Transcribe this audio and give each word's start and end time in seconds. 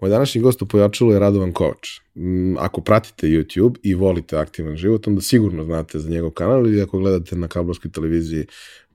Moj 0.00 0.10
današnji 0.10 0.40
gost 0.40 0.62
u 0.62 0.66
Pojačalu 0.66 1.12
je 1.12 1.18
Radovan 1.18 1.52
Kovač. 1.52 1.88
Mm, 2.14 2.58
ako 2.58 2.80
pratite 2.80 3.26
YouTube 3.26 3.76
i 3.82 3.94
volite 3.94 4.36
aktivan 4.36 4.76
život, 4.76 5.06
onda 5.06 5.20
sigurno 5.20 5.64
znate 5.64 5.98
za 5.98 6.10
njegov 6.10 6.30
kanal 6.30 6.66
ili 6.66 6.82
ako 6.82 6.98
gledate 6.98 7.36
na 7.36 7.48
kablovskoj 7.48 7.90
televiziji 7.90 8.46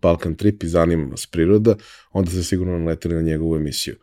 Balkan 0.01 0.35
Trip 0.35 0.63
i 0.63 0.67
zanima 0.67 1.07
vas 1.07 1.27
priroda, 1.27 1.75
onda 2.11 2.31
ste 2.31 2.43
sigurno 2.43 2.79
naletili 2.79 3.15
na 3.15 3.21
njegovu 3.21 3.55
emisiju. 3.55 3.95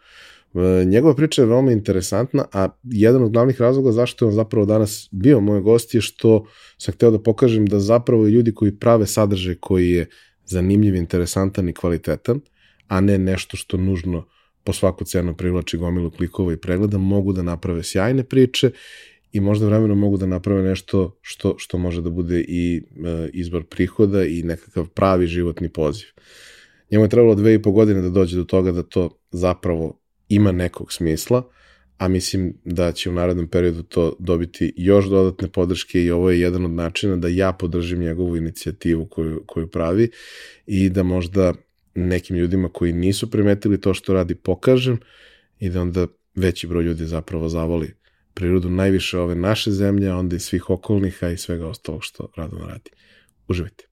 E, 0.54 0.84
njegova 0.84 1.14
priča 1.14 1.42
je 1.42 1.46
veoma 1.46 1.72
interesantna, 1.72 2.44
a 2.52 2.68
jedan 2.84 3.22
od 3.22 3.32
glavnih 3.32 3.60
razloga 3.60 3.92
zašto 3.92 4.24
je 4.24 4.28
on 4.28 4.34
zapravo 4.34 4.66
danas 4.66 5.08
bio 5.10 5.40
moj 5.40 5.60
gost 5.60 5.94
je 5.94 6.00
što 6.00 6.46
sam 6.78 6.94
hteo 6.94 7.10
da 7.10 7.22
pokažem 7.22 7.66
da 7.66 7.80
zapravo 7.80 8.26
ljudi 8.26 8.54
koji 8.54 8.78
prave 8.78 9.06
sadržaj 9.06 9.54
koji 9.54 9.90
je 9.90 10.06
zanimljiv, 10.44 10.94
interesantan 10.94 11.68
i 11.68 11.72
kvalitetan, 11.72 12.40
a 12.88 13.00
ne 13.00 13.18
nešto 13.18 13.56
što 13.56 13.76
nužno 13.76 14.24
po 14.64 14.72
svaku 14.72 15.04
cenu 15.04 15.36
privlači 15.36 15.76
gomilu 15.76 16.10
klikova 16.10 16.52
i 16.52 16.56
pregleda, 16.56 16.98
mogu 16.98 17.32
da 17.32 17.42
naprave 17.42 17.82
sjajne 17.82 18.24
priče 18.24 18.70
i 19.32 19.40
možda 19.40 19.66
vremeno 19.66 19.94
mogu 19.94 20.16
da 20.16 20.26
naprave 20.26 20.62
nešto 20.62 21.18
što, 21.20 21.54
što 21.58 21.78
može 21.78 22.02
da 22.02 22.10
bude 22.10 22.44
i 22.48 22.76
e, 22.76 23.28
izbor 23.32 23.64
prihoda 23.64 24.24
i 24.24 24.42
nekakav 24.42 24.88
pravi 24.88 25.26
životni 25.26 25.68
poziv. 25.68 26.06
Njemu 26.90 27.04
je 27.04 27.08
trebalo 27.08 27.34
dve 27.34 27.54
i 27.54 27.62
po 27.62 27.72
godine 27.72 28.02
da 28.02 28.10
dođe 28.10 28.36
do 28.36 28.44
toga 28.44 28.72
da 28.72 28.82
to 28.82 29.18
zapravo 29.30 30.00
ima 30.28 30.52
nekog 30.52 30.92
smisla, 30.92 31.42
a 31.98 32.08
mislim 32.08 32.54
da 32.64 32.92
će 32.92 33.10
u 33.10 33.12
narednom 33.12 33.48
periodu 33.48 33.82
to 33.82 34.16
dobiti 34.18 34.72
još 34.76 35.06
dodatne 35.06 35.48
podrške 35.48 36.02
i 36.02 36.10
ovo 36.10 36.30
je 36.30 36.40
jedan 36.40 36.64
od 36.64 36.70
načina 36.70 37.16
da 37.16 37.28
ja 37.28 37.52
podržim 37.52 38.00
njegovu 38.00 38.36
inicijativu 38.36 39.06
koju, 39.06 39.42
koju 39.46 39.70
pravi 39.70 40.10
i 40.66 40.90
da 40.90 41.02
možda 41.02 41.54
nekim 41.94 42.36
ljudima 42.36 42.68
koji 42.68 42.92
nisu 42.92 43.30
primetili 43.30 43.80
to 43.80 43.94
što 43.94 44.12
radi 44.12 44.34
pokažem 44.34 44.98
i 45.58 45.70
da 45.70 45.82
onda 45.82 46.06
veći 46.34 46.66
broj 46.66 46.84
ljudi 46.84 47.06
zapravo 47.06 47.48
zavoli 47.48 47.94
prirodu 48.34 48.70
najviše 48.70 49.18
ove 49.18 49.34
naše 49.34 49.70
zemlje, 49.70 50.08
a 50.08 50.16
onda 50.16 50.36
i 50.36 50.40
svih 50.40 50.70
okolnih, 50.70 51.24
a 51.24 51.30
i 51.30 51.36
svega 51.36 51.66
ostalog 51.66 52.04
što 52.04 52.28
radom 52.36 52.58
radi. 52.68 52.90
Uživajte. 53.48 53.84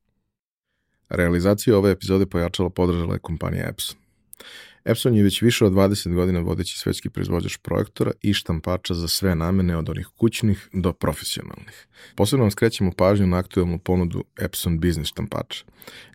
Realizaciju 1.08 1.76
ove 1.76 1.90
epizode 1.90 2.26
pojačala 2.26 2.70
podržala 2.70 3.14
je 3.14 3.18
kompanija 3.18 3.68
Epson. 3.68 3.96
Epson 4.84 5.14
je 5.14 5.22
već 5.22 5.42
više 5.42 5.64
od 5.64 5.72
20 5.72 6.14
godina 6.14 6.40
vodeći 6.40 6.78
svetski 6.78 7.10
proizvođač 7.10 7.56
projektora 7.56 8.12
i 8.22 8.32
štampača 8.32 8.94
za 8.94 9.08
sve 9.08 9.34
namene 9.34 9.76
od 9.76 9.88
onih 9.88 10.06
kućnih 10.16 10.68
do 10.72 10.92
profesionalnih. 10.92 11.86
Posebno 12.14 12.44
vam 12.44 12.50
skrećemo 12.50 12.92
pažnju 12.96 13.26
na 13.26 13.36
aktualnu 13.38 13.78
ponudu 13.78 14.24
Epson 14.40 14.80
Business 14.80 15.10
štampača. 15.10 15.64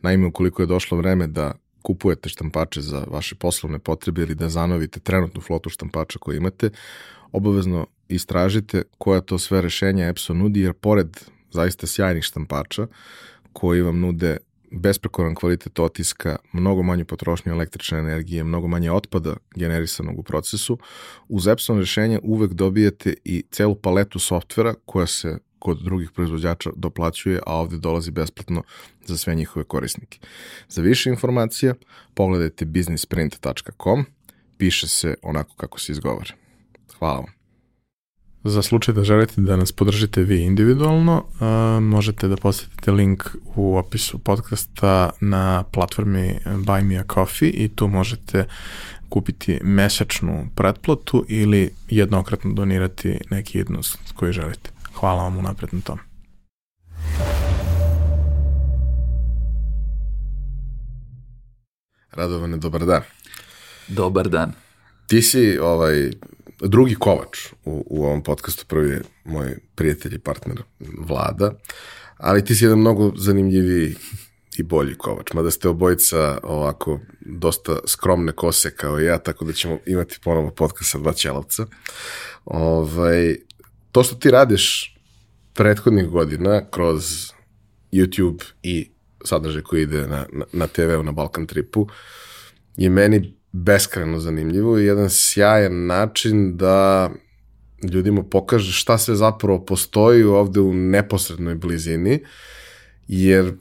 Naime, 0.01 0.27
ukoliko 0.27 0.61
je 0.61 0.65
došlo 0.65 0.97
vreme 0.97 1.27
da 1.27 1.53
kupujete 1.85 2.29
štampače 2.29 2.81
za 2.81 3.03
vaše 3.07 3.35
poslovne 3.35 3.79
potrebe 3.79 4.21
ili 4.21 4.35
da 4.35 4.49
zanovite 4.49 4.99
trenutnu 4.99 5.41
flotu 5.41 5.69
štampača 5.69 6.19
koju 6.19 6.37
imate, 6.37 6.69
obavezno 7.31 7.87
istražite 8.09 8.83
koja 8.97 9.21
to 9.21 9.37
sve 9.37 9.61
rešenja 9.61 10.07
Epson 10.07 10.37
nudi, 10.37 10.59
jer 10.61 10.73
pored 10.73 11.17
zaista 11.51 11.87
sjajnih 11.87 12.23
štampača 12.23 12.87
koji 13.53 13.81
vam 13.81 13.99
nude 13.99 14.37
besprekoran 14.71 15.35
kvalitet 15.35 15.79
otiska, 15.79 16.35
mnogo 16.53 16.83
manju 16.83 17.05
potrošnju 17.05 17.51
električne 17.51 17.99
energije, 17.99 18.43
mnogo 18.43 18.67
manje 18.67 18.91
otpada 18.91 19.35
generisanog 19.55 20.19
u 20.19 20.23
procesu, 20.23 20.77
uz 21.29 21.47
Epson 21.47 21.79
rešenje 21.79 22.19
uvek 22.23 22.53
dobijete 22.53 23.13
i 23.23 23.43
celu 23.51 23.75
paletu 23.75 24.19
softvera 24.19 24.73
koja 24.85 25.07
se 25.07 25.37
kod 25.65 25.81
drugih 25.81 26.11
proizvođača 26.11 26.69
doplaćuje, 26.75 27.39
a 27.45 27.55
ovde 27.55 27.77
dolazi 27.77 28.11
besplatno 28.11 28.63
za 29.05 29.17
sve 29.17 29.35
njihove 29.35 29.63
korisnike. 29.65 30.19
Za 30.69 30.81
više 30.81 31.09
informacija 31.09 31.73
pogledajte 32.13 32.65
businessprint.com, 32.65 34.05
piše 34.57 34.87
se 34.87 35.15
onako 35.21 35.55
kako 35.55 35.79
se 35.79 35.91
izgovara. 35.91 36.33
Hvala 36.99 37.15
vam. 37.19 37.33
Za 38.43 38.61
slučaj 38.61 38.93
da 38.93 39.03
želite 39.03 39.41
da 39.41 39.55
nas 39.55 39.71
podržite 39.71 40.23
vi 40.23 40.43
individualno, 40.43 41.25
možete 41.81 42.27
da 42.27 42.37
posetite 42.37 42.91
link 42.91 43.23
u 43.55 43.77
opisu 43.77 44.19
podcasta 44.19 45.09
na 45.21 45.63
platformi 45.71 46.39
Buy 46.45 46.83
Me 46.83 46.97
a 46.97 47.03
Coffee 47.13 47.49
i 47.49 47.67
tu 47.75 47.87
možete 47.87 48.45
kupiti 49.09 49.59
mesečnu 49.63 50.47
pretplatu 50.55 51.25
ili 51.27 51.71
jednokratno 51.89 52.53
donirati 52.53 53.17
neki 53.31 53.57
jednost 53.57 53.97
koji 54.15 54.33
želite. 54.33 54.74
Hvala 54.95 55.23
vam 55.23 55.37
unapred 55.37 55.73
na 55.73 55.81
tom. 55.81 55.99
Radovane, 62.11 62.57
dobar 62.57 62.85
dan. 62.85 63.01
Dobar 63.87 64.29
dan. 64.29 64.53
Ti 65.07 65.21
si 65.21 65.57
ovaj 65.59 66.11
drugi 66.59 66.95
kovač 66.95 67.37
u, 67.65 67.83
u 67.89 68.05
ovom 68.05 68.23
podcastu, 68.23 68.65
prvi 68.67 68.89
je 68.89 69.01
moj 69.25 69.57
prijatelj 69.75 70.15
i 70.15 70.19
partner 70.19 70.63
Vlada, 71.07 71.51
ali 72.17 72.45
ti 72.45 72.55
si 72.55 72.65
jedan 72.65 72.79
mnogo 72.79 73.11
zanimljiviji 73.17 73.95
i 74.57 74.63
bolji 74.63 74.95
kovač, 74.95 75.33
mada 75.33 75.51
ste 75.51 75.69
obojica 75.69 76.37
ovako 76.43 76.99
dosta 77.19 77.77
skromne 77.87 78.31
kose 78.31 78.75
kao 78.75 79.01
i 79.01 79.05
ja, 79.05 79.17
tako 79.17 79.45
da 79.45 79.53
ćemo 79.53 79.77
imati 79.85 80.19
ponovo 80.23 80.51
podcast 80.51 80.91
sa 80.91 80.97
dva 80.97 81.13
ćelavca. 81.13 81.65
Ovaj, 82.45 83.35
to 83.95 84.03
što 84.03 84.15
ti 84.15 84.31
radiš 84.31 84.95
prethodnih 85.53 86.07
godina 86.07 86.69
kroz 86.71 87.31
YouTube 87.91 88.43
i 88.63 88.91
sadržaj 89.25 89.61
koji 89.61 89.81
ide 89.81 90.07
na, 90.07 90.25
na, 90.31 90.45
na 90.53 90.67
TV-u 90.67 91.03
na 91.03 91.11
Balkan 91.11 91.47
Tripu 91.47 91.87
je 92.77 92.89
meni 92.89 93.33
beskreno 93.51 94.19
zanimljivo 94.19 94.79
i 94.79 94.85
jedan 94.85 95.09
sjajan 95.09 95.85
način 95.85 96.57
da 96.57 97.09
ljudima 97.83 98.23
pokaže 98.23 98.71
šta 98.71 98.97
sve 98.97 99.15
zapravo 99.15 99.65
postoji 99.65 100.23
ovde 100.23 100.59
u 100.59 100.73
neposrednoj 100.73 101.55
blizini, 101.55 102.23
jer 103.07 103.53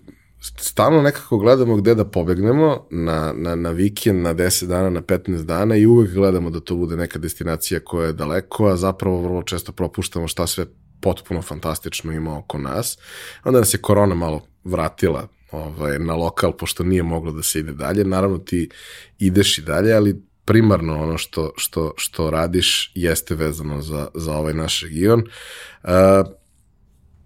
stalno 0.44 1.03
nekako 1.03 1.38
gledamo 1.38 1.77
gde 1.77 1.94
da 1.94 2.05
pobegnemo 2.05 2.87
na, 2.91 3.32
na, 3.37 3.55
na 3.55 3.71
vikend, 3.71 4.22
na 4.22 4.34
10 4.34 4.66
dana, 4.66 4.91
na 4.91 5.03
15 5.03 5.44
dana 5.44 5.77
i 5.77 5.87
uvek 5.87 6.12
gledamo 6.12 6.50
da 6.50 6.60
to 6.60 6.77
bude 6.77 6.97
neka 6.97 7.19
destinacija 7.19 7.81
koja 7.81 8.06
je 8.06 8.12
daleko, 8.12 8.66
a 8.66 8.77
zapravo 8.77 9.22
vrlo 9.22 9.43
često 9.43 9.72
propuštamo 9.72 10.28
šta 10.28 10.47
sve 10.47 10.66
potpuno 11.00 11.43
fantastično 11.43 12.12
ima 12.12 12.38
oko 12.38 12.59
nas. 12.59 12.99
Onda 13.44 13.59
nas 13.59 13.75
je 13.75 13.78
korona 13.78 14.15
malo 14.15 14.47
vratila 14.65 15.28
ovaj, 15.50 15.99
na 15.99 16.15
lokal, 16.15 16.53
pošto 16.53 16.84
nije 16.84 17.03
moglo 17.03 17.33
da 17.33 17.43
se 17.43 17.59
ide 17.59 17.72
dalje. 17.72 18.04
Naravno 18.04 18.38
ti 18.38 18.69
ideš 19.19 19.59
i 19.59 19.62
dalje, 19.62 19.93
ali 19.93 20.22
primarno 20.44 21.03
ono 21.03 21.19
što, 21.19 21.53
što, 21.56 21.93
što 21.97 22.31
radiš 22.31 22.93
jeste 22.94 23.34
vezano 23.34 23.83
za, 23.83 24.09
za 24.15 24.37
ovaj 24.37 24.54
naš 24.54 24.83
region. 24.83 25.21
Uh, 25.83 25.91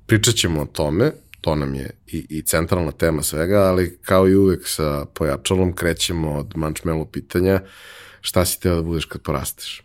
pričat 0.07 0.35
ćemo 0.35 0.63
o 0.63 0.67
tome, 0.67 1.13
to 1.41 1.55
nam 1.55 1.75
je 1.75 1.91
i, 2.07 2.27
i 2.29 2.43
centralna 2.43 2.93
tema 2.93 3.23
svega, 3.23 3.59
ali 3.59 3.99
kao 4.03 4.29
i 4.29 4.37
uvek 4.37 4.69
sa 4.69 5.05
pojačalom 5.15 5.73
krećemo 5.73 6.35
od 6.35 6.53
mančmelu 6.57 7.07
pitanja 7.07 7.61
šta 8.21 8.45
si 8.45 8.61
teo 8.61 8.75
da 8.75 8.83
budeš 8.83 9.05
kad 9.05 9.23
porasteš? 9.23 9.83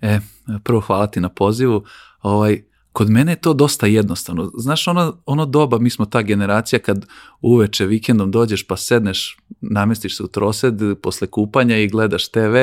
E, 0.00 0.20
prvo 0.64 0.80
hvala 0.80 1.06
ti 1.06 1.20
na 1.20 1.28
pozivu. 1.28 1.84
Ovaj, 2.22 2.62
Kod 2.92 3.10
mene 3.10 3.32
je 3.32 3.40
to 3.40 3.54
dosta 3.54 3.86
jednostavno. 3.86 4.50
Znaš, 4.58 4.88
ono, 4.88 5.16
ono 5.26 5.46
doba, 5.46 5.78
mi 5.78 5.90
smo 5.90 6.04
ta 6.04 6.22
generacija 6.22 6.78
kad 6.78 7.06
uveče 7.40 7.86
vikendom 7.86 8.30
dođeš 8.30 8.66
pa 8.66 8.76
sedneš, 8.76 9.38
namestiš 9.60 10.16
se 10.16 10.22
u 10.22 10.26
trosed 10.26 10.74
posle 11.02 11.26
kupanja 11.26 11.78
i 11.78 11.88
gledaš 11.88 12.28
TV. 12.28 12.56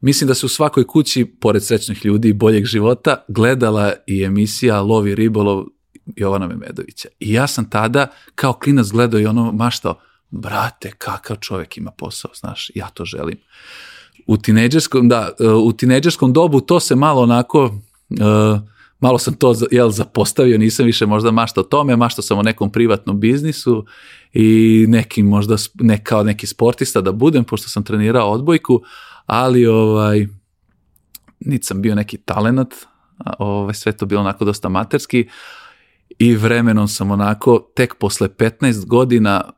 Mislim 0.00 0.28
da 0.28 0.34
se 0.34 0.46
u 0.46 0.48
svakoj 0.48 0.86
kući, 0.86 1.24
pored 1.24 1.64
srećnih 1.64 2.04
ljudi 2.04 2.28
i 2.28 2.32
boljeg 2.32 2.64
života, 2.64 3.24
gledala 3.28 3.92
i 4.06 4.22
emisija 4.24 4.80
Lovi 4.80 5.14
ribolov 5.14 5.64
Jovana 6.16 6.46
Memedovića. 6.46 7.08
I 7.20 7.32
ja 7.32 7.46
sam 7.46 7.70
tada 7.70 8.06
kao 8.34 8.52
klinac 8.52 8.86
gledao 8.86 9.20
i 9.20 9.26
ono 9.26 9.52
maštao, 9.52 9.94
brate, 10.30 10.90
kakav 10.98 11.36
čovjek 11.36 11.76
ima 11.76 11.90
posao, 11.90 12.30
znaš, 12.34 12.70
ja 12.74 12.88
to 12.88 13.04
želim. 13.04 13.36
U 14.26 14.36
tinejdžerskom, 14.36 15.08
da, 15.08 15.30
u 15.64 15.72
tinejdžerskom 15.72 16.32
dobu 16.32 16.60
to 16.60 16.80
se 16.80 16.94
malo 16.94 17.22
onako... 17.22 17.64
Uh, 18.10 18.60
malo 19.00 19.18
sam 19.18 19.34
to 19.34 19.54
jel, 19.70 19.90
zapostavio, 19.90 20.58
nisam 20.58 20.86
više 20.86 21.06
možda 21.06 21.30
maštao 21.30 21.64
tome, 21.64 21.96
maštao 21.96 22.22
sam 22.22 22.38
o 22.38 22.42
nekom 22.42 22.72
privatnom 22.72 23.20
biznisu 23.20 23.86
i 24.32 24.84
nekim 24.88 25.26
možda 25.26 25.56
ne, 25.74 26.04
kao 26.04 26.22
neki 26.22 26.46
sportista 26.46 27.00
da 27.00 27.12
budem, 27.12 27.44
pošto 27.44 27.68
sam 27.68 27.82
trenirao 27.82 28.30
odbojku, 28.30 28.82
ali 29.26 29.66
ovaj, 29.66 30.26
niti 31.40 31.66
sam 31.66 31.82
bio 31.82 31.94
neki 31.94 32.16
talenat, 32.16 32.74
ovaj, 33.38 33.74
sve 33.74 33.92
to 33.92 34.06
bilo 34.06 34.20
onako 34.20 34.44
dosta 34.44 34.68
materski 34.68 35.28
i 36.20 36.36
vremenom 36.36 36.88
sam 36.88 37.10
onako 37.10 37.70
tek 37.74 37.94
posle 37.94 38.28
15 38.28 38.86
godina 38.86 39.52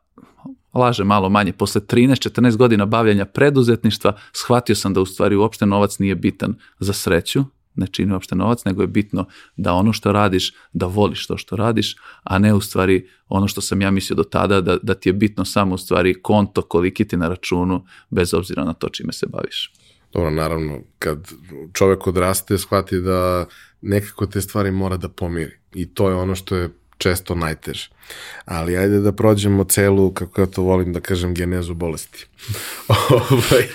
laže 0.73 1.03
malo 1.03 1.29
manje, 1.29 1.53
posle 1.53 1.81
13-14 1.81 2.57
godina 2.57 2.85
bavljanja 2.85 3.25
preduzetništva, 3.25 4.17
shvatio 4.33 4.75
sam 4.75 4.93
da 4.93 5.01
u 5.01 5.05
stvari 5.05 5.35
uopšte 5.35 5.65
novac 5.65 5.99
nije 5.99 6.15
bitan 6.15 6.55
za 6.79 6.93
sreću, 6.93 7.43
ne 7.75 7.87
čini 7.87 8.13
uopšte 8.13 8.35
novac, 8.35 8.65
nego 8.65 8.81
je 8.81 8.87
bitno 8.87 9.25
da 9.57 9.73
ono 9.73 9.93
što 9.93 10.11
radiš, 10.11 10.53
da 10.73 10.85
voliš 10.85 11.27
to 11.27 11.37
što 11.37 11.55
radiš, 11.55 11.95
a 12.23 12.39
ne 12.39 12.53
u 12.53 12.61
stvari 12.61 13.09
ono 13.27 13.47
što 13.47 13.61
sam 13.61 13.81
ja 13.81 13.91
mislio 13.91 14.15
do 14.15 14.23
tada, 14.23 14.61
da, 14.61 14.77
da 14.83 14.93
ti 14.93 15.09
je 15.09 15.13
bitno 15.13 15.45
samo 15.45 15.75
u 15.75 15.77
stvari 15.77 16.21
konto 16.21 16.61
koliki 16.61 17.07
ti 17.07 17.17
na 17.17 17.27
računu, 17.27 17.85
bez 18.09 18.33
obzira 18.33 18.63
na 18.63 18.73
to 18.73 18.89
čime 18.89 19.13
se 19.13 19.25
baviš. 19.27 19.73
Dobro, 20.13 20.31
naravno, 20.31 20.79
kad 20.99 21.31
čovek 21.73 22.07
odraste, 22.07 22.57
shvati 22.57 23.01
da 23.01 23.45
nekako 23.81 24.25
te 24.25 24.41
stvari 24.41 24.71
mora 24.71 24.97
da 24.97 25.09
pomiri. 25.09 25.62
I 25.73 25.85
to 25.85 26.09
je 26.09 26.15
ono 26.15 26.35
što 26.35 26.55
je 26.55 26.69
često 26.97 27.35
najteže. 27.35 27.89
Ali 28.45 28.77
ajde 28.77 28.99
da 28.99 29.11
prođemo 29.11 29.63
celu, 29.63 30.11
kako 30.13 30.41
ja 30.41 30.47
to 30.47 30.61
volim 30.61 30.93
da 30.93 30.99
kažem, 30.99 31.33
genezu 31.33 31.73
bolesti. 31.73 32.27
ovaj, 33.09 33.67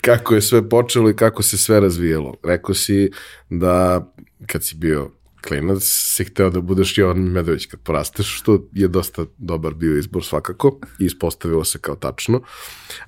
kako 0.00 0.34
je 0.34 0.42
sve 0.42 0.68
počelo 0.68 1.10
i 1.10 1.16
kako 1.16 1.42
se 1.42 1.58
sve 1.58 1.80
razvijelo. 1.80 2.34
Rekao 2.42 2.74
si 2.74 3.10
da 3.50 4.06
kad 4.46 4.64
si 4.64 4.76
bio 4.76 5.10
klinac, 5.48 5.82
si 5.82 6.24
hteo 6.24 6.50
da 6.50 6.60
budeš 6.60 6.98
Jovan 6.98 7.18
Medović 7.18 7.66
kad 7.66 7.80
porasteš, 7.80 8.38
što 8.38 8.68
je 8.72 8.88
dosta 8.88 9.24
dobar 9.38 9.74
bio 9.74 9.98
izbor 9.98 10.24
svakako 10.24 10.78
i 10.98 11.04
ispostavilo 11.04 11.64
se 11.64 11.78
kao 11.78 11.96
tačno. 11.96 12.42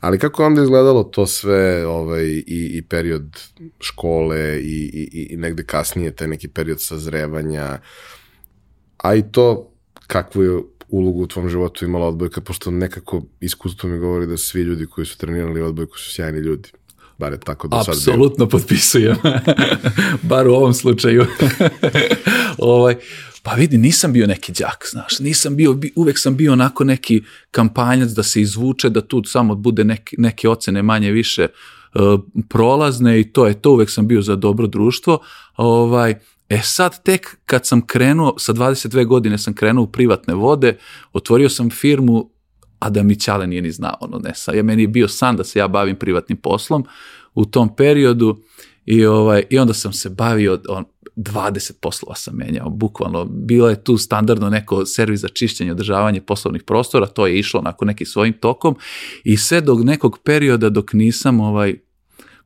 Ali 0.00 0.19
kako 0.19 0.47
onda 0.47 0.62
izgledalo 0.62 1.03
to 1.05 1.27
sve 1.27 1.87
ovaj, 1.87 2.25
i, 2.25 2.43
i 2.47 2.83
period 2.83 3.41
škole 3.81 4.61
i, 4.61 4.91
i, 5.12 5.29
i 5.31 5.37
negde 5.37 5.62
kasnije, 5.62 6.17
taj 6.17 6.29
neki 6.29 6.49
period 6.49 6.81
sazrevanja, 6.81 7.79
a 8.99 9.15
i 9.15 9.23
to 9.33 9.71
kakvu 10.06 10.43
je 10.43 10.62
ulogu 10.89 11.23
u 11.23 11.27
tvom 11.27 11.49
životu 11.49 11.85
imala 11.85 12.06
odbojka, 12.06 12.41
pošto 12.41 12.71
nekako 12.71 13.23
iskustvo 13.41 13.89
mi 13.89 13.99
govori 13.99 14.27
da 14.27 14.37
svi 14.37 14.62
ljudi 14.62 14.87
koji 14.87 15.06
su 15.06 15.19
trenirali 15.19 15.61
odbojku 15.61 15.99
su 15.99 16.12
sjajni 16.12 16.39
ljudi. 16.39 16.69
Bar 17.19 17.33
je 17.33 17.41
tako 17.41 17.69
do 17.69 17.85
sad 17.85 17.95
Apsolutno 17.95 18.49
potpisujem. 18.49 19.17
Bar 20.31 20.49
u 20.49 20.55
ovom 20.55 20.75
slučaju. 20.75 21.27
ovaj, 22.59 22.97
pa 23.43 23.55
vidi, 23.55 23.79
nisam 23.79 24.12
bio 24.12 24.27
neki 24.27 24.53
đak, 24.53 24.87
znaš, 24.91 25.19
nisam 25.19 25.56
bio, 25.56 25.79
uvek 25.97 26.19
sam 26.19 26.37
bio 26.37 26.53
onako 26.53 26.85
neki 26.85 27.23
kampanjac 27.50 28.11
da 28.11 28.23
se 28.23 28.41
izvuče, 28.41 28.91
da 28.91 29.00
tu 29.00 29.23
samo 29.25 29.55
bude 29.55 29.85
neki, 29.85 30.17
neke 30.19 30.49
ocene 30.49 30.83
manje 30.83 31.11
više 31.11 31.47
uh, 31.95 32.21
prolazne 32.49 33.21
i 33.21 33.33
to 33.33 33.47
je 33.47 33.62
to, 33.62 33.71
uvek 33.71 33.91
sam 33.91 34.09
bio 34.09 34.23
za 34.23 34.37
dobro 34.37 34.67
društvo, 34.67 35.19
ovaj, 35.56 36.15
E 36.49 36.61
sad 36.62 37.03
tek 37.03 37.37
kad 37.47 37.67
sam 37.67 37.87
krenuo, 37.87 38.35
sa 38.39 38.53
22 38.53 39.06
godine 39.06 39.39
sam 39.39 39.55
krenuo 39.55 39.85
u 39.85 39.93
privatne 39.93 40.35
vode, 40.35 40.79
otvorio 41.12 41.49
sam 41.49 41.71
firmu, 41.71 42.31
a 42.79 42.91
da 42.91 43.03
mi 43.03 43.17
Ćale 43.17 43.47
nije 43.47 43.62
ni 43.62 43.71
znao, 43.71 43.97
ono 44.00 44.19
ne, 44.19 44.33
sa, 44.35 44.53
ja, 44.53 44.62
meni 44.62 44.83
je 44.83 44.89
bio 44.89 45.09
san 45.09 45.37
da 45.37 45.45
se 45.45 45.59
ja 45.59 45.69
bavim 45.69 45.97
privatnim 45.97 46.39
poslom 46.39 46.85
u 47.35 47.45
tom 47.45 47.77
periodu 47.77 48.39
i, 48.87 49.06
ovaj, 49.06 49.43
i 49.50 49.59
onda 49.59 49.75
sam 49.75 49.93
se 49.93 50.11
bavio, 50.11 50.61
on, 50.69 50.85
20 51.17 51.73
poslova 51.81 52.15
sam 52.15 52.35
menjao, 52.37 52.71
bukvalno. 52.71 53.25
Bilo 53.25 53.69
je 53.69 53.85
tu 53.85 53.99
standardno 53.99 54.50
neko 54.50 54.87
servis 54.87 55.21
za 55.21 55.29
čišćenje, 55.29 55.73
održavanje 55.73 56.21
poslovnih 56.21 56.62
prostora, 56.62 57.06
to 57.06 57.27
je 57.27 57.39
išlo 57.39 57.61
onako 57.61 57.85
neki 57.85 58.05
svojim 58.05 58.33
tokom 58.33 58.77
i 59.25 59.37
sve 59.37 59.61
do 59.61 59.75
nekog 59.75 60.19
perioda 60.25 60.71
dok 60.71 60.93
nisam 60.93 61.41
ovaj, 61.41 61.75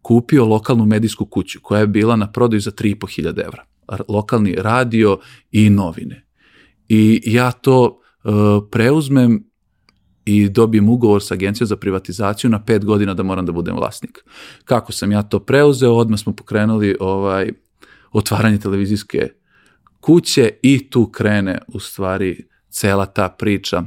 kupio 0.03 0.45
lokalnu 0.45 0.87
medijsku 0.87 1.25
kuću 1.27 1.59
koja 1.63 1.81
je 1.81 1.87
bila 1.87 2.17
na 2.17 2.33
prodaju 2.33 2.61
za 2.61 2.71
3.500 2.71 3.45
evra 3.45 3.72
lokalni 4.09 4.55
radio 4.59 5.19
i 5.51 5.71
novine. 5.71 6.27
I 6.89 7.23
ja 7.25 7.53
to 7.53 7.85
uh, 7.85 8.33
preuzmem 8.71 9.53
i 10.25 10.49
dobijem 10.49 10.89
ugovor 10.89 11.23
sa 11.23 11.35
agencijom 11.35 11.67
za 11.67 11.77
privatizaciju 11.77 12.51
na 12.51 12.65
pet 12.65 12.85
godina 12.85 13.15
da 13.15 13.23
moram 13.23 13.47
da 13.47 13.53
budem 13.53 13.77
vlasnik. 13.77 14.25
Kako 14.65 14.93
sam 14.93 15.13
ja 15.13 15.23
to 15.23 15.41
preuzeo, 15.41 15.93
odmah 15.93 16.21
smo 16.21 16.33
pokrenuli 16.33 16.97
ovaj 17.01 17.53
otvaranje 18.13 18.59
televizijske 18.59 19.29
kuće 20.01 20.51
i 20.63 20.91
tu 20.91 21.11
krene 21.11 21.59
u 21.69 21.81
stvari 21.81 22.49
cela 22.71 23.07
ta 23.07 23.29
priča 23.29 23.83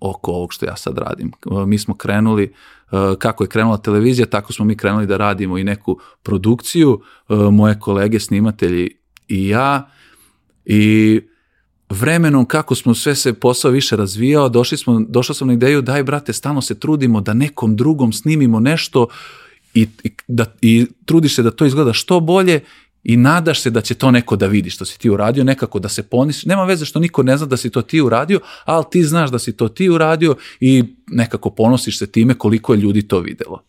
oko 0.00 0.32
ovog 0.32 0.52
što 0.52 0.66
ja 0.66 0.76
sad 0.76 0.98
radim. 0.98 1.32
Mi 1.66 1.78
smo 1.78 1.94
krenuli 1.94 2.52
Eh, 2.92 3.16
kako 3.18 3.44
je 3.44 3.48
krenula 3.48 3.76
televizija, 3.76 4.26
tako 4.26 4.52
smo 4.52 4.64
mi 4.64 4.76
krenuli 4.76 5.06
da 5.06 5.16
radimo 5.16 5.58
i 5.58 5.64
neku 5.64 5.98
produkciju, 6.22 7.00
eh, 7.28 7.34
moje 7.34 7.78
kolege 7.80 8.20
snimatelji 8.20 8.90
i 9.28 9.48
ja 9.48 9.90
i 10.64 11.20
vremenom 11.88 12.44
kako 12.44 12.74
smo 12.74 12.94
sve 12.94 13.14
se 13.14 13.32
posao 13.32 13.70
više 13.70 13.96
razvijao, 13.96 14.48
došli 14.48 14.78
smo, 14.78 15.00
došao 15.08 15.34
sam 15.34 15.48
na 15.48 15.54
ideju 15.54 15.82
daj 15.82 16.02
brate, 16.02 16.32
stalno 16.32 16.62
se 16.62 16.80
trudimo 16.80 17.20
da 17.20 17.34
nekom 17.34 17.76
drugom 17.76 18.12
snimimo 18.12 18.60
nešto 18.60 19.06
i, 19.74 19.88
i, 20.04 20.10
da, 20.28 20.44
i 20.62 20.86
trudiš 21.04 21.34
se 21.36 21.42
da 21.42 21.50
to 21.50 21.66
izgleda 21.66 21.92
što 21.92 22.20
bolje 22.20 22.60
i 23.04 23.16
nadaš 23.16 23.60
se 23.60 23.70
da 23.70 23.80
će 23.80 23.94
to 23.94 24.10
neko 24.10 24.36
da 24.36 24.46
vidi 24.46 24.70
što 24.70 24.84
si 24.84 24.98
ti 24.98 25.10
uradio, 25.10 25.44
nekako 25.44 25.78
da 25.78 25.88
se 25.88 26.02
poniš. 26.02 26.44
Nema 26.44 26.64
veze 26.64 26.84
što 26.84 26.98
niko 26.98 27.22
ne 27.22 27.36
zna 27.36 27.46
da 27.46 27.56
si 27.56 27.70
to 27.70 27.82
ti 27.82 28.00
uradio, 28.00 28.40
ali 28.64 28.84
ti 28.90 29.04
znaš 29.04 29.30
da 29.30 29.38
si 29.38 29.56
to 29.56 29.68
ti 29.68 29.88
uradio 29.88 30.36
i 30.60 30.84
nekako 31.06 31.50
ponosiš 31.50 31.98
se 31.98 32.06
time 32.06 32.34
koliko 32.34 32.74
je 32.74 32.80
ljudi 32.80 33.08
to 33.08 33.20
videlo. 33.20 33.62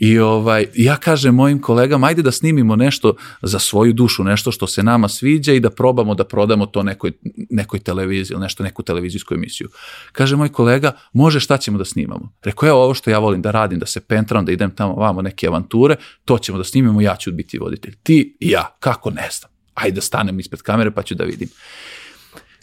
I 0.00 0.18
ovaj, 0.18 0.66
ja 0.74 0.96
kažem 0.96 1.34
mojim 1.34 1.60
kolegama, 1.60 2.06
ajde 2.06 2.22
da 2.22 2.30
snimimo 2.30 2.76
nešto 2.76 3.14
za 3.42 3.58
svoju 3.58 3.92
dušu, 3.92 4.24
nešto 4.24 4.52
što 4.52 4.66
se 4.66 4.82
nama 4.82 5.08
sviđa 5.08 5.52
i 5.52 5.60
da 5.60 5.70
probamo 5.70 6.14
da 6.14 6.24
prodamo 6.24 6.66
to 6.66 6.82
nekoj, 6.82 7.12
nekoj 7.50 7.78
televiziji 7.80 8.34
ili 8.34 8.42
nešto, 8.42 8.62
neku 8.62 8.82
televizijsku 8.82 9.34
emisiju. 9.34 9.68
Kaže 10.12 10.36
moj 10.36 10.48
kolega, 10.48 10.92
može 11.12 11.40
šta 11.40 11.56
ćemo 11.56 11.78
da 11.78 11.84
snimamo? 11.84 12.32
Rekao, 12.42 12.68
evo 12.68 12.84
ovo 12.84 12.94
što 12.94 13.10
ja 13.10 13.18
volim 13.18 13.42
da 13.42 13.50
radim, 13.50 13.78
da 13.78 13.86
se 13.86 14.00
pentram, 14.00 14.44
da 14.44 14.52
idem 14.52 14.70
tamo 14.70 14.94
vamo 14.94 15.22
neke 15.22 15.46
avanture, 15.46 15.96
to 16.24 16.38
ćemo 16.38 16.58
da 16.58 16.64
snimimo, 16.64 17.00
ja 17.00 17.16
ću 17.16 17.32
biti 17.32 17.58
voditelj. 17.58 17.94
Ti 18.02 18.36
i 18.40 18.50
ja, 18.50 18.76
kako 18.80 19.10
ne 19.10 19.28
znam. 19.38 19.50
Ajde 19.74 19.94
da 19.94 20.00
stanem 20.00 20.40
ispred 20.40 20.62
kamere 20.62 20.90
pa 20.90 21.02
ću 21.02 21.14
da 21.14 21.24
vidim 21.24 21.48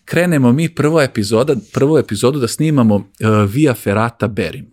krenemo 0.06 0.52
mi 0.52 0.70
prvo 0.70 1.02
epizoda, 1.02 1.56
prvu 1.74 1.98
epizodu 1.98 2.40
da 2.40 2.48
snimamo 2.48 2.96
uh, 2.96 3.04
Via 3.50 3.74
Ferrata 3.74 4.28
Berim 4.28 4.73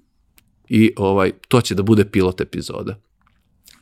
i 0.70 0.92
ovaj, 0.96 1.32
to 1.48 1.60
će 1.60 1.74
da 1.74 1.82
bude 1.82 2.04
pilot 2.04 2.40
epizoda. 2.40 2.96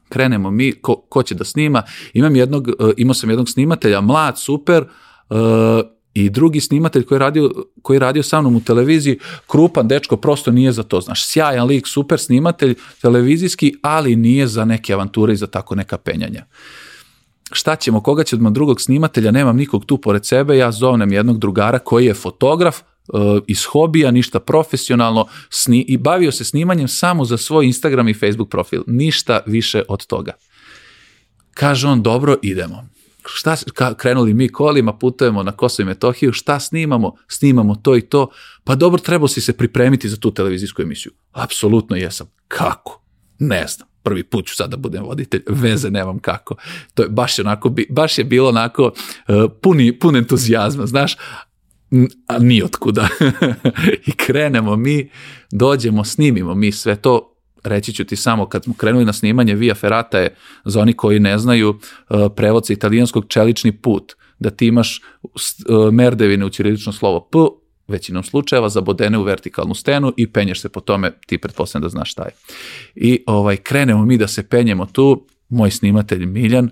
Krenemo 0.08 0.50
mi, 0.50 0.73
ko, 0.73 0.96
ko 0.96 1.23
će 1.23 1.35
da 1.35 1.44
snima, 1.44 1.82
imam 2.12 2.37
jednog, 2.37 2.69
uh, 2.69 2.90
imao 2.96 3.14
sam 3.14 3.31
jednog 3.31 3.49
snimatelja, 3.49 4.00
mlad, 4.00 4.38
super, 4.38 4.85
uh, 5.31 5.37
i 6.14 6.31
drugi 6.31 6.61
snimatelj 6.61 7.05
koji 7.05 7.17
je 7.17 7.20
radio, 7.20 7.50
koji 7.82 7.94
je 7.94 8.00
radio 8.00 8.23
sa 8.23 8.40
mnom 8.40 8.56
u 8.56 8.61
televiziji, 8.61 9.19
krupan 9.46 9.88
dečko, 9.88 10.17
prosto 10.17 10.50
nije 10.50 10.73
za 10.73 10.82
to, 10.82 11.00
znaš, 11.00 11.26
sjajan 11.26 11.67
lik, 11.67 11.87
super 11.87 12.19
snimatelj 12.19 12.75
televizijski, 13.02 13.75
ali 13.82 14.17
nije 14.17 14.46
za 14.46 14.64
neke 14.64 14.93
avanture 14.94 15.32
i 15.32 15.37
za 15.37 15.46
tako 15.46 15.75
neka 15.75 15.99
penjanja. 15.99 16.46
Šta 17.52 17.76
ćemo, 17.76 18.00
koga 18.00 18.25
će 18.25 18.37
od 18.37 18.52
drugog 18.52 18.81
snimatelja, 18.81 19.31
nemam 19.31 19.56
nikog 19.56 19.85
tu 19.85 19.99
pored 19.99 20.26
sebe, 20.26 20.56
ja 20.56 20.73
zovnem 20.73 21.12
jednog 21.12 21.38
drugara 21.38 21.79
koji 21.79 22.06
je 22.06 22.14
fotograf, 22.14 22.81
iz 23.46 23.64
hobija, 23.64 24.10
ništa 24.10 24.40
profesionalno 24.40 25.26
sni, 25.50 25.85
i 25.88 25.97
bavio 25.97 26.33
se 26.33 26.44
snimanjem 26.44 26.88
samo 26.88 27.25
za 27.25 27.37
svoj 27.37 27.66
Instagram 27.66 28.09
i 28.09 28.14
Facebook 28.14 28.50
profil. 28.50 28.83
Ništa 28.87 29.40
više 29.47 29.83
od 29.88 30.06
toga. 30.06 30.33
Kaže 31.54 31.88
on, 31.88 32.02
dobro, 32.02 32.37
idemo. 32.42 32.88
Šta, 33.26 33.56
ka, 33.75 33.94
krenuli 33.94 34.35
mi 34.35 34.49
kolima, 34.49 34.92
putujemo 34.92 35.42
na 35.42 35.52
Kosovo 35.52 35.85
i 35.85 35.87
Metohiju, 35.87 36.33
šta 36.33 36.61
snimamo? 36.61 37.14
Snimamo 37.28 37.75
to 37.75 37.97
i 37.97 38.00
to. 38.00 38.30
Pa 38.64 38.75
dobro, 38.75 39.00
trebao 39.00 39.28
si 39.28 39.40
se 39.40 39.52
pripremiti 39.52 40.09
za 40.09 40.16
tu 40.16 40.30
televizijsku 40.30 40.83
emisiju. 40.83 41.12
Apsolutno 41.33 41.97
jesam. 41.97 42.26
Kako? 42.49 43.02
Ne 43.38 43.66
znam 43.66 43.88
prvi 44.09 44.25
put 44.25 44.47
ću 44.47 44.54
sad 44.54 44.71
da 44.71 44.76
budem 44.76 45.04
voditelj, 45.04 45.42
veze 45.49 45.90
nemam 45.90 46.18
kako. 46.18 46.54
To 46.94 47.02
je 47.02 47.09
baš, 47.09 47.38
onako, 47.38 47.75
baš 47.90 48.18
je 48.18 48.25
bilo 48.25 48.49
onako 48.49 48.85
uh, 48.85 49.50
puni, 49.62 49.99
pun 49.99 50.16
entuzijazma, 50.16 50.87
znaš, 50.87 51.16
a 52.26 52.38
ni 52.38 52.62
otkuda. 52.62 53.09
I 54.07 54.12
krenemo 54.12 54.76
mi, 54.76 55.11
dođemo, 55.50 56.04
snimimo 56.04 56.54
mi 56.54 56.73
sve 56.73 56.97
to, 56.97 57.35
reći 57.64 57.92
ću 57.92 58.04
ti 58.04 58.16
samo, 58.16 58.47
kad 58.47 58.64
smo 58.64 58.75
krenuli 58.75 59.04
na 59.04 59.12
snimanje 59.12 59.54
Via 59.54 59.75
Ferrata 59.75 60.18
je, 60.18 60.35
za 60.64 60.80
oni 60.80 60.92
koji 60.92 61.21
ne 61.21 61.38
znaju, 61.38 61.68
uh, 61.71 62.18
prevod 62.37 62.66
sa 62.66 62.73
italijanskog 62.73 63.25
čelični 63.28 63.73
put, 63.73 64.12
da 64.38 64.50
ti 64.50 64.66
imaš 64.66 65.00
uh, 65.23 65.92
merdevine 65.92 66.45
u 66.45 66.50
ćirilično 66.50 66.92
slovo 66.92 67.28
P, 67.33 67.38
većinom 67.88 68.23
slučajeva 68.23 68.68
zabodene 68.68 69.18
u 69.18 69.23
vertikalnu 69.23 69.75
stenu 69.75 70.12
i 70.16 70.33
penješ 70.33 70.61
se 70.61 70.68
po 70.68 70.80
tome, 70.80 71.12
ti 71.26 71.38
pretpostavljam 71.38 71.83
da 71.83 71.88
znaš 71.88 72.12
šta 72.12 72.23
je. 72.23 72.30
I 72.95 73.25
ovaj, 73.26 73.57
krenemo 73.57 74.04
mi 74.04 74.16
da 74.16 74.28
se 74.28 74.49
penjemo 74.49 74.87
tu, 74.87 75.26
moj 75.49 75.71
snimatelj 75.71 76.26
Miljan 76.26 76.71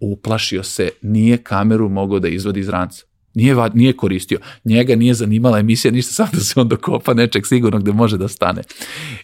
uplašio 0.00 0.62
se, 0.62 0.90
nije 1.02 1.36
kameru 1.36 1.88
mogao 1.88 2.18
da 2.18 2.28
izvodi 2.28 2.60
iz 2.60 2.68
ranca. 2.68 3.07
Nije, 3.38 3.56
nije 3.74 3.92
koristio. 3.96 4.38
Njega 4.64 4.96
nije 4.96 5.14
zanimala 5.14 5.58
emisija, 5.58 5.92
ništa 5.92 6.12
samo 6.18 6.30
da 6.32 6.40
se 6.40 6.60
on 6.60 6.68
dokopa 6.68 7.14
nečeg 7.14 7.46
sigurno 7.46 7.78
gde 7.78 7.92
može 7.92 8.18
da 8.18 8.28
stane. 8.28 8.62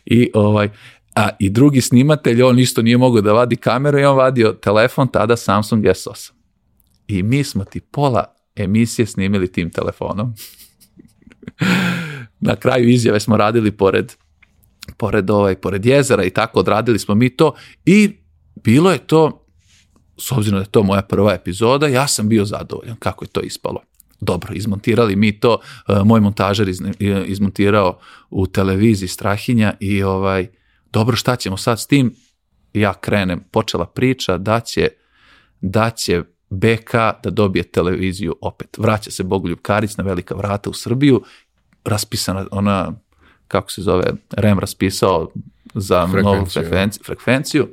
I 0.05 0.31
ovaj, 0.35 0.69
a 1.15 1.29
i 1.39 1.51
drugi 1.51 1.81
snimatelj, 1.81 2.43
on 2.43 2.59
isto 2.59 2.83
nije 2.83 2.99
mogao 2.99 3.21
da 3.21 3.33
vadi 3.33 3.57
kameru 3.57 3.99
i 3.99 4.05
on 4.05 4.17
vadio 4.17 4.53
telefon, 4.53 5.09
tada 5.09 5.37
Samsung 5.37 5.85
S8. 5.85 6.33
I 7.09 7.23
mi 7.23 7.45
smo 7.45 7.65
ti 7.65 7.81
pola 7.81 8.25
emisije 8.57 9.07
snimili 9.07 9.53
tim 9.53 9.71
telefonom. 9.71 10.35
Na 12.49 12.57
kraju 12.57 12.89
izjave 12.89 13.21
smo 13.21 13.37
radili 13.37 13.71
pored 13.71 14.13
pored 14.97 15.31
ovaj 15.31 15.55
pored 15.55 15.87
jezera 15.87 16.25
i 16.25 16.31
tako 16.31 16.61
odradili 16.61 16.99
smo 16.99 17.15
mi 17.15 17.37
to 17.37 17.55
i 17.87 18.11
bilo 18.55 18.93
je 18.93 18.99
to 18.99 19.47
s 20.19 20.33
obzirom 20.33 20.59
da 20.59 20.63
je 20.63 20.71
to 20.71 20.83
moja 20.83 21.03
prva 21.03 21.35
epizoda, 21.35 21.87
ja 21.87 22.07
sam 22.07 22.29
bio 22.29 22.45
zadovoljan 22.45 22.97
kako 22.97 23.25
je 23.25 23.29
to 23.29 23.41
ispalo 23.41 23.81
dobro, 24.21 24.55
izmontirali 24.55 25.17
mi 25.17 25.41
to, 25.41 25.59
uh, 25.89 26.07
moj 26.07 26.21
montažer 26.21 26.69
iz, 26.69 26.83
izmontirao 27.27 27.99
u 28.31 28.47
televiziji 28.47 29.09
Strahinja 29.09 29.75
i 29.81 30.03
ovaj, 30.03 30.47
dobro, 30.93 31.17
šta 31.17 31.37
ćemo 31.37 31.57
sad 31.57 31.81
s 31.81 31.87
tim? 31.87 32.15
ja 32.75 32.95
krenem, 32.95 33.45
počela 33.51 33.87
priča 33.87 34.39
da 34.39 34.61
će, 34.61 34.89
da 35.61 35.91
će 35.91 36.23
BK 36.51 36.95
da 37.23 37.31
dobije 37.31 37.63
televiziju 37.63 38.37
opet. 38.41 38.79
Vraća 38.79 39.11
se 39.11 39.23
Bogoljub 39.23 39.59
Karić 39.63 39.97
na 39.97 40.05
velika 40.05 40.35
vrata 40.35 40.71
u 40.71 40.73
Srbiju, 40.73 41.23
raspisana 41.85 42.47
ona, 42.51 42.93
kako 43.49 43.71
se 43.71 43.83
zove, 43.83 44.13
REM 44.31 44.59
raspisao 44.59 45.31
za 45.75 46.07
novu 46.07 46.47
frekvenciju, 46.47 47.03
frekvenciju 47.05 47.69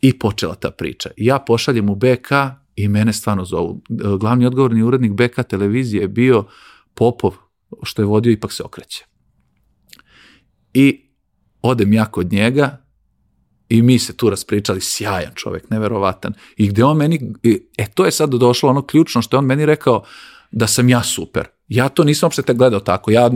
i 0.00 0.18
počela 0.18 0.54
ta 0.54 0.70
priča. 0.70 1.10
Ja 1.16 1.38
pošaljem 1.38 1.90
u 1.90 1.94
BK 1.94 2.30
i 2.82 2.88
mene 2.88 3.12
stvarno 3.12 3.44
zovu. 3.44 3.82
Glavni 4.20 4.46
odgovorni 4.46 4.82
urednik 4.82 5.12
BK 5.12 5.46
televizije 5.48 6.00
je 6.00 6.08
bio 6.08 6.44
Popov, 6.94 7.34
što 7.82 8.02
je 8.02 8.06
vodio 8.06 8.30
ipak 8.30 8.52
se 8.52 8.62
okreće. 8.62 9.04
I 10.74 11.10
odem 11.62 11.92
ja 11.92 12.04
kod 12.04 12.32
njega 12.32 12.84
i 13.68 13.82
mi 13.82 13.98
se 13.98 14.16
tu 14.16 14.30
raspričali, 14.30 14.80
sjajan 14.80 15.32
čovjek, 15.34 15.70
neverovatan. 15.70 16.34
I 16.56 16.68
gde 16.68 16.84
on 16.84 16.96
meni, 16.96 17.32
e 17.78 17.86
to 17.94 18.04
je 18.04 18.10
sad 18.10 18.30
došlo 18.30 18.70
ono 18.70 18.86
ključno 18.86 19.22
što 19.22 19.36
je 19.36 19.38
on 19.38 19.44
meni 19.44 19.66
rekao 19.66 20.02
da 20.50 20.66
sam 20.66 20.88
ja 20.88 21.02
super. 21.02 21.46
Ja 21.68 21.88
to 21.88 22.04
nisam 22.04 22.26
uopšte 22.26 22.42
te 22.42 22.54
gledao 22.54 22.80
tako. 22.80 23.10
Ja, 23.10 23.30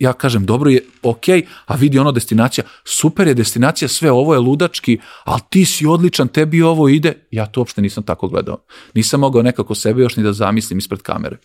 ja 0.00 0.12
kažem, 0.12 0.46
dobro 0.46 0.70
je, 0.70 0.80
ok, 1.02 1.24
a 1.66 1.76
vidi 1.76 1.98
ono 1.98 2.12
destinacija, 2.12 2.64
super 2.84 3.28
je 3.28 3.34
destinacija, 3.34 3.88
sve 3.88 4.10
ovo 4.10 4.34
je 4.34 4.40
ludački, 4.40 4.98
ali 5.24 5.40
ti 5.50 5.64
si 5.64 5.86
odličan, 5.86 6.28
tebi 6.28 6.62
ovo 6.62 6.88
ide. 6.88 7.14
Ja 7.30 7.46
to 7.46 7.60
uopšte 7.60 7.82
nisam 7.82 8.02
tako 8.02 8.28
gledao. 8.28 8.62
Nisam 8.94 9.20
mogao 9.20 9.42
nekako 9.42 9.74
sebe 9.74 10.02
još 10.02 10.16
ni 10.16 10.22
da 10.22 10.32
zamislim 10.32 10.78
ispred 10.78 11.02
kamere. 11.02 11.36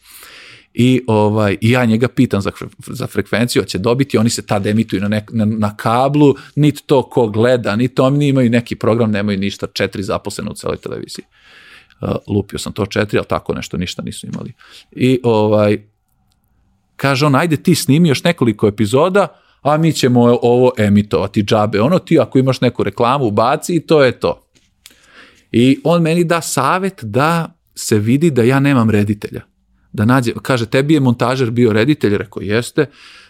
I, 0.74 1.02
ovaj, 1.08 1.58
I 1.62 1.72
ja 1.72 1.86
njega 1.86 2.08
pitam 2.08 2.42
za, 2.42 2.52
za 2.88 3.08
frekvenciju, 3.08 3.64
će 3.64 3.78
dobiti, 3.78 4.18
oni 4.18 4.30
se 4.30 4.46
tad 4.46 4.68
emituju 4.68 5.02
na, 5.02 5.08
nek, 5.08 5.30
na, 5.34 5.46
na 5.46 5.78
kablu, 5.78 6.36
niti 6.56 6.84
to 6.86 7.04
ko 7.10 7.28
gleda, 7.28 7.76
niti 7.76 8.02
oni 8.02 8.28
imaju 8.28 8.50
neki 8.50 8.76
program, 8.76 9.12
nemaju 9.12 9.40
ništa, 9.40 9.68
četiri 9.74 10.04
zaposlene 10.04 10.52
u 10.52 10.54
celoj 10.54 10.78
televiziji. 10.78 11.26
Uh, 12.02 12.10
lupio 12.28 12.60
sam 12.60 12.74
to 12.74 12.86
četiri, 12.86 13.18
ali 13.18 13.28
tako 13.28 13.54
nešto 13.54 13.78
ništa 13.78 14.02
nisu 14.02 14.28
imali. 14.28 14.54
I 14.92 15.20
ovaj, 15.24 15.78
kaže 16.96 17.25
on, 17.25 17.36
ajde 17.36 17.58
ti 17.58 17.75
snimi 17.75 18.10
još 18.10 18.24
nekoliko 18.24 18.68
epizoda, 18.68 19.28
a 19.62 19.78
mi 19.78 19.94
ćemo 19.94 20.40
ovo 20.42 20.72
emitovati 20.78 21.44
džabe. 21.44 21.82
Ono 21.82 22.00
ti 22.00 22.20
ako 22.20 22.40
imaš 22.40 22.62
neku 22.62 22.84
reklamu, 22.84 23.32
baci 23.32 23.75
i 23.75 23.80
to 23.80 24.04
je 24.04 24.20
to. 24.20 24.42
I 25.52 25.80
on 25.84 26.02
meni 26.02 26.24
da 26.24 26.42
savet 26.42 27.00
da 27.04 27.56
se 27.75 28.00
vidi 28.00 28.32
da 28.32 28.44
ja 28.44 28.60
nemam 28.60 28.90
reditelja 28.90 29.42
da 29.96 30.06
nađe, 30.06 30.34
kaže, 30.42 30.66
tebi 30.66 30.94
je 30.94 31.00
montažer 31.00 31.52
bio 31.52 31.74
reditelj, 31.74 32.18
rekao, 32.18 32.42
jeste, 32.42 32.86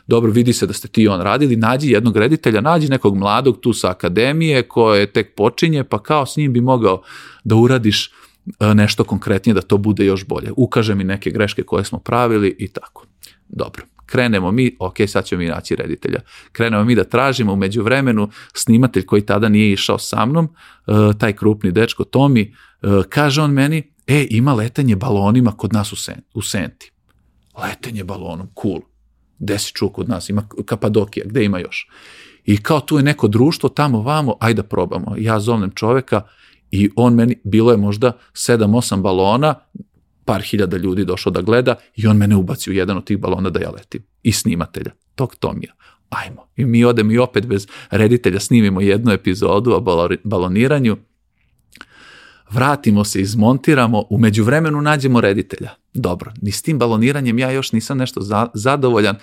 dobro, 0.07 0.31
vidi 0.31 0.53
se 0.53 0.67
da 0.67 0.73
ste 0.73 0.87
ti 0.87 1.07
on 1.07 1.21
radili, 1.21 1.55
nađi 1.55 1.91
jednog 1.91 2.17
reditelja, 2.17 2.61
nađi 2.61 2.89
nekog 2.89 3.17
mladog 3.17 3.59
tu 3.59 3.73
sa 3.73 3.89
akademije 3.89 4.63
koje 4.63 5.11
tek 5.11 5.35
počinje, 5.35 5.83
pa 5.83 6.03
kao 6.03 6.25
s 6.25 6.37
njim 6.37 6.53
bi 6.53 6.61
mogao 6.61 7.01
da 7.43 7.55
uradiš 7.55 8.11
e, 8.59 8.73
nešto 8.73 9.03
konkretnije, 9.03 9.53
da 9.53 9.61
to 9.61 9.77
bude 9.77 10.05
još 10.05 10.25
bolje. 10.25 10.51
Ukaže 10.57 10.95
mi 10.95 11.03
neke 11.03 11.29
greške 11.29 11.63
koje 11.63 11.85
smo 11.85 11.99
pravili 11.99 12.55
i 12.59 12.67
tako. 12.67 13.05
Dobro. 13.47 13.85
Krenemo 14.05 14.51
mi, 14.51 14.75
ok, 14.79 14.95
sad 15.07 15.25
ćemo 15.25 15.39
mi 15.39 15.47
naći 15.47 15.75
reditelja. 15.75 16.19
Krenemo 16.51 16.83
mi 16.83 16.95
da 16.95 17.03
tražimo 17.03 17.53
u 17.53 17.55
međuvremenu 17.55 18.29
snimatelj 18.53 19.05
koji 19.05 19.25
tada 19.25 19.49
nije 19.49 19.71
išao 19.71 19.97
sa 19.97 20.25
mnom, 20.25 20.45
e, 20.45 20.91
taj 21.17 21.33
krupni 21.33 21.71
dečko 21.71 22.03
Tomi, 22.03 22.41
e, 22.41 22.87
kaže 23.09 23.41
on 23.41 23.51
meni, 23.51 23.91
e, 24.07 24.27
ima 24.29 24.53
letenje 24.53 24.95
balonima 24.95 25.51
kod 25.51 25.73
nas 25.73 25.93
u, 25.93 25.95
sen, 25.95 26.21
u 26.33 26.41
Senti. 26.41 26.91
Letenje 27.63 28.03
balonom, 28.03 28.47
cool. 28.61 28.79
Gde 29.39 29.59
si 29.59 29.73
čuo 29.73 29.89
kod 29.89 30.09
nas? 30.09 30.29
Ima 30.29 30.47
Kapadokija, 30.65 31.25
gde 31.25 31.43
ima 31.43 31.59
još? 31.59 31.89
I 32.45 32.57
kao 32.57 32.79
tu 32.79 32.97
je 32.97 33.03
neko 33.03 33.27
društvo, 33.27 33.69
tamo 33.69 34.01
vamo, 34.01 34.35
ajde 34.39 34.61
da 34.61 34.67
probamo. 34.67 35.15
Ja 35.17 35.39
zovnem 35.39 35.71
čoveka 35.71 36.21
i 36.71 36.89
on 36.95 37.13
meni, 37.13 37.39
bilo 37.43 37.71
je 37.71 37.77
možda 37.77 38.17
7-8 38.33 39.01
balona, 39.01 39.55
par 40.25 40.41
hiljada 40.41 40.77
ljudi 40.77 41.05
došlo 41.05 41.31
da 41.31 41.41
gleda 41.41 41.75
i 41.95 42.07
on 42.07 42.17
mene 42.17 42.35
ubaci 42.35 42.69
u 42.69 42.73
jedan 42.73 42.97
od 42.97 43.05
tih 43.05 43.17
balona 43.17 43.49
da 43.49 43.59
ja 43.59 43.69
letim. 43.69 44.03
I 44.23 44.31
snimatelja, 44.31 44.91
tog 45.15 45.35
Tomija. 45.35 45.73
Ajmo. 46.09 46.47
I 46.55 46.65
mi 46.65 46.85
odemo 46.85 47.11
i 47.11 47.17
opet 47.17 47.45
bez 47.45 47.67
reditelja 47.91 48.39
snimimo 48.39 48.81
jednu 48.81 49.11
epizodu 49.11 49.71
o 49.71 50.09
baloniranju 50.23 50.97
vratimo 52.49 53.03
se, 53.03 53.21
izmontiramo, 53.21 54.03
u 54.09 54.17
međuvremenu 54.17 54.81
nađemo 54.81 55.21
reditelja. 55.21 55.69
Dobro, 55.93 56.31
ni 56.41 56.51
s 56.51 56.61
tim 56.61 56.79
baloniranjem 56.79 57.39
ja 57.39 57.51
još 57.51 57.71
nisam 57.71 57.97
nešto 57.97 58.21
za, 58.21 58.47
zadovoljan, 58.53 59.15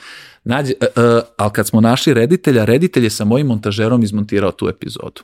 Nađe, 0.45 0.73
uh, 0.81 1.05
uh, 1.05 1.23
ali 1.37 1.51
kad 1.53 1.67
smo 1.67 1.81
našli 1.81 2.15
reditelja, 2.15 2.65
reditelj 2.65 3.05
je 3.05 3.11
sa 3.11 3.25
mojim 3.25 3.47
montažerom 3.47 4.03
izmontirao 4.03 4.53
tu 4.53 4.69
epizodu. 4.69 5.23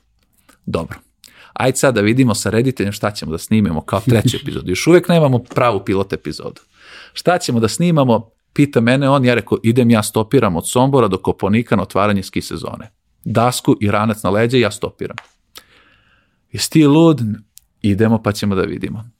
Dobro. 0.66 0.98
Ajde 1.58 1.76
sad 1.76 1.94
da 1.94 2.00
vidimo 2.00 2.34
sa 2.34 2.50
rediteljem 2.50 2.92
šta 2.92 3.10
ćemo 3.10 3.32
da 3.32 3.38
snimemo 3.38 3.80
kao 3.80 4.00
treću 4.00 4.36
epizodu. 4.42 4.70
Još 4.70 4.86
uvijek 4.86 5.08
nemamo 5.08 5.38
pravu 5.38 5.84
pilot 5.84 6.12
epizodu. 6.12 6.60
Šta 7.12 7.38
ćemo 7.38 7.60
da 7.60 7.68
snimamo? 7.68 8.30
Pita 8.52 8.80
mene 8.80 9.08
on, 9.08 9.24
ja 9.24 9.34
rekao, 9.34 9.58
idem 9.62 9.90
ja 9.90 10.02
stopiram 10.02 10.56
od 10.56 10.68
Sombora 10.68 11.08
do 11.08 11.18
Koponika 11.18 11.76
na 11.76 11.82
otvaranje 11.82 12.22
ski 12.22 12.42
sezone. 12.42 12.90
Dasku 13.24 13.76
i 13.80 13.90
ranac 13.90 14.22
na 14.22 14.30
leđe, 14.30 14.60
ja 14.60 14.70
stopiram. 14.70 15.16
Jesi 16.52 16.70
ti 16.70 16.86
lud? 16.86 17.20
idemo 17.82 18.22
pa 18.22 18.32
ćemo 18.32 18.54
da 18.54 18.62
vidimo. 18.62 19.10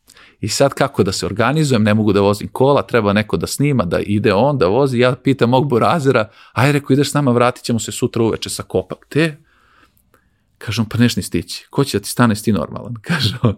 I 0.41 0.49
sad 0.49 0.75
kako 0.75 1.03
da 1.03 1.13
se 1.13 1.27
organizujem, 1.27 1.83
ne 1.83 1.95
mogu 1.95 2.13
da 2.13 2.21
vozim 2.21 2.49
kola, 2.53 2.83
treba 2.83 3.13
neko 3.13 3.37
da 3.37 3.47
snima, 3.47 3.85
da 3.85 3.99
ide 4.01 4.35
on, 4.35 4.59
da 4.59 4.67
vozi, 4.67 4.99
ja 4.99 5.15
pitam 5.15 5.51
mog 5.51 5.69
burazira, 5.69 6.29
aj 6.53 6.73
reko 6.73 6.93
ideš 6.93 7.11
s 7.11 7.15
nama, 7.15 7.31
vratit 7.31 7.65
ćemo 7.65 7.79
se 7.79 7.93
sutra 7.93 8.23
uveče 8.23 8.51
sa 8.51 8.63
kopak, 8.63 9.07
te? 9.09 9.37
Kažem, 10.59 10.85
pa 10.85 10.99
neš 10.99 11.17
ni 11.17 11.23
stići, 11.23 11.67
ko 11.71 11.85
će 11.85 11.99
da 11.99 12.03
ti 12.03 12.11
stane, 12.11 12.35
ti 12.35 12.53
normalan, 12.53 12.95
kaže 13.09 13.39
on. 13.43 13.57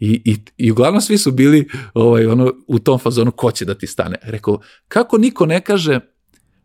I, 0.00 0.22
i, 0.24 0.36
I 0.56 0.70
uglavnom 0.70 1.00
svi 1.00 1.18
su 1.18 1.32
bili 1.32 1.68
ovaj, 1.94 2.26
ono, 2.26 2.52
u 2.66 2.78
tom 2.78 2.98
fazonu 2.98 3.30
ko 3.30 3.50
će 3.50 3.64
da 3.64 3.74
ti 3.74 3.86
stane. 3.86 4.16
Rekao, 4.22 4.60
kako 4.88 5.18
niko 5.18 5.46
ne 5.46 5.60
kaže 5.60 6.00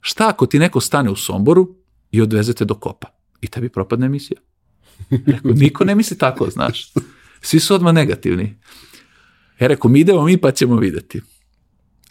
šta 0.02 0.30
ako 0.30 0.46
ti 0.46 0.60
neko 0.60 0.80
stane 0.80 1.10
u 1.10 1.16
Somboru 1.16 1.76
i 2.12 2.22
odvezete 2.22 2.66
do 2.66 2.76
kopa 2.76 3.08
i 3.42 3.48
tebi 3.48 3.70
propadne 3.70 4.06
emisija. 4.06 4.40
Rekao, 5.10 5.52
niko 5.52 5.84
ne 5.84 5.96
misli 5.96 6.18
tako, 6.18 6.50
znaš. 6.50 6.94
Svi 7.42 7.60
su 7.60 7.76
odmah 7.76 7.94
negativni. 7.94 8.60
Ja 9.60 9.68
rekao, 9.68 9.92
mi 9.92 10.00
idemo 10.00 10.26
mi 10.26 10.38
pa 10.38 10.52
ćemo 10.52 10.76
videti. 10.76 11.22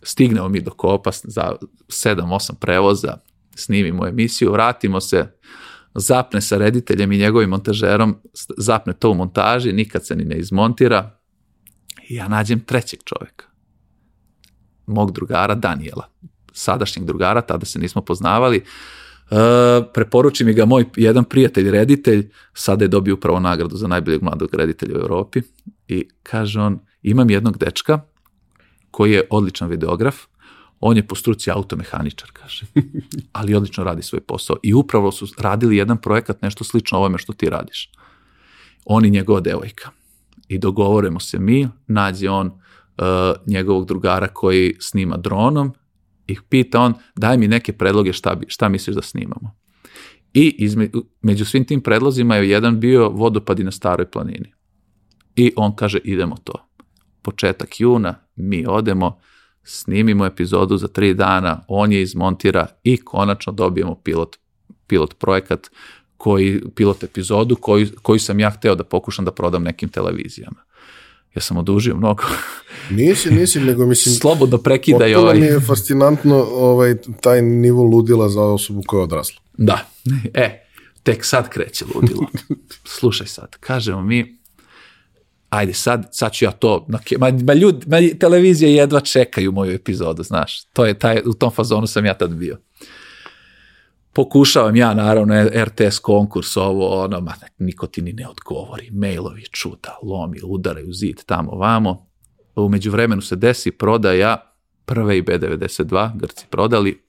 Stignemo 0.02 0.48
mi 0.48 0.60
do 0.60 0.70
kopa 0.70 1.10
za 1.24 1.56
7-8 1.88 2.54
prevoza, 2.54 3.18
snimimo 3.54 4.06
emisiju, 4.06 4.52
vratimo 4.52 5.00
se, 5.00 5.26
zapne 5.94 6.40
sa 6.40 6.58
rediteljem 6.58 7.12
i 7.12 7.18
njegovim 7.18 7.50
montažerom, 7.50 8.16
zapne 8.58 8.92
to 8.92 9.10
u 9.10 9.14
montaži, 9.14 9.72
nikad 9.72 10.06
se 10.06 10.16
ni 10.16 10.24
ne 10.24 10.36
izmontira. 10.36 11.18
I 12.08 12.14
ja 12.14 12.28
nađem 12.28 12.60
trećeg 12.60 13.00
čoveka. 13.04 13.46
Mog 14.86 15.12
drugara 15.12 15.54
Daniela. 15.54 16.08
Sadašnjeg 16.52 17.06
drugara, 17.06 17.40
tada 17.40 17.66
se 17.66 17.78
nismo 17.78 18.02
poznavali. 18.02 18.64
Uh, 19.30 19.38
preporuči 19.94 20.44
mi 20.44 20.52
ga 20.52 20.64
moj 20.64 20.84
jedan 20.96 21.24
prijatelj 21.24 21.70
reditelj, 21.70 22.30
sada 22.54 22.84
je 22.84 22.88
dobio 22.88 23.14
upravo 23.14 23.40
nagradu 23.40 23.76
za 23.76 23.88
najboljeg 23.88 24.22
mladog 24.22 24.54
reditelja 24.54 24.94
u 24.98 25.00
Europi 25.00 25.42
i 25.88 26.08
kaže 26.22 26.60
on, 26.60 26.78
imam 27.02 27.30
jednog 27.30 27.58
dečka 27.58 28.00
koji 28.90 29.12
je 29.12 29.26
odličan 29.30 29.68
videograf, 29.68 30.16
on 30.84 30.96
je 30.96 31.06
po 31.06 31.14
struci 31.14 31.50
automehaničar, 31.50 32.30
kaže, 32.32 32.66
ali 33.32 33.54
odlično 33.54 33.84
radi 33.84 34.02
svoj 34.02 34.20
posao 34.20 34.56
i 34.62 34.74
upravo 34.74 35.12
su 35.12 35.26
radili 35.38 35.76
jedan 35.76 35.96
projekat, 35.96 36.42
nešto 36.42 36.64
slično 36.64 36.98
ovome 36.98 37.18
što 37.18 37.32
ti 37.32 37.50
radiš. 37.50 37.90
On 38.84 39.04
i 39.04 39.10
njegova 39.10 39.40
devojka. 39.40 39.90
I 40.48 40.58
dogovorimo 40.58 41.20
se 41.20 41.38
mi, 41.38 41.68
nađe 41.86 42.30
on 42.30 42.46
uh, 42.46 42.54
njegovog 43.46 43.86
drugara 43.86 44.28
koji 44.28 44.76
snima 44.80 45.16
dronom 45.16 45.74
ih 46.26 46.42
pita 46.48 46.80
on, 46.80 46.94
daj 47.16 47.38
mi 47.38 47.48
neke 47.48 47.72
predloge 47.72 48.12
šta, 48.12 48.34
bi, 48.34 48.46
šta 48.48 48.68
misliš 48.68 48.96
da 48.96 49.02
snimamo. 49.02 49.56
I 50.34 50.54
izme, 50.58 50.90
među 51.22 51.44
svim 51.44 51.64
tim 51.64 51.80
predlozima 51.80 52.36
je 52.36 52.50
jedan 52.50 52.80
bio 52.80 53.08
vodopadi 53.08 53.64
na 53.64 53.70
staroj 53.70 54.10
planini. 54.10 54.52
I 55.36 55.52
on 55.56 55.76
kaže, 55.76 55.98
idemo 56.04 56.36
to. 56.44 56.68
Početak 57.22 57.80
juna, 57.80 58.14
mi 58.36 58.64
odemo, 58.68 59.20
snimimo 59.64 60.26
epizodu 60.26 60.76
za 60.76 60.88
tri 60.88 61.14
dana, 61.14 61.64
on 61.68 61.92
je 61.92 62.02
izmontira 62.02 62.66
i 62.84 62.96
konačno 62.96 63.52
dobijemo 63.52 63.94
pilot, 63.94 64.36
pilot 64.86 65.18
projekat, 65.18 65.70
koji, 66.16 66.62
pilot 66.74 67.02
epizodu 67.04 67.56
koju, 67.56 67.86
koju 68.02 68.18
sam 68.18 68.40
ja 68.40 68.50
hteo 68.50 68.74
da 68.74 68.84
pokušam 68.84 69.24
da 69.24 69.32
prodam 69.32 69.62
nekim 69.62 69.88
televizijama. 69.88 70.62
Ja 71.34 71.42
sam 71.42 71.56
odužio 71.56 71.96
mnogo. 71.96 72.22
Nisi, 72.90 73.30
nisi, 73.30 73.60
nego 73.60 73.86
mislim... 73.86 74.14
Slobodno 74.14 74.58
prekidaj 74.58 75.14
ovaj... 75.14 75.38
mi 75.38 75.46
je 75.46 75.60
fascinantno 75.60 76.46
ovaj, 76.50 76.94
taj 77.20 77.42
nivo 77.42 77.82
ludila 77.82 78.28
za 78.28 78.42
osobu 78.42 78.82
koja 78.86 78.98
je 78.98 79.04
odrasla. 79.04 79.40
Da. 79.58 79.86
E, 80.34 80.66
tek 81.02 81.24
sad 81.24 81.48
kreće 81.48 81.84
ludilo. 81.94 82.26
Slušaj 82.98 83.26
sad, 83.26 83.56
kažemo 83.60 84.02
mi, 84.02 84.41
ajde 85.52 85.74
sad, 85.74 86.08
sad 86.10 86.32
ću 86.32 86.44
ja 86.44 86.50
to, 86.50 86.86
ma, 87.18 87.30
ma 87.44 87.54
ljudi, 87.54 87.86
ma 87.86 88.18
televizije 88.20 88.74
jedva 88.74 89.00
čekaju 89.00 89.52
moju 89.52 89.72
epizodu, 89.72 90.22
znaš, 90.22 90.64
to 90.64 90.84
je 90.84 90.98
taj, 90.98 91.22
u 91.26 91.34
tom 91.34 91.50
fazonu 91.50 91.86
sam 91.86 92.06
ja 92.06 92.14
tad 92.14 92.30
bio. 92.30 92.58
pokušavam 94.12 94.76
ja 94.76 94.94
naravno 94.94 95.44
RTS 95.44 95.98
konkurs 95.98 96.56
ovo 96.56 97.02
ono 97.04 97.20
ma 97.20 97.34
niko 97.58 97.86
ti 97.86 98.02
ni 98.02 98.12
ne 98.12 98.28
odgovori. 98.28 98.90
Mailovi 98.90 99.42
čuda 99.42 99.98
lomi 100.02 100.38
udaraju 100.44 100.92
zid 100.92 101.24
tamo 101.26 101.50
vamo. 101.50 102.06
U 102.56 102.68
međuvremenu 102.68 103.22
se 103.22 103.36
desi 103.36 103.70
prodaja 103.70 104.54
prve 104.84 105.18
i 105.18 105.22
B92 105.22 106.16
Grci 106.16 106.46
prodali. 106.50 107.02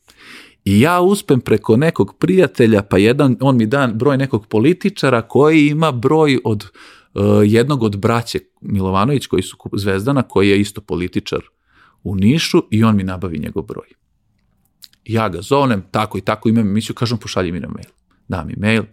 I 0.66 0.80
ja 0.80 1.02
uspem 1.02 1.42
preko 1.42 1.78
nekog 1.78 2.16
prijatelja 2.20 2.82
pa 2.82 2.98
jedan 2.98 3.38
on 3.42 3.58
mi 3.58 3.66
dan 3.66 3.98
broj 3.98 4.18
nekog 4.18 4.48
političara 4.48 5.22
koji 5.22 5.68
ima 5.68 5.92
broj 5.92 6.40
od 6.44 6.66
jednog 7.46 7.84
od 7.84 7.98
braće 7.98 8.40
Milovanović 8.62 9.28
koji 9.28 9.44
su 9.44 9.58
Zvezdana 9.74 10.24
koji 10.24 10.50
je 10.50 10.60
isto 10.60 10.82
političar 10.82 11.40
u 12.04 12.16
Nišu 12.16 12.64
i 12.72 12.84
on 12.84 12.96
mi 12.96 13.04
nabavi 13.04 13.40
njegov 13.40 13.64
broj 13.64 13.88
ja 15.06 15.30
ga 15.30 15.42
zovnem, 15.42 15.84
tako 15.92 16.18
i 16.18 16.22
tako 16.22 16.50
imam 16.50 16.68
emisiju, 16.68 16.96
kažem 16.96 17.18
pošalji 17.18 17.52
mi 17.52 17.60
na 17.60 17.68
mail. 17.68 17.92
Da 18.28 18.44
mi 18.44 18.56
mail, 18.58 18.84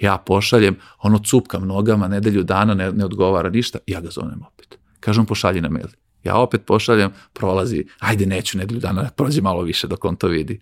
ja 0.00 0.18
pošaljem, 0.18 0.76
ono 0.98 1.18
cupkam 1.18 1.66
nogama, 1.66 2.08
nedelju 2.08 2.42
dana 2.42 2.74
ne, 2.74 2.92
ne 2.92 3.04
odgovara 3.04 3.50
ništa, 3.50 3.78
ja 3.86 4.00
ga 4.00 4.10
zovnem 4.10 4.42
opet. 4.42 4.78
Kažem 5.00 5.26
pošalji 5.26 5.60
na 5.60 5.68
mail. 5.68 5.88
Ja 6.24 6.36
opet 6.36 6.66
pošaljem, 6.66 7.10
prolazi, 7.32 7.84
ajde 7.98 8.26
neću 8.26 8.58
nedelju 8.58 8.80
dana, 8.80 9.10
prođe 9.16 9.42
malo 9.42 9.62
više 9.62 9.86
dok 9.86 10.04
on 10.04 10.16
to 10.16 10.28
vidi. 10.28 10.60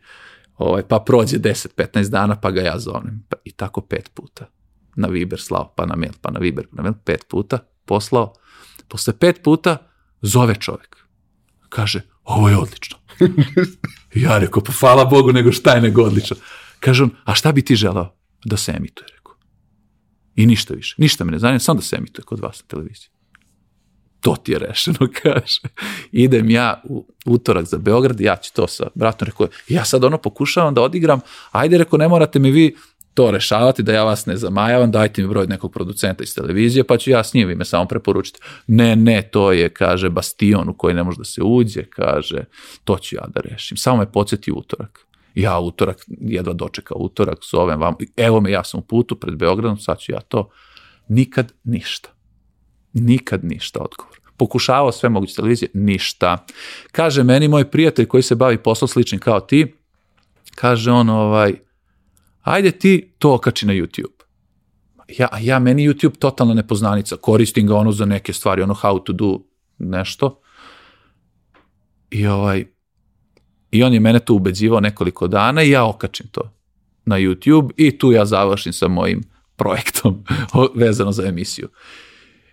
Ovaj, 0.57 0.83
pa 0.83 0.99
prođe 0.99 1.39
10-15 1.39 2.11
dana, 2.11 2.37
pa 2.41 2.51
ga 2.51 2.61
ja 2.61 2.79
zovnem. 2.79 3.25
Pa, 3.29 3.37
I 3.45 3.53
tako 3.53 3.81
pet 3.81 4.11
puta. 4.15 4.47
Na 4.97 5.09
Viber 5.09 5.41
slao, 5.41 5.73
pa 5.77 5.87
na 5.87 5.97
mail, 5.97 6.13
pa 6.21 6.31
na 6.31 6.41
Viber, 6.41 6.67
pa 6.67 6.77
na 6.77 6.83
mail, 6.83 6.95
pet 7.05 7.25
puta 7.29 7.59
poslao. 7.85 8.33
Posle 8.89 9.13
pet 9.19 9.43
puta 9.43 9.77
zove 10.23 10.55
čovek. 10.55 10.97
Kaže, 11.69 12.01
ovo 12.25 12.49
je 12.49 12.57
odlično. 12.57 12.97
ja 14.25 14.39
rekao, 14.39 14.63
pa 14.63 14.73
hvala 14.73 15.05
Bogu, 15.05 15.33
nego 15.33 15.53
šta 15.53 15.75
je 15.75 15.81
nego 15.81 16.03
odlično. 16.03 16.37
Kaže 16.81 17.03
on, 17.03 17.11
a 17.25 17.35
šta 17.35 17.53
bi 17.53 17.63
ti 17.63 17.77
želao? 17.77 18.17
Da 18.45 18.57
se 18.57 18.73
emituje, 18.77 19.07
rekao. 19.17 19.35
I 20.37 20.47
ništa 20.47 20.75
više. 20.75 20.95
Ništa 20.99 21.25
me 21.25 21.33
ne 21.33 21.39
zanima, 21.39 21.59
samo 21.59 21.77
da 21.77 21.83
se 21.83 21.97
emituje 21.97 22.25
kod 22.25 22.41
vas 22.41 22.61
na 22.61 22.67
televiziji. 22.67 23.09
To 24.21 24.37
ti 24.37 24.53
je 24.53 24.59
rešeno, 24.59 24.99
kaže. 25.23 25.61
Idem 26.13 26.51
ja 26.51 26.83
u 26.85 27.07
utorak 27.27 27.67
za 27.67 27.79
Beograd, 27.79 28.21
ja 28.21 28.37
ću 28.37 28.53
to 28.53 28.67
sa 28.67 28.87
bratom, 28.95 29.27
rekao, 29.27 29.49
ja 29.69 29.85
sad 29.85 30.05
ono 30.05 30.19
pokušavam 30.19 30.75
da 30.75 30.83
odigram, 30.83 31.21
ajde, 31.53 31.79
rekao, 31.79 31.99
ne 31.99 32.09
morate 32.09 32.39
mi 32.39 32.51
vi 32.51 32.77
to 33.15 33.31
rešavati, 33.31 33.83
da 33.83 33.93
ja 33.93 34.05
vas 34.05 34.27
ne 34.27 34.37
zamajavam, 34.37 34.91
dajte 34.91 35.23
mi 35.23 35.29
broj 35.29 35.47
nekog 35.47 35.73
producenta 35.73 36.23
iz 36.23 36.35
televizije, 36.35 36.85
pa 36.85 36.97
ću 36.97 37.11
ja 37.11 37.25
s 37.25 37.35
njim 37.35 37.51
ime 37.51 37.65
samo 37.65 37.89
preporučiti. 37.89 38.41
Ne, 38.67 38.97
ne, 38.97 39.23
to 39.23 39.53
je, 39.53 39.69
kaže, 39.69 40.11
bastion 40.11 40.69
u 40.69 40.75
koji 40.75 40.95
ne 40.95 41.03
može 41.03 41.19
da 41.19 41.25
se 41.25 41.43
uđe, 41.43 41.85
kaže, 41.85 42.45
to 42.85 42.99
ću 42.99 43.17
ja 43.17 43.27
da 43.35 43.41
rešim. 43.41 43.77
Samo 43.77 43.97
me 43.97 44.13
podsjeti 44.13 44.53
utorak. 44.53 45.07
Ja 45.35 45.59
utorak, 45.59 45.97
jedva 46.09 46.53
dočekao 46.53 46.99
utorak, 46.99 47.39
zovem 47.51 47.81
vam, 47.81 47.95
evo 48.17 48.41
me, 48.41 48.51
ja 48.51 48.65
sam 48.65 48.81
u 48.81 48.83
putu 48.83 49.17
pred 49.21 49.37
Beogradom, 49.37 49.79
sad 49.79 49.99
ću 49.99 50.13
ja 50.13 50.21
to. 50.21 50.51
Nikad 51.09 51.53
ništa. 51.65 52.09
Nikad 52.93 53.45
ništa 53.45 53.81
odgovor. 53.81 54.21
Pokušavao 54.37 54.93
sve 54.93 55.09
moguće 55.09 55.35
televizije, 55.35 55.71
ništa. 55.75 56.47
Kaže 56.93 57.23
meni 57.23 57.49
moj 57.49 57.71
prijatelj 57.71 58.07
koji 58.07 58.23
se 58.23 58.35
bavi 58.35 58.59
poslom 58.59 58.89
sličnim 58.89 59.21
kao 59.21 59.41
ti, 59.41 59.75
kaže 60.55 60.91
on, 60.91 61.09
ovaj, 61.09 61.64
ajde 62.45 62.71
ti 62.71 63.15
to 63.19 63.35
okači 63.35 63.67
na 63.67 63.73
YouTube. 63.73 64.25
Ja, 65.19 65.29
ja, 65.41 65.59
meni 65.59 65.89
YouTube 65.89 66.19
totalna 66.19 66.55
nepoznanica, 66.55 67.17
koristim 67.17 67.67
ga 67.67 67.77
ono 67.77 67.93
za 67.93 68.05
neke 68.05 68.33
stvari, 68.33 68.63
ono 68.63 68.75
how 68.75 69.05
to 69.05 69.13
do 69.13 69.39
nešto. 69.79 70.41
I 72.11 72.27
ovaj, 72.27 72.65
i 73.71 73.83
on 73.83 73.95
je 73.95 74.01
mene 74.01 74.21
tu 74.21 74.35
ubeđivao 74.35 74.81
nekoliko 74.81 75.29
dana 75.29 75.63
i 75.63 75.71
ja 75.71 75.85
okačim 75.85 76.27
to 76.27 76.53
na 77.05 77.17
YouTube 77.17 77.71
i 77.77 77.99
tu 77.99 78.13
ja 78.13 78.25
završim 78.25 78.73
sa 78.73 78.89
mojim 78.89 79.23
projektom 79.57 80.25
vezano 80.83 81.13
za 81.13 81.27
emisiju. 81.27 81.69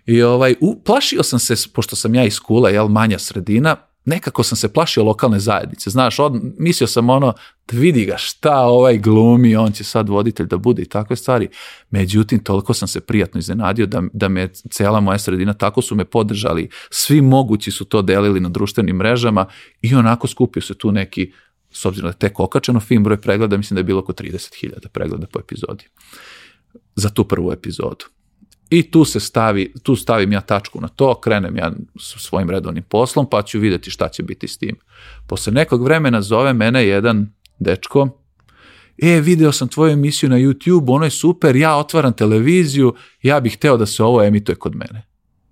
I 0.06 0.22
ovaj, 0.22 0.54
u, 0.60 0.82
plašio 0.84 1.22
sam 1.22 1.38
se, 1.38 1.54
pošto 1.74 1.96
sam 1.96 2.14
ja 2.14 2.24
iz 2.24 2.40
Kula, 2.40 2.70
jel, 2.70 2.88
manja 2.88 3.18
sredina, 3.18 3.76
nekako 4.04 4.42
sam 4.42 4.56
se 4.56 4.72
plašio 4.72 5.04
lokalne 5.04 5.38
zajednice, 5.38 5.90
znaš, 5.90 6.18
od, 6.18 6.40
mislio 6.58 6.86
sam 6.86 7.10
ono, 7.10 7.34
vidi 7.72 8.04
ga 8.04 8.16
šta 8.16 8.60
ovaj 8.60 8.98
glumi, 8.98 9.56
on 9.56 9.72
će 9.72 9.84
sad 9.84 10.08
voditelj 10.08 10.46
da 10.46 10.56
bude 10.56 10.82
i 10.82 10.88
takve 10.88 11.16
stvari, 11.16 11.48
međutim, 11.90 12.44
toliko 12.44 12.74
sam 12.74 12.88
se 12.88 13.00
prijatno 13.00 13.38
iznenadio 13.38 13.86
da, 13.86 14.02
da 14.12 14.28
me 14.28 14.48
cela 14.70 15.00
moja 15.00 15.18
sredina, 15.18 15.54
tako 15.54 15.82
su 15.82 15.94
me 15.94 16.04
podržali, 16.04 16.68
svi 16.90 17.20
mogući 17.20 17.70
su 17.70 17.84
to 17.84 18.02
delili 18.02 18.40
na 18.40 18.48
društvenim 18.48 18.96
mrežama 18.96 19.46
i 19.82 19.94
onako 19.94 20.26
skupio 20.26 20.62
se 20.62 20.74
tu 20.74 20.92
neki, 20.92 21.32
s 21.70 21.84
obzirom 21.84 22.10
da 22.10 22.14
je 22.14 22.18
tek 22.18 22.40
okačeno 22.40 22.80
film 22.80 23.04
broj 23.04 23.20
pregleda, 23.20 23.56
mislim 23.56 23.74
da 23.74 23.80
je 23.80 23.84
bilo 23.84 24.00
oko 24.00 24.12
30.000 24.12 24.88
pregleda 24.88 25.26
po 25.26 25.40
epizodi 25.40 25.84
za 26.94 27.08
tu 27.08 27.24
prvu 27.24 27.52
epizodu. 27.52 28.04
I 28.72 28.90
tu 28.90 29.04
se 29.04 29.20
stavi, 29.20 29.72
tu 29.82 29.96
stavim 29.96 30.32
ja 30.32 30.40
tačku 30.40 30.80
na 30.80 30.88
to, 30.88 31.20
krenem 31.20 31.56
ja 31.56 31.72
svojim 31.98 32.50
redovnim 32.50 32.84
poslom, 32.88 33.26
pa 33.30 33.42
ću 33.42 33.58
videti 33.58 33.90
šta 33.90 34.08
će 34.08 34.22
biti 34.22 34.48
s 34.48 34.58
tim. 34.58 34.76
Posle 35.26 35.52
nekog 35.52 35.84
vremena 35.84 36.22
zove 36.22 36.52
mene 36.52 36.86
jedan 36.86 37.32
dečko, 37.58 38.08
e, 39.02 39.20
video 39.20 39.52
sam 39.52 39.68
tvoju 39.68 39.92
emisiju 39.92 40.30
na 40.30 40.36
YouTube, 40.36 40.94
ono 40.94 41.04
je 41.04 41.10
super, 41.10 41.56
ja 41.56 41.76
otvaram 41.76 42.12
televiziju, 42.12 42.94
ja 43.22 43.40
bih 43.40 43.54
hteo 43.54 43.76
da 43.76 43.86
se 43.86 44.04
ovo 44.04 44.22
emituje 44.22 44.56
kod 44.56 44.76
mene. 44.76 45.06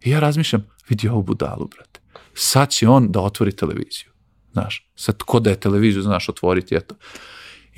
I 0.05 0.11
ja 0.11 0.21
razmišljam, 0.21 0.67
vidi 0.89 1.09
ovu 1.09 1.23
budalu, 1.23 1.69
brate. 1.69 2.01
Sad 2.35 2.71
će 2.71 2.89
on 2.89 3.13
da 3.13 3.21
otvori 3.21 3.53
televiziju. 3.53 4.11
Znaš, 4.53 4.91
sad 4.95 5.23
ko 5.23 5.41
da 5.41 5.51
je 5.51 5.61
televiziju, 5.61 6.03
znaš, 6.03 6.29
otvoriti, 6.29 6.75
eto. 6.75 6.95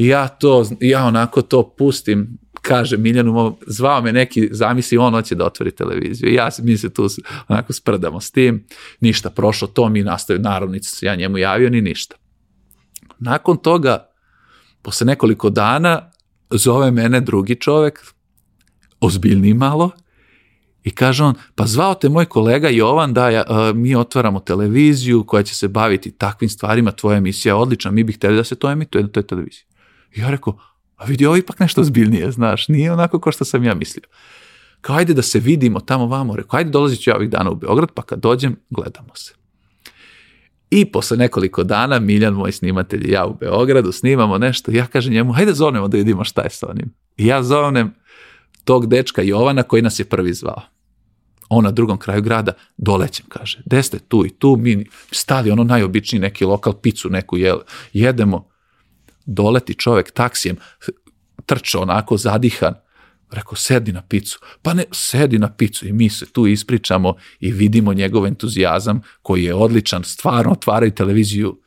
I 0.02 0.06
ja 0.06 0.28
to, 0.28 0.64
ja 0.80 1.04
onako 1.04 1.42
to 1.42 1.74
pustim, 1.78 2.38
kaže 2.62 2.96
Miljanu, 2.96 3.58
zvao 3.66 4.02
me 4.02 4.12
neki, 4.12 4.48
zamisli, 4.52 4.98
on 4.98 5.14
hoće 5.14 5.34
da 5.34 5.46
otvori 5.46 5.70
televiziju. 5.70 6.30
I 6.30 6.34
ja, 6.34 6.48
mi 6.62 6.76
se 6.76 6.90
tu 6.90 7.08
onako 7.48 7.72
sprdamo 7.72 8.20
s 8.20 8.30
tim, 8.30 8.64
ništa, 9.00 9.30
prošlo 9.30 9.68
to, 9.68 9.88
mi 9.88 10.02
nastavi, 10.02 10.38
naravno, 10.38 10.78
se 10.82 11.06
ja 11.06 11.14
njemu 11.14 11.38
javio, 11.38 11.70
ni 11.70 11.80
ništa. 11.80 12.16
Nakon 13.18 13.56
toga, 13.56 14.10
posle 14.82 15.06
nekoliko 15.06 15.50
dana, 15.50 16.10
zove 16.50 16.90
mene 16.90 17.20
drugi 17.20 17.54
čovek, 17.54 18.00
ozbiljni 19.00 19.54
malo, 19.54 19.90
i 20.84 20.90
kaže 20.90 21.24
on, 21.24 21.34
pa 21.54 21.66
zvao 21.66 21.94
te 21.94 22.08
moj 22.08 22.24
kolega 22.24 22.68
Jovan 22.68 23.14
da 23.14 23.28
ja, 23.30 23.44
a, 23.48 23.72
mi 23.74 23.94
otvaramo 23.94 24.40
televiziju 24.40 25.24
koja 25.24 25.42
će 25.42 25.54
se 25.54 25.68
baviti 25.68 26.10
takvim 26.10 26.50
stvarima, 26.50 26.90
tvoja 26.92 27.16
emisija 27.16 27.50
je 27.50 27.54
odlična, 27.54 27.90
mi 27.90 28.04
bih 28.04 28.16
hteli 28.16 28.36
da 28.36 28.44
se 28.44 28.54
to 28.54 28.70
emituje 28.70 29.02
na 29.02 29.08
toj 29.08 29.22
televiziji. 29.22 29.71
I 30.14 30.20
ja 30.20 30.30
rekao, 30.30 30.58
a 30.96 31.04
vidi, 31.04 31.26
ovo 31.26 31.36
ipak 31.36 31.58
nešto 31.58 31.84
zbiljnije, 31.84 32.30
znaš, 32.30 32.68
nije 32.68 32.92
onako 32.92 33.20
kao 33.20 33.32
što 33.32 33.44
sam 33.44 33.64
ja 33.64 33.74
mislio. 33.74 34.04
Kao, 34.80 34.96
ajde 34.96 35.14
da 35.14 35.22
se 35.22 35.38
vidimo 35.38 35.80
tamo 35.80 36.06
vamo, 36.06 36.36
rekao, 36.36 36.58
ajde 36.58 36.70
dolazit 36.70 37.00
ću 37.00 37.10
ja 37.10 37.16
ovih 37.16 37.30
dana 37.30 37.50
u 37.50 37.54
Beograd, 37.54 37.90
pa 37.94 38.02
kad 38.02 38.20
dođem, 38.20 38.56
gledamo 38.70 39.14
se. 39.14 39.34
I 40.70 40.84
posle 40.84 41.16
nekoliko 41.16 41.64
dana, 41.64 41.98
Miljan, 41.98 42.34
moj 42.34 42.52
snimatelj 42.52 43.08
i 43.08 43.10
ja 43.10 43.26
u 43.26 43.34
Beogradu, 43.34 43.92
snimamo 43.92 44.38
nešto, 44.38 44.70
ja 44.70 44.86
kažem 44.86 45.12
njemu, 45.12 45.32
hajde 45.32 45.52
zovnemo 45.52 45.88
da 45.88 45.96
vidimo 45.96 46.24
šta 46.24 46.42
je 46.42 46.50
sa 46.50 46.66
onim. 46.70 46.94
I 47.16 47.26
ja 47.26 47.42
zovnem 47.42 47.94
tog 48.64 48.86
dečka 48.86 49.22
Jovana 49.22 49.62
koji 49.62 49.82
nas 49.82 49.98
je 49.98 50.04
prvi 50.04 50.34
zvao. 50.34 50.62
On 51.48 51.64
na 51.64 51.70
drugom 51.70 51.98
kraju 51.98 52.22
grada, 52.22 52.52
dolećem, 52.76 53.26
kaže, 53.28 53.62
gde 53.66 53.82
ste 53.82 53.98
tu 53.98 54.26
i 54.26 54.30
tu, 54.30 54.56
mi 54.56 54.86
stali 55.10 55.50
ono 55.50 55.64
najobičniji 55.64 56.20
neki 56.20 56.44
lokal, 56.44 56.72
picu 56.72 57.10
neku 57.10 57.36
jel, 57.36 57.58
jedemo, 57.92 58.51
doleti 59.26 59.74
čovek 59.74 60.10
taksijem, 60.10 60.56
trče 61.46 61.78
onako 61.78 62.16
zadihan, 62.16 62.74
rekao, 63.30 63.56
sedi 63.56 63.92
na 63.92 64.02
picu. 64.02 64.38
Pa 64.62 64.74
ne, 64.74 64.84
sedi 64.92 65.38
na 65.38 65.52
picu 65.52 65.86
i 65.86 65.92
mi 65.92 66.08
se 66.08 66.26
tu 66.26 66.46
ispričamo 66.46 67.14
i 67.40 67.52
vidimo 67.52 67.94
njegov 67.94 68.26
entuzijazam 68.26 69.00
koji 69.22 69.44
je 69.44 69.54
odličan, 69.54 70.04
stvarno 70.04 70.52
otvaraju 70.52 70.90
televiziju 70.90 71.58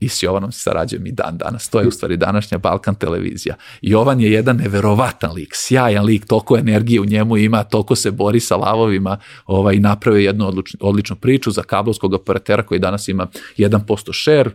i 0.00 0.08
s 0.08 0.22
Jovanom 0.22 0.52
se 0.52 0.60
sarađujem 0.60 1.06
i 1.06 1.12
dan 1.12 1.38
danas. 1.38 1.68
To 1.68 1.80
je 1.80 1.88
u 1.88 1.90
stvari 1.90 2.16
današnja 2.16 2.58
Balkan 2.58 2.94
televizija. 2.94 3.54
Jovan 3.82 4.20
je 4.20 4.32
jedan 4.32 4.56
neverovatan 4.56 5.32
lik, 5.34 5.52
sjajan 5.54 6.04
lik, 6.04 6.26
toliko 6.26 6.58
energije 6.58 7.00
u 7.00 7.04
njemu 7.04 7.36
ima, 7.36 7.64
toliko 7.64 7.94
se 7.94 8.10
bori 8.10 8.40
sa 8.40 8.56
lavovima 8.56 9.18
ovaj, 9.46 9.74
i 9.74 9.80
naprave 9.80 10.24
jednu 10.24 10.48
odličnu, 10.48 10.78
odličnu 10.82 11.16
priču 11.16 11.50
za 11.50 11.62
kablovskog 11.62 12.14
operatera 12.14 12.62
koji 12.62 12.80
danas 12.80 13.08
ima 13.08 13.26
1% 13.56 14.22
share, 14.22 14.50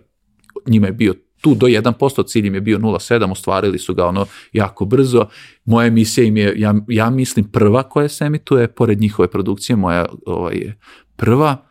njima 0.67 0.87
je 0.87 0.93
bio 0.93 1.13
tu 1.43 1.55
do 1.55 1.67
1%, 1.67 2.27
cilj 2.27 2.47
im 2.47 2.55
je 2.55 2.61
bio 2.61 2.77
0,7, 2.77 3.31
ostvarili 3.31 3.79
su 3.79 3.95
ga 3.95 4.05
ono 4.05 4.25
jako 4.53 4.85
brzo. 4.85 5.25
Moja 5.65 5.87
emisija 5.87 6.23
im 6.23 6.37
je, 6.37 6.53
ja, 6.57 6.75
ja 6.87 7.09
mislim, 7.09 7.45
prva 7.51 7.83
koja 7.83 8.09
se 8.09 8.25
emituje, 8.25 8.67
pored 8.67 9.01
njihove 9.01 9.27
produkcije, 9.27 9.75
moja 9.75 10.05
ovaj, 10.25 10.55
je 10.55 10.77
prva 11.15 11.65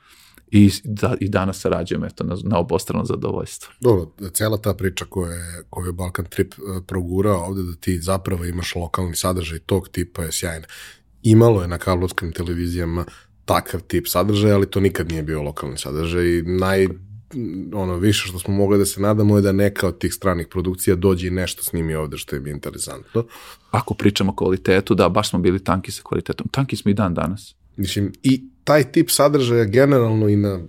i, 0.50 0.70
da, 0.84 1.14
i 1.20 1.28
danas 1.28 1.60
sarađujem 1.60 2.04
eto, 2.04 2.24
na, 2.24 2.36
na 2.44 2.58
obostrano 2.58 3.04
zadovoljstvo. 3.04 3.72
Dobro, 3.80 4.12
cela 4.32 4.56
ta 4.56 4.74
priča 4.74 5.04
koju 5.04 5.30
je, 5.30 5.64
koju 5.70 5.86
je 5.86 5.92
Balkan 5.92 6.24
Trip 6.24 6.54
e, 6.54 6.56
progurao 6.86 7.44
ovde 7.44 7.62
da 7.62 7.74
ti 7.74 7.98
zapravo 7.98 8.44
imaš 8.44 8.74
lokalni 8.74 9.16
sadržaj 9.16 9.58
tog 9.58 9.88
tipa 9.88 10.22
je 10.22 10.32
sjajna. 10.32 10.66
Imalo 11.22 11.62
je 11.62 11.68
na 11.68 11.78
kablovskim 11.78 12.32
televizijama 12.32 13.04
takav 13.44 13.80
tip 13.80 14.06
sadržaja, 14.08 14.54
ali 14.54 14.70
to 14.70 14.80
nikad 14.80 15.08
nije 15.08 15.22
bio 15.22 15.42
lokalni 15.42 15.78
sadržaj. 15.78 16.42
Naj, 16.42 16.86
ono, 17.74 17.96
više 17.96 18.28
što 18.28 18.38
smo 18.38 18.54
mogli 18.54 18.78
da 18.78 18.84
se 18.84 19.00
nadamo 19.00 19.36
je 19.36 19.42
da 19.42 19.52
neka 19.52 19.88
od 19.88 19.98
tih 19.98 20.14
stranih 20.14 20.46
produkcija 20.46 20.96
dođe 20.96 21.28
i 21.28 21.30
nešto 21.30 21.62
snimi 21.62 21.94
ovde 21.94 22.18
što 22.18 22.36
je 22.36 22.40
bi 22.40 22.50
interesantno. 22.50 23.24
Ako 23.70 23.94
pričamo 23.94 24.32
o 24.32 24.34
kvalitetu, 24.34 24.94
da, 24.94 25.08
baš 25.08 25.30
smo 25.30 25.38
bili 25.38 25.64
tanki 25.64 25.92
sa 25.92 26.02
kvalitetom. 26.02 26.48
Tanki 26.50 26.76
smo 26.76 26.90
i 26.90 26.94
dan 26.94 27.14
danas. 27.14 27.54
Mislim, 27.76 28.12
i 28.22 28.42
taj 28.64 28.92
tip 28.92 29.10
sadržaja 29.10 29.64
generalno 29.64 30.28
i 30.28 30.36
na 30.36 30.60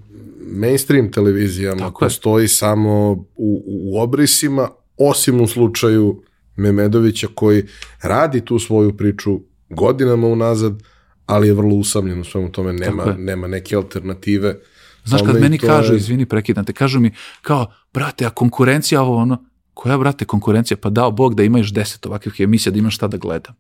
mainstream 0.52 1.12
televizijama 1.12 1.80
Tako 1.80 2.06
je. 2.06 2.08
postoji 2.08 2.48
samo 2.48 3.12
u, 3.36 3.64
u 3.68 4.00
obrisima, 4.02 4.70
osim 4.98 5.42
u 5.42 5.48
slučaju 5.48 6.22
Memedovića 6.56 7.28
koji 7.36 7.64
radi 8.02 8.46
tu 8.46 8.60
svoju 8.60 8.98
priču 8.98 9.40
godinama 9.70 10.28
unazad, 10.28 10.84
ali 11.26 11.48
je 11.48 11.54
vrlo 11.54 11.76
usamljen 11.76 12.20
u 12.20 12.24
svemu 12.24 12.52
tome, 12.52 12.74
nema, 12.74 13.04
je. 13.04 13.18
nema 13.18 13.48
neke 13.48 13.76
alternative. 13.76 14.56
Znaš, 15.06 15.22
kad 15.26 15.42
meni 15.42 15.58
kažu, 15.58 15.94
je- 15.94 15.98
izvini, 15.98 16.26
prekidam 16.26 16.66
te, 16.66 16.74
kažu 16.74 17.00
mi, 17.00 17.12
kao, 17.42 17.74
brate, 17.94 18.26
a 18.26 18.30
konkurencija 18.30 19.02
ovo, 19.02 19.18
ono, 19.18 19.46
koja, 19.74 19.98
brate, 19.98 20.26
konkurencija? 20.26 20.78
Pa 20.78 20.90
dao 20.90 21.12
Bog 21.12 21.36
da 21.36 21.44
ima 21.44 21.58
još 21.58 21.74
deset 21.74 22.06
ovakvih 22.06 22.34
emisija, 22.40 22.72
da 22.72 22.80
imam 22.80 22.92
šta 22.92 23.08
da 23.08 23.18
gledam. 23.18 23.56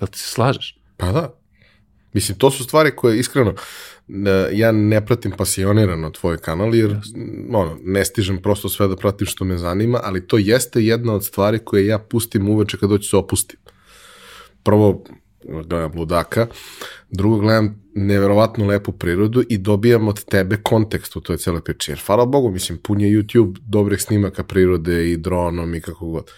Jel 0.00 0.08
ti 0.08 0.18
se 0.18 0.28
slažeš? 0.28 0.78
Pa 0.96 1.12
da. 1.12 1.34
Mislim, 2.12 2.38
to 2.38 2.50
su 2.50 2.64
stvari 2.64 2.90
koje, 2.96 3.18
iskreno, 3.18 3.54
ja 4.52 4.72
ne 4.72 5.06
pratim 5.06 5.32
pasionirano 5.36 6.10
tvoj 6.10 6.38
kanal, 6.38 6.74
jer 6.74 6.96
ono, 7.52 7.78
ne 7.84 8.04
stižem 8.04 8.42
prosto 8.42 8.68
sve 8.68 8.88
da 8.88 8.96
pratim 8.96 9.26
što 9.26 9.44
me 9.44 9.58
zanima, 9.58 10.00
ali 10.04 10.26
to 10.26 10.38
jeste 10.38 10.84
jedna 10.84 11.14
od 11.14 11.24
stvari 11.24 11.58
koje 11.64 11.86
ja 11.86 11.98
pustim 11.98 12.48
uveče 12.48 12.78
kad 12.78 12.88
doću 12.90 13.08
se 13.08 13.16
opustim. 13.16 13.58
Prvo, 14.62 15.04
gledam 15.44 15.92
ludaka, 15.94 16.46
drugo 17.10 17.38
gledam 17.38 17.82
neverovatno 17.94 18.66
lepu 18.66 18.92
prirodu 18.92 19.42
i 19.48 19.58
dobijam 19.58 20.08
od 20.08 20.24
tebe 20.24 20.56
kontekst 20.56 21.16
u 21.16 21.20
toj 21.20 21.36
celoj 21.36 21.60
priči. 21.60 21.90
Jer, 21.90 22.00
hvala 22.06 22.26
Bogu, 22.26 22.50
mislim, 22.50 22.78
pun 22.78 23.00
je 23.00 23.10
YouTube 23.10 23.58
dobrih 23.66 24.02
snimaka 24.02 24.44
prirode 24.44 25.10
i 25.10 25.16
dronom 25.16 25.74
i 25.74 25.80
kako 25.80 26.06
god. 26.06 26.30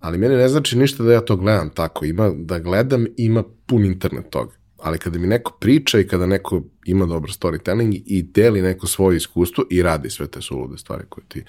Ali 0.00 0.18
meni 0.18 0.36
ne 0.36 0.48
znači 0.48 0.78
ništa 0.78 1.02
da 1.02 1.12
ja 1.12 1.20
to 1.20 1.36
gledam 1.36 1.70
tako. 1.70 2.04
Ima, 2.04 2.30
da 2.34 2.58
gledam, 2.58 3.06
ima 3.16 3.44
pun 3.66 3.84
internet 3.84 4.30
toga. 4.30 4.59
Ali 4.82 4.98
kada 4.98 5.18
mi 5.18 5.26
neko 5.26 5.56
priča 5.60 6.00
i 6.00 6.06
kada 6.06 6.26
neko 6.26 6.62
ima 6.86 7.06
dobar 7.06 7.30
storytelling 7.30 8.02
i 8.06 8.22
deli 8.22 8.62
neko 8.62 8.86
svoje 8.86 9.16
iskustvo 9.16 9.64
i 9.70 9.82
radi 9.82 10.10
sve 10.10 10.26
te 10.26 10.42
sulude 10.42 10.78
stvari 10.78 11.04
koje 11.08 11.24
ti 11.28 11.44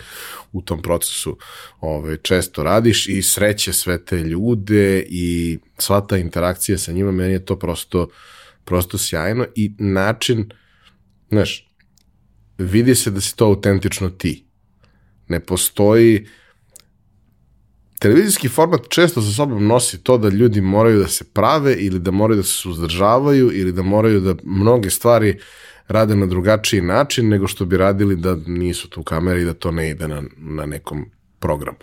u 0.52 0.62
tom 0.62 0.82
procesu 0.82 1.38
ove, 1.80 2.18
često 2.18 2.64
radiš 2.64 3.08
i 3.08 3.22
sreće 3.22 3.74
sve 3.74 4.06
te 4.06 4.18
ljude 4.18 5.06
i 5.10 5.58
sva 5.78 6.02
ta 6.02 6.18
interakcija 6.18 6.78
sa 6.78 6.92
njima, 6.92 7.12
meni 7.12 7.34
je 7.34 7.46
to 7.46 7.60
prosto, 7.60 8.08
prosto 8.66 8.98
sjajno 8.98 9.46
i 9.56 9.74
način, 9.80 10.50
znaš, 11.30 11.72
vidi 12.58 12.96
se 12.96 13.12
da 13.12 13.22
si 13.22 13.36
to 13.36 13.46
autentično 13.46 14.10
ti. 14.10 14.46
Ne 15.28 15.40
postoji 15.40 16.28
televizijski 18.02 18.50
format 18.50 18.90
često 18.90 19.22
sa 19.22 19.32
sobom 19.32 19.68
nosi 19.68 20.04
to 20.04 20.18
da 20.18 20.30
ljudi 20.30 20.62
moraju 20.62 21.00
da 21.00 21.08
se 21.08 21.24
prave 21.34 21.76
ili 21.76 22.00
da 22.00 22.12
moraju 22.12 22.38
da 22.38 22.44
se 22.44 22.54
suzdržavaju 22.54 23.52
ili 23.54 23.72
da 23.72 23.82
moraju 23.82 24.20
da 24.20 24.36
mnoge 24.44 24.90
stvari 24.90 25.38
rade 25.88 26.16
na 26.16 26.26
drugačiji 26.26 26.82
način 26.82 27.30
nego 27.30 27.48
što 27.48 27.66
bi 27.66 27.78
radili 27.78 28.16
da 28.16 28.36
nisu 28.48 28.90
tu 28.90 29.04
kamere 29.04 29.42
i 29.42 29.46
da 29.46 29.54
to 29.54 29.72
ne 29.72 29.90
ide 29.90 30.08
na, 30.08 30.24
na 30.38 30.66
nekom 30.66 31.06
programu. 31.40 31.78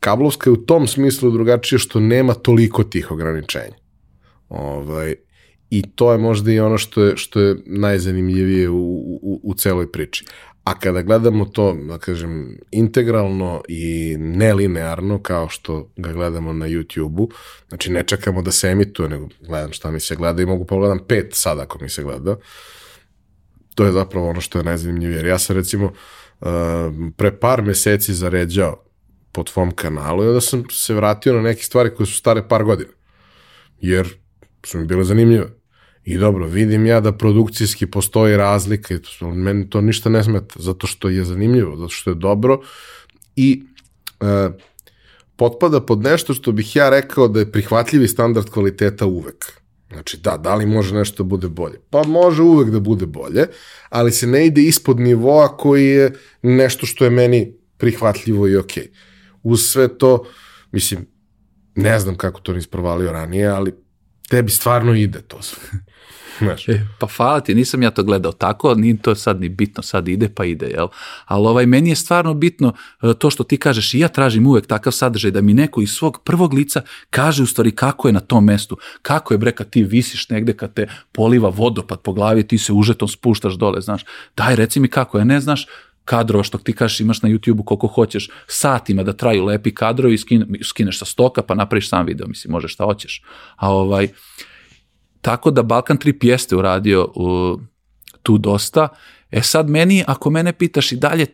Kablovska 0.00 0.50
je 0.50 0.54
u 0.54 0.64
tom 0.66 0.86
smislu 0.86 1.30
drugačije 1.30 1.78
što 1.78 2.00
nema 2.00 2.34
toliko 2.34 2.84
tih 2.84 3.10
ograničenja. 3.10 3.76
Ovaj, 4.48 5.14
I 5.70 5.82
to 5.94 6.12
je 6.12 6.18
možda 6.18 6.52
i 6.52 6.60
ono 6.60 6.78
što 6.78 7.04
je, 7.04 7.16
što 7.16 7.40
je 7.40 7.56
najzanimljivije 7.66 8.68
u, 8.68 8.76
u, 9.22 9.40
u 9.42 9.54
celoj 9.54 9.92
priči. 9.92 10.24
A 10.64 10.78
kada 10.78 11.02
gledamo 11.02 11.44
to, 11.44 11.76
da 11.88 11.98
kažem, 11.98 12.58
integralno 12.70 13.62
i 13.68 14.16
nelinearno, 14.18 15.22
kao 15.22 15.48
što 15.48 15.90
ga 15.96 16.12
gledamo 16.12 16.52
na 16.52 16.66
YouTube-u, 16.66 17.28
znači 17.68 17.92
ne 17.92 18.02
čekamo 18.02 18.42
da 18.42 18.52
se 18.52 18.68
emituje, 18.68 19.08
nego 19.08 19.28
gledam 19.40 19.72
šta 19.72 19.90
mi 19.90 20.00
se 20.00 20.16
gleda 20.16 20.42
i 20.42 20.46
mogu 20.46 20.64
pogledam 20.64 20.98
pet 21.08 21.28
sad 21.32 21.58
ako 21.58 21.78
mi 21.80 21.88
se 21.88 22.02
gleda, 22.02 22.36
to 23.74 23.84
je 23.84 23.92
zapravo 23.92 24.30
ono 24.30 24.40
što 24.40 24.58
je 24.58 24.64
najzanimljivije. 24.64 25.16
Jer 25.16 25.26
ja 25.26 25.38
sam 25.38 25.56
recimo 25.56 25.86
uh, 25.86 26.48
pre 27.16 27.38
par 27.38 27.62
meseci 27.62 28.14
zaređao 28.14 28.84
po 29.32 29.42
tvom 29.42 29.70
kanalu 29.70 30.24
i 30.24 30.28
onda 30.28 30.40
sam 30.40 30.64
se 30.70 30.94
vratio 30.94 31.32
na 31.32 31.42
neke 31.42 31.62
stvari 31.62 31.94
koje 31.94 32.06
su 32.06 32.14
stare 32.14 32.48
par 32.48 32.64
godina. 32.64 32.90
Jer 33.78 34.08
su 34.64 34.78
mi 34.78 34.86
bile 34.86 35.04
zanimljive. 35.04 35.63
I 36.04 36.18
dobro, 36.18 36.46
vidim 36.46 36.86
ja 36.86 37.00
da 37.00 37.12
produkcijski 37.12 37.86
postoji 37.86 38.36
razlika 38.36 38.94
i 38.94 38.98
to, 38.98 39.30
meni 39.30 39.70
to 39.70 39.80
ništa 39.80 40.10
ne 40.10 40.24
smeta, 40.24 40.54
zato 40.58 40.86
što 40.86 41.08
je 41.08 41.24
zanimljivo, 41.24 41.76
zato 41.76 41.88
što 41.88 42.10
je 42.10 42.14
dobro 42.14 42.60
i 43.36 43.62
e, 44.20 44.48
potpada 45.36 45.80
pod 45.80 46.02
nešto 46.02 46.34
što 46.34 46.52
bih 46.52 46.76
ja 46.76 46.90
rekao 46.90 47.28
da 47.28 47.40
je 47.40 47.52
prihvatljivi 47.52 48.08
standard 48.08 48.50
kvaliteta 48.50 49.06
uvek. 49.06 49.52
Znači, 49.92 50.18
da, 50.20 50.36
da 50.36 50.54
li 50.54 50.66
može 50.66 50.94
nešto 50.94 51.22
da 51.22 51.28
bude 51.28 51.48
bolje? 51.48 51.80
Pa 51.90 52.02
može 52.02 52.42
uvek 52.42 52.70
da 52.70 52.80
bude 52.80 53.06
bolje, 53.06 53.46
ali 53.88 54.12
se 54.12 54.26
ne 54.26 54.46
ide 54.46 54.62
ispod 54.62 55.00
nivoa 55.00 55.56
koji 55.56 55.86
je 55.86 56.12
nešto 56.42 56.86
što 56.86 57.04
je 57.04 57.10
meni 57.10 57.54
prihvatljivo 57.78 58.48
i 58.48 58.56
okej. 58.56 58.90
Uz 59.42 59.60
sve 59.60 59.98
to, 59.98 60.24
mislim, 60.72 61.06
ne 61.74 62.00
znam 62.00 62.16
kako 62.16 62.40
to 62.40 62.52
nisi 62.52 62.68
provalio 62.68 63.12
ranije, 63.12 63.46
ali 63.46 63.74
tebi 64.28 64.50
stvarno 64.50 64.94
ide 64.94 65.22
to 65.22 65.42
sve. 65.42 65.62
Znaš, 66.38 66.68
E, 66.68 66.86
pa 66.98 67.06
hvala 67.16 67.40
ti, 67.40 67.54
nisam 67.54 67.82
ja 67.82 67.90
to 67.90 68.02
gledao 68.02 68.32
tako, 68.32 68.74
nije 68.74 68.96
to 68.96 69.14
sad 69.14 69.40
ni 69.40 69.48
bitno, 69.48 69.82
sad 69.82 70.08
ide 70.08 70.28
pa 70.28 70.44
ide, 70.44 70.66
jel? 70.66 70.88
Ali 71.24 71.46
ovaj, 71.46 71.66
meni 71.66 71.90
je 71.90 71.96
stvarno 71.96 72.34
bitno 72.34 72.74
e, 73.02 73.14
to 73.18 73.30
što 73.30 73.44
ti 73.44 73.56
kažeš 73.56 73.94
i 73.94 73.98
ja 73.98 74.08
tražim 74.08 74.46
uvek 74.46 74.66
takav 74.66 74.92
sadržaj 74.92 75.30
da 75.30 75.40
mi 75.40 75.54
neko 75.54 75.82
iz 75.82 75.90
svog 75.90 76.20
prvog 76.24 76.54
lica 76.54 76.82
kaže 77.10 77.42
u 77.42 77.46
stvari 77.46 77.70
kako 77.70 78.08
je 78.08 78.12
na 78.12 78.20
tom 78.20 78.44
mestu, 78.44 78.76
kako 79.02 79.34
je 79.34 79.38
bre 79.38 79.52
kad 79.52 79.70
ti 79.70 79.82
visiš 79.82 80.28
negde 80.28 80.52
kad 80.52 80.74
te 80.74 80.88
poliva 81.12 81.48
vodopad 81.48 82.00
po 82.00 82.12
glavi, 82.12 82.48
ti 82.48 82.58
se 82.58 82.72
užetom 82.72 83.08
spuštaš 83.08 83.54
dole, 83.54 83.80
znaš, 83.80 84.04
daj 84.36 84.56
reci 84.56 84.80
mi 84.80 84.88
kako 84.88 85.18
je, 85.18 85.24
ne 85.24 85.40
znaš, 85.40 85.66
kadrova 86.04 86.44
što 86.44 86.58
ti 86.58 86.72
kažeš 86.72 87.00
imaš 87.00 87.22
na 87.22 87.28
YouTube-u 87.28 87.62
koliko 87.62 87.86
hoćeš, 87.86 88.30
satima 88.46 89.02
da 89.02 89.12
traju 89.12 89.44
lepi 89.44 89.74
kadrovi, 89.74 90.18
skin, 90.18 90.56
skineš 90.64 90.98
sa 90.98 91.04
stoka 91.04 91.42
pa 91.42 91.54
napraviš 91.54 91.88
sam 91.88 92.06
video, 92.06 92.26
mislim, 92.26 92.52
možeš 92.52 92.72
šta 92.74 92.84
hoćeš. 92.84 93.22
A 93.56 93.72
ovaj, 93.72 94.08
tako 95.24 95.50
da 95.50 95.62
Balkan 95.62 95.96
Trip 95.96 96.24
jeste 96.24 96.56
uradio 96.56 97.08
u, 97.14 97.58
tu 98.22 98.38
dosta. 98.38 98.88
E 99.30 99.42
sad 99.42 99.70
meni, 99.70 100.04
ako 100.06 100.30
mene 100.30 100.52
pitaš 100.52 100.92
i 100.92 100.96
dalje, 100.96 101.26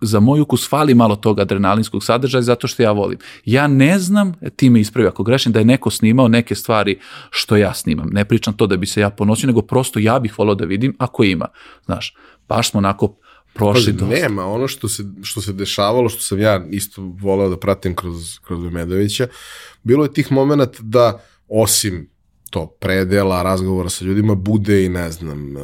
za 0.00 0.20
moj 0.20 0.40
ukus 0.40 0.68
fali 0.68 0.94
malo 0.94 1.16
tog 1.16 1.40
adrenalinskog 1.40 2.04
sadržaja 2.04 2.42
zato 2.42 2.66
što 2.66 2.82
ja 2.82 2.92
volim. 2.92 3.18
Ja 3.44 3.66
ne 3.66 3.98
znam, 3.98 4.32
ti 4.56 4.70
me 4.70 4.80
ispravi 4.80 5.08
ako 5.08 5.22
grešim, 5.22 5.52
da 5.52 5.58
je 5.58 5.64
neko 5.64 5.90
snimao 5.90 6.28
neke 6.28 6.54
stvari 6.54 6.98
što 7.30 7.56
ja 7.56 7.74
snimam. 7.74 8.08
Ne 8.12 8.24
pričam 8.24 8.56
to 8.56 8.66
da 8.66 8.76
bi 8.76 8.86
se 8.86 9.00
ja 9.00 9.10
ponosio, 9.10 9.46
nego 9.46 9.62
prosto 9.62 9.98
ja 9.98 10.18
bih 10.18 10.38
volao 10.38 10.54
da 10.54 10.64
vidim 10.64 10.94
ako 10.98 11.24
ima. 11.24 11.48
Znaš, 11.84 12.14
baš 12.48 12.70
smo 12.70 12.78
onako 12.78 13.16
prošli 13.54 13.92
do... 13.92 14.06
nema, 14.06 14.46
ono 14.46 14.68
što 14.68 14.88
se, 14.88 15.04
što 15.22 15.40
se 15.40 15.52
dešavalo, 15.52 16.08
što 16.08 16.22
sam 16.22 16.40
ja 16.40 16.66
isto 16.70 17.02
voleo 17.02 17.48
da 17.48 17.58
pratim 17.58 17.94
kroz, 17.94 18.38
kroz 18.38 18.72
Medovića, 18.72 19.26
bilo 19.82 20.04
je 20.04 20.12
tih 20.12 20.32
momenta 20.32 20.78
da 20.82 21.20
osim 21.48 22.10
to 22.50 22.66
predela, 22.66 23.42
razgovora 23.42 23.88
sa 23.88 24.04
ljudima, 24.04 24.34
bude 24.34 24.84
i, 24.84 24.88
ne 24.88 25.10
znam, 25.10 25.56
uh, 25.56 25.62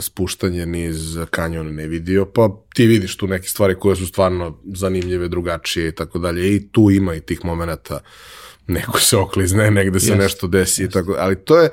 spuštanje 0.00 0.66
niz 0.66 1.18
kanjona 1.30 1.70
ne 1.70 1.86
vidio, 1.86 2.26
pa 2.26 2.48
ti 2.74 2.86
vidiš 2.86 3.16
tu 3.16 3.26
neke 3.26 3.48
stvari 3.48 3.74
koje 3.74 3.96
su 3.96 4.06
stvarno 4.06 4.58
zanimljive, 4.64 5.28
drugačije 5.28 5.88
i 5.88 5.92
tako 5.92 6.18
dalje. 6.18 6.56
I 6.56 6.68
tu 6.68 6.90
ima 6.90 7.14
i 7.14 7.20
tih 7.20 7.44
momenta 7.44 8.00
neko 8.66 9.00
se 9.00 9.16
oklizne, 9.16 9.70
negde 9.70 10.00
se 10.00 10.10
Jest, 10.10 10.18
nešto 10.18 10.46
desi 10.46 10.84
i 10.84 10.90
tako, 10.90 11.16
ali 11.18 11.36
to 11.44 11.58
je 11.58 11.70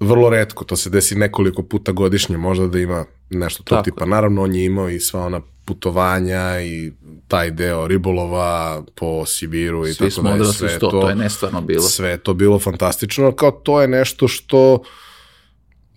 vrlo 0.00 0.30
redko, 0.30 0.64
to 0.64 0.76
se 0.76 0.90
desi 0.90 1.14
nekoliko 1.14 1.62
puta 1.62 1.92
godišnje, 1.92 2.36
možda 2.36 2.66
da 2.66 2.78
ima 2.78 3.04
nešto 3.30 3.62
to 3.62 3.74
Tako 3.74 3.84
tipa. 3.84 4.06
Naravno, 4.06 4.42
on 4.42 4.54
je 4.54 4.64
imao 4.64 4.88
i 4.88 5.00
sva 5.00 5.26
ona 5.26 5.40
putovanja 5.64 6.60
i 6.60 6.92
taj 7.28 7.50
deo 7.50 7.86
ribolova 7.86 8.84
po 8.94 9.26
Sibiru 9.26 9.86
i 9.86 9.94
Svi 9.94 10.10
tako 10.10 10.22
dalje. 10.28 10.44
Sve 10.44 10.78
to, 10.78 10.90
to 10.90 11.08
je 11.08 11.14
nestvarno 11.14 11.60
bilo. 11.60 11.82
Sve 11.82 12.18
to 12.18 12.34
bilo 12.34 12.58
fantastično, 12.58 13.32
kao 13.32 13.50
to 13.50 13.80
je 13.80 13.88
nešto 13.88 14.28
što 14.28 14.82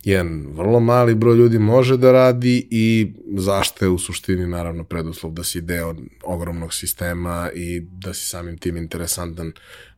jedan 0.03 0.47
vrlo 0.51 0.79
mali 0.79 1.15
broj 1.15 1.37
ljudi 1.37 1.59
može 1.59 1.97
da 1.97 2.11
radi 2.11 2.67
i 2.71 3.13
zašto 3.37 3.85
je 3.85 3.89
u 3.89 3.97
suštini 3.97 4.47
naravno 4.47 4.83
preduslov 4.83 5.31
da 5.31 5.43
si 5.43 5.61
deo 5.61 5.95
ogromnog 6.23 6.73
sistema 6.73 7.49
i 7.55 7.79
da 7.79 8.13
si 8.13 8.25
samim 8.25 8.57
tim 8.57 8.77
interesantan 8.77 9.51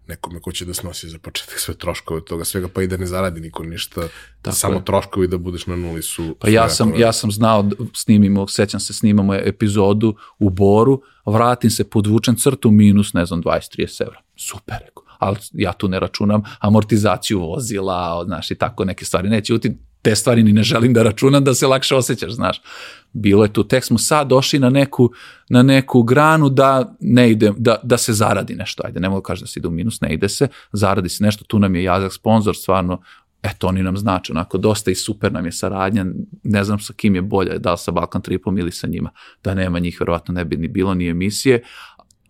nekome 0.10 0.40
ko 0.42 0.52
će 0.52 0.66
da 0.66 0.74
snosi 0.74 1.10
za 1.10 1.18
početak 1.18 1.60
sve 1.60 1.74
troškove 1.74 2.26
toga 2.26 2.46
svega, 2.46 2.68
pa 2.68 2.82
i 2.82 2.88
da 2.88 2.98
ne 2.98 3.06
zaradi 3.06 3.42
niko 3.42 3.64
ništa, 3.64 4.02
Tako 4.42 4.56
samo 4.56 4.76
je. 4.76 4.86
troškovi 4.86 5.28
da 5.28 5.38
budeš 5.38 5.68
na 5.68 5.76
nuli 5.76 6.02
su... 6.02 6.36
Pa 6.40 6.50
ja 6.50 6.70
sam, 6.70 6.94
ja 6.98 7.14
sam 7.14 7.32
znao, 7.32 7.70
snimimo, 7.94 8.48
sećam 8.48 8.80
se, 8.80 8.94
snimamo 8.94 9.36
epizodu 9.36 10.16
u 10.40 10.50
Boru, 10.50 11.02
vratim 11.26 11.70
se, 11.72 11.90
podvučem 11.90 12.36
crtu, 12.36 12.72
minus, 12.72 13.14
ne 13.14 13.26
znam, 13.26 13.44
20-30 13.44 14.02
evra. 14.02 14.22
Super, 14.36 14.78
rekao. 14.86 15.04
Ali 15.20 15.38
ja 15.54 15.74
tu 15.74 15.88
ne 15.88 16.00
računam 16.00 16.44
amortizaciju 16.60 17.40
vozila, 17.40 18.24
znaš, 18.26 18.52
i 18.52 18.56
tako 18.56 18.86
neke 18.86 19.06
stvari. 19.06 19.30
Neće 19.30 19.54
uti, 19.54 19.78
te 20.02 20.16
stvari 20.16 20.44
ni 20.44 20.54
ne 20.54 20.64
želim 20.64 20.94
da 20.94 21.04
računam 21.04 21.44
da 21.44 21.54
se 21.54 21.68
lakše 21.68 21.96
osjećaš, 21.96 22.32
znaš. 22.32 22.62
Bilo 23.14 23.44
je 23.44 23.54
tu, 23.54 23.64
tek 23.64 23.84
smo 23.84 23.98
sad 23.98 24.28
došli 24.28 24.60
na 24.60 24.70
neku, 24.70 25.12
na 25.50 25.64
neku 25.64 26.04
granu 26.04 26.50
da 26.50 26.96
ne 27.00 27.32
ide, 27.32 27.52
da, 27.58 27.76
da 27.84 27.98
se 27.98 28.14
zaradi 28.14 28.56
nešto, 28.56 28.84
ajde, 28.86 29.00
ne 29.00 29.10
mogu 29.10 29.22
kažem 29.22 29.44
da 29.44 29.48
se 29.48 29.60
ide 29.60 29.68
u 29.68 29.72
minus, 29.72 30.02
ne 30.02 30.14
ide 30.14 30.30
se, 30.30 30.48
zaradi 30.72 31.10
se 31.10 31.24
nešto, 31.24 31.44
tu 31.44 31.60
nam 31.60 31.76
je 31.76 31.84
Jazak 31.84 32.14
sponsor, 32.14 32.56
stvarno, 32.56 33.02
eto, 33.44 33.68
oni 33.68 33.84
nam 33.84 33.98
znači, 33.98 34.32
onako, 34.32 34.58
dosta 34.58 34.92
i 34.92 34.96
super 34.96 35.32
nam 35.32 35.46
je 35.46 35.52
saradnja, 35.52 36.06
ne 36.44 36.64
znam 36.64 36.80
sa 36.80 36.94
kim 36.94 37.16
je 37.16 37.22
bolje, 37.22 37.60
da 37.60 37.72
li 37.72 37.78
sa 37.78 37.92
Balkan 37.92 38.22
Tripom 38.22 38.58
ili 38.58 38.72
sa 38.72 38.88
njima, 38.88 39.10
da 39.44 39.54
nema 39.54 39.80
njih, 39.80 39.98
verovatno 40.00 40.34
ne 40.34 40.46
bi 40.46 40.58
ni 40.58 40.68
bilo 40.68 40.94
ni 40.94 41.08
emisije, 41.08 41.64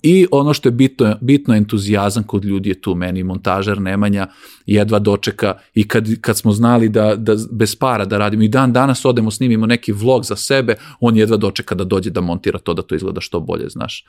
I 0.04 0.28
ono 0.32 0.54
što 0.54 0.68
je 0.68 0.72
bitno, 0.72 1.16
bitno 1.22 1.56
entuzijazam 1.56 2.24
kod 2.24 2.46
ljudi 2.46 2.70
je 2.70 2.82
tu 2.82 2.96
meni, 2.96 3.24
montažer 3.24 3.82
Nemanja 3.82 4.28
jedva 4.66 5.00
dočeka 5.00 5.58
i 5.74 5.88
kad, 5.88 6.08
kad 6.22 6.38
smo 6.38 6.52
znali 6.52 6.90
da, 6.90 7.16
da 7.16 7.36
bez 7.52 7.76
para 7.76 8.06
da 8.06 8.18
radimo 8.18 8.44
i 8.44 8.48
dan 8.48 8.74
danas 8.74 9.06
odemo 9.06 9.32
snimimo 9.32 9.66
neki 9.66 9.92
vlog 9.92 10.26
za 10.26 10.36
sebe, 10.36 10.76
on 11.00 11.18
jedva 11.18 11.38
dočeka 11.38 11.76
da 11.76 11.84
dođe 11.84 12.10
da 12.10 12.22
montira 12.22 12.60
to 12.60 12.74
da 12.74 12.82
to 12.82 12.96
izgleda 12.96 13.22
što 13.22 13.40
bolje, 13.40 13.70
znaš. 13.70 14.06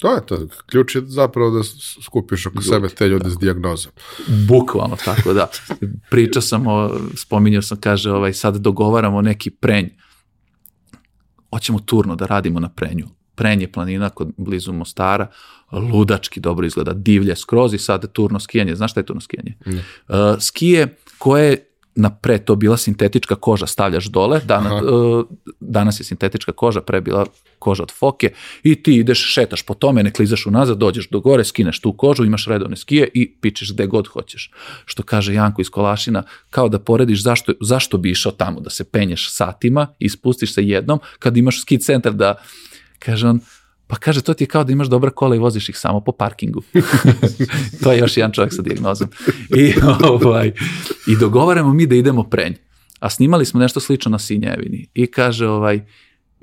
To 0.00 0.14
je 0.14 0.26
to. 0.26 0.38
Ključ 0.66 0.94
je 0.94 1.02
zapravo 1.06 1.50
da 1.50 1.64
skupiš 2.04 2.46
oko 2.46 2.56
ljudi, 2.56 2.68
sebe 2.68 2.88
te 2.88 3.08
ljude 3.08 3.30
s 3.30 3.38
dijagnozom. 3.38 3.92
Bukvalno 4.48 4.96
tako, 5.04 5.32
da. 5.32 5.48
Pričao 6.10 6.42
sam 6.42 6.66
o, 6.66 6.90
spominjao 7.14 7.62
sam, 7.62 7.80
kaže, 7.80 8.12
ovaj, 8.12 8.32
sad 8.32 8.56
dogovaramo 8.56 9.22
neki 9.22 9.50
prenj. 9.50 9.88
Hoćemo 11.50 11.78
turno 11.78 12.16
da 12.16 12.26
radimo 12.26 12.60
na 12.60 12.68
prenju 12.68 13.06
Prenje 13.36 13.68
planina 13.72 14.10
kod 14.10 14.32
blizu 14.36 14.72
Mostara, 14.72 15.26
ludački 15.72 16.40
dobro 16.40 16.66
izgleda, 16.66 16.92
divlje 16.92 17.36
skroz 17.36 17.74
i 17.74 17.78
sad 17.78 18.12
turno 18.12 18.40
skijanje. 18.40 18.74
Znaš 18.74 18.90
šta 18.90 19.00
je 19.00 19.06
turno 19.06 19.20
skijanje? 19.20 19.54
Mm. 19.66 19.70
Uh, 19.72 20.16
skije 20.40 20.96
koje 21.18 21.66
na 21.96 22.10
pre 22.10 22.38
to 22.38 22.56
bila 22.56 22.76
sintetička 22.76 23.34
koža, 23.34 23.66
stavljaš 23.66 24.04
dole, 24.04 24.40
danas, 24.44 24.82
uh, 24.82 25.24
danas 25.60 26.00
je 26.00 26.04
sintetička 26.04 26.52
koža, 26.52 26.80
pre 26.80 27.00
bila 27.00 27.26
koža 27.58 27.82
od 27.82 27.92
foke 27.92 28.32
i 28.62 28.82
ti 28.82 28.96
ideš, 28.96 29.32
šetaš 29.34 29.62
po 29.62 29.74
tome, 29.74 30.02
ne 30.02 30.12
klizaš 30.12 30.46
unazad, 30.46 30.78
dođeš 30.78 31.08
do 31.08 31.20
gore, 31.20 31.44
skineš 31.44 31.80
tu 31.80 31.92
kožu, 31.92 32.24
imaš 32.24 32.46
redovne 32.46 32.76
skije 32.76 33.08
i 33.14 33.32
pičeš 33.40 33.72
gde 33.72 33.86
god 33.86 34.08
hoćeš. 34.08 34.50
Što 34.84 35.02
kaže 35.02 35.34
Janko 35.34 35.60
iz 35.60 35.70
Kolašina, 35.70 36.22
kao 36.50 36.68
da 36.68 36.78
porediš 36.78 37.22
zašto, 37.22 37.52
zašto 37.60 37.98
bi 37.98 38.10
išao 38.10 38.32
tamo, 38.32 38.60
da 38.60 38.70
se 38.70 38.84
penješ 38.84 39.30
satima 39.30 39.86
i 39.98 40.08
spustiš 40.08 40.54
se 40.54 40.62
jednom, 40.62 41.00
kad 41.18 41.36
imaš 41.36 41.60
ski 41.60 41.78
centar 41.78 42.12
da 42.12 42.34
Kaže 42.98 43.28
on, 43.28 43.40
pa 43.86 43.96
kaže, 43.96 44.22
to 44.22 44.34
ti 44.34 44.44
je 44.44 44.48
kao 44.48 44.64
da 44.64 44.72
imaš 44.72 44.88
dobra 44.88 45.10
kola 45.10 45.36
i 45.36 45.38
voziš 45.38 45.68
ih 45.68 45.78
samo 45.78 46.00
po 46.00 46.12
parkingu. 46.12 46.62
to 47.82 47.92
je 47.92 47.98
još 47.98 48.16
jedan 48.16 48.32
čovjek 48.32 48.54
sa 48.54 48.62
dijagnozom. 48.62 49.08
I, 49.56 49.74
ovaj, 50.12 50.52
I 51.06 51.16
dogovaramo 51.16 51.72
mi 51.72 51.86
da 51.86 51.94
idemo 51.94 52.22
prenj. 52.22 52.54
A 53.00 53.10
snimali 53.10 53.44
smo 53.44 53.60
nešto 53.60 53.80
slično 53.80 54.10
na 54.10 54.18
Sinjevini. 54.18 54.88
I 54.94 55.06
kaže, 55.06 55.48
ovaj, 55.48 55.80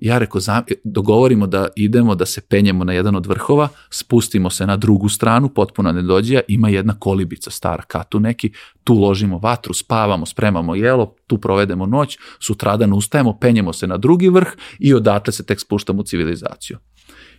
ja 0.04 0.18
reko, 0.18 0.40
dogovorimo 0.84 1.48
da 1.48 1.68
idemo, 1.76 2.16
da 2.16 2.26
se 2.26 2.42
penjemo 2.42 2.84
na 2.84 2.94
jedan 2.94 3.16
od 3.16 3.26
vrhova, 3.26 3.70
spustimo 3.90 4.50
se 4.50 4.68
na 4.68 4.78
drugu 4.78 5.10
stranu, 5.10 5.50
potpuno 5.50 5.92
nedođija, 5.92 6.42
ima 6.48 6.70
jedna 6.70 6.96
kolibica 7.00 7.52
stara, 7.52 7.84
katu 7.84 8.20
neki, 8.20 8.52
tu 8.84 8.94
ložimo 8.94 9.38
vatru, 9.38 9.74
spavamo, 9.74 10.26
spremamo 10.26 10.76
jelo, 10.76 11.16
tu 11.28 11.38
provedemo 11.38 11.86
noć, 11.86 12.18
sutradan 12.40 12.94
ustajemo, 12.94 13.40
penjemo 13.40 13.74
se 13.74 13.88
na 13.88 13.98
drugi 13.98 14.30
vrh 14.30 14.48
i 14.80 14.94
odatle 14.94 15.34
se 15.34 15.46
tek 15.46 15.60
spuštamo 15.60 16.02
u 16.02 16.04
civilizaciju. 16.04 16.78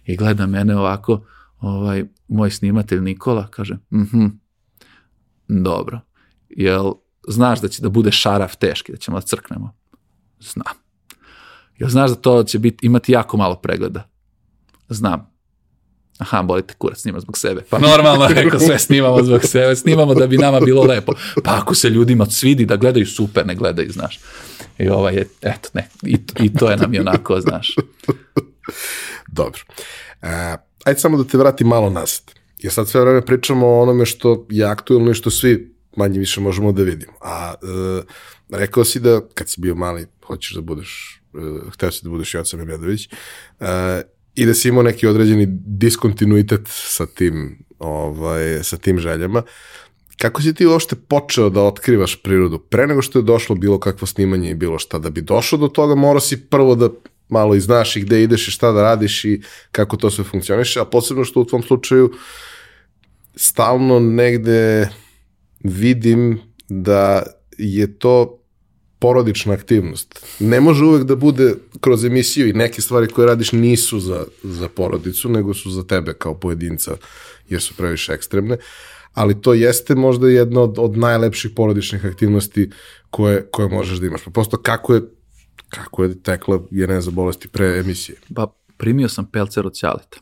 I 0.07 0.17
gleda 0.17 0.47
mene 0.47 0.77
ovako, 0.77 1.25
ovaj, 1.61 2.05
moj 2.29 2.51
snimatelj 2.51 3.01
Nikola, 3.01 3.47
kaže, 3.47 3.77
mhm, 3.95 4.27
dobro, 5.49 6.01
jel 6.49 6.93
znaš 7.29 7.61
da 7.61 7.69
će 7.69 7.83
da 7.83 7.89
bude 7.89 8.13
šaraf 8.13 8.57
teški, 8.57 8.93
da 8.93 8.99
ćemo 8.99 9.21
da 9.21 9.27
crknemo? 9.27 9.77
Znam. 10.41 10.84
Jel 11.79 11.91
znaš 11.91 12.11
da 12.11 12.17
to 12.17 12.43
će 12.43 12.59
biti, 12.59 12.87
imati 12.87 13.13
jako 13.13 13.37
malo 13.37 13.55
pregleda? 13.55 14.09
Znam. 14.89 15.35
Aha, 16.19 16.43
bolite 16.43 16.75
kurac, 16.75 16.99
snima 16.99 17.21
zbog 17.21 17.39
sebe. 17.39 17.63
Pa 17.71 17.79
normalno, 17.89 18.29
rekao 18.35 18.61
sve 18.61 18.79
snimamo 18.79 19.23
zbog 19.23 19.45
sebe, 19.45 19.77
snimamo 19.77 20.15
da 20.15 20.27
bi 20.27 20.39
nama 20.39 20.61
bilo 20.61 20.83
lepo. 20.83 21.13
Pa 21.45 21.57
ako 21.57 21.75
se 21.75 21.91
ljudima 21.91 22.27
svidi 22.27 22.67
da 22.67 22.77
gledaju, 22.77 23.07
super, 23.07 23.47
ne 23.47 23.55
gledaju, 23.55 23.93
znaš. 23.93 24.21
I 24.79 24.89
ovaj 24.89 25.15
je, 25.15 25.29
eto, 25.43 25.69
ne, 25.73 25.89
i, 26.03 26.19
i 26.41 26.55
to 26.55 26.71
je 26.71 26.77
nam 26.77 26.95
i 26.95 26.99
onako, 26.99 27.41
znaš. 27.47 27.75
Dobro. 29.29 29.61
Uh, 30.23 30.29
ajde 30.85 31.01
samo 31.01 31.17
da 31.17 31.25
te 31.25 31.39
vratim 31.39 31.67
malo 31.67 31.91
nazad. 31.91 32.23
Jer 32.59 32.73
sad 32.73 32.89
sve 32.89 33.01
vreme 33.01 33.21
pričamo 33.21 33.67
o 33.67 33.83
onome 33.83 34.07
što 34.07 34.47
je 34.51 34.65
aktuelno 34.65 35.11
i 35.11 35.15
što 35.15 35.31
svi 35.31 35.75
manje 35.97 36.19
više 36.19 36.41
možemo 36.41 36.73
da 36.73 36.83
vidimo. 36.83 37.13
A 37.21 37.55
uh, 37.63 38.05
rekao 38.51 38.85
si 38.85 39.01
da 39.01 39.21
kad 39.35 39.49
si 39.49 39.61
bio 39.61 39.75
mali, 39.75 40.07
hoćeš 40.27 40.55
da 40.55 40.61
budeš 40.61 41.14
hteo 41.73 41.91
si 41.91 42.05
da 42.05 42.11
budeš 42.11 42.35
Joca 42.35 42.57
Memedović, 42.57 43.09
uh, 43.61 43.67
i 44.35 44.47
da 44.47 44.55
si 44.55 44.69
imao 44.69 44.83
neki 44.83 45.07
određeni 45.07 45.47
diskontinuitet 45.67 46.61
sa 46.67 47.07
tim, 47.07 47.65
ovaj, 47.79 48.63
sa 48.63 48.77
tim 48.77 48.99
željama. 48.99 49.43
Kako 50.17 50.43
si 50.43 50.55
ti 50.55 50.67
uopšte 50.67 50.97
počeo 50.97 51.51
da 51.51 51.63
otkrivaš 51.63 52.23
prirodu? 52.23 52.59
Pre 52.59 52.87
nego 52.87 53.03
što 53.03 53.19
je 53.19 53.23
došlo 53.23 53.57
bilo 53.57 53.81
kakvo 53.81 54.07
snimanje 54.07 54.51
i 54.51 54.55
bilo 54.55 54.79
šta, 54.79 54.99
da 54.99 55.11
bi 55.11 55.23
došao 55.23 55.59
do 55.59 55.69
toga 55.69 55.95
morao 55.95 56.21
si 56.21 56.47
prvo 56.47 56.75
da 56.75 56.89
malo 57.29 57.55
i 57.55 57.61
znaš 57.61 57.97
i 57.97 58.01
gde 58.01 58.23
ideš 58.23 58.49
i 58.49 58.51
šta 58.51 58.73
da 58.73 58.83
radiš 58.83 59.25
i 59.25 59.43
kako 59.73 59.97
to 59.97 60.11
sve 60.11 60.25
funkcioniše, 60.25 60.81
a 60.81 60.85
posebno 60.85 61.25
što 61.25 61.41
u 61.41 61.45
tvom 61.45 61.63
slučaju 61.63 62.13
stalno 63.37 64.01
negde 64.01 64.89
vidim 65.61 66.41
da 66.69 67.23
je 67.59 67.99
to 67.99 68.44
porodična 69.05 69.53
aktivnost. 69.53 70.27
Ne 70.41 70.61
može 70.61 70.85
uvek 70.85 71.03
da 71.05 71.17
bude 71.17 71.55
kroz 71.81 72.05
emisiju 72.05 72.49
i 72.49 72.53
neke 72.53 72.83
stvari 72.83 73.09
koje 73.09 73.27
radiš 73.27 73.53
nisu 73.53 74.01
za, 74.01 74.25
za 74.43 74.69
porodicu, 74.69 75.29
nego 75.29 75.55
su 75.55 75.71
za 75.71 75.83
tebe 75.83 76.15
kao 76.15 76.35
pojedinca, 76.35 76.97
jer 77.49 77.63
su 77.63 77.75
previše 77.77 78.13
ekstremne, 78.13 78.57
ali 79.13 79.41
to 79.41 79.55
jeste 79.55 79.95
možda 79.95 80.29
jedna 80.29 80.61
od, 80.61 80.79
od 80.79 80.97
najlepših 80.97 81.51
porodičnih 81.57 82.07
aktivnosti 82.07 82.71
koje, 83.11 83.47
koje 83.51 83.69
možeš 83.69 83.99
da 83.99 84.07
imaš. 84.07 84.25
Pa 84.25 84.31
prosto 84.31 84.57
kako 84.57 84.95
je, 84.95 85.03
kako 85.69 86.05
je 86.05 86.23
tekla 86.23 86.61
za 87.01 87.11
bolesti 87.11 87.49
pre 87.49 87.67
emisije? 87.67 88.19
Pa 88.35 88.55
primio 88.77 89.09
sam 89.09 89.27
pelcer 89.27 89.67
od 89.67 89.75
Ćaleta. 89.75 90.19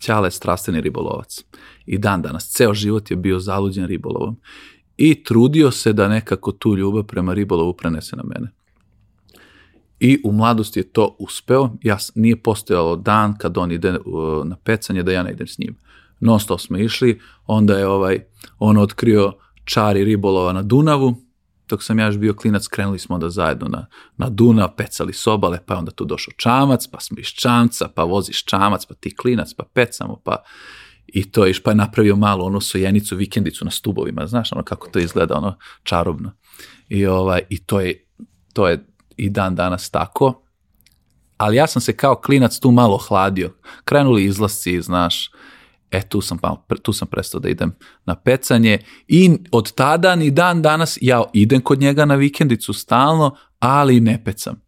Ćale 0.00 0.26
je 0.26 0.30
strastveni 0.30 0.80
ribolovac. 0.80 1.44
I 1.86 1.98
dan 1.98 2.22
danas, 2.22 2.50
ceo 2.50 2.74
život 2.74 3.10
je 3.10 3.16
bio 3.16 3.38
zaluđen 3.38 3.86
ribolovom 3.86 4.36
i 4.98 5.24
trudio 5.24 5.70
se 5.70 5.92
da 5.92 6.08
nekako 6.08 6.52
tu 6.52 6.76
ljubav 6.76 7.02
prema 7.02 7.34
ribolovu 7.34 7.72
prenese 7.72 8.16
na 8.16 8.22
mene. 8.22 8.50
I 10.00 10.20
u 10.24 10.32
mladosti 10.32 10.80
je 10.80 10.92
to 10.92 11.16
uspeo, 11.18 11.70
ja, 11.82 11.98
nije 12.14 12.42
postojalo 12.42 12.96
dan 12.96 13.38
kad 13.38 13.58
on 13.58 13.72
ide 13.72 13.92
na 14.44 14.56
pecanje 14.64 15.02
da 15.02 15.12
ja 15.12 15.22
ne 15.22 15.32
idem 15.32 15.46
s 15.46 15.58
njim. 15.58 15.76
Non 16.20 16.40
stop 16.40 16.60
smo 16.60 16.78
išli, 16.78 17.20
onda 17.46 17.78
je 17.78 17.86
ovaj, 17.86 18.24
on 18.58 18.78
otkrio 18.78 19.32
čari 19.64 20.04
ribolova 20.04 20.52
na 20.52 20.62
Dunavu, 20.62 21.14
dok 21.68 21.82
sam 21.82 21.98
ja 21.98 22.06
još 22.06 22.18
bio 22.18 22.34
klinac, 22.34 22.66
krenuli 22.66 22.98
smo 22.98 23.14
onda 23.14 23.30
zajedno 23.30 23.68
na, 23.68 23.86
na 24.16 24.28
Dunav, 24.28 24.76
pecali 24.76 25.12
sobale, 25.12 25.58
pa 25.66 25.74
je 25.74 25.78
onda 25.78 25.90
tu 25.90 26.04
došao 26.04 26.32
čamac, 26.36 26.86
pa 26.86 27.00
smo 27.00 27.18
iz 27.20 27.26
čamca, 27.26 27.88
pa 27.94 28.02
voziš 28.02 28.44
čamac, 28.44 28.86
pa 28.86 28.94
ti 28.94 29.16
klinac, 29.16 29.54
pa 29.54 29.64
pecamo, 29.74 30.20
pa 30.24 30.42
i 31.08 31.30
to 31.30 31.46
je, 31.46 31.54
pa 31.64 31.70
je 31.70 31.74
napravio 31.74 32.16
malo 32.16 32.44
onu 32.44 32.60
sojenicu, 32.60 33.16
vikendicu 33.16 33.64
na 33.64 33.70
stubovima, 33.70 34.26
znaš 34.26 34.52
ono 34.52 34.62
kako 34.62 34.88
to 34.88 34.98
izgleda, 34.98 35.36
ono 35.36 35.58
čarobno. 35.82 36.32
I, 36.88 37.06
ovaj, 37.06 37.40
i 37.48 37.64
to, 37.64 37.80
je, 37.80 38.06
to 38.52 38.68
je 38.68 38.86
i 39.16 39.30
dan 39.30 39.54
danas 39.54 39.90
tako, 39.90 40.42
ali 41.36 41.56
ja 41.56 41.66
sam 41.66 41.82
se 41.82 41.96
kao 41.96 42.14
klinac 42.14 42.58
tu 42.58 42.70
malo 42.70 42.96
hladio. 42.96 43.54
Krenuli 43.84 44.24
izlasci, 44.24 44.82
znaš, 44.82 45.30
e 45.90 46.08
tu 46.08 46.20
sam, 46.20 46.38
pa, 46.38 46.64
tu 46.82 46.92
sam 46.92 47.08
prestao 47.08 47.40
da 47.40 47.48
idem 47.48 47.74
na 48.04 48.14
pecanje 48.14 48.78
i 49.08 49.30
od 49.52 49.72
tada 49.72 50.16
ni 50.16 50.30
dan 50.30 50.62
danas 50.62 50.98
ja 51.00 51.24
idem 51.32 51.60
kod 51.60 51.80
njega 51.80 52.04
na 52.04 52.14
vikendicu 52.14 52.72
stalno, 52.72 53.36
ali 53.58 54.00
ne 54.00 54.24
pecam. 54.24 54.60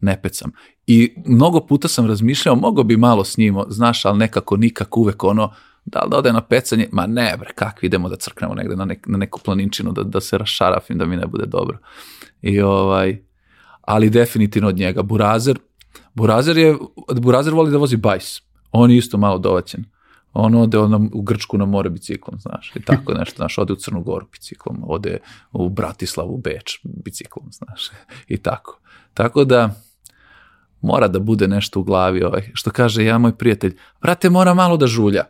Ne 0.00 0.22
pecam. 0.22 0.52
I 0.90 1.14
mnogo 1.26 1.60
puta 1.60 1.88
sam 1.88 2.06
razmišljao, 2.06 2.56
mogo 2.56 2.82
bi 2.82 2.96
malo 2.96 3.24
s 3.24 3.36
njim, 3.36 3.58
znaš, 3.68 4.04
ali 4.04 4.18
nekako 4.18 4.56
nikako 4.56 5.00
uvek 5.00 5.24
ono, 5.24 5.52
da 5.84 6.00
li 6.00 6.10
da 6.10 6.16
ode 6.18 6.32
na 6.32 6.40
pecanje, 6.40 6.88
ma 6.92 7.06
ne 7.06 7.36
bre, 7.38 7.52
kakvi 7.54 7.86
idemo 7.86 8.08
da 8.08 8.16
crknemo 8.16 8.54
negde 8.54 8.76
na, 8.76 8.84
nek, 8.84 9.06
na 9.06 9.18
neku 9.18 9.40
planinčinu, 9.40 9.92
da, 9.92 10.02
da 10.02 10.20
se 10.20 10.38
rašarafim, 10.38 10.98
da 10.98 11.06
mi 11.06 11.16
ne 11.16 11.26
bude 11.26 11.46
dobro. 11.46 11.78
I 12.42 12.60
ovaj, 12.60 13.22
ali 13.80 14.10
definitivno 14.10 14.68
od 14.68 14.76
njega. 14.76 15.02
Burazer, 15.02 15.58
Burazer 16.14 16.58
je, 16.58 16.76
Burazer 17.20 17.54
voli 17.54 17.70
da 17.70 17.78
vozi 17.78 17.96
bajs. 17.96 18.40
On 18.72 18.90
je 18.90 18.96
isto 18.96 19.18
malo 19.18 19.38
dovaćen. 19.38 19.84
On 20.32 20.54
ode 20.54 20.78
on 20.78 21.10
u 21.12 21.22
Grčku 21.22 21.58
na 21.58 21.64
more 21.64 21.90
biciklom, 21.90 22.38
znaš, 22.40 22.72
i 22.76 22.82
tako 22.82 23.14
nešto, 23.14 23.36
znaš, 23.36 23.58
ode 23.58 23.72
u 23.72 23.76
Crnu 23.76 24.02
Goru 24.02 24.26
biciklom, 24.32 24.84
ode 24.86 25.18
u 25.52 25.68
Bratislavu, 25.68 26.36
Beč 26.36 26.80
biciklom, 26.84 27.46
znaš, 27.50 27.90
i 28.28 28.36
tako. 28.36 28.78
Tako 29.14 29.44
da, 29.44 29.74
mora 30.80 31.08
da 31.08 31.18
bude 31.18 31.48
nešto 31.48 31.80
u 31.80 31.82
glavi, 31.82 32.22
ovaj, 32.22 32.50
što 32.54 32.70
kaže 32.70 33.04
ja 33.04 33.18
moj 33.18 33.36
prijatelj, 33.36 33.76
brate, 34.02 34.30
mora 34.30 34.54
malo 34.54 34.76
da 34.76 34.86
žulja. 34.86 35.24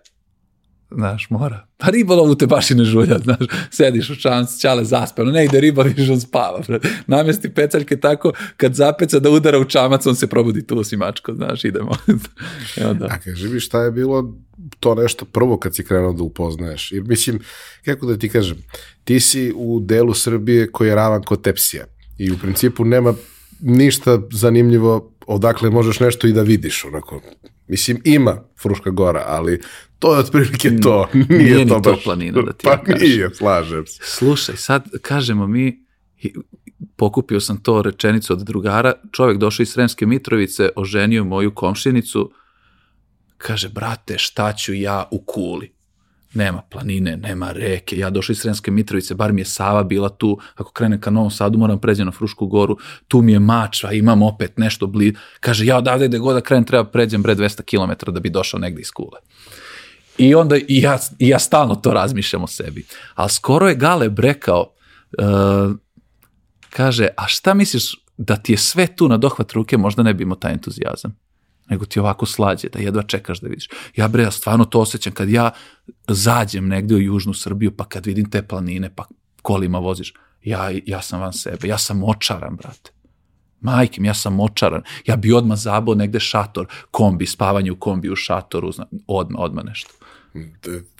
Znaš, 0.91 1.31
mora. 1.31 1.67
Pa 1.77 1.91
ribolovu 1.91 2.35
te 2.35 2.47
baš 2.47 2.71
i 2.71 2.75
ne 2.75 2.85
žulja, 2.85 3.19
znaš. 3.25 3.39
Sediš 3.71 4.11
u 4.11 4.17
čancu, 4.17 4.61
čale 4.61 4.85
zaspano, 4.85 5.31
ne 5.31 5.45
ide 5.45 5.61
riba, 5.61 5.83
više 5.97 6.13
on 6.13 6.21
spava. 6.21 6.61
Bro. 6.67 6.79
Namesti 7.07 7.51
pecaljke 7.55 8.01
tako, 8.01 8.33
kad 8.57 8.75
zapeca 8.75 9.19
da 9.19 9.31
udara 9.31 9.59
u 9.59 9.65
čamac, 9.65 10.07
on 10.07 10.17
se 10.17 10.27
probudi 10.27 10.67
tu 10.67 10.85
si 10.85 10.97
mačko, 10.97 11.35
znaš, 11.35 11.65
idemo. 11.65 11.91
I 12.77 12.85
onda. 12.85 13.07
A 13.07 13.19
kaži 13.19 13.49
mi 13.49 13.61
šta 13.61 13.83
je 13.83 13.91
bilo 13.91 14.35
to 14.81 14.95
nešto 14.95 15.25
prvo 15.25 15.59
kad 15.59 15.77
si 15.77 15.85
krenuo 15.85 16.13
da 16.13 16.23
upoznaješ? 16.23 16.93
Jer 16.93 17.05
mislim, 17.05 17.41
kako 17.85 18.07
da 18.07 18.19
ti 18.19 18.29
kažem, 18.29 18.57
ti 19.05 19.21
si 19.21 19.53
u 19.57 19.81
delu 19.81 20.15
Srbije 20.15 20.73
koji 20.73 20.89
je 20.89 20.95
ravan 20.95 21.23
kod 21.23 21.43
Tepsija 21.43 21.85
i 22.19 22.31
u 22.31 22.39
principu 22.39 22.85
nema 22.85 23.15
ništa 23.61 24.21
zanimljivo 24.33 25.13
odakle 25.29 25.71
možeš 25.71 26.01
nešto 26.01 26.27
i 26.27 26.33
da 26.33 26.43
vidiš, 26.43 26.85
onako. 26.85 27.23
Mislim, 27.67 28.01
ima 28.05 28.43
Fruška 28.62 28.91
gora, 28.91 29.25
ali 29.27 29.61
to 29.99 30.14
je 30.14 30.21
otprilike 30.21 30.71
to. 30.83 31.09
Nije, 31.14 31.27
Nije 31.43 31.57
ni 31.57 31.69
to 31.69 31.75
to 31.75 31.93
baš. 31.93 32.05
planina, 32.05 32.43
da 32.43 32.53
ti 32.53 32.64
pa 32.64 32.71
ja 32.71 32.83
kažem. 32.83 33.09
nije, 33.09 33.35
slažem 33.35 33.87
se. 33.87 34.01
Slušaj, 34.05 34.57
sad 34.57 34.88
kažemo 35.03 35.47
mi, 35.47 35.85
pokupio 36.97 37.41
sam 37.41 37.62
to 37.62 37.83
rečenicu 37.83 38.33
od 38.33 38.38
drugara, 38.38 38.93
čovjek 39.12 39.38
došao 39.38 39.62
iz 39.62 39.69
Sremske 39.69 40.07
Mitrovice, 40.07 40.69
oženio 40.77 41.25
moju 41.25 41.55
komšinicu, 41.55 42.33
kaže, 43.37 43.69
brate, 43.69 44.19
šta 44.19 44.53
ću 44.53 44.75
ja 44.75 45.09
u 45.11 45.25
kuli? 45.25 45.73
Nema 46.35 46.62
planine, 46.71 47.17
nema 47.17 47.53
reke, 47.53 47.99
ja 47.99 48.11
došao 48.11 48.33
iz 48.33 48.38
Sremske 48.38 48.71
Mitrovice, 48.71 49.14
bar 49.14 49.33
mi 49.33 49.41
je 49.41 49.45
Sava 49.45 49.83
bila 49.83 50.09
tu, 50.09 50.38
ako 50.55 50.73
krenem 50.73 51.01
ka 51.01 51.11
Novom 51.11 51.31
Sadu 51.31 51.59
moram 51.59 51.79
pređem 51.79 52.07
na 52.07 52.12
Frušku 52.12 52.47
goru, 52.47 52.77
tu 53.09 53.23
mi 53.23 53.33
je 53.33 53.38
Mačva, 53.38 53.93
imam 53.93 54.23
opet 54.23 54.59
nešto 54.59 54.87
blizu, 54.87 55.17
kaže, 55.41 55.67
ja 55.67 55.79
odavde 55.79 56.09
gde 56.09 56.19
god 56.19 56.35
da 56.35 56.41
krenem 56.41 56.64
treba 56.64 56.85
pređem 56.85 57.23
bre 57.23 57.35
200 57.35 57.62
km 57.62 58.12
da 58.12 58.21
bi 58.21 58.31
došao 58.31 58.61
negde 58.61 58.81
iz 58.81 58.91
kule. 58.91 59.21
I 60.19 60.35
onda 60.35 60.57
i 60.57 60.64
ja, 60.69 60.99
i 61.19 61.29
ja 61.29 61.38
stalno 61.38 61.75
to 61.75 61.93
razmišljam 61.93 62.43
o 62.43 62.47
sebi. 62.47 62.85
Ali 63.14 63.31
skoro 63.31 63.69
je 63.69 63.75
Galeb 63.75 64.19
rekao, 64.19 64.73
uh, 65.19 65.77
kaže, 66.71 67.09
a 67.17 67.29
šta 67.29 67.55
misliš 67.55 67.95
da 68.17 68.37
ti 68.37 68.53
je 68.53 68.59
sve 68.59 68.87
tu 68.87 69.09
na 69.09 69.17
dohvat 69.17 69.53
ruke, 69.53 69.77
možda 69.77 70.03
ne 70.03 70.14
bi 70.14 70.23
imao 70.23 70.37
taj 70.37 70.53
entuzijazam 70.53 71.28
nego 71.70 71.85
ti 71.85 72.00
ovako 72.00 72.26
slađe, 72.26 72.68
da 72.68 72.78
jedva 72.78 73.02
čekaš 73.02 73.40
da 73.40 73.48
vidiš. 73.48 73.68
Ja 73.96 74.09
bre, 74.09 74.22
ja 74.22 74.31
stvarno 74.31 74.64
to 74.64 74.81
osjećam 74.81 75.12
kad 75.12 75.28
ja 75.28 75.50
zađem 76.09 76.68
negde 76.68 76.94
u 76.94 77.00
Južnu 77.00 77.35
Srbiju, 77.35 77.76
pa 77.76 77.85
kad 77.85 78.07
vidim 78.07 78.31
te 78.31 78.42
planine, 78.42 78.94
pa 78.94 79.04
kolima 79.42 79.78
voziš, 79.78 80.14
ja, 80.42 80.70
ja 80.87 81.02
sam 81.02 81.20
van 81.20 81.33
sebe, 81.33 81.68
ja 81.68 81.78
sam 81.78 82.04
očaran, 82.04 82.57
brate. 82.57 82.90
Majkim, 83.61 84.04
ja 84.04 84.14
sam 84.14 84.40
očaran. 84.40 84.83
Ja 85.07 85.16
bi 85.16 85.33
odmah 85.33 85.59
zabao 85.59 85.94
negde 85.94 86.20
šator, 86.20 86.66
kombi, 86.90 87.26
spavanje 87.26 87.72
u 87.72 87.76
kombi 87.76 88.11
u 88.11 88.16
šatoru, 88.16 88.72
zna, 88.72 88.87
odmah, 89.07 89.40
odmah 89.40 89.64
nešto. 89.64 89.90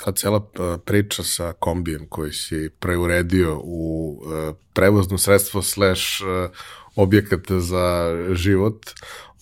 ta 0.05 0.13
cela 0.13 0.37
uh, 0.37 0.81
priča 0.85 1.23
sa 1.23 1.53
kombijem 1.53 2.07
koji 2.09 2.33
si 2.33 2.71
preuredio 2.79 3.61
u 3.65 4.11
uh, 4.23 4.57
prevozno 4.73 5.19
sredstvo 5.19 5.63
slash 5.63 6.03
uh, 6.23 6.51
objekat 6.97 7.51
za 7.51 8.17
život, 8.33 8.91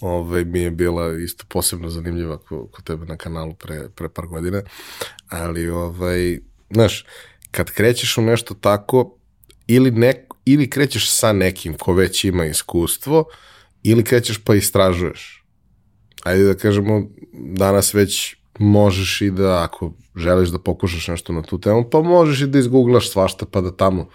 ovaj, 0.00 0.44
mi 0.44 0.60
je 0.60 0.70
bila 0.70 1.18
isto 1.18 1.44
posebno 1.48 1.88
zanimljiva 1.88 2.38
ko, 2.38 2.66
ko 2.66 2.82
tebe 2.82 3.06
na 3.06 3.16
kanalu 3.16 3.54
pre, 3.54 3.88
pre 3.88 4.08
par 4.08 4.26
godina, 4.26 4.62
ali 5.28 5.68
ovaj, 5.68 6.38
znaš, 6.70 7.06
kad 7.50 7.70
krećeš 7.70 8.18
u 8.18 8.22
nešto 8.22 8.54
tako, 8.54 9.16
ili, 9.66 9.90
nek, 9.90 10.16
ili 10.44 10.70
krećeš 10.70 11.10
sa 11.10 11.32
nekim 11.32 11.74
ko 11.74 11.92
već 11.92 12.24
ima 12.24 12.44
iskustvo, 12.44 13.24
ili 13.82 14.04
krećeš 14.04 14.38
pa 14.44 14.54
istražuješ. 14.54 15.44
Ajde 16.22 16.44
da 16.44 16.54
kažemo, 16.54 17.02
danas 17.32 17.94
već 17.94 18.36
možeš 18.58 19.20
i 19.20 19.30
da, 19.30 19.62
ako 19.62 19.92
želiš 20.16 20.48
da 20.48 20.58
pokušaš 20.58 21.08
nešto 21.08 21.32
na 21.32 21.42
tu 21.42 21.60
temu, 21.60 21.90
pa 21.90 22.02
možeš 22.02 22.40
i 22.40 22.46
da 22.46 22.58
izgooglaš 22.58 23.10
svašta, 23.10 23.46
pa 23.46 23.60
da 23.60 23.76
tamo 23.76 24.08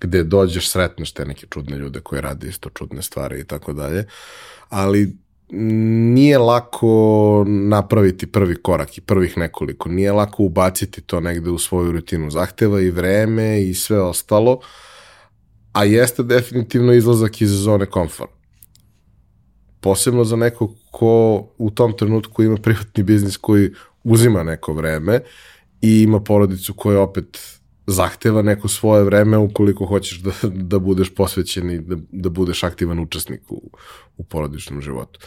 gde 0.00 0.24
dođeš 0.24 0.70
sretneš 0.70 1.12
te 1.12 1.24
neke 1.24 1.46
čudne 1.50 1.76
ljude 1.76 2.00
koji 2.00 2.20
rade 2.20 2.48
isto 2.48 2.70
čudne 2.70 3.02
stvari 3.02 3.40
i 3.40 3.44
tako 3.44 3.72
dalje. 3.72 4.06
Ali 4.68 5.16
nije 5.52 6.38
lako 6.38 7.44
napraviti 7.46 8.26
prvi 8.26 8.56
korak 8.62 8.98
i 8.98 9.00
prvih 9.00 9.38
nekoliko. 9.38 9.88
Nije 9.88 10.12
lako 10.12 10.42
ubaciti 10.42 11.00
to 11.00 11.20
negde 11.20 11.50
u 11.50 11.58
svoju 11.58 11.92
rutinu. 11.92 12.30
Zahteva 12.30 12.80
i 12.80 12.90
vreme 12.90 13.62
i 13.62 13.74
sve 13.74 14.00
ostalo, 14.00 14.60
a 15.72 15.84
jeste 15.84 16.22
definitivno 16.22 16.92
izlazak 16.92 17.40
iz 17.40 17.50
zone 17.50 17.86
komfora 17.86 18.32
posebno 19.82 20.24
za 20.24 20.36
nekog 20.36 20.74
ko 20.90 21.46
u 21.58 21.70
tom 21.70 21.96
trenutku 21.96 22.42
ima 22.42 22.56
privatni 22.56 23.02
biznis 23.02 23.36
koji 23.36 23.70
uzima 24.04 24.42
neko 24.42 24.72
vreme 24.72 25.20
i 25.80 26.02
ima 26.02 26.20
porodicu 26.20 26.74
koja 26.74 27.00
opet 27.00 27.38
zahteva 27.86 28.42
neko 28.42 28.68
svoje 28.68 29.04
vreme 29.04 29.36
ukoliko 29.36 29.86
hoćeš 29.86 30.20
da, 30.20 30.32
da 30.42 30.78
budeš 30.78 31.14
posvećen 31.14 31.70
i 31.70 31.78
da, 31.78 31.96
da 32.12 32.28
budeš 32.28 32.62
aktivan 32.62 32.98
učesnik 32.98 33.42
u, 33.48 33.70
u 34.16 34.24
porodičnom 34.24 34.80
životu. 34.80 35.20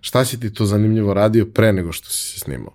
Šta 0.00 0.24
si 0.24 0.40
ti 0.40 0.54
to 0.54 0.66
zanimljivo 0.66 1.14
radio 1.14 1.46
pre 1.46 1.72
nego 1.72 1.92
što 1.92 2.08
si 2.08 2.28
se 2.28 2.38
snimao? 2.38 2.74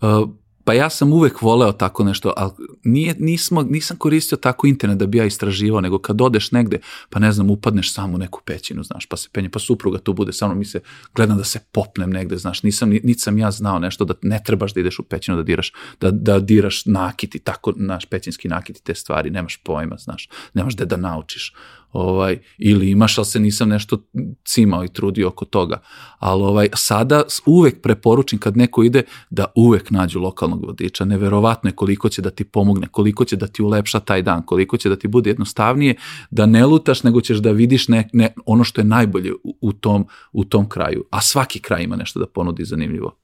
Uh, 0.00 0.30
pa 0.64 0.72
ja 0.72 0.90
sam 0.90 1.12
uvek 1.12 1.42
voleo 1.42 1.72
tako 1.72 2.04
nešto, 2.04 2.32
ali 2.36 2.50
nije, 2.84 3.14
nismo, 3.18 3.62
nisam 3.62 3.96
koristio 3.96 4.38
tako 4.38 4.66
internet 4.66 4.98
da 4.98 5.06
bi 5.06 5.18
ja 5.18 5.24
istraživao, 5.24 5.80
nego 5.80 5.98
kad 5.98 6.20
odeš 6.20 6.52
negde, 6.52 6.78
pa 7.10 7.18
ne 7.18 7.32
znam, 7.32 7.50
upadneš 7.50 7.92
samo 7.92 8.14
u 8.14 8.18
neku 8.18 8.40
pećinu, 8.44 8.82
znaš, 8.82 9.06
pa 9.06 9.16
se 9.16 9.28
penje, 9.32 9.50
pa 9.50 9.58
supruga 9.58 9.98
tu 9.98 10.12
bude 10.12 10.32
sa 10.32 10.46
mnom, 10.46 10.58
mi 10.58 10.64
se 10.64 10.80
gledam 11.14 11.36
da 11.36 11.44
se 11.44 11.60
popnem 11.72 12.10
negde, 12.10 12.36
znaš, 12.36 12.62
nisam, 12.62 12.90
niti 12.90 13.18
sam 13.18 13.38
ja 13.38 13.50
znao 13.50 13.78
nešto 13.78 14.04
da 14.04 14.14
ne 14.22 14.40
trebaš 14.44 14.74
da 14.74 14.80
ideš 14.80 14.98
u 14.98 15.02
pećinu 15.02 15.36
da 15.36 15.42
diraš, 15.42 15.72
da, 16.00 16.10
da 16.10 16.38
diraš 16.38 16.86
nakit 16.86 17.34
i 17.34 17.38
tako, 17.38 17.72
naš 17.76 18.06
pećinski 18.06 18.48
nakit 18.48 18.78
i 18.78 18.82
te 18.82 18.94
stvari, 18.94 19.30
nemaš 19.30 19.56
pojma, 19.56 19.96
znaš, 19.96 20.28
nemaš 20.54 20.74
gde 20.74 20.84
da 20.86 20.96
naučiš 20.96 21.54
ovaj, 21.94 22.38
ili 22.58 22.90
imaš, 22.90 23.18
ali 23.18 23.24
se 23.24 23.40
nisam 23.40 23.68
nešto 23.68 23.98
cimao 24.44 24.84
i 24.84 24.88
trudio 24.88 25.28
oko 25.28 25.44
toga. 25.44 25.80
Ali 26.18 26.42
ovaj, 26.42 26.68
sada 26.74 27.22
uvek 27.46 27.82
preporučim 27.82 28.38
kad 28.38 28.56
neko 28.56 28.82
ide 28.82 29.02
da 29.30 29.46
uvek 29.54 29.90
nađu 29.90 30.20
lokalnog 30.20 30.66
vodiča. 30.66 31.04
Neverovatno 31.04 31.70
je 31.70 31.74
koliko 31.74 32.08
će 32.08 32.22
da 32.22 32.30
ti 32.30 32.44
pomogne, 32.44 32.86
koliko 32.90 33.24
će 33.24 33.36
da 33.36 33.46
ti 33.46 33.62
ulepša 33.62 34.00
taj 34.00 34.22
dan, 34.22 34.42
koliko 34.42 34.76
će 34.76 34.88
da 34.88 34.96
ti 34.96 35.08
bude 35.08 35.30
jednostavnije, 35.30 35.94
da 36.30 36.46
ne 36.46 36.66
lutaš, 36.66 37.02
nego 37.02 37.20
ćeš 37.20 37.38
da 37.38 37.50
vidiš 37.50 37.88
ne, 37.88 38.08
ne, 38.12 38.34
ono 38.46 38.64
što 38.64 38.80
je 38.80 38.84
najbolje 38.84 39.32
u, 39.32 39.56
u, 39.60 39.72
tom, 39.72 40.06
u 40.32 40.44
tom 40.44 40.68
kraju. 40.68 41.04
A 41.10 41.20
svaki 41.20 41.58
kraj 41.58 41.82
ima 41.82 41.96
nešto 41.96 42.20
da 42.20 42.26
ponudi 42.26 42.64
zanimljivo. 42.64 43.16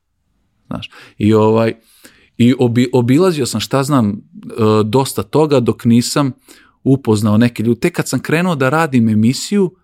Znaš. 0.67 0.91
I 1.19 1.35
ovaj, 1.35 1.75
i 2.39 2.55
obi, 2.59 2.91
obilazio 2.93 3.47
sam, 3.47 3.61
šta 3.61 3.83
znam, 3.83 4.21
dosta 4.85 5.23
toga 5.23 5.61
dok 5.61 5.85
nisam 5.85 6.33
upoznao 6.85 7.39
neke 7.39 7.63
ljude. 7.63 7.81
Tek 7.81 7.97
kad 7.97 8.09
sam 8.09 8.21
krenuo 8.21 8.55
da 8.55 8.69
radim 8.69 9.09
emisiju, 9.09 9.75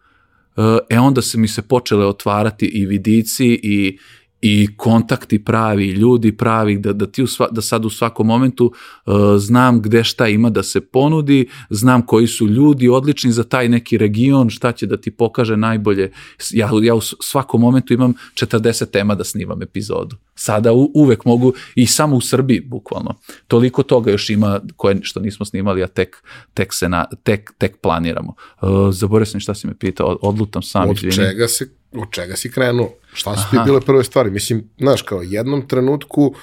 e 0.90 0.98
onda 0.98 1.22
se 1.22 1.38
mi 1.38 1.48
se 1.48 1.62
počele 1.62 2.06
otvarati 2.06 2.66
i 2.66 2.86
vidici 2.86 3.60
i, 3.62 3.98
i 4.40 4.68
kontakti 4.76 5.44
pravi, 5.44 5.86
ljudi 5.86 6.36
pravi, 6.36 6.78
da, 6.78 6.92
da, 6.92 7.06
ti 7.06 7.22
u 7.22 7.26
sva, 7.26 7.48
da 7.50 7.60
sad 7.60 7.84
u 7.84 7.90
svakom 7.90 8.26
momentu 8.26 8.72
uh, 9.06 9.14
znam 9.38 9.82
gde 9.82 10.04
šta 10.04 10.28
ima 10.28 10.50
da 10.50 10.62
se 10.62 10.80
ponudi, 10.80 11.48
znam 11.70 12.06
koji 12.06 12.26
su 12.26 12.46
ljudi 12.46 12.88
odlični 12.88 13.32
za 13.32 13.44
taj 13.44 13.68
neki 13.68 13.98
region, 13.98 14.50
šta 14.50 14.72
će 14.72 14.86
da 14.86 14.96
ti 14.96 15.10
pokaže 15.10 15.56
najbolje. 15.56 16.12
Ja, 16.50 16.70
ja 16.82 16.94
u 16.94 17.00
svakom 17.00 17.60
momentu 17.60 17.94
imam 17.94 18.14
40 18.34 18.90
tema 18.90 19.14
da 19.14 19.24
snimam 19.24 19.62
epizodu. 19.62 20.16
Sada 20.34 20.72
u, 20.72 20.90
uvek 20.94 21.24
mogu, 21.24 21.52
i 21.74 21.86
samo 21.86 22.16
u 22.16 22.20
Srbiji, 22.20 22.60
bukvalno. 22.60 23.14
Toliko 23.48 23.82
toga 23.82 24.10
još 24.10 24.30
ima 24.30 24.60
koje 24.76 24.98
što 25.02 25.20
nismo 25.20 25.46
snimali, 25.46 25.82
a 25.82 25.86
tek, 25.86 26.16
tek, 26.54 26.74
se 26.74 26.88
na, 26.88 27.04
tek, 27.22 27.52
tek 27.58 27.80
planiramo. 27.80 28.34
Uh, 28.62 28.68
zaboravio 28.90 29.26
sam 29.26 29.40
šta 29.40 29.54
si 29.54 29.66
me 29.66 29.78
pitao, 29.78 30.18
odlutam 30.22 30.62
sam. 30.62 30.90
Od 30.90 30.96
izvini. 30.96 31.14
čega 31.14 31.48
se 31.48 31.68
od 31.92 32.10
čega 32.10 32.36
si 32.36 32.50
krenuo? 32.50 32.90
Šta 33.16 33.36
su 33.36 33.50
ti 33.50 33.56
bile 33.64 33.80
prve 33.80 34.04
stvari? 34.04 34.30
Mislim, 34.30 34.70
znaš, 34.78 35.02
kao 35.02 35.22
jednom 35.22 35.68
trenutku, 35.68 36.34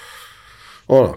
ono, 0.88 1.16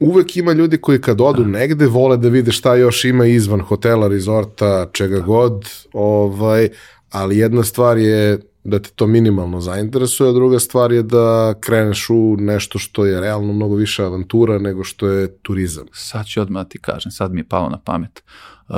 uvek 0.00 0.36
ima 0.36 0.52
ljudi 0.52 0.76
koji 0.78 1.00
kad 1.00 1.20
odu 1.20 1.42
da. 1.42 1.48
negde 1.48 1.86
vole 1.86 2.16
da 2.16 2.28
vide 2.28 2.52
šta 2.52 2.74
još 2.74 3.04
ima 3.04 3.26
izvan 3.26 3.60
hotela, 3.60 4.08
rezorta, 4.08 4.88
čega 4.92 5.16
da. 5.16 5.22
god, 5.22 5.64
ovaj, 5.92 6.68
ali 7.10 7.38
jedna 7.38 7.64
stvar 7.64 7.98
je 7.98 8.38
da 8.64 8.78
te 8.78 8.90
to 8.90 9.06
minimalno 9.06 9.60
zainteresuje, 9.60 10.30
a 10.30 10.32
druga 10.32 10.58
stvar 10.58 10.92
je 10.92 11.02
da 11.02 11.54
kreneš 11.60 12.10
u 12.10 12.36
nešto 12.38 12.78
što 12.78 13.04
je 13.06 13.20
realno 13.20 13.52
mnogo 13.52 13.74
više 13.74 14.04
avantura 14.04 14.58
nego 14.58 14.84
što 14.84 15.08
je 15.08 15.36
turizam. 15.42 15.86
Sad 15.92 16.26
ću 16.26 16.40
odmah 16.40 16.66
ti 16.68 16.78
kažem, 16.78 17.12
sad 17.12 17.32
mi 17.32 17.40
je 17.40 17.48
palo 17.48 17.68
na 17.68 17.78
pamet. 17.78 18.22
Uh, 18.68 18.76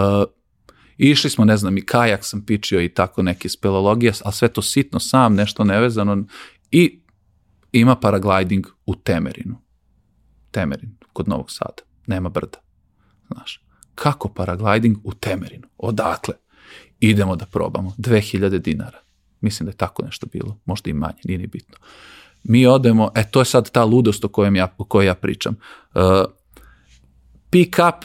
Išli 0.98 1.30
smo, 1.30 1.44
ne 1.44 1.56
znam, 1.56 1.78
i 1.78 1.86
kajak 1.86 2.24
sam 2.24 2.44
pičio 2.44 2.80
i 2.80 2.88
tako 2.88 3.22
neke 3.22 3.48
speleologije, 3.48 4.12
ali 4.24 4.34
sve 4.34 4.48
to 4.48 4.62
sitno 4.62 5.00
sam, 5.00 5.34
nešto 5.34 5.64
nevezano. 5.64 6.24
I 6.70 7.00
ima 7.72 7.96
paragliding 7.96 8.66
u 8.86 8.94
Temerinu. 8.94 9.56
Temerin, 10.50 10.96
kod 11.12 11.28
Novog 11.28 11.50
Sada. 11.50 11.82
Nema 12.06 12.28
brda. 12.28 12.58
Znaš, 13.32 13.64
kako 13.94 14.28
paragliding 14.28 14.96
u 15.04 15.14
Temerinu? 15.14 15.68
Odakle? 15.78 16.34
Idemo 17.00 17.36
da 17.36 17.46
probamo. 17.46 17.94
2000 17.98 18.58
dinara. 18.58 18.98
Mislim 19.40 19.64
da 19.64 19.70
je 19.70 19.76
tako 19.76 20.04
nešto 20.04 20.26
bilo. 20.26 20.60
Možda 20.64 20.90
i 20.90 20.92
manje, 20.92 21.18
nije 21.24 21.38
ni 21.38 21.46
bitno. 21.46 21.76
Mi 22.44 22.66
odemo, 22.66 23.10
e 23.14 23.30
to 23.30 23.40
je 23.40 23.44
sad 23.44 23.70
ta 23.70 23.84
ludost 23.84 24.24
o, 24.24 24.28
kojem 24.28 24.56
ja, 24.56 24.74
o 24.78 24.84
kojoj 24.84 25.06
ja 25.06 25.14
pričam. 25.14 25.56
Uh, 25.94 26.02
pick 27.50 27.78
up 27.88 28.04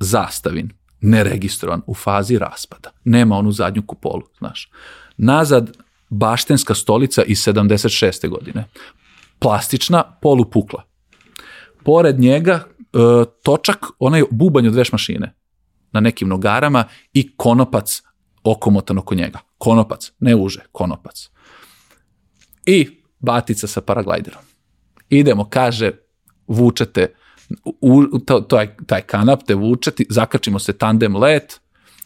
zastavin, 0.00 0.70
neregistrovan, 1.00 1.82
u 1.86 1.94
fazi 1.94 2.38
raspada. 2.38 2.90
Nema 3.04 3.36
onu 3.36 3.52
zadnju 3.52 3.82
kupolu, 3.86 4.22
znaš. 4.38 4.70
Nazad 5.16 5.76
baštenska 6.08 6.74
stolica 6.74 7.22
iz 7.22 7.38
76. 7.38 8.28
godine. 8.28 8.64
Plastična, 9.38 10.02
polupukla. 10.22 10.82
Pored 11.84 12.20
njega 12.20 12.64
uh, 12.64 13.24
točak, 13.42 13.86
onaj 13.98 14.22
bubanj 14.30 14.68
od 14.68 14.74
veš 14.74 14.92
mašine 14.92 15.34
na 15.92 16.00
nekim 16.00 16.28
nogarama 16.28 16.84
i 17.12 17.36
konopac 17.36 18.02
okomotan 18.44 18.98
oko 18.98 19.14
njega. 19.14 19.38
Konopac, 19.58 20.12
ne 20.20 20.34
uže, 20.34 20.60
konopac. 20.72 21.30
I 22.66 23.02
batica 23.18 23.66
sa 23.66 23.80
paraglajderom. 23.80 24.42
Idemo, 25.08 25.44
kaže, 25.50 25.92
vučete, 26.46 27.14
u, 27.80 28.18
to, 28.18 28.40
to 28.40 28.60
je, 28.60 28.76
taj 28.86 29.02
kanap 29.02 29.42
te 29.46 29.54
vučeti, 29.54 30.06
zakačimo 30.08 30.58
se 30.58 30.72
tandem 30.72 31.16
let, 31.16 31.60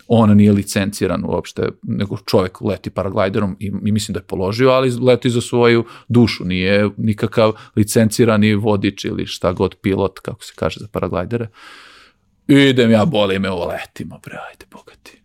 on 0.09 0.36
nije 0.36 0.53
licenciran 0.53 1.24
uopšte, 1.24 1.68
nego 1.82 2.16
čovjek 2.26 2.61
leti 2.61 2.90
paraglajderom 2.90 3.57
i, 3.61 3.72
i 3.84 3.92
mislim 3.92 4.12
da 4.12 4.18
je 4.18 4.24
položio, 4.24 4.70
ali 4.70 4.90
leti 4.90 5.30
za 5.30 5.40
svoju 5.40 5.84
dušu, 6.09 6.45
nije 6.45 6.90
nikakav 6.97 7.53
licencirani 7.76 8.55
vodič 8.55 9.05
ili 9.05 9.26
šta 9.26 9.53
god 9.53 9.74
pilot, 9.82 10.18
kako 10.18 10.45
se 10.45 10.53
kaže 10.57 10.80
za 10.80 10.88
paragljdere. 10.92 11.49
Idem 12.49 12.90
ja, 12.90 13.05
boli 13.05 13.38
me, 13.38 13.51
letimo, 13.51 14.20
bre, 14.24 14.38
ajde, 14.51 14.66
bogati. 14.70 15.22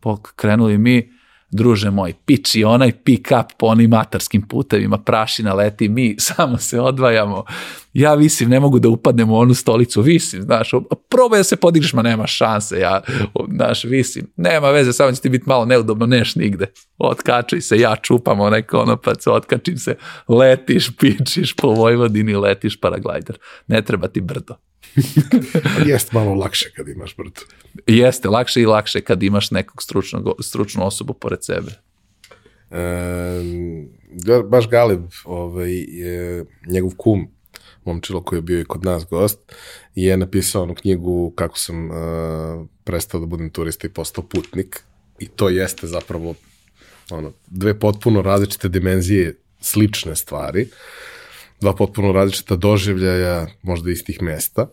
Pok, 0.00 0.32
krenuli 0.36 0.78
mi, 0.78 1.12
druže 1.50 1.90
moj, 1.90 2.14
piči 2.26 2.64
onaj 2.64 2.92
pick 2.92 3.32
up 3.40 3.46
po 3.58 3.66
onim 3.66 3.90
matarskim 3.90 4.42
putevima, 4.42 4.98
prašina 4.98 5.54
leti, 5.54 5.88
mi 5.88 6.16
samo 6.28 6.58
se 6.58 6.80
odvajamo. 6.80 7.44
Ja 7.92 8.14
visim, 8.14 8.48
ne 8.48 8.60
mogu 8.60 8.78
da 8.78 8.88
upadnem 8.88 9.30
u 9.30 9.38
onu 9.38 9.54
stolicu, 9.54 10.02
visim, 10.02 10.42
znaš, 10.42 10.70
probaj 11.08 11.40
da 11.40 11.44
se 11.44 11.56
podigneš, 11.56 11.92
ma 11.92 12.02
nema 12.02 12.26
šanse, 12.26 12.78
ja, 12.78 13.00
znaš, 13.54 13.84
visim, 13.84 14.32
nema 14.36 14.70
veze, 14.70 14.92
samo 14.92 15.12
će 15.12 15.20
ti 15.20 15.28
biti 15.28 15.44
malo 15.48 15.64
neudobno, 15.64 16.06
neš 16.06 16.34
nigde. 16.34 16.66
Otkači 16.98 17.60
se, 17.60 17.78
ja 17.78 17.96
čupam 17.96 18.40
onaj 18.40 18.62
konopac, 18.62 19.26
otkačim 19.26 19.78
se, 19.78 19.96
letiš, 20.28 20.96
pičiš 20.96 21.56
po 21.56 21.68
Vojvodini, 21.68 22.36
letiš 22.36 22.80
paraglajder. 22.80 23.38
Ne 23.66 23.82
treba 23.82 24.08
ti 24.08 24.20
brdo. 24.20 24.54
Jeste 25.86 26.10
malo 26.14 26.34
lakše 26.34 26.72
kad 26.76 26.88
imaš 26.88 27.16
brdo. 27.16 27.40
Jeste, 27.86 28.28
lakše 28.28 28.60
i 28.60 28.66
lakše 28.66 29.00
kad 29.00 29.22
imaš 29.22 29.50
nekog 29.50 29.82
stručnog, 29.82 30.34
stručnu 30.40 30.86
osobu 30.86 31.12
pored 31.12 31.44
sebe. 31.44 31.70
E, 32.70 33.42
baš 34.48 34.68
Galeb, 34.68 35.02
ovaj, 35.24 35.72
je, 35.72 36.44
njegov 36.66 36.90
kum, 36.96 37.28
momčilo 37.84 38.22
koji 38.22 38.38
je 38.38 38.42
bio 38.42 38.60
i 38.60 38.64
kod 38.64 38.84
nas 38.84 39.06
gost, 39.10 39.38
je 39.94 40.16
napisao 40.16 40.62
onu 40.62 40.74
knjigu 40.74 41.32
kako 41.36 41.58
sam 41.58 41.90
uh, 41.90 41.96
prestao 42.84 43.20
da 43.20 43.26
budem 43.26 43.50
turista 43.50 43.86
i 43.86 43.90
postao 43.90 44.24
putnik. 44.24 44.84
I 45.18 45.28
to 45.28 45.48
jeste 45.48 45.86
zapravo 45.86 46.34
ono, 47.10 47.32
dve 47.46 47.78
potpuno 47.78 48.22
različite 48.22 48.68
dimenzije 48.68 49.36
slične 49.60 50.16
stvari, 50.16 50.68
dva 51.60 51.74
potpuno 51.74 52.12
različita 52.12 52.56
doživljaja 52.56 53.46
možda 53.62 53.90
istih 53.90 54.22
mesta. 54.22 54.66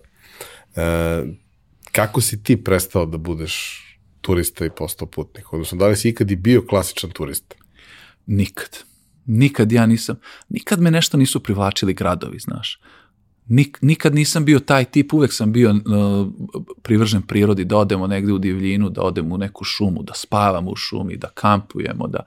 E, 0.75 1.23
kako 1.91 2.21
si 2.21 2.43
ti 2.43 2.63
prestao 2.63 3.05
da 3.05 3.17
budeš 3.17 3.83
turista 4.21 4.65
i 4.65 4.69
postao 4.69 5.07
putnik? 5.07 5.53
Odnosno, 5.53 5.77
da 5.77 5.87
li 5.87 5.95
si 5.95 6.09
ikad 6.09 6.31
i 6.31 6.35
bio 6.35 6.65
klasičan 6.69 7.09
turista? 7.09 7.55
Nikad. 8.25 8.77
Nikad 9.27 9.71
ja 9.71 9.85
nisam, 9.85 10.15
nikad 10.49 10.81
me 10.81 10.91
nešto 10.91 11.17
nisu 11.17 11.39
privlačili 11.39 11.93
gradovi, 11.93 12.39
znaš. 12.39 12.79
Nik, 13.47 13.77
nikad 13.81 14.15
nisam 14.15 14.45
bio 14.45 14.59
taj 14.59 14.85
tip, 14.85 15.13
uvek 15.13 15.33
sam 15.33 15.51
bio 15.51 15.71
uh, 15.71 15.77
privržen 16.81 17.21
prirodi, 17.21 17.65
da 17.65 17.77
odemo 17.77 18.07
negde 18.07 18.33
u 18.33 18.37
divljinu, 18.37 18.89
da 18.89 19.01
odemo 19.01 19.35
u 19.35 19.37
neku 19.37 19.63
šumu, 19.63 20.03
da 20.03 20.13
spavamo 20.13 20.71
u 20.71 20.75
šumi, 20.75 21.17
da 21.17 21.27
kampujemo, 21.27 22.07
da 22.07 22.19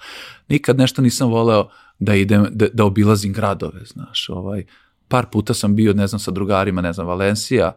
nikad 0.48 0.78
nešto 0.78 1.02
nisam 1.02 1.30
voleo 1.30 1.68
da 1.98 2.14
idem, 2.14 2.46
da, 2.50 2.66
da 2.72 2.84
obilazim 2.84 3.32
gradove, 3.32 3.80
znaš, 3.84 4.28
ovaj, 4.28 4.64
par 5.08 5.26
puta 5.32 5.54
sam 5.54 5.76
bio, 5.76 5.92
ne 5.92 6.06
znam, 6.06 6.18
sa 6.18 6.30
drugarima, 6.30 6.80
ne 6.80 6.92
znam, 6.92 7.06
Valencija, 7.06 7.72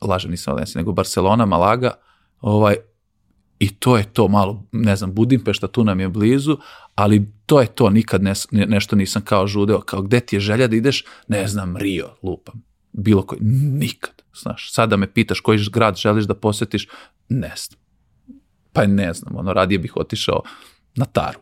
lažem 0.00 0.30
nisam 0.30 0.52
Valencija, 0.54 0.80
nego 0.80 0.92
Barcelona, 0.92 1.46
Malaga, 1.46 1.90
ovaj, 2.40 2.76
i 3.58 3.68
to 3.68 3.96
je 3.96 4.04
to 4.12 4.28
malo, 4.28 4.66
ne 4.72 4.96
znam, 4.96 5.14
Budimpešta 5.14 5.68
tu 5.68 5.84
nam 5.84 6.00
je 6.00 6.08
blizu, 6.08 6.58
ali 6.94 7.32
to 7.46 7.60
je 7.60 7.66
to, 7.66 7.90
nikad 7.90 8.22
ne, 8.22 8.32
nešto 8.50 8.96
nisam 8.96 9.22
kao 9.22 9.46
žudeo, 9.46 9.80
kao 9.80 10.02
gde 10.02 10.20
ti 10.20 10.36
je 10.36 10.40
želja 10.40 10.66
da 10.66 10.76
ideš, 10.76 11.04
ne 11.28 11.48
znam, 11.48 11.76
Rio, 11.76 12.08
lupam, 12.22 12.62
bilo 12.92 13.22
koji, 13.22 13.40
nikad, 13.80 14.22
znaš, 14.42 14.72
sada 14.72 14.96
me 14.96 15.12
pitaš 15.12 15.40
koji 15.40 15.58
grad 15.72 15.96
želiš 15.96 16.24
da 16.24 16.34
posetiš, 16.34 16.88
ne 17.28 17.54
znam, 17.56 17.80
pa 18.72 18.86
ne 18.86 19.12
znam, 19.12 19.36
ono, 19.36 19.52
radije 19.52 19.78
bih 19.78 19.96
otišao 19.96 20.42
na 20.96 21.04
taru. 21.04 21.38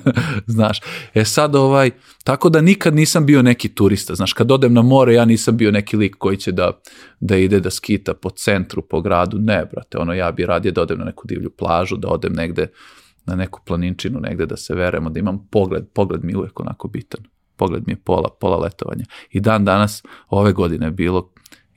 znaš, 0.46 0.80
e 1.14 1.24
sad 1.24 1.56
ovaj, 1.56 1.90
tako 2.24 2.48
da 2.48 2.60
nikad 2.60 2.94
nisam 2.94 3.26
bio 3.26 3.42
neki 3.42 3.68
turista, 3.68 4.14
znaš, 4.14 4.32
kad 4.32 4.50
odem 4.50 4.74
na 4.74 4.82
more, 4.82 5.14
ja 5.14 5.24
nisam 5.24 5.56
bio 5.56 5.70
neki 5.70 5.96
lik 5.96 6.16
koji 6.18 6.36
će 6.36 6.52
da, 6.52 6.80
da 7.20 7.36
ide 7.36 7.60
da 7.60 7.70
skita 7.70 8.14
po 8.14 8.30
centru, 8.30 8.82
po 8.82 9.00
gradu, 9.00 9.38
ne, 9.38 9.64
brate, 9.72 9.98
ono, 9.98 10.14
ja 10.14 10.32
bi 10.32 10.46
radije 10.46 10.72
da 10.72 10.82
odem 10.82 10.98
na 10.98 11.04
neku 11.04 11.28
divlju 11.28 11.50
plažu, 11.50 11.96
da 11.96 12.08
odem 12.08 12.32
negde 12.32 12.66
na 13.26 13.34
neku 13.34 13.60
planinčinu, 13.66 14.20
negde 14.20 14.46
da 14.46 14.56
se 14.56 14.74
veremo, 14.74 15.10
da 15.10 15.20
imam 15.20 15.48
pogled, 15.50 15.84
pogled 15.94 16.24
mi 16.24 16.32
je 16.32 16.38
uvek 16.38 16.60
onako 16.60 16.88
bitan, 16.88 17.20
pogled 17.56 17.82
mi 17.86 17.92
je 17.92 17.96
pola, 18.04 18.28
pola 18.40 18.56
letovanja. 18.56 19.04
I 19.30 19.40
dan 19.40 19.64
danas, 19.64 20.02
ove 20.28 20.52
godine 20.52 20.86
je 20.86 20.90
bilo 20.90 21.32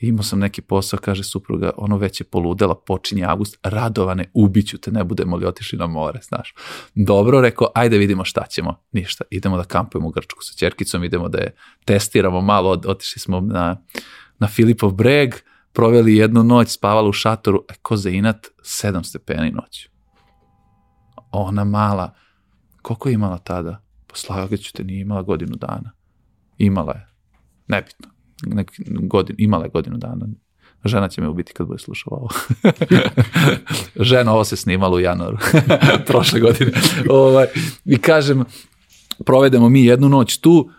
imao 0.07 0.23
sam 0.23 0.39
neki 0.39 0.61
posao, 0.61 0.99
kaže 0.99 1.23
supruga, 1.23 1.71
ono 1.77 1.97
već 1.97 2.21
je 2.21 2.23
poludela, 2.23 2.75
počinje 2.75 3.25
avgust, 3.25 3.59
radovane, 3.63 4.31
ubiću 4.33 4.77
te, 4.77 4.91
ne 4.91 5.03
budemo 5.03 5.37
li 5.37 5.45
otišli 5.45 5.77
na 5.79 5.87
more, 5.87 6.19
znaš. 6.23 6.53
Dobro, 6.95 7.41
rekao, 7.41 7.67
ajde 7.75 7.97
vidimo 7.97 8.25
šta 8.25 8.45
ćemo. 8.49 8.79
Ništa, 8.91 9.23
idemo 9.29 9.57
da 9.57 9.63
kampujemo 9.63 10.07
u 10.07 10.11
Grčku 10.11 10.43
sa 10.43 10.57
čerkicom, 10.57 11.03
idemo 11.03 11.29
da 11.29 11.37
je 11.37 11.55
testiramo 11.85 12.41
malo, 12.41 12.81
otišli 12.85 13.19
smo 13.19 13.39
na, 13.39 13.81
na 14.39 14.47
Filipov 14.47 14.91
breg, 14.91 15.35
proveli 15.73 16.15
jednu 16.15 16.43
noć, 16.43 16.69
spavali 16.69 17.09
u 17.09 17.13
šatoru, 17.13 17.65
e, 17.69 17.73
ko 17.81 17.97
za 17.97 18.09
inat, 18.09 18.47
sedam 18.63 19.03
stepeni 19.03 19.51
noć. 19.51 19.89
Ona 21.31 21.63
mala, 21.63 22.13
koliko 22.81 23.09
je 23.09 23.13
imala 23.13 23.37
tada? 23.37 23.81
Poslagaću 24.07 24.73
te, 24.73 24.83
nije 24.83 25.01
imala 25.01 25.21
godinu 25.21 25.55
dana. 25.55 25.91
Imala 26.57 26.93
je. 26.93 27.07
Nebitno 27.67 28.20
nek, 28.41 28.71
godin, 28.87 29.35
imala 29.39 29.63
je 29.63 29.69
godinu 29.69 29.97
dana. 29.97 30.27
Žena 30.85 31.07
će 31.07 31.21
me 31.21 31.27
ubiti 31.27 31.53
kad 31.53 31.67
bude 31.67 31.79
slušala 31.79 32.17
ovo. 32.17 32.29
Žena, 34.09 34.33
ovo 34.33 34.43
se 34.43 34.55
snimalo 34.55 34.97
u 34.97 34.99
januaru 34.99 35.37
prošle 36.07 36.39
godine. 36.39 36.71
ovaj, 37.09 37.47
I 37.85 37.97
kažem, 37.97 38.45
provedemo 39.25 39.69
mi 39.69 39.85
jednu 39.85 40.09
noć 40.09 40.37
tu, 40.37 40.69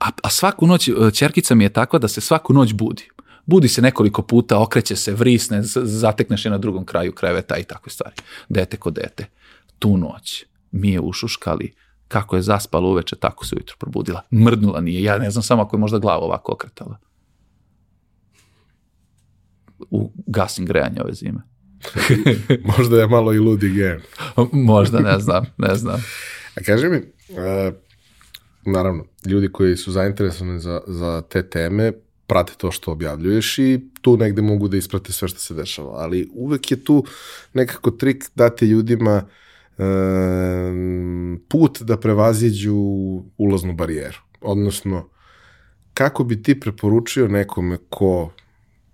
a, 0.00 0.10
a 0.22 0.30
svaku 0.30 0.66
noć, 0.66 0.90
čerkica 1.14 1.54
mi 1.54 1.64
je 1.64 1.72
takva 1.72 1.98
da 1.98 2.08
se 2.08 2.20
svaku 2.20 2.52
noć 2.52 2.72
budi. 2.72 3.08
Budi 3.46 3.68
se 3.68 3.82
nekoliko 3.82 4.22
puta, 4.22 4.62
okreće 4.62 4.96
se, 4.96 5.12
vrisne, 5.12 5.60
zatekneš 5.62 6.44
je 6.44 6.50
na 6.50 6.58
drugom 6.58 6.84
kraju 6.84 7.12
kreveta 7.12 7.56
i 7.56 7.64
takve 7.64 7.92
stvari. 7.92 8.14
Dete 8.48 8.76
ko 8.76 8.90
dete. 8.90 9.26
Tu 9.78 9.96
noć 9.96 10.44
mi 10.70 10.90
je 10.90 11.00
ušuškali 11.00 11.72
kako 12.12 12.36
je 12.36 12.42
zaspala 12.42 12.88
uveče, 12.88 13.16
tako 13.16 13.46
se 13.46 13.54
ujutro 13.56 13.76
probudila. 13.78 14.22
Mrdnula 14.32 14.80
nije. 14.80 15.02
Ja 15.02 15.18
ne 15.18 15.30
znam 15.30 15.42
samo 15.42 15.62
ako 15.62 15.76
je 15.76 15.80
možda 15.80 15.98
glava 15.98 16.24
ovako 16.24 16.52
okretala. 16.52 16.98
U 19.90 20.12
gasim 20.26 20.66
grejanje 20.66 21.00
ove 21.02 21.12
zime. 21.14 21.42
možda 22.76 23.00
je 23.00 23.06
malo 23.06 23.32
i 23.32 23.38
ludi 23.38 23.70
gen. 23.70 24.00
možda, 24.52 25.00
ne 25.00 25.18
znam, 25.18 25.44
ne 25.58 25.74
znam. 25.74 26.04
A 26.54 26.62
kaži 26.66 26.88
mi, 26.88 26.96
uh, 26.96 27.74
naravno, 28.64 29.04
ljudi 29.26 29.52
koji 29.52 29.76
su 29.76 29.92
zainteresovani 29.92 30.60
za, 30.60 30.80
za 30.86 31.22
te 31.28 31.42
teme, 31.48 31.92
prate 32.26 32.52
to 32.56 32.70
što 32.70 32.92
objavljuješ 32.92 33.58
i 33.58 33.80
tu 34.02 34.16
negde 34.16 34.42
mogu 34.42 34.68
da 34.68 34.76
isprate 34.76 35.12
sve 35.12 35.28
što 35.28 35.38
se 35.38 35.54
dešava, 35.54 35.92
ali 35.96 36.30
uvek 36.32 36.70
je 36.70 36.84
tu 36.84 37.04
nekako 37.52 37.90
trik 37.90 38.24
dati 38.34 38.66
ljudima 38.66 39.16
uh, 39.16 39.32
put 41.48 41.82
da 41.82 41.96
prevaziđu 41.96 42.76
ulaznu 43.38 43.72
barijeru. 43.72 44.18
Odnosno, 44.40 45.08
kako 45.94 46.24
bi 46.24 46.42
ti 46.42 46.60
preporučio 46.60 47.28
nekome 47.28 47.78
ko 47.88 48.30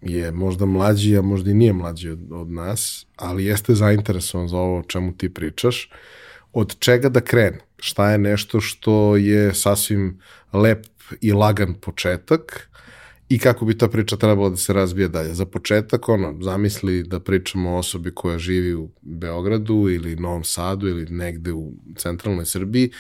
je 0.01 0.33
možda 0.33 0.67
mlađi, 0.67 1.17
a 1.17 1.23
možda 1.23 1.51
i 1.51 1.55
nije 1.55 1.73
mlađi 1.73 2.11
od, 2.11 2.33
od 2.33 2.51
nas, 2.51 3.07
ali 3.17 3.45
jeste 3.45 3.75
zainteresovan 3.75 4.49
za 4.49 4.57
ovo 4.57 4.79
o 4.79 4.83
čemu 4.83 5.17
ti 5.17 5.35
pričaš, 5.35 5.91
od 6.53 6.79
čega 6.79 7.09
da 7.09 7.21
krene? 7.21 7.59
Šta 7.77 8.11
je 8.11 8.19
nešto 8.19 8.61
što 8.61 9.17
je 9.17 9.55
sasvim 9.55 10.21
lep 10.53 10.87
i 11.21 11.33
lagan 11.33 11.75
početak 11.75 12.71
i 13.29 13.39
kako 13.39 13.65
bi 13.65 13.79
ta 13.79 13.89
priča 13.89 14.17
trebala 14.17 14.49
da 14.49 14.57
se 14.57 14.73
razvije 14.73 15.09
dalje. 15.09 15.35
Za 15.35 15.47
početak, 15.47 16.09
ono, 16.09 16.37
zamisli 16.41 17.03
da 17.03 17.21
pričamo 17.21 17.71
o 17.71 17.79
osobi 17.79 18.15
koja 18.15 18.39
živi 18.39 18.75
u 18.75 18.91
Beogradu 19.03 19.75
ili 19.91 20.17
Novom 20.17 20.45
Sadu 20.45 20.89
ili 20.89 21.07
negde 21.11 21.53
u 21.53 21.73
centralnoj 21.97 22.47
Srbiji 22.47 22.91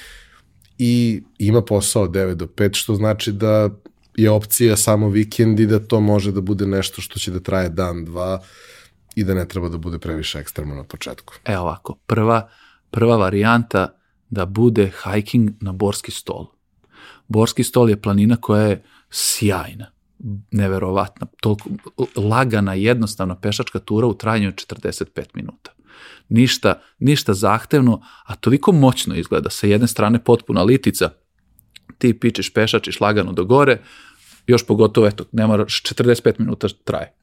i 0.78 1.22
ima 1.38 1.62
posao 1.62 2.02
od 2.02 2.10
9 2.10 2.34
do 2.34 2.46
5, 2.46 2.74
što 2.74 2.94
znači 2.94 3.32
da 3.32 3.70
je 4.16 4.30
opcija 4.30 4.76
samo 4.76 5.08
vikend 5.08 5.60
i 5.60 5.66
da 5.66 5.78
to 5.78 6.00
može 6.00 6.32
da 6.32 6.40
bude 6.40 6.66
nešto 6.66 7.02
što 7.02 7.18
će 7.18 7.30
da 7.30 7.40
traje 7.40 7.68
dan, 7.68 8.04
dva 8.04 8.40
i 9.14 9.24
da 9.24 9.34
ne 9.34 9.48
treba 9.48 9.68
da 9.68 9.78
bude 9.78 9.98
previše 9.98 10.38
ekstremno 10.38 10.74
na 10.74 10.84
početku. 10.84 11.34
E 11.44 11.58
ovako, 11.58 11.94
prva, 12.06 12.48
prva 12.90 13.16
varijanta 13.16 13.88
da 14.30 14.46
bude 14.46 14.90
hiking 15.04 15.50
na 15.60 15.72
Borski 15.72 16.10
stol. 16.10 16.46
Borski 17.28 17.64
stol 17.64 17.90
je 17.90 18.02
planina 18.02 18.36
koja 18.36 18.62
je 18.62 18.82
sjajna, 19.10 19.90
neverovatna, 20.50 21.26
toliko 21.40 21.68
lagana, 22.16 22.74
jednostavna 22.74 23.36
pešačka 23.36 23.78
tura 23.78 24.06
u 24.06 24.14
trajanju 24.14 24.48
od 24.48 24.54
45 24.54 25.24
minuta. 25.34 25.72
Ništa, 26.28 26.80
ništa 26.98 27.34
zahtevno, 27.34 28.02
a 28.24 28.34
toliko 28.36 28.72
moćno 28.72 29.14
izgleda. 29.14 29.50
Sa 29.50 29.66
jedne 29.66 29.86
strane 29.86 30.24
potpuna 30.24 30.62
litica, 30.62 31.10
ti 31.98 32.20
pičiš, 32.20 32.52
pešačiš 32.52 33.00
lagano 33.00 33.32
do 33.32 33.44
gore, 33.44 33.80
još 34.46 34.66
pogotovo, 34.66 35.06
eto, 35.06 35.24
nema 35.32 35.58
45 35.58 36.32
minuta 36.38 36.68
traje. 36.84 37.14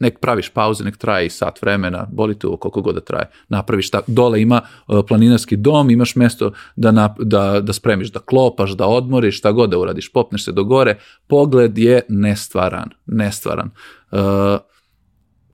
Nek 0.00 0.18
praviš 0.20 0.48
pauze, 0.50 0.84
nek 0.84 0.96
traje 0.96 1.26
i 1.26 1.30
sat 1.30 1.62
vremena, 1.62 2.06
boli 2.12 2.38
tu 2.38 2.56
koliko 2.56 2.82
god 2.82 2.94
da 2.94 3.00
traje. 3.00 3.30
Napraviš 3.48 3.90
ta, 3.90 4.00
dole 4.06 4.42
ima 4.42 4.60
uh, 4.88 5.04
planinarski 5.08 5.56
dom, 5.56 5.90
imaš 5.90 6.16
mesto 6.16 6.52
da, 6.76 6.90
na, 6.90 7.14
da, 7.18 7.60
da 7.60 7.72
spremiš, 7.72 8.12
da 8.12 8.20
klopaš, 8.20 8.70
da 8.70 8.86
odmoriš, 8.86 9.38
šta 9.38 9.52
god 9.52 9.70
da 9.70 9.78
uradiš, 9.78 10.12
popneš 10.12 10.44
se 10.44 10.52
do 10.52 10.64
gore. 10.64 10.98
Pogled 11.26 11.78
je 11.78 12.00
nestvaran, 12.08 12.90
nestvaran. 13.06 13.70
Uh, 14.10 14.18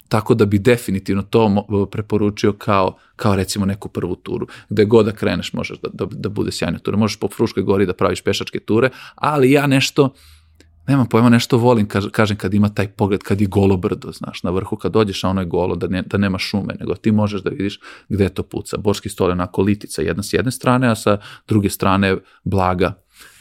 tako 0.08 0.34
da 0.34 0.44
bi 0.46 0.58
definitivno 0.58 1.22
to 1.22 1.66
preporučio 1.90 2.52
kao, 2.52 2.96
kao 3.16 3.36
recimo 3.36 3.66
neku 3.66 3.88
prvu 3.88 4.16
turu. 4.16 4.46
Gde 4.68 4.84
god 4.84 5.06
da 5.06 5.12
kreneš 5.12 5.52
možeš 5.52 5.78
da, 5.78 5.88
da, 5.92 6.06
da 6.10 6.28
bude 6.28 6.52
sjajna 6.52 6.78
tura. 6.78 6.96
Možeš 6.96 7.20
po 7.20 7.28
Fruškoj 7.28 7.62
gori 7.62 7.86
da 7.86 7.92
praviš 7.92 8.22
pešačke 8.22 8.60
ture, 8.60 8.90
ali 9.14 9.52
ja 9.52 9.66
nešto, 9.66 10.14
nemam 10.88 11.06
pojma, 11.06 11.28
nešto 11.28 11.58
volim, 11.58 11.88
kažem, 12.12 12.36
kad 12.36 12.54
ima 12.54 12.68
taj 12.68 12.88
pogled, 12.88 13.22
kad 13.22 13.40
je 13.40 13.46
golo 13.46 13.76
brdo, 13.76 14.12
znaš, 14.12 14.42
na 14.42 14.50
vrhu, 14.50 14.76
kad 14.76 14.92
dođeš, 14.92 15.24
a 15.24 15.28
ono 15.28 15.40
je 15.40 15.46
golo, 15.46 15.76
da, 15.76 15.86
ne, 15.86 16.02
da 16.02 16.18
nema 16.18 16.38
šume, 16.38 16.74
nego 16.80 16.94
ti 16.94 17.12
možeš 17.12 17.42
da 17.42 17.50
vidiš 17.50 17.80
gde 18.08 18.28
to 18.28 18.42
puca. 18.42 18.76
Borski 18.76 19.08
stol 19.08 19.28
je 19.28 19.32
onako 19.32 19.62
litica, 19.62 20.02
jedna 20.02 20.22
s 20.22 20.32
jedne 20.32 20.50
strane, 20.50 20.88
a 20.88 20.94
sa 20.94 21.18
druge 21.48 21.70
strane 21.70 22.16
blaga, 22.44 22.92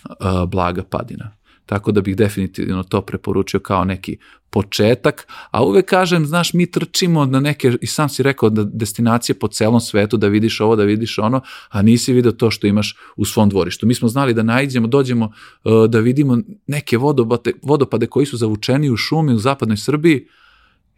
uh, 0.09 0.49
blaga 0.49 0.83
padina. 0.83 1.31
Tako 1.65 1.91
da 1.91 2.01
bih 2.01 2.15
definitivno 2.15 2.83
to 2.83 3.01
preporučio 3.01 3.59
kao 3.59 3.85
neki 3.85 4.17
početak, 4.49 5.27
a 5.51 5.63
uvek 5.63 5.85
kažem, 5.85 6.25
znaš, 6.25 6.53
mi 6.53 6.71
trčimo 6.71 7.25
na 7.25 7.39
neke, 7.39 7.73
i 7.81 7.87
sam 7.87 8.09
si 8.09 8.23
rekao, 8.23 8.49
da 8.49 8.63
destinacije 8.63 9.35
po 9.39 9.47
celom 9.47 9.79
svetu, 9.79 10.17
da 10.17 10.27
vidiš 10.27 10.61
ovo, 10.61 10.75
da 10.75 10.83
vidiš 10.83 11.17
ono, 11.19 11.41
a 11.69 11.81
nisi 11.81 12.13
video 12.13 12.31
to 12.31 12.51
što 12.51 12.67
imaš 12.67 12.95
u 13.15 13.25
svom 13.25 13.49
dvorištu. 13.49 13.87
Mi 13.87 13.93
smo 13.93 14.07
znali 14.07 14.33
da 14.33 14.43
najđemo, 14.43 14.87
dođemo 14.87 15.25
uh, 15.25 15.89
da 15.89 15.99
vidimo 15.99 16.37
neke 16.67 16.97
vodopade, 16.97 17.51
vodopade 17.63 18.07
koji 18.07 18.25
su 18.25 18.37
zavučeni 18.37 18.89
u 18.89 18.97
šumi 18.97 19.33
u 19.33 19.39
zapadnoj 19.39 19.77
Srbiji, 19.77 20.27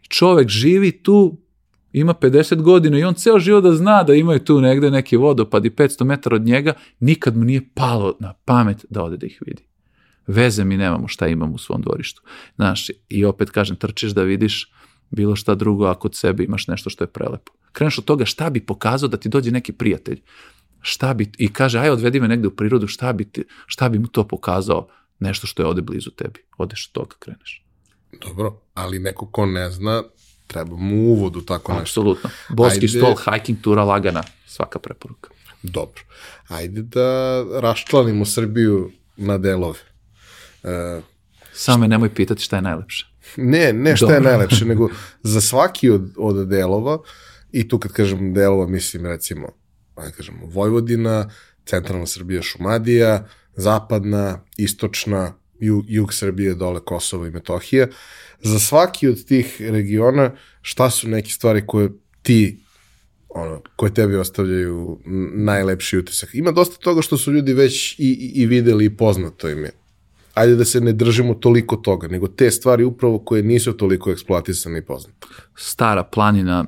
čovek 0.08 0.48
živi 0.48 1.02
tu, 1.02 1.38
ima 1.92 2.14
50 2.14 2.62
godina 2.62 2.98
i 2.98 3.04
on 3.04 3.14
ceo 3.14 3.38
život 3.38 3.64
da 3.64 3.72
zna 3.72 4.02
da 4.02 4.14
imaju 4.14 4.38
tu 4.38 4.60
negde 4.60 4.90
neki 4.90 5.16
vodopad 5.16 5.64
i 5.64 5.70
500 5.70 6.04
metara 6.04 6.36
od 6.36 6.42
njega, 6.42 6.72
nikad 7.00 7.36
mu 7.36 7.44
nije 7.44 7.68
palo 7.74 8.16
na 8.20 8.32
pamet 8.44 8.84
da 8.90 9.02
ode 9.02 9.16
da 9.16 9.26
ih 9.26 9.42
vidi 9.46 9.67
veze 10.28 10.64
mi 10.64 10.76
nemamo 10.76 11.08
šta 11.08 11.26
imamo 11.26 11.54
u 11.54 11.58
svom 11.58 11.82
dvorištu. 11.82 12.22
Znaš, 12.56 12.90
i 13.08 13.24
opet 13.24 13.50
kažem, 13.50 13.76
trčiš 13.76 14.10
da 14.10 14.22
vidiš 14.22 14.72
bilo 15.10 15.36
šta 15.36 15.54
drugo 15.54 15.86
ako 15.86 16.00
kod 16.00 16.14
sebe 16.14 16.44
imaš 16.44 16.68
nešto 16.68 16.90
što 16.90 17.04
je 17.04 17.08
prelepo. 17.08 17.52
Kreneš 17.72 17.98
od 17.98 18.04
toga 18.04 18.24
šta 18.24 18.50
bi 18.50 18.66
pokazao 18.66 19.08
da 19.08 19.16
ti 19.16 19.28
dođe 19.28 19.50
neki 19.50 19.72
prijatelj. 19.72 20.20
Šta 20.80 21.14
bi, 21.14 21.30
i 21.38 21.52
kaže, 21.52 21.78
aj 21.78 21.90
odvedi 21.90 22.20
me 22.20 22.28
negde 22.28 22.48
u 22.48 22.56
prirodu, 22.56 22.86
šta 22.86 23.12
bi, 23.12 23.24
ti, 23.24 23.44
šta 23.66 23.88
bi 23.88 23.98
mu 23.98 24.06
to 24.06 24.28
pokazao 24.28 24.88
nešto 25.18 25.46
što 25.46 25.62
je 25.62 25.66
ovde 25.66 25.82
blizu 25.82 26.10
tebi. 26.10 26.40
Odeš 26.58 26.86
od 26.88 26.92
toga, 26.92 27.16
kreneš. 27.18 27.64
Dobro, 28.20 28.60
ali 28.74 28.98
neko 28.98 29.26
ko 29.26 29.46
ne 29.46 29.70
zna, 29.70 30.02
treba 30.46 30.76
mu 30.76 30.96
uvodu 30.96 31.40
tako 31.40 31.72
nešto. 31.72 31.82
Apsolutno. 31.82 32.30
Boski 32.48 32.76
Ajde... 32.76 32.88
stol, 32.88 33.14
hiking 33.16 33.60
tura 33.60 33.84
lagana, 33.84 34.22
svaka 34.46 34.78
preporuka. 34.78 35.30
Dobro. 35.62 36.02
Ajde 36.48 36.82
da 36.82 37.44
raščlanimo 37.60 38.24
Srbiju 38.24 38.90
na 39.16 39.38
delove. 39.38 39.87
Uh, 40.96 41.04
Samo 41.52 41.78
me 41.78 41.88
nemoj 41.88 42.14
pitati 42.14 42.42
šta 42.42 42.56
je 42.56 42.62
najlepše. 42.62 43.06
Ne, 43.36 43.72
ne 43.72 43.96
šta 43.96 44.06
Dobro. 44.06 44.16
je 44.16 44.20
najlepše, 44.20 44.64
nego 44.64 44.88
za 45.32 45.40
svaki 45.40 45.90
od, 45.90 46.12
od 46.16 46.48
delova, 46.48 46.98
i 47.52 47.68
tu 47.68 47.78
kad 47.78 47.92
kažem 47.92 48.34
delova, 48.34 48.66
mislim 48.66 49.06
recimo, 49.06 49.48
ajde 49.94 50.12
kažemo, 50.16 50.46
Vojvodina, 50.46 51.30
centralna 51.66 52.06
Srbija, 52.06 52.42
Šumadija, 52.42 53.28
zapadna, 53.56 54.40
istočna, 54.56 55.34
jug, 55.60 55.84
jug 55.88 56.14
Srbije, 56.14 56.54
dole 56.54 56.80
Kosovo 56.80 57.26
i 57.26 57.30
Metohija. 57.30 57.86
Za 58.40 58.58
svaki 58.58 59.08
od 59.08 59.24
tih 59.24 59.56
regiona, 59.60 60.30
šta 60.62 60.90
su 60.90 61.08
neke 61.08 61.30
stvari 61.30 61.66
koje 61.66 61.90
ti 62.22 62.60
ono, 63.28 63.62
koje 63.76 63.94
tebi 63.94 64.16
ostavljaju 64.16 64.98
najlepši 65.34 65.98
utisak. 65.98 66.34
Ima 66.34 66.52
dosta 66.52 66.76
toga 66.76 67.02
što 67.02 67.16
su 67.16 67.32
ljudi 67.32 67.52
već 67.52 67.98
i, 67.98 68.02
i, 68.02 68.42
i 68.42 68.46
videli 68.46 68.84
i 68.84 68.96
poznato 68.96 69.48
im 69.48 69.64
je 69.64 69.70
ajde 70.34 70.56
da 70.56 70.64
se 70.64 70.80
ne 70.80 70.92
držimo 70.92 71.34
toliko 71.34 71.76
toga, 71.76 72.08
nego 72.08 72.28
te 72.28 72.50
stvari 72.50 72.84
upravo 72.84 73.18
koje 73.18 73.42
nisu 73.42 73.72
toliko 73.72 74.10
eksploatisane 74.10 74.78
i 74.78 74.84
poznate. 74.84 75.26
Stara 75.56 76.04
planina, 76.04 76.64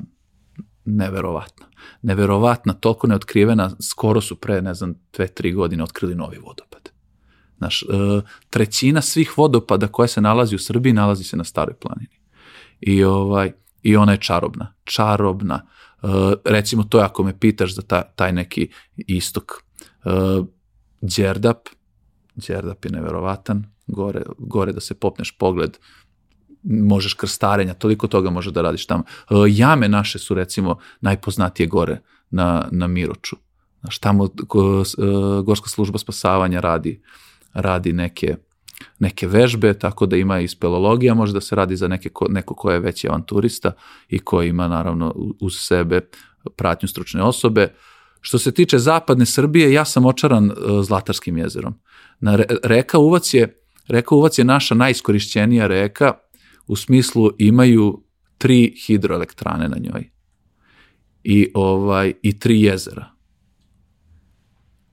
neverovatna. 0.84 1.66
Neverovatna, 2.02 2.72
toliko 2.72 3.06
neotkrivena, 3.06 3.70
skoro 3.80 4.20
su 4.20 4.36
pre, 4.36 4.62
ne 4.62 4.74
znam, 4.74 4.94
dve, 5.12 5.26
tri 5.26 5.52
godine 5.52 5.82
otkrili 5.82 6.14
novi 6.14 6.38
vodopad. 6.38 6.90
Znaš, 7.58 7.82
e, 7.82 7.86
trećina 8.50 9.02
svih 9.02 9.38
vodopada 9.38 9.86
koja 9.86 10.08
se 10.08 10.20
nalazi 10.20 10.54
u 10.54 10.58
Srbiji 10.58 10.92
nalazi 10.92 11.24
se 11.24 11.36
na 11.36 11.44
staroj 11.44 11.74
planini. 11.74 12.20
I, 12.80 13.04
ovaj, 13.04 13.52
i 13.82 13.96
ona 13.96 14.12
je 14.12 14.18
čarobna. 14.18 14.74
Čarobna. 14.84 15.66
E, 16.02 16.06
recimo 16.44 16.82
to 16.82 16.98
je 16.98 17.04
ako 17.04 17.22
me 17.22 17.38
pitaš 17.38 17.74
za 17.74 17.82
taj, 17.82 18.02
taj 18.16 18.32
neki 18.32 18.68
istok. 18.96 19.52
E, 20.04 20.10
Đerdap, 21.00 21.58
Đerdap 22.48 22.84
je 22.84 22.90
neverovatan, 22.90 23.64
gore, 23.86 24.22
gore 24.38 24.72
da 24.72 24.80
se 24.80 24.94
popneš 24.94 25.30
pogled, 25.38 25.78
možeš 26.62 27.14
krstarenja, 27.14 27.74
toliko 27.74 28.06
toga 28.06 28.30
može 28.30 28.50
da 28.50 28.62
radiš 28.62 28.86
tamo. 28.86 29.04
E, 29.30 29.34
jame 29.48 29.88
naše 29.88 30.18
su 30.18 30.34
recimo 30.34 30.78
najpoznatije 31.00 31.66
gore 31.66 32.00
na, 32.30 32.68
na 32.70 32.86
Miroču. 32.86 33.36
Znaš, 33.80 33.98
tamo 33.98 34.24
e, 34.24 34.28
Gorska 35.44 35.68
služba 35.68 35.98
spasavanja 35.98 36.60
radi, 36.60 37.02
radi 37.52 37.92
neke, 37.92 38.36
neke 38.98 39.26
vežbe, 39.26 39.74
tako 39.78 40.06
da 40.06 40.16
ima 40.16 40.40
i 40.40 40.48
spelologija, 40.48 41.14
može 41.14 41.32
da 41.32 41.40
se 41.40 41.56
radi 41.56 41.76
za 41.76 41.88
neke 41.88 42.08
ko, 42.08 42.26
neko 42.28 42.54
ko 42.54 42.70
je 42.70 42.80
veći 42.80 43.08
avanturista 43.08 43.72
i 44.08 44.18
ko 44.18 44.42
ima 44.42 44.68
naravno 44.68 45.14
uz 45.40 45.56
sebe 45.58 46.00
pratnju 46.56 46.88
stručne 46.88 47.22
osobe. 47.22 47.68
Što 48.20 48.38
se 48.38 48.52
tiče 48.52 48.78
zapadne 48.78 49.26
Srbije, 49.26 49.72
ja 49.72 49.84
sam 49.84 50.06
očaran 50.06 50.50
uh, 50.50 50.56
Zlatarskim 50.84 51.38
jezerom. 51.38 51.74
Na 52.20 52.36
re, 52.36 52.44
reka 52.64 52.98
Uvac 52.98 53.34
je, 53.34 53.62
reka 53.88 54.14
Uvac 54.14 54.38
je 54.38 54.44
naša 54.44 54.74
najiskorišćenija 54.74 55.66
reka, 55.66 56.12
u 56.66 56.76
smislu 56.76 57.30
imaju 57.38 58.04
tri 58.38 58.74
hidroelektrane 58.86 59.68
na 59.68 59.76
njoj. 59.78 60.10
I, 61.24 61.50
ovaj, 61.54 62.12
i 62.22 62.38
tri 62.38 62.60
jezera. 62.62 63.10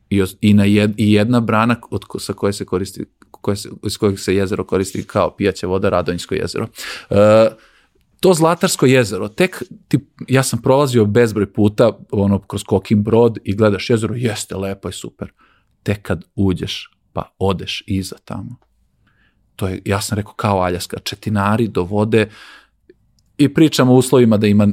I, 0.10 0.24
i, 0.42 0.54
na 0.54 0.66
jed, 0.66 0.94
i 0.98 1.14
jedna 1.14 1.40
brana 1.40 1.76
od, 1.90 2.02
sa 2.20 2.34
koje 2.34 2.54
se 2.54 2.66
koristi 2.66 3.06
koje 3.32 3.58
se, 3.58 3.70
iz 3.86 3.98
kojeg 3.98 4.20
se 4.20 4.36
jezero 4.36 4.64
koristi 4.64 5.04
kao 5.04 5.36
pijaća 5.36 5.68
voda, 5.68 5.90
Radonjsko 5.90 6.36
jezero. 6.36 6.68
Uh, 7.10 7.18
to 8.20 8.34
Zlatarsko 8.34 8.86
jezero, 8.86 9.28
tek 9.28 9.64
ti, 9.88 10.00
ja 10.28 10.44
sam 10.44 10.62
prolazio 10.62 11.06
bezbroj 11.06 11.54
puta 11.54 11.98
ono, 12.12 12.40
kroz 12.40 12.64
Kokin 12.64 13.04
brod 13.04 13.38
i 13.44 13.56
gledaš 13.56 13.90
jezero, 13.90 14.16
jeste 14.16 14.56
lepo 14.56 14.90
i 14.90 14.94
super. 14.94 15.32
Tek 15.84 16.02
kad 16.02 16.24
uđeš, 16.36 16.92
pa 17.14 17.36
odeš 17.40 17.84
iza 17.88 18.16
tamo. 18.26 18.56
To 19.56 19.68
je, 19.68 19.82
ja 19.86 20.02
sam 20.02 20.16
rekao, 20.16 20.34
kao 20.34 20.60
Aljaska, 20.60 21.00
četinari 21.00 21.68
do 21.68 21.84
vode 21.84 22.30
i 23.38 23.54
pričamo 23.54 23.94
o 23.94 23.98
uslovima 23.98 24.38
da 24.38 24.48
ima 24.48 24.68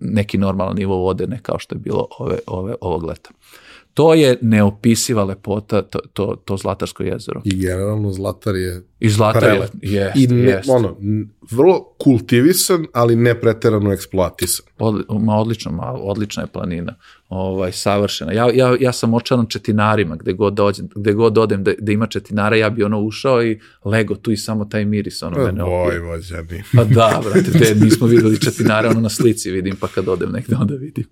neki 0.00 0.38
normalan 0.38 0.76
nivo 0.76 0.96
vode, 0.96 1.26
ne 1.26 1.38
kao 1.42 1.58
što 1.58 1.74
je 1.74 1.78
bilo 1.78 2.06
ove, 2.18 2.38
ove, 2.46 2.74
ovog 2.80 3.04
leta. 3.04 3.30
To 3.94 4.14
je 4.14 4.38
neopisiva 4.42 5.24
lepota, 5.24 5.82
to, 5.82 5.98
to, 6.12 6.36
to 6.44 6.56
Zlatarsko 6.56 7.02
jezero. 7.02 7.42
I 7.44 7.56
generalno 7.56 8.12
Zlatar 8.12 8.56
je 8.56 8.82
I 9.00 9.10
zlata 9.10 9.38
Prelep. 9.38 9.70
je, 9.82 10.00
jest, 10.00 10.16
I 10.16 10.26
ne, 10.26 10.50
jest. 10.50 10.68
ono, 10.68 10.96
vrlo 11.50 11.94
kultivisan, 11.98 12.86
ali 12.92 13.16
ne 13.16 13.40
preterano 13.40 13.92
eksploatisan. 13.92 14.66
Odli, 14.78 15.04
ma 15.08 15.36
odlično, 15.36 15.72
ma 15.72 15.92
odlična 15.92 16.42
je 16.42 16.46
planina. 16.46 16.94
Ovaj, 17.28 17.72
savršena. 17.72 18.32
Ja, 18.32 18.50
ja, 18.54 18.76
ja 18.80 18.92
sam 18.92 19.14
očaran 19.14 19.46
četinarima, 19.46 20.16
gde 20.16 20.32
god, 20.32 20.54
dođem, 20.54 20.88
gde 20.96 21.12
god 21.12 21.38
odem 21.38 21.64
da, 21.64 21.72
da 21.78 21.92
ima 21.92 22.06
četinara, 22.06 22.56
ja 22.56 22.70
bi 22.70 22.82
ono 22.82 23.00
ušao 23.00 23.42
i 23.42 23.60
lego 23.84 24.14
tu 24.14 24.32
i 24.32 24.36
samo 24.36 24.64
taj 24.64 24.84
miris 24.84 25.22
ono 25.22 25.44
mene 25.44 25.62
opije. 25.62 26.00
Vojvođani. 26.00 26.62
Pa 26.76 26.84
da, 26.84 27.22
brate, 27.24 27.58
te 27.58 27.74
nismo 27.74 28.06
videli 28.06 28.40
četinare, 28.40 28.88
ono 28.88 29.00
na 29.00 29.08
slici 29.08 29.50
vidim, 29.50 29.76
pa 29.76 29.88
kad 29.88 30.08
odem 30.08 30.32
negde 30.32 30.56
onda 30.56 30.74
vidim. 30.74 31.04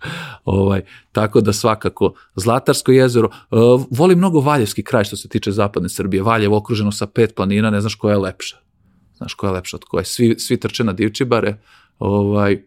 Ovaj, 0.45 0.82
tako 1.12 1.41
da 1.41 1.53
svakako, 1.53 2.14
Zlatarsko 2.34 2.93
jezero, 2.93 3.28
uh, 3.51 3.87
volim 3.91 4.18
mnogo 4.18 4.41
Valjevski 4.41 4.82
kraj 4.82 5.05
što 5.05 5.16
se 5.16 5.28
tiče 5.28 5.53
zapadne 5.53 5.89
Srbije, 5.89 6.22
Valjevo 6.22 6.57
okruženo 6.57 6.93
sa 6.93 7.07
pet 7.07 7.34
planina, 7.34 7.70
ne 7.76 7.80
znaš 7.80 7.94
koja 7.94 8.12
je 8.12 8.18
lepša. 8.18 8.56
Znaš 9.16 9.34
koja 9.34 9.50
je 9.50 9.54
lepša 9.54 9.76
od 9.76 9.84
koje. 9.84 10.04
Svi, 10.04 10.34
svi 10.38 10.56
trče 10.60 10.84
na 10.84 10.92
Divčibare, 10.92 11.56
ovaj, 11.98 12.62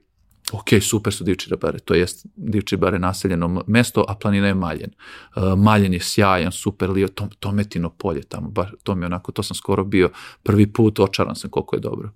ok, 0.51 0.69
super 0.81 1.13
su 1.13 1.23
Divčibare, 1.23 1.79
to 1.79 1.93
jest 1.93 2.25
Divčibare 2.35 2.99
naseljeno 2.99 3.63
mesto, 3.67 4.05
a 4.07 4.15
planina 4.15 4.47
je 4.47 4.53
Maljen. 4.53 4.91
Uh, 5.35 5.43
Maljen 5.57 5.93
je 5.93 5.99
sjajan, 5.99 6.51
super, 6.51 6.89
lio, 6.89 7.07
to, 7.07 7.27
Tometino 7.39 7.89
polje 7.89 8.23
tamo, 8.23 8.49
baš, 8.49 8.69
to 8.83 8.95
mi 8.95 9.05
onako, 9.05 9.31
to 9.31 9.43
sam 9.43 9.55
skoro 9.55 9.83
bio 9.83 10.09
prvi 10.43 10.73
put, 10.73 10.99
očaran 10.99 11.35
sam 11.35 11.49
koliko 11.49 11.75
je 11.75 11.79
dobro. 11.79 12.11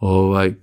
Ovaj, 0.00 0.54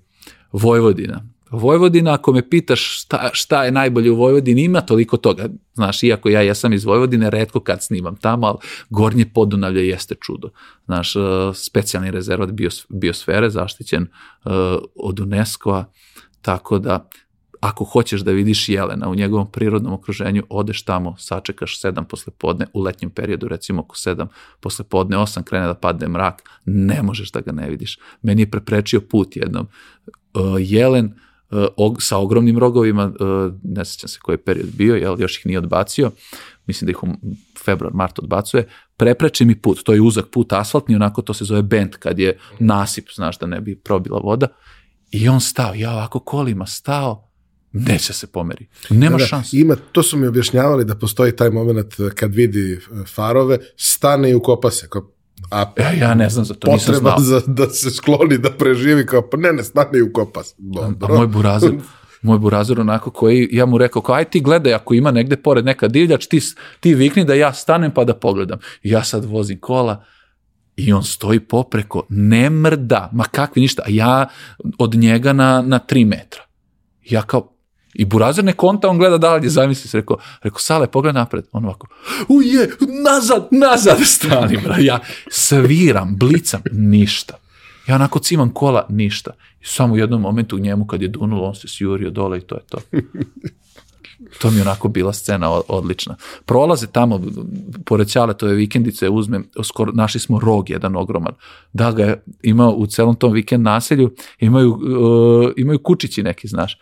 Vojvodina. 0.51 1.21
Vojvodina, 1.51 2.13
ako 2.13 2.33
me 2.33 2.49
pitaš 2.49 3.01
šta, 3.01 3.29
šta 3.33 3.63
je 3.63 3.71
najbolje 3.71 4.11
u 4.11 4.15
Vojvodini, 4.15 4.63
ima 4.63 4.81
toliko 4.81 5.17
toga. 5.17 5.49
Znaš, 5.73 6.03
iako 6.03 6.29
ja 6.29 6.41
jesam 6.41 6.73
iz 6.73 6.85
Vojvodine, 6.85 7.29
redko 7.29 7.59
kad 7.59 7.83
snimam 7.83 8.15
tamo, 8.15 8.47
ali 8.47 8.57
Gornje 8.89 9.25
Podunavlje 9.33 9.87
jeste 9.87 10.15
čudo. 10.21 10.49
Znaš, 10.85 11.15
uh, 11.15 11.23
specijalni 11.53 12.11
rezervat 12.11 12.51
bios, 12.51 12.85
biosfere, 12.89 13.49
zaštićen 13.49 14.03
uh, 14.03 14.51
od 14.95 15.19
UNESCO-a, 15.19 15.85
tako 16.41 16.79
da 16.79 17.09
ako 17.61 17.83
hoćeš 17.83 18.21
da 18.21 18.31
vidiš 18.31 18.69
jelena 18.69 19.09
u 19.09 19.15
njegovom 19.15 19.51
prirodnom 19.51 19.93
okruženju, 19.93 20.43
odeš 20.49 20.85
tamo, 20.85 21.15
sačekaš 21.17 21.79
sedam 21.81 22.05
posle 22.05 22.33
podne, 22.37 22.67
u 22.73 22.81
letnjem 22.81 23.11
periodu 23.11 23.47
recimo 23.47 23.81
oko 23.81 23.97
sedam 23.97 24.27
posle 24.59 24.85
podne, 24.85 25.17
osam 25.17 25.43
krene 25.43 25.67
da 25.67 25.73
padne 25.73 26.07
mrak, 26.07 26.49
ne 26.65 27.01
možeš 27.03 27.31
da 27.31 27.41
ga 27.41 27.51
ne 27.51 27.69
vidiš. 27.69 27.99
Meni 28.21 28.41
je 28.41 28.51
preprečio 28.51 29.01
put 29.01 29.35
jednom. 29.35 29.67
Uh, 30.33 30.43
jelen 30.59 31.13
og, 31.77 32.01
sa 32.01 32.17
ogromnim 32.17 32.57
rogovima, 32.57 33.05
uh, 33.05 33.53
ne 33.63 33.85
sećam 33.85 34.09
se 34.09 34.19
koji 34.21 34.33
je 34.33 34.43
period 34.43 34.69
bio, 34.73 34.95
jel, 34.95 35.15
još 35.19 35.37
ih 35.37 35.45
nije 35.45 35.59
odbacio, 35.59 36.11
mislim 36.67 36.85
da 36.85 36.91
ih 36.91 37.03
u 37.03 37.07
februar, 37.65 37.93
mart 37.93 38.19
odbacuje, 38.19 38.67
prepreči 38.97 39.45
mi 39.45 39.61
put, 39.61 39.83
to 39.83 39.93
je 39.93 40.01
uzak 40.01 40.25
put 40.31 40.53
asfaltni, 40.53 40.95
onako 40.95 41.21
to 41.21 41.33
se 41.33 41.45
zove 41.45 41.61
bent, 41.61 41.95
kad 41.95 42.19
je 42.19 42.37
nasip, 42.59 43.09
znaš 43.15 43.39
da 43.39 43.45
ne 43.45 43.61
bi 43.61 43.75
probila 43.75 44.19
voda, 44.19 44.47
i 45.11 45.29
on 45.29 45.41
stao, 45.41 45.73
ja 45.73 45.91
ovako 45.91 46.19
kolima 46.19 46.65
stao, 46.65 47.31
neće 47.71 48.13
se 48.13 48.27
pomeri. 48.27 48.67
Nema 48.89 49.17
Da, 49.17 49.23
da, 49.23 49.27
šanse. 49.27 49.57
Ima, 49.57 49.75
to 49.91 50.03
su 50.03 50.17
mi 50.17 50.27
objašnjavali 50.27 50.85
da 50.85 50.95
postoji 50.95 51.35
taj 51.35 51.49
moment 51.49 51.93
kad 52.15 52.35
vidi 52.35 52.79
farove, 53.15 53.57
stane 53.77 54.31
i 54.31 54.35
ukopa 54.35 54.71
se. 54.71 54.89
Kao, 54.89 55.11
a 55.49 55.73
Ja, 55.77 55.91
ja 55.91 56.13
ne 56.15 56.29
znam 56.29 56.45
za 56.45 56.53
to, 56.53 56.71
nisam 56.71 56.95
znao. 56.95 57.19
za, 57.19 57.41
da 57.47 57.69
se 57.69 57.89
skloni, 57.91 58.37
da 58.37 58.51
preživi, 58.51 59.05
kao, 59.05 59.21
pa 59.29 59.37
ne, 59.37 59.53
ne, 59.53 59.63
stane 59.63 59.99
i 59.99 60.01
ukopa 60.01 60.43
se. 60.43 60.55
A 60.59 60.89
Dobro. 60.89 61.17
moj 61.17 61.27
burazir, 61.27 61.71
moj 62.21 62.39
burazir 62.39 62.79
onako 62.79 63.11
koji, 63.11 63.49
ja 63.51 63.65
mu 63.65 63.77
rekao, 63.77 64.01
kao, 64.01 64.15
aj 64.15 64.25
ti 64.25 64.39
gledaj, 64.39 64.73
ako 64.73 64.93
ima 64.93 65.11
negde 65.11 65.35
pored 65.35 65.65
neka 65.65 65.87
divljač, 65.87 66.25
ti, 66.27 66.39
ti 66.79 66.93
vikni 66.95 67.25
da 67.25 67.33
ja 67.33 67.53
stanem 67.53 67.91
pa 67.91 68.03
da 68.03 68.13
pogledam. 68.13 68.59
I 68.83 68.89
ja 68.89 69.03
sad 69.03 69.25
vozim 69.25 69.59
kola 69.59 70.03
i 70.75 70.93
on 70.93 71.03
stoji 71.03 71.39
popreko, 71.39 72.03
ne 72.09 72.49
mrda, 72.49 73.09
ma 73.13 73.23
kakvi 73.23 73.61
ništa, 73.61 73.83
a 73.85 73.89
ja 73.89 74.27
od 74.79 74.95
njega 74.95 75.33
na, 75.33 75.61
na 75.61 75.79
tri 75.79 76.05
metra. 76.05 76.41
Ja 77.09 77.21
kao, 77.21 77.50
i 77.93 78.05
burazir 78.05 78.43
ne 78.43 78.53
konta, 78.53 78.89
on 78.89 78.97
gleda 78.97 79.17
dalje, 79.17 79.49
zamisli 79.49 79.89
se, 79.89 79.97
rekao, 79.97 80.17
rekao, 80.41 80.59
Sale, 80.59 80.87
pogledaj 80.87 81.21
napred. 81.21 81.45
On 81.51 81.65
ovako, 81.65 81.87
uje, 82.29 82.69
nazad, 83.03 83.47
nazad, 83.51 83.97
stani, 84.15 84.57
bra. 84.57 84.75
Ja 84.79 84.99
sviram, 85.29 86.15
blicam, 86.17 86.61
ništa. 86.71 87.37
Ja 87.87 87.95
onako 87.95 88.19
cimam 88.19 88.49
kola, 88.53 88.85
ništa. 88.89 89.31
I 89.61 89.65
samo 89.65 89.93
u 89.93 89.97
jednom 89.97 90.21
momentu 90.21 90.55
u 90.55 90.59
njemu 90.59 90.87
kad 90.87 91.01
je 91.01 91.07
dunulo, 91.07 91.47
on 91.47 91.55
se 91.55 91.67
sjurio 91.67 92.09
dole 92.09 92.37
i 92.37 92.41
to 92.41 92.55
je 92.55 92.61
to. 92.69 92.77
To 94.39 94.51
mi 94.51 94.57
je 94.57 94.61
onako 94.61 94.87
bila 94.87 95.13
scena 95.13 95.49
odlična. 95.49 96.15
Prolaze 96.45 96.87
tamo, 96.87 97.21
pored 97.85 98.07
Ćaletove 98.07 98.53
vikendice, 98.53 99.09
uzmem, 99.09 99.47
skoro, 99.63 99.91
našli 99.91 100.19
smo 100.19 100.39
rog 100.39 100.69
jedan 100.69 100.95
ogroman. 100.95 101.33
Da 101.73 101.91
ga 101.91 102.03
je 102.03 102.23
imao 102.43 102.71
u 102.71 102.87
celom 102.87 103.15
tom 103.15 103.33
vikend 103.33 103.63
naselju, 103.63 104.13
imaju, 104.39 104.71
uh, 104.71 105.51
imaju 105.57 105.79
kučići 105.79 106.23
neki, 106.23 106.47
znaš. 106.47 106.77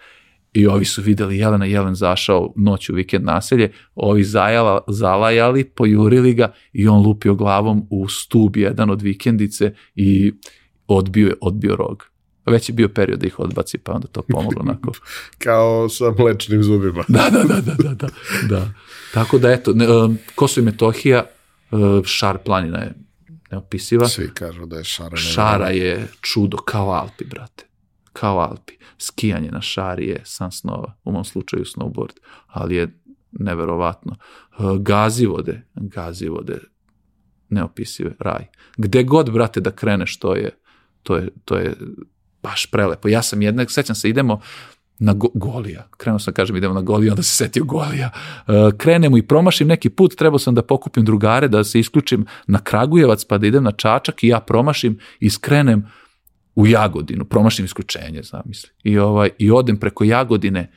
I 0.54 0.68
ovi 0.68 0.86
su 0.86 1.02
videli 1.02 1.38
Jelena, 1.38 1.66
Jelen 1.66 1.96
zašao 1.96 2.54
noć 2.56 2.90
u 2.90 2.94
vikend 2.94 3.26
naselje, 3.26 3.72
ovi 3.96 4.24
zajala, 4.24 4.82
zalajali, 4.88 5.64
pojurili 5.66 6.34
ga 6.34 6.54
i 6.74 6.88
on 6.88 7.02
lupio 7.02 7.36
glavom 7.36 7.88
u 7.90 8.08
stub 8.10 8.58
jedan 8.58 8.90
od 8.90 9.02
vikendice 9.02 9.74
i 9.96 10.34
odbio, 10.88 11.28
je- 11.28 11.34
odbio 11.42 11.76
rog. 11.76 12.06
Već 12.46 12.70
je 12.70 12.74
bio 12.74 12.90
period 12.90 13.20
da 13.20 13.28
ih 13.28 13.40
odbaci, 13.40 13.78
pa 13.78 13.92
onda 13.92 14.08
to 14.08 14.22
pomoglo 14.24 14.62
onako. 14.62 14.92
Kao 15.38 15.90
sa 15.90 16.04
mlečnim 16.14 16.64
zubima. 16.64 17.04
Da, 17.08 17.30
da, 17.30 17.44
da, 17.46 17.62
da, 17.62 17.74
da, 17.76 17.94
da, 17.94 18.08
da. 18.50 18.70
Tako 19.14 19.38
da, 19.38 19.52
eto, 19.52 19.74
ne, 19.74 19.90
um, 19.90 20.18
Kosovo 20.36 20.64
i 20.64 20.66
Metohija, 20.66 21.26
uh, 21.72 21.80
Šar 22.06 22.38
planina 22.38 22.78
je 22.78 22.94
neopisiva. 23.52 24.08
Svi 24.08 24.30
kažu 24.34 24.66
da 24.66 24.78
je 24.78 24.84
šara. 24.84 25.18
Šara 25.18 25.70
je 25.70 26.08
čudo, 26.22 26.58
kao 26.58 26.90
Alpi, 26.90 27.26
brate. 27.26 27.66
Kao 28.20 28.40
Alpi. 28.40 28.74
Skijanje 28.98 29.52
na 29.52 29.62
šari 29.62 30.08
je 30.08 30.22
san 30.24 30.52
snova, 30.52 30.96
u 31.04 31.12
mom 31.12 31.26
slučaju 31.26 31.64
snowboard, 31.64 32.20
ali 32.48 32.76
je 32.76 33.00
neverovatno. 33.32 34.16
Uh, 34.58 34.78
Gazivode, 34.78 35.62
gazivode, 35.76 36.60
neopisive, 37.50 38.16
raj. 38.20 38.46
Gde 38.78 39.04
god, 39.04 39.32
brate, 39.32 39.62
da 39.62 39.72
kreneš, 39.72 40.20
to 40.20 40.36
je, 40.36 40.52
to 41.04 41.16
je, 41.16 41.30
to 41.46 41.58
je 41.58 41.76
baš 42.44 42.66
prelepo. 42.66 43.08
Ja 43.08 43.22
sam 43.22 43.42
jednak, 43.42 43.72
sećam 43.72 43.96
se, 43.96 44.10
idemo 44.10 44.42
na 45.00 45.14
go, 45.14 45.28
Golija. 45.34 45.88
Krenuo 45.98 46.20
sam, 46.20 46.34
kažem, 46.34 46.56
idemo 46.56 46.74
na 46.74 46.82
Golija, 46.82 47.12
onda 47.12 47.24
se 47.24 47.36
setio 47.36 47.64
Golija. 47.64 48.12
Uh, 48.48 48.54
krenemo 48.78 49.18
i 49.18 49.28
promašim 49.28 49.68
neki 49.68 49.90
put, 49.90 50.16
trebao 50.16 50.40
sam 50.40 50.56
da 50.56 50.62
pokupim 50.62 51.06
drugare, 51.06 51.48
da 51.48 51.64
se 51.64 51.80
isključim 51.80 52.26
na 52.48 52.60
Kragujevac, 52.60 53.24
pa 53.26 53.38
da 53.38 53.48
idem 53.48 53.64
na 53.64 53.72
Čačak 53.72 54.24
i 54.24 54.28
ja 54.28 54.40
promašim 54.40 55.00
i 55.20 55.30
skrenem 55.30 55.88
u 56.56 56.68
Jagodinu, 56.68 57.26
promašim 57.26 57.66
isključenje, 57.66 58.24
zamisli. 58.24 58.70
I, 58.84 58.98
ovaj, 58.98 59.30
I 59.38 59.52
odem 59.52 59.78
preko 59.78 60.04
Jagodine 60.04 60.72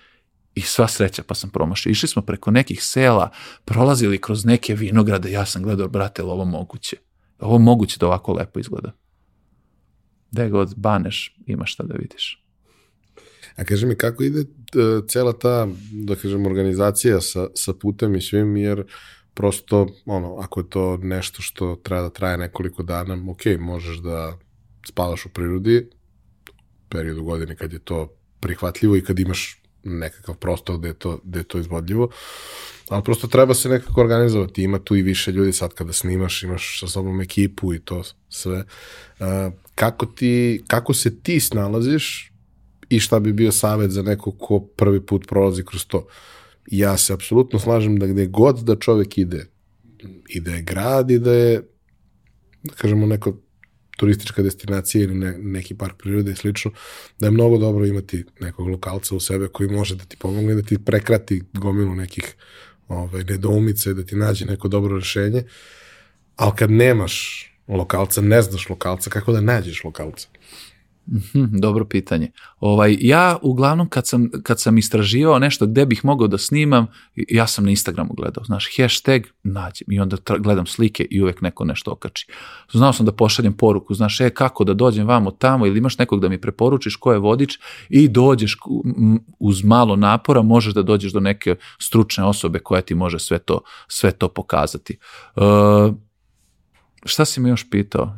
i 0.54 0.60
sva 0.60 0.88
sreća 0.88 1.22
pa 1.22 1.34
sam 1.34 1.50
promašio. 1.50 1.90
Išli 1.90 2.08
smo 2.08 2.22
preko 2.22 2.50
nekih 2.50 2.82
sela, 2.82 3.30
prolazili 3.64 4.20
kroz 4.20 4.44
neke 4.44 4.74
vinograde, 4.74 5.30
ja 5.30 5.46
sam 5.46 5.62
gledao, 5.62 5.88
brate, 5.88 6.22
ovo 6.22 6.44
moguće? 6.44 6.96
Ovo 7.38 7.58
moguće 7.58 7.96
da 8.00 8.06
ovako 8.06 8.32
lepo 8.32 8.60
izgleda. 8.60 8.92
Gde 10.30 10.48
god 10.48 10.74
baneš, 10.76 11.36
ima 11.46 11.66
šta 11.66 11.82
da 11.82 11.94
vidiš. 11.94 12.44
A 13.56 13.64
kaži 13.64 13.86
mi, 13.86 13.94
kako 13.94 14.22
ide 14.22 14.40
e, 14.40 14.46
cela 15.08 15.32
ta, 15.32 15.68
da 15.92 16.14
kažem, 16.14 16.46
organizacija 16.46 17.20
sa, 17.20 17.46
sa 17.54 17.72
putem 17.72 18.14
i 18.14 18.20
svim, 18.20 18.56
jer 18.56 18.84
prosto, 19.34 19.86
ono, 20.06 20.36
ako 20.36 20.60
je 20.60 20.70
to 20.70 20.96
nešto 20.96 21.42
što 21.42 21.76
treba 21.82 22.02
da 22.02 22.10
traje 22.10 22.38
nekoliko 22.38 22.82
dana, 22.82 23.30
ok, 23.30 23.60
možeš 23.60 23.96
da 23.96 24.38
spavaš 24.88 25.26
u 25.26 25.28
prirodi, 25.28 25.90
periodu 26.88 27.22
godine 27.22 27.56
kad 27.56 27.72
je 27.72 27.78
to 27.78 28.12
prihvatljivo 28.40 28.96
i 28.96 29.04
kad 29.04 29.18
imaš 29.18 29.62
nekakav 29.84 30.34
prostor 30.34 30.78
gde 30.78 30.88
je 30.88 30.94
to, 30.94 31.20
gde 31.24 31.40
je 31.40 31.44
to 31.44 31.58
izvodljivo, 31.58 32.08
ali 32.88 33.04
prosto 33.04 33.26
treba 33.26 33.54
se 33.54 33.68
nekako 33.68 34.00
organizovati, 34.00 34.62
ima 34.62 34.78
tu 34.78 34.96
i 34.96 35.02
više 35.02 35.32
ljudi 35.32 35.52
sad 35.52 35.74
kada 35.74 35.92
snimaš, 35.92 36.42
imaš 36.42 36.80
sa 36.80 36.88
sobom 36.88 37.20
ekipu 37.20 37.74
i 37.74 37.78
to 37.78 38.02
sve. 38.28 38.64
Uh, 39.20 39.26
kako, 39.74 40.06
ti, 40.06 40.62
kako 40.66 40.94
se 40.94 41.20
ti 41.20 41.40
snalaziš 41.40 42.32
i 42.88 43.00
šta 43.00 43.20
bi 43.20 43.32
bio 43.32 43.52
savet 43.52 43.90
za 43.90 44.02
neko 44.02 44.32
ko 44.32 44.60
prvi 44.60 45.06
put 45.06 45.26
prolazi 45.28 45.64
kroz 45.64 45.86
to. 45.86 46.06
Ja 46.66 46.96
se 46.96 47.12
apsolutno 47.12 47.58
slažem 47.58 47.98
da 47.98 48.06
gde 48.06 48.26
god 48.26 48.58
da 48.58 48.76
čovek 48.76 49.18
ide, 49.18 49.46
i 50.28 50.40
da 50.40 50.50
je 50.50 50.62
grad 50.62 51.10
i 51.10 51.18
da 51.18 51.32
je, 51.32 51.62
da 52.62 52.74
kažemo, 52.74 53.06
neko 53.06 53.36
turistička 54.02 54.42
destinacija 54.42 55.04
ili 55.04 55.14
ne, 55.14 55.38
neki 55.38 55.74
park 55.74 55.96
prirode 55.98 56.32
i 56.32 56.34
slično, 56.34 56.70
da 57.18 57.26
je 57.26 57.30
mnogo 57.30 57.58
dobro 57.58 57.86
imati 57.86 58.24
nekog 58.40 58.68
lokalca 58.68 59.14
u 59.14 59.20
sebe 59.20 59.48
koji 59.48 59.68
može 59.68 59.96
da 59.96 60.04
ti 60.04 60.16
pomogne, 60.16 60.54
da 60.54 60.62
ti 60.62 60.78
prekrati 60.78 61.42
gomilu 61.52 61.94
nekih 61.94 62.34
ovaj, 62.88 63.24
nedoumice, 63.24 63.94
da 63.94 64.02
ti 64.02 64.16
nađe 64.16 64.44
neko 64.44 64.68
dobro 64.68 64.96
rešenje, 64.96 65.44
ali 66.36 66.52
kad 66.56 66.70
nemaš 66.70 67.46
lokalca, 67.68 68.20
ne 68.20 68.42
znaš 68.42 68.68
lokalca, 68.68 69.10
kako 69.10 69.32
da 69.32 69.40
nađeš 69.40 69.84
lokalca? 69.84 70.28
Mhm, 71.08 71.44
dobro 71.58 71.84
pitanje. 71.84 72.30
Ovaj, 72.60 72.96
ja 73.00 73.38
uglavnom 73.42 73.88
kad 73.88 74.06
sam, 74.06 74.30
kad 74.42 74.60
sam 74.60 74.78
istraživao 74.78 75.38
nešto 75.38 75.66
gde 75.66 75.86
bih 75.86 76.04
mogao 76.04 76.28
da 76.28 76.38
snimam, 76.38 76.86
ja 77.14 77.46
sam 77.46 77.64
na 77.64 77.70
Instagramu 77.70 78.14
gledao, 78.14 78.44
znaš, 78.44 78.68
hashtag 78.76 79.22
nađem 79.42 79.86
i 79.90 80.00
onda 80.00 80.16
gledam 80.38 80.66
slike 80.66 81.06
i 81.10 81.22
uvek 81.22 81.40
neko 81.40 81.64
nešto 81.64 81.90
okači. 81.90 82.26
Znao 82.72 82.92
sam 82.92 83.06
da 83.06 83.12
pošaljem 83.12 83.52
poruku, 83.52 83.94
znaš, 83.94 84.20
e, 84.20 84.30
kako 84.30 84.64
da 84.64 84.74
dođem 84.74 85.06
vamo 85.06 85.30
tamo 85.30 85.66
ili 85.66 85.78
imaš 85.78 85.98
nekog 85.98 86.20
da 86.20 86.28
mi 86.28 86.40
preporučiš 86.40 86.96
ko 86.96 87.12
je 87.12 87.18
vodič 87.18 87.58
i 87.88 88.08
dođeš 88.08 88.56
uz 89.38 89.64
malo 89.64 89.96
napora, 89.96 90.42
možeš 90.42 90.74
da 90.74 90.82
dođeš 90.82 91.12
do 91.12 91.20
neke 91.20 91.56
stručne 91.78 92.24
osobe 92.24 92.58
koja 92.58 92.82
ti 92.82 92.94
može 92.94 93.18
sve 93.18 93.38
to, 93.38 93.60
sve 93.88 94.10
to 94.10 94.28
pokazati. 94.28 94.98
Uh, 95.36 95.94
Šta 97.04 97.24
si 97.24 97.40
me 97.40 97.48
još 97.48 97.70
pitao? 97.70 98.16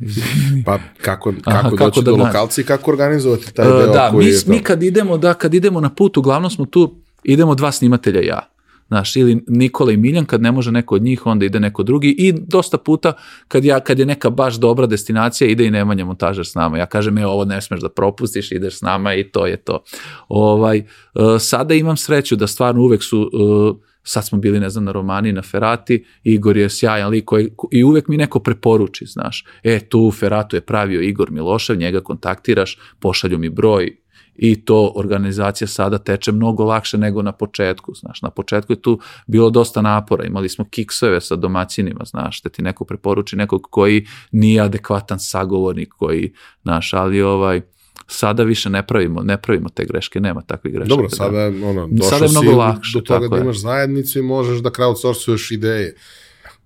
pa 0.66 0.78
kako, 1.03 1.32
kako, 1.32 1.51
Aha, 1.51 1.70
doći 1.70 1.78
kako 1.78 2.01
da 2.01 2.11
do 2.11 2.16
lokalci 2.16 2.61
i 2.61 2.64
kako 2.64 2.91
organizovati 2.91 3.55
taj 3.55 3.68
uh, 3.68 3.78
deo 3.78 3.93
da, 3.93 4.11
koji 4.11 4.26
mi, 4.26 4.32
je 4.32 4.45
to? 4.45 4.51
mi 4.51 4.59
kad 4.59 4.82
idemo, 4.82 5.18
da, 5.18 5.35
kad 5.35 5.55
idemo 5.55 5.80
na 5.80 5.91
put, 5.91 6.16
uglavnom 6.16 6.51
smo 6.51 6.66
tu, 6.66 6.95
idemo 7.24 7.55
dva 7.55 7.72
snimatelja 7.72 8.20
ja. 8.20 8.55
Znaš, 8.89 9.16
ili 9.16 9.45
Nikola 9.49 9.93
i 9.93 9.97
Miljan, 9.97 10.24
kad 10.24 10.43
ne 10.43 10.53
može 10.53 10.72
neko 10.72 10.95
od 10.95 11.03
njih, 11.03 11.26
onda 11.26 11.45
ide 11.45 11.61
neko 11.61 11.82
drugi 11.82 12.14
i 12.18 12.32
dosta 12.32 12.78
puta 12.78 13.12
kad, 13.49 13.64
ja, 13.64 13.80
kad 13.80 13.99
je 13.99 14.07
neka 14.07 14.30
baš 14.30 14.55
dobra 14.55 14.87
destinacija, 14.87 15.49
ide 15.49 15.66
i 15.66 15.70
Nemanja 15.70 16.05
montažer 16.05 16.47
s 16.47 16.55
nama. 16.55 16.78
Ja 16.78 16.87
kažem, 16.87 17.18
e, 17.18 17.26
ovo 17.26 17.45
ne 17.45 17.61
smeš 17.61 17.80
da 17.80 17.89
propustiš, 17.89 18.53
ideš 18.53 18.78
s 18.78 18.82
nama 18.82 19.14
i 19.14 19.24
to 19.24 19.47
je 19.47 19.57
to. 19.57 19.82
Ovaj, 20.28 20.78
uh, 21.14 21.22
sada 21.41 21.74
imam 21.74 21.97
sreću 21.97 22.37
da 22.37 22.47
stvarno 22.47 22.82
uvek 22.82 23.03
su 23.03 23.30
uh, 23.32 23.76
sad 24.05 24.26
smo 24.26 24.38
bili, 24.38 24.61
ne 24.61 24.70
znam, 24.70 24.84
na 24.84 24.92
Romani, 24.92 25.32
na 25.32 25.42
Ferati, 25.42 26.05
Igor 26.22 26.57
je 26.57 26.70
sjajan 26.70 27.11
lik 27.11 27.24
koji, 27.24 27.50
i 27.72 27.84
uvek 27.84 28.09
mi 28.09 28.16
neko 28.16 28.40
preporuči, 28.40 29.07
znaš, 29.07 29.44
e, 29.62 29.80
tu 29.80 30.11
Feratu 30.11 30.57
je 30.57 30.61
pravio 30.61 31.00
Igor 31.00 31.30
Milošev, 31.30 31.76
njega 31.76 32.00
kontaktiraš, 32.00 32.78
pošalju 33.00 33.38
mi 33.38 33.48
broj, 33.48 33.96
i 34.36 34.64
to 34.64 34.92
organizacija 34.96 35.68
sada 35.68 35.98
teče 35.98 36.32
mnogo 36.32 36.64
lakše 36.64 36.98
nego 36.98 37.22
na 37.22 37.32
početku, 37.32 37.94
znaš, 37.94 38.22
na 38.22 38.30
početku 38.30 38.72
je 38.72 38.82
tu 38.82 39.00
bilo 39.26 39.50
dosta 39.50 39.82
napora, 39.82 40.24
imali 40.24 40.48
smo 40.48 40.64
kiksove 40.70 41.20
sa 41.20 41.36
domaćinima, 41.36 42.05
znaš, 42.05 42.42
da 42.42 42.50
ti 42.50 42.62
neko 42.62 42.84
preporuči 42.84 43.36
nekog 43.36 43.62
koji 43.70 44.07
nije 44.32 44.61
adekvatan 44.61 45.18
sagovornik, 45.20 45.88
koji, 45.88 46.32
znaš, 46.62 46.92
ali 46.92 47.22
ovaj, 47.22 47.61
Sada 48.07 48.42
više 48.42 48.70
ne 48.70 48.86
pravimo, 48.86 49.22
ne 49.22 49.42
pravimo 49.42 49.68
te 49.68 49.84
greške, 49.84 50.20
nema 50.20 50.42
takvih 50.42 50.74
grešaka. 50.74 50.88
Dobro, 50.88 51.09
da. 51.09 51.16
sada, 51.16 51.50
da. 51.50 51.66
ono, 51.66 51.88
došao 51.90 52.11
sada 52.11 52.24
je 52.24 52.30
mnogo 52.30 52.50
si 52.50 52.55
lakše, 52.55 52.98
do 52.98 53.00
toga 53.00 53.28
da 53.28 53.36
imaš 53.36 53.57
je. 53.57 53.61
zajednicu 53.61 54.18
i 54.18 54.22
možeš 54.22 54.59
da 54.59 54.70
crowdsourcuješ 54.70 55.55
ideje. 55.55 55.96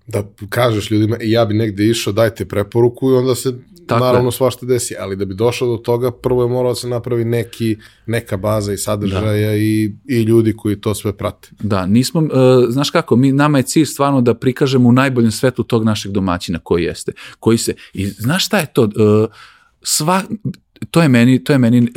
Da 0.07 0.23
kažeš 0.49 0.91
ljudima, 0.91 1.15
e, 1.15 1.29
ja 1.29 1.45
bi 1.45 1.53
negde 1.53 1.85
išao, 1.85 2.13
dajte 2.13 2.45
preporuku 2.45 3.11
i 3.11 3.13
onda 3.13 3.35
se 3.35 3.53
Tako 3.89 4.05
naravno 4.05 4.27
je. 4.27 4.31
svašta 4.31 4.65
desi, 4.65 4.95
ali 4.99 5.15
da 5.15 5.25
bi 5.25 5.33
došao 5.33 5.67
do 5.67 5.77
toga, 5.77 6.11
prvo 6.11 6.43
je 6.43 6.49
moralo 6.49 6.71
da 6.71 6.75
se 6.75 6.87
napravi 6.87 7.25
neki, 7.25 7.77
neka 8.05 8.37
baza 8.37 8.73
i 8.73 8.77
sadržaja 8.77 9.49
da. 9.49 9.55
i, 9.55 9.91
i 10.05 10.21
ljudi 10.21 10.53
koji 10.57 10.81
to 10.81 10.95
sve 10.95 11.17
prate. 11.17 11.49
Da, 11.59 11.85
nismo, 11.85 12.21
uh, 12.21 12.29
znaš 12.69 12.89
kako, 12.89 13.15
mi, 13.15 13.31
nama 13.31 13.57
je 13.57 13.63
cilj 13.63 13.85
stvarno 13.85 14.21
da 14.21 14.33
prikažemo 14.33 14.89
u 14.89 14.91
najboljem 14.91 15.31
svetu 15.31 15.63
tog 15.63 15.83
našeg 15.83 16.11
domaćina 16.11 16.59
koji 16.63 16.83
jeste, 16.83 17.11
koji 17.39 17.57
se, 17.57 17.75
i 17.93 18.07
znaš 18.07 18.45
šta 18.45 18.57
je 18.59 18.65
to, 18.73 18.83
uh, 18.83 18.89
sva, 19.81 20.21
to 20.91 21.01
je 21.01 21.09
meni, 21.09 21.43
to 21.43 21.53
je 21.53 21.59
meni 21.59 21.81
uh, 21.81 21.87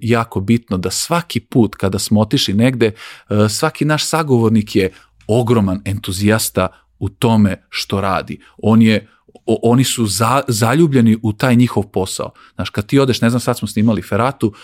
jako 0.00 0.40
bitno 0.40 0.78
da 0.78 0.90
svaki 0.90 1.40
put 1.40 1.74
kada 1.74 1.98
smo 1.98 2.20
otišli 2.20 2.54
negde, 2.54 2.92
uh, 3.28 3.50
svaki 3.50 3.84
naš 3.84 4.04
sagovornik 4.04 4.76
je 4.76 4.92
ogroman 5.26 5.80
entuzijasta 5.84 6.68
u 6.98 7.08
tome 7.08 7.62
što 7.68 8.00
radi. 8.00 8.40
On 8.58 8.82
je 8.82 9.08
o, 9.46 9.58
oni 9.62 9.84
su 9.84 10.06
za, 10.06 10.42
zaljubljeni 10.48 11.18
u 11.22 11.32
taj 11.32 11.56
njihov 11.56 11.82
posao. 11.82 12.30
Znaš, 12.54 12.70
kad 12.70 12.86
ti 12.86 12.98
odeš, 12.98 13.20
ne 13.20 13.30
znam, 13.30 13.40
sad 13.40 13.58
smo 13.58 13.68
snimali 13.68 14.02
Feratu, 14.02 14.46
uh, 14.46 14.54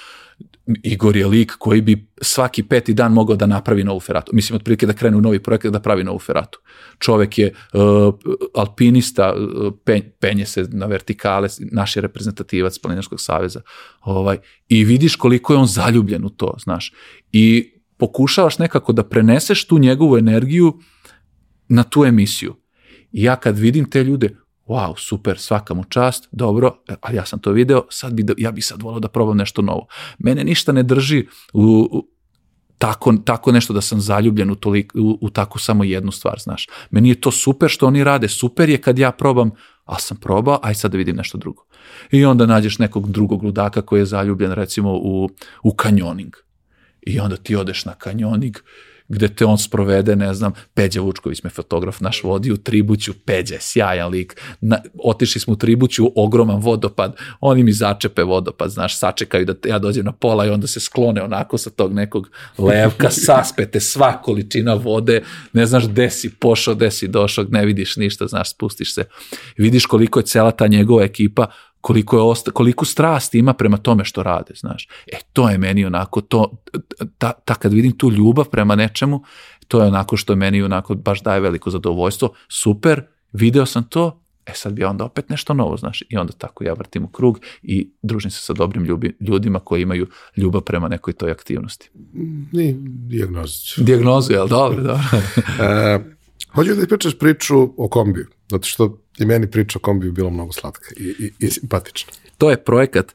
Igor 0.82 1.16
je 1.16 1.26
lik 1.26 1.52
koji 1.58 1.80
bi 1.80 2.08
svaki 2.20 2.62
peti 2.62 2.94
dan 2.94 3.12
mogao 3.12 3.36
da 3.36 3.46
napravi 3.46 3.84
novu 3.84 4.00
feratu. 4.00 4.32
Mislim, 4.34 4.56
otprilike 4.56 4.86
da 4.86 4.92
krene 4.92 5.16
u 5.16 5.20
novi 5.20 5.42
projekat 5.42 5.72
da 5.72 5.80
pravi 5.80 6.04
novu 6.04 6.18
feratu. 6.18 6.60
Čovek 6.98 7.38
je 7.38 7.52
uh, 7.72 8.14
alpinista, 8.54 9.34
uh, 9.34 9.72
pen, 9.84 10.02
penje 10.20 10.46
se 10.46 10.66
na 10.72 10.86
vertikale, 10.86 11.48
naš 11.72 11.96
je 11.96 12.02
reprezentativac 12.02 12.78
Planinarskog 12.78 13.20
saveza. 13.20 13.60
Ovaj, 14.00 14.38
I 14.68 14.84
vidiš 14.84 15.16
koliko 15.16 15.52
je 15.52 15.58
on 15.58 15.66
zaljubljen 15.66 16.24
u 16.24 16.30
to, 16.30 16.54
znaš. 16.64 16.92
I 17.32 17.72
pokušavaš 17.96 18.58
nekako 18.58 18.92
da 18.92 19.04
preneseš 19.04 19.66
tu 19.66 19.78
njegovu 19.78 20.18
energiju 20.18 20.78
na 21.68 21.82
tu 21.82 22.04
emisiju. 22.04 22.54
I 23.12 23.22
ja 23.22 23.36
kad 23.36 23.58
vidim 23.58 23.90
te 23.90 24.04
ljude, 24.04 24.36
wow, 24.66 24.94
super, 24.96 25.38
svaka 25.38 25.74
mu 25.74 25.84
čast, 25.84 26.28
dobro, 26.32 26.74
ali 27.00 27.16
ja 27.16 27.24
sam 27.24 27.38
to 27.38 27.52
video, 27.52 27.82
sad 27.90 28.12
bi, 28.12 28.24
ja 28.38 28.52
bi 28.52 28.62
sad 28.62 28.82
volao 28.82 29.00
da 29.00 29.08
probam 29.08 29.36
nešto 29.36 29.62
novo. 29.62 29.86
Mene 30.18 30.44
ništa 30.44 30.72
ne 30.72 30.82
drži 30.82 31.26
u, 31.52 31.62
u 31.92 32.08
tako, 32.78 33.14
tako 33.24 33.52
nešto 33.52 33.72
da 33.72 33.80
sam 33.80 34.00
zaljubljen 34.00 34.50
u, 34.50 34.54
tolik, 34.54 34.92
u, 34.94 35.18
u 35.20 35.30
tako 35.30 35.58
samo 35.58 35.84
jednu 35.84 36.12
stvar, 36.12 36.38
znaš. 36.40 36.66
Meni 36.90 37.08
je 37.08 37.20
to 37.20 37.30
super 37.30 37.70
što 37.70 37.86
oni 37.86 38.04
rade, 38.04 38.28
super 38.28 38.68
je 38.68 38.80
kad 38.80 38.98
ja 38.98 39.12
probam, 39.12 39.50
a 39.84 39.98
sam 39.98 40.16
probao, 40.16 40.60
aj 40.62 40.74
sad 40.74 40.90
da 40.92 40.98
vidim 40.98 41.16
nešto 41.16 41.38
drugo. 41.38 41.64
I 42.10 42.24
onda 42.24 42.46
nađeš 42.46 42.78
nekog 42.78 43.10
drugog 43.10 43.42
ludaka 43.42 43.82
koji 43.82 44.00
je 44.00 44.06
zaljubljen 44.06 44.52
recimo 44.52 44.92
u, 44.92 45.28
u 45.62 45.74
kanjoning. 45.74 46.36
I 47.02 47.20
onda 47.20 47.36
ti 47.36 47.56
odeš 47.56 47.84
na 47.84 47.94
kanjoning 47.94 48.56
gde 49.08 49.28
te 49.28 49.44
on 49.44 49.58
sprovede, 49.58 50.16
ne 50.16 50.34
znam, 50.34 50.52
Peđa 50.74 51.00
Vučković 51.00 51.42
me 51.42 51.50
fotograf 51.50 52.00
naš 52.00 52.22
vodi 52.22 52.52
u 52.52 52.56
Tribuću, 52.56 53.12
Peđa 53.24 53.56
sjajan 53.60 54.10
lik, 54.10 54.40
na, 54.60 54.78
otišli 55.04 55.40
smo 55.40 55.52
u 55.52 55.56
Tribuću, 55.56 56.12
ogroman 56.14 56.60
vodopad, 56.60 57.16
oni 57.40 57.62
mi 57.62 57.72
začepe 57.72 58.22
vodopad, 58.22 58.70
znaš, 58.70 58.98
sačekaju 58.98 59.44
da 59.44 59.54
ja 59.68 59.78
dođem 59.78 60.04
na 60.04 60.12
pola 60.12 60.46
i 60.46 60.50
onda 60.50 60.66
se 60.66 60.80
sklone 60.80 61.22
onako 61.22 61.58
sa 61.58 61.70
tog 61.70 61.92
nekog 61.92 62.30
levka, 62.58 63.10
saspete 63.26 63.80
sva 63.80 64.22
količina 64.22 64.74
vode, 64.74 65.22
ne 65.52 65.66
znaš 65.66 65.88
gde 65.88 66.10
si 66.10 66.30
pošao, 66.30 66.74
gde 66.74 66.90
si 66.90 67.08
došao, 67.08 67.44
ne 67.50 67.66
vidiš 67.66 67.96
ništa, 67.96 68.26
znaš, 68.26 68.50
spustiš 68.50 68.94
se. 68.94 69.04
Vidiš 69.56 69.86
koliko 69.86 70.18
je 70.18 70.26
cela 70.26 70.50
ta 70.50 70.66
njegova 70.66 71.04
ekipa 71.04 71.46
koliko, 71.86 72.16
je 72.16 72.22
osta, 72.22 72.50
koliko 72.50 72.84
strasti 72.84 73.38
ima 73.38 73.52
prema 73.52 73.76
tome 73.76 74.04
što 74.04 74.22
rade, 74.22 74.54
znaš. 74.54 74.88
E, 75.06 75.18
to 75.32 75.50
je 75.50 75.58
meni 75.58 75.84
onako, 75.84 76.20
to, 76.20 76.62
ta, 77.18 77.32
ta 77.32 77.54
kad 77.54 77.72
vidim 77.72 77.92
tu 77.98 78.10
ljubav 78.10 78.48
prema 78.48 78.76
nečemu, 78.76 79.22
to 79.68 79.80
je 79.80 79.86
onako 79.86 80.16
što 80.16 80.36
meni 80.36 80.62
onako 80.62 80.94
baš 80.94 81.22
daje 81.22 81.40
veliko 81.40 81.70
zadovoljstvo. 81.70 82.34
Super, 82.48 83.02
video 83.32 83.66
sam 83.66 83.84
to, 83.88 84.22
e 84.46 84.52
sad 84.54 84.72
bi 84.72 84.84
onda 84.84 85.04
opet 85.04 85.28
nešto 85.28 85.54
novo, 85.54 85.76
znaš, 85.76 86.02
i 86.08 86.16
onda 86.16 86.32
tako 86.32 86.64
ja 86.64 86.72
vrtim 86.72 87.04
u 87.04 87.08
krug 87.08 87.40
i 87.62 87.90
družim 88.02 88.30
se 88.30 88.40
sa 88.40 88.52
dobrim 88.52 88.84
ljubi, 88.84 89.16
ljudima 89.20 89.60
koji 89.60 89.82
imaju 89.82 90.06
ljubav 90.36 90.60
prema 90.60 90.88
nekoj 90.88 91.12
toj 91.12 91.30
aktivnosti. 91.30 91.90
Ni, 92.52 92.76
dijagnozu. 92.80 93.84
Dijagnozu, 93.84 94.32
jel? 94.32 94.48
Dobro, 94.48 94.82
dobro. 94.82 95.02
e, 95.66 95.98
hoću 96.54 96.74
da 96.74 96.86
pričaš 96.86 97.18
priču 97.18 97.74
o 97.76 97.88
kombiju, 97.88 98.26
zato 98.50 98.66
što 98.66 98.98
I 99.18 99.24
meni 99.24 99.50
priča 99.50 99.78
o 99.78 99.82
kombiju 99.82 100.12
bila 100.12 100.30
mnogo 100.30 100.52
slatka 100.52 100.86
i, 100.96 101.04
i, 101.04 101.32
i 101.38 101.50
simpatična. 101.50 102.12
To 102.38 102.50
je 102.50 102.64
projekat, 102.64 103.12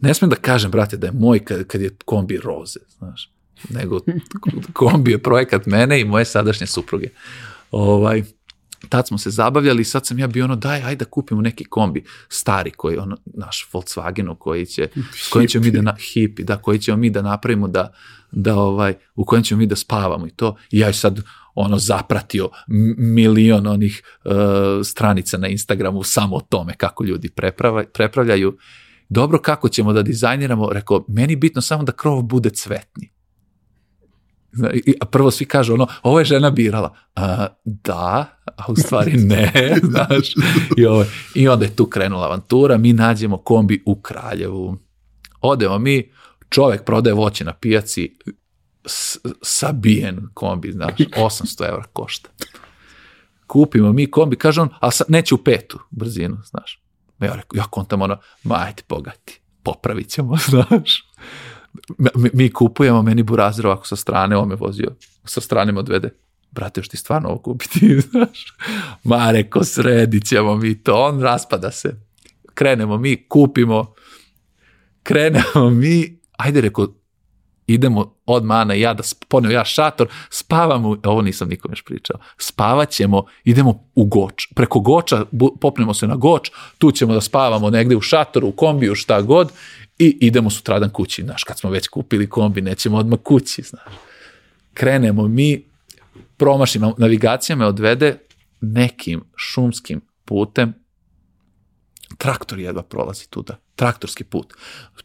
ne 0.00 0.14
smem 0.14 0.30
da 0.30 0.36
kažem, 0.36 0.70
brate, 0.70 0.96
da 0.96 1.06
je 1.06 1.12
moj 1.12 1.44
kad, 1.44 1.66
kad 1.66 1.80
je 1.80 1.90
kombi 2.04 2.36
roze, 2.36 2.80
znaš, 2.98 3.30
nego 3.70 4.00
kombi 4.72 5.10
je 5.10 5.22
projekat 5.22 5.66
mene 5.66 6.00
i 6.00 6.04
moje 6.04 6.24
sadašnje 6.24 6.66
supruge. 6.66 7.08
Ovaj, 7.70 8.22
tad 8.88 9.08
smo 9.08 9.18
se 9.18 9.30
zabavljali 9.30 9.82
i 9.82 9.84
sad 9.84 10.06
sam 10.06 10.18
ja 10.18 10.26
bio 10.26 10.44
ono, 10.44 10.56
daj, 10.56 10.82
ajde 10.82 11.04
da 11.04 11.10
kupimo 11.10 11.40
neki 11.40 11.64
kombi 11.64 12.04
stari 12.28 12.70
koji, 12.70 12.96
ono, 12.96 13.16
naš 13.24 13.68
Volkswagen 13.72 14.38
koji 14.38 14.66
će, 14.66 14.88
s 15.26 15.28
kojim 15.28 15.48
ćemo 15.48 15.64
mi 15.64 15.70
da, 15.70 15.82
na, 15.82 15.96
hipi, 16.12 16.44
da, 16.44 16.56
koji 16.56 16.78
ćemo 16.78 16.96
mi 16.96 17.10
da 17.10 17.22
napravimo 17.22 17.68
da, 17.68 17.92
da 18.30 18.56
ovaj, 18.56 18.94
u 19.14 19.24
kojem 19.24 19.44
ćemo 19.44 19.58
mi 19.58 19.66
da 19.66 19.76
spavamo 19.76 20.26
i 20.26 20.30
to. 20.30 20.56
I 20.70 20.78
ja 20.78 20.92
sad 20.92 21.20
ono 21.54 21.78
zapratio 21.78 22.50
milion 22.98 23.66
onih 23.66 24.02
uh, 24.24 24.32
stranica 24.84 25.38
na 25.38 25.48
Instagramu 25.48 26.02
samo 26.02 26.36
o 26.36 26.40
tome 26.40 26.74
kako 26.76 27.04
ljudi 27.04 27.28
preprava, 27.28 27.84
prepravljaju. 27.94 28.56
Dobro, 29.08 29.38
kako 29.38 29.68
ćemo 29.68 29.92
da 29.92 30.02
dizajniramo? 30.02 30.68
Rekao, 30.72 31.04
meni 31.08 31.36
bitno 31.36 31.62
samo 31.62 31.82
da 31.82 31.92
krov 31.92 32.22
bude 32.22 32.50
cvetni. 32.50 33.14
A 35.00 35.06
prvo 35.06 35.30
svi 35.30 35.44
kažu 35.44 35.74
ono, 35.74 35.86
ovo 36.02 36.18
je 36.18 36.24
žena 36.24 36.50
birala. 36.50 36.94
A, 37.16 37.46
da, 37.64 38.26
a 38.56 38.64
u 38.68 38.76
stvari 38.76 39.12
ne, 39.34 39.76
znaš. 39.82 40.34
I, 40.76 40.86
ovo, 40.86 41.04
I 41.34 41.48
onda 41.48 41.64
je 41.64 41.76
tu 41.76 41.86
krenula 41.86 42.24
avantura, 42.24 42.78
mi 42.78 42.92
nađemo 42.92 43.36
kombi 43.36 43.82
u 43.86 44.00
Kraljevu. 44.00 44.76
Odemo 45.40 45.78
mi, 45.78 46.10
čovek 46.48 46.84
prodaje 46.84 47.14
voće 47.14 47.44
na 47.44 47.52
pijaci, 47.52 48.18
sabijen 49.42 50.28
kombi, 50.34 50.72
znaš, 50.72 50.92
800 51.16 51.68
evra 51.68 51.84
košta. 51.92 52.28
Kupimo 53.46 53.92
mi 53.92 54.10
kombi, 54.10 54.36
kaže 54.36 54.60
on, 54.60 54.68
ali 54.80 54.92
neće 55.08 55.34
u 55.34 55.44
petu 55.44 55.80
brzinu, 55.90 56.36
znaš. 56.50 56.84
Ja, 57.20 57.34
rekao, 57.34 57.56
ja 57.56 57.64
kontam 57.64 58.02
ono, 58.02 58.18
ma 58.42 58.54
ajte 58.54 58.82
bogati, 58.88 59.40
popravit 59.62 60.08
ćemo, 60.08 60.36
znaš. 60.50 61.04
Mi, 61.98 62.30
mi 62.32 62.52
kupujemo, 62.52 63.02
meni 63.02 63.22
burazir 63.22 63.66
ovako 63.66 63.86
sa 63.86 63.96
strane, 63.96 64.36
on 64.36 64.48
me 64.48 64.54
vozio, 64.54 64.94
sa 65.24 65.40
strane 65.40 65.72
me 65.72 65.78
odvede. 65.78 66.10
Brate, 66.50 66.80
još 66.80 66.88
ti 66.88 66.96
stvarno 66.96 67.28
ovo 67.28 67.38
kupiti, 67.38 68.00
znaš. 68.10 68.56
Ma 69.04 69.30
reko, 69.30 69.64
sredit 69.64 70.26
ćemo 70.26 70.56
mi 70.56 70.82
to, 70.82 71.04
on 71.04 71.20
raspada 71.20 71.70
se. 71.70 72.00
Krenemo 72.54 72.98
mi, 72.98 73.28
kupimo, 73.28 73.94
krenemo 75.02 75.70
mi, 75.70 76.18
ajde 76.32 76.60
reko, 76.60 76.94
idemo 77.66 78.14
od 78.26 78.44
mana 78.44 78.74
i 78.74 78.80
ja 78.80 78.94
da 78.94 79.02
poneo 79.28 79.50
ja 79.50 79.64
šator, 79.64 80.08
spavamo, 80.30 80.96
ovo 81.04 81.22
nisam 81.22 81.48
nikom 81.48 81.72
još 81.72 81.84
pričao, 81.84 82.20
spavat 82.38 82.90
ćemo, 82.90 83.24
idemo 83.44 83.84
u 83.94 84.04
Goč, 84.04 84.48
preko 84.54 84.80
Goča, 84.80 85.24
popnemo 85.60 85.94
se 85.94 86.06
na 86.06 86.16
Goč, 86.16 86.50
tu 86.78 86.92
ćemo 86.92 87.14
da 87.14 87.20
spavamo 87.20 87.70
negde 87.70 87.96
u 87.96 88.00
šatoru, 88.00 88.48
u 88.48 88.52
kombiju, 88.52 88.94
šta 88.94 89.22
god, 89.22 89.52
i 89.98 90.18
idemo 90.20 90.50
sutradan 90.50 90.90
kući, 90.90 91.22
znaš, 91.22 91.44
kad 91.44 91.58
smo 91.58 91.70
već 91.70 91.88
kupili 91.88 92.30
kombi, 92.30 92.60
nećemo 92.60 92.96
odmah 92.96 93.18
kući, 93.22 93.62
znaš. 93.62 93.92
Krenemo 94.74 95.28
mi, 95.28 95.64
promašimo, 96.36 96.94
navigacija 96.98 97.56
me 97.56 97.66
odvede 97.66 98.18
nekim 98.60 99.24
šumskim 99.36 100.00
putem, 100.24 100.83
traktor 102.18 102.58
jedva 102.58 102.82
prolazi 102.82 103.30
tuda, 103.30 103.56
traktorski 103.76 104.24
put. 104.24 104.54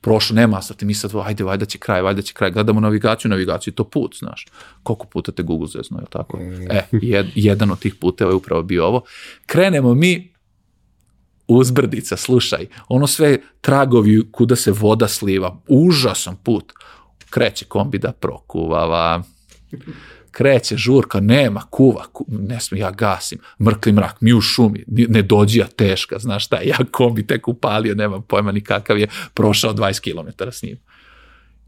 Prošlo, 0.01 0.35
nema 0.35 0.57
asfalta, 0.57 0.85
mi 0.85 0.93
sad, 0.93 1.11
ajde, 1.25 1.43
valjda 1.43 1.65
će 1.65 1.77
kraj, 1.77 2.01
valjda 2.01 2.21
će 2.21 2.33
kraj, 2.33 2.51
gledamo 2.51 2.79
navigaciju, 2.79 3.29
navigaciju, 3.29 3.73
to 3.73 3.83
put, 3.83 4.15
znaš. 4.19 4.45
Koliko 4.83 5.07
puta 5.07 5.31
te 5.31 5.43
Google 5.43 5.67
zezno, 5.67 5.99
je 5.99 6.05
tako? 6.09 6.39
E, 6.69 6.83
jed, 6.91 7.27
jedan 7.35 7.71
od 7.71 7.79
tih 7.79 7.95
puteva 7.95 8.31
je 8.31 8.35
upravo 8.35 8.63
bio 8.63 8.85
ovo. 8.85 9.03
Krenemo 9.45 9.93
mi, 9.93 10.33
uzbrdica, 11.47 12.17
slušaj, 12.17 12.67
ono 12.87 13.07
sve 13.07 13.37
tragovi 13.61 14.31
kuda 14.31 14.55
se 14.55 14.71
voda 14.71 15.07
sliva, 15.07 15.57
užasan 15.67 16.35
put. 16.43 16.73
Kreće 17.29 17.65
kombi 17.65 17.97
da 17.97 18.11
prokuvava, 18.11 19.23
kreće 20.31 20.77
žurka, 20.77 21.19
nema, 21.19 21.61
kuva, 21.69 22.05
ku, 22.13 22.25
ne 22.27 22.59
smije, 22.59 22.81
ja 22.81 22.91
gasim, 22.91 23.39
mrkli 23.61 23.91
mrak, 23.91 24.21
mi 24.21 24.33
u 24.33 24.41
šumi, 24.41 24.83
ne 24.87 25.21
dođija 25.21 25.67
teška, 25.67 26.19
znaš 26.19 26.45
šta, 26.45 26.61
ja 26.61 26.77
kombi 26.91 27.27
tek 27.27 27.47
upalio, 27.47 27.95
nemam 27.95 28.21
pojma 28.21 28.51
ni 28.51 28.61
kakav 28.61 28.99
je, 28.99 29.07
prošao 29.33 29.73
20 29.73 30.01
km 30.01 30.49
s 30.51 30.63
njim. 30.63 30.77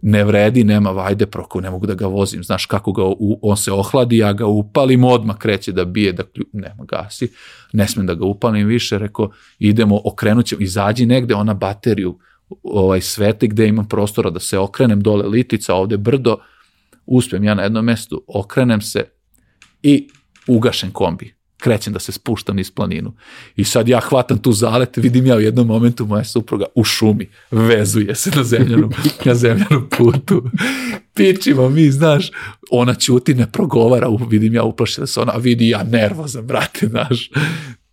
Ne 0.01 0.23
vredi, 0.23 0.63
nema 0.63 0.91
vajde 0.91 1.25
proko, 1.25 1.61
ne 1.61 1.69
mogu 1.69 1.85
da 1.85 1.93
ga 1.93 2.07
vozim, 2.07 2.43
znaš 2.43 2.65
kako 2.65 2.91
ga, 2.91 3.03
u, 3.05 3.39
on 3.41 3.57
se 3.57 3.71
ohladi, 3.71 4.17
ja 4.17 4.33
ga 4.33 4.45
upalim, 4.45 5.03
odmah 5.03 5.37
kreće 5.37 5.71
da 5.71 5.85
bije, 5.85 6.13
da 6.13 6.23
klju, 6.23 6.45
nema 6.53 6.85
gasi, 6.85 7.31
ne 7.73 7.87
smem 7.87 8.05
da 8.05 8.13
ga 8.13 8.25
upalim 8.25 8.67
više, 8.67 8.97
rekao, 8.97 9.31
idemo, 9.59 10.01
okrenut 10.05 10.45
ćemo, 10.45 10.61
izađi 10.61 11.05
negde, 11.05 11.35
ona 11.35 11.53
bateriju, 11.53 12.17
ovaj 12.63 13.01
svetli 13.01 13.47
gde 13.47 13.67
imam 13.67 13.87
prostora 13.87 14.29
da 14.29 14.39
se 14.39 14.59
okrenem, 14.59 15.01
dole 15.01 15.27
litica, 15.27 15.75
ovde 15.75 15.97
brdo, 15.97 16.37
uspem 17.11 17.43
ja 17.43 17.53
na 17.53 17.63
jednom 17.63 17.85
mestu, 17.85 18.23
okrenem 18.27 18.81
se 18.81 19.05
i 19.83 20.09
ugašen 20.47 20.91
kombi. 20.91 21.35
Krećem 21.57 21.93
da 21.93 21.99
se 21.99 22.11
spuštam 22.11 22.55
niz 22.55 22.71
planinu. 22.71 23.13
I 23.55 23.63
sad 23.63 23.87
ja 23.87 23.99
hvatam 23.99 24.37
tu 24.37 24.51
zalet, 24.51 24.97
vidim 24.97 25.25
ja 25.25 25.35
u 25.35 25.39
jednom 25.39 25.67
momentu 25.67 26.05
moja 26.05 26.23
supruga 26.23 26.65
u 26.75 26.83
šumi, 26.83 27.29
vezuje 27.51 28.15
se 28.15 28.31
na 28.35 28.43
zemljanom, 28.43 28.91
na 29.25 29.35
zemljanom 29.35 29.89
putu. 29.97 30.43
Pičimo 31.13 31.69
mi, 31.69 31.91
znaš, 31.91 32.31
ona 32.71 32.93
ćuti, 32.93 33.33
ne 33.33 33.51
progovara, 33.51 34.07
vidim 34.29 34.53
ja 34.53 34.63
uplašila 34.63 35.07
se 35.07 35.19
ona, 35.19 35.33
vidi 35.33 35.69
ja 35.69 35.83
nervozan, 35.83 36.47
brate, 36.47 36.87
znaš. 36.87 37.29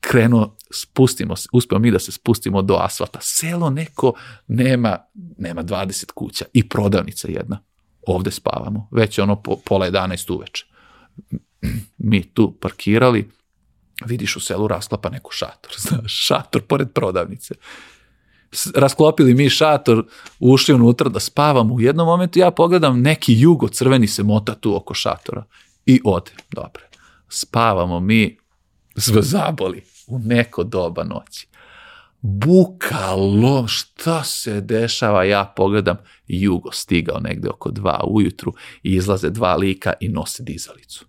Krenuo, 0.01 0.57
spustimo 0.71 1.37
se, 1.37 1.49
uspemo 1.53 1.79
mi 1.79 1.91
da 1.91 1.99
se 1.99 2.13
spustimo 2.13 2.63
do 2.63 2.77
asfalta. 2.81 3.19
Selo 3.23 3.71
neko 3.71 4.13
nema, 4.47 4.99
nema 5.39 5.65
20 5.65 6.13
kuća 6.13 6.45
i 6.53 6.69
prodavnica 6.69 7.29
jedna 7.31 7.68
ovde 8.13 8.31
spavamo, 8.31 8.89
već 8.91 9.19
je 9.19 9.23
ono 9.23 9.43
po, 9.43 9.57
pola 9.65 9.91
11 9.91 10.33
uveče. 10.33 10.67
Mi 11.99 12.23
tu 12.23 12.53
parkirali, 12.61 13.31
vidiš 14.07 14.37
u 14.37 14.41
selu 14.41 14.69
rasklapa 14.69 15.11
neku 15.11 15.31
šator, 15.31 15.73
znaš, 15.89 16.27
šator 16.27 16.63
pored 16.63 16.93
prodavnice. 16.93 17.55
Rasklopili 18.75 19.35
mi 19.35 19.51
šator, 19.51 20.07
ušli 20.39 20.75
unutra 20.75 21.09
da 21.09 21.21
spavamo. 21.21 21.75
U 21.75 21.81
jednom 21.81 22.07
momentu 22.07 22.39
ja 22.39 22.51
pogledam 22.51 23.01
neki 23.01 23.41
jugo 23.41 23.69
crveni 23.69 24.07
se 24.07 24.23
mota 24.23 24.55
tu 24.55 24.77
oko 24.77 24.95
šatora 24.95 25.45
i 25.87 26.01
ode. 26.05 26.31
Dobro. 26.51 26.83
Spavamo 27.29 28.01
mi, 28.01 28.39
zaboli 28.97 29.83
u 30.07 30.19
neko 30.19 30.65
doba 30.65 31.05
noći. 31.05 31.48
Bukalo, 32.21 33.69
šta 33.69 34.25
se 34.25 34.61
dešava? 34.61 35.25
Ja 35.25 35.53
pogledam, 35.57 35.97
jugo 36.27 36.73
stigao 36.73 37.21
negde 37.21 37.49
oko 37.49 37.71
dva 37.71 38.05
ujutru 38.07 38.53
i 38.83 38.95
izlaze 38.95 39.31
dva 39.31 39.57
lika 39.57 39.93
i 40.01 40.09
nose 40.09 40.43
dizalicu. 40.43 41.05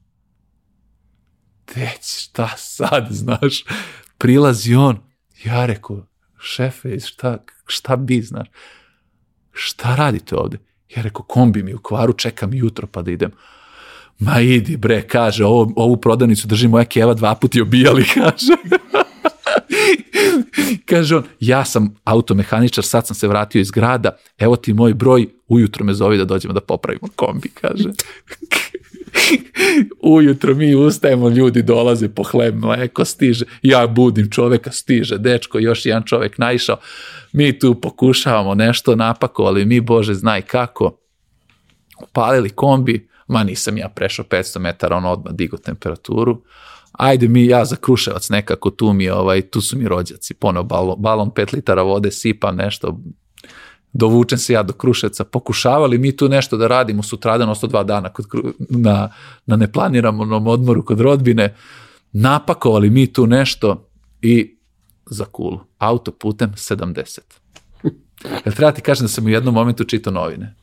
Već, 1.75 2.23
šta 2.23 2.49
sad, 2.57 3.07
znaš? 3.09 3.63
Prilazi 4.17 4.75
on, 4.75 4.97
ja 5.45 5.65
rekao, 5.65 6.05
šefe, 6.39 6.99
šta, 6.99 7.37
šta 7.65 7.95
bi, 7.95 8.21
znaš? 8.21 8.47
Šta 9.51 9.95
radite 9.95 10.35
ovde? 10.35 10.57
Ja 10.95 11.01
rekao, 11.01 11.23
kombi 11.23 11.63
mi 11.63 11.73
u 11.73 11.81
kvaru, 11.81 12.13
čekam 12.13 12.53
jutro 12.53 12.87
pa 12.87 13.01
da 13.01 13.11
idem. 13.11 13.31
Ma 14.19 14.39
idi 14.41 14.77
bre, 14.77 15.07
kaže, 15.07 15.45
ovo, 15.45 15.73
ovu 15.75 15.97
prodavnicu 15.97 16.47
drži 16.47 16.67
moja 16.67 16.85
keva 16.85 17.13
dva 17.13 17.35
puta 17.35 17.59
i 17.59 17.61
obijali, 17.61 18.05
kaže. 18.13 18.53
Kaže 20.85 21.17
on, 21.17 21.23
ja 21.39 21.65
sam 21.65 21.95
automehaničar, 22.03 22.83
sad 22.83 23.07
sam 23.07 23.15
se 23.15 23.27
vratio 23.27 23.59
iz 23.59 23.71
grada, 23.71 24.17
evo 24.37 24.55
ti 24.55 24.73
moj 24.73 24.93
broj, 24.93 25.27
ujutro 25.47 25.85
me 25.85 25.93
zovi 25.93 26.17
da 26.17 26.25
dođemo 26.25 26.53
da 26.53 26.61
popravimo 26.61 27.07
kombi, 27.15 27.49
kaže. 27.49 27.89
Ujutro 30.01 30.55
mi 30.55 30.75
ustajemo, 30.75 31.29
ljudi 31.29 31.61
dolaze 31.61 32.09
po 32.09 32.23
hleb, 32.23 32.55
mleko 32.55 33.05
stiže, 33.05 33.45
ja 33.61 33.87
budim 33.87 34.29
čoveka, 34.31 34.71
stiže 34.71 35.17
dečko, 35.17 35.59
još 35.59 35.85
jedan 35.85 36.03
čovek 36.03 36.37
naišao, 36.37 36.77
mi 37.31 37.59
tu 37.59 37.75
pokušavamo 37.81 38.55
nešto, 38.55 38.95
napakovali 38.95 39.65
mi, 39.65 39.81
Bože, 39.81 40.13
znaj 40.13 40.41
kako, 40.41 40.99
upalili 42.01 42.49
kombi, 42.49 43.09
ma 43.27 43.43
nisam 43.43 43.77
ja 43.77 43.89
prešao 43.89 44.25
500 44.25 44.59
metara, 44.59 44.95
on 44.95 45.05
odmah 45.05 45.33
digo 45.33 45.57
temperaturu, 45.57 46.41
ajde 46.99 47.27
mi 47.27 47.45
ja 47.45 47.65
za 47.65 47.75
Kruševac 47.75 48.29
nekako 48.29 48.69
tu 48.69 48.93
mi 48.93 49.09
ovaj 49.09 49.41
tu 49.41 49.61
su 49.61 49.77
mi 49.77 49.87
rođaci 49.87 50.33
poneo 50.33 50.63
balon, 50.63 50.95
balon 51.01 51.31
5 51.31 51.53
litara 51.53 51.81
vode 51.81 52.11
sipam 52.11 52.55
nešto 52.55 52.99
dovučem 53.93 54.39
se 54.39 54.53
ja 54.53 54.63
do 54.63 54.73
Kruševca 54.73 55.23
pokušavali 55.23 55.97
mi 55.97 56.17
tu 56.17 56.29
nešto 56.29 56.57
da 56.57 56.67
radimo 56.67 57.03
sutradan 57.03 57.49
ostao 57.49 57.67
dva 57.67 57.83
dana 57.83 58.09
kod, 58.09 58.25
na, 58.69 59.11
na 59.45 59.55
neplaniranom 59.55 60.47
odmoru 60.47 60.85
kod 60.85 60.99
rodbine 60.99 61.55
napakovali 62.11 62.89
mi 62.89 63.13
tu 63.13 63.27
nešto 63.27 63.89
i 64.21 64.57
za 65.05 65.25
kulu 65.25 65.59
autoputem 65.77 66.51
70 66.51 67.19
Jel 68.45 68.53
treba 68.55 68.71
ti 68.71 68.81
kažem 68.81 69.03
da 69.03 69.07
sam 69.07 69.25
u 69.25 69.29
jednom 69.29 69.53
momentu 69.53 69.83
čitao 69.83 70.13
novine 70.13 70.55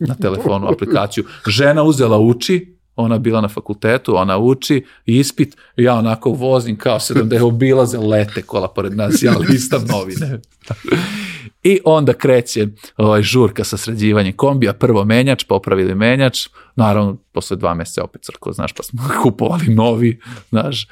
na 0.00 0.14
telefonu, 0.14 0.68
aplikaciju. 0.68 1.24
Žena 1.46 1.82
uzela 1.82 2.18
uči, 2.18 2.73
ona 2.96 3.18
bila 3.18 3.40
na 3.40 3.48
fakultetu, 3.48 4.16
ona 4.16 4.38
uči, 4.38 4.84
ispit, 5.06 5.56
ja 5.76 5.94
onako 5.94 6.30
vozim 6.30 6.78
kao 6.78 6.98
70, 6.98 7.42
obilaze 7.42 7.98
lete 7.98 8.42
kola 8.42 8.68
pored 8.68 8.96
nas, 8.96 9.22
ja 9.22 9.32
listam 9.38 9.84
novine. 9.88 10.40
I 11.62 11.80
onda 11.84 12.12
kreće 12.12 12.68
ovaj, 12.96 13.22
žurka 13.22 13.64
sa 13.64 13.76
sređivanjem 13.76 14.36
kombija, 14.36 14.72
prvo 14.72 15.04
menjač, 15.04 15.44
popravili 15.44 15.94
menjač, 15.94 16.48
naravno 16.76 17.16
posle 17.32 17.56
dva 17.56 17.74
meseca 17.74 18.04
opet 18.04 18.22
crko, 18.22 18.52
znaš, 18.52 18.72
pa 18.72 18.82
smo 18.82 19.02
kupovali 19.22 19.74
novi, 19.74 20.20
znaš, 20.50 20.86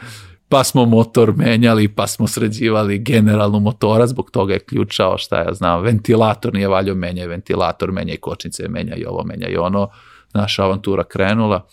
pa 0.48 0.64
smo 0.64 0.84
motor 0.84 1.36
menjali, 1.36 1.88
pa 1.88 2.06
smo 2.06 2.26
sređivali 2.28 2.98
generalnu 2.98 3.60
motora, 3.60 4.06
zbog 4.06 4.30
toga 4.30 4.52
je 4.52 4.60
ključao, 4.60 5.18
šta 5.18 5.38
ja 5.38 5.54
znam, 5.54 5.82
ventilator 5.82 6.54
nije 6.54 6.68
valjao, 6.68 6.94
menja 6.94 7.26
ventilator, 7.26 7.92
menja 7.92 8.14
kočnice, 8.20 8.68
menja 8.68 8.94
i 8.96 9.04
ovo, 9.04 9.24
menja 9.24 9.48
i 9.48 9.56
ono, 9.56 9.88
naša 10.34 10.64
avantura 10.64 11.04
krenula 11.04 11.66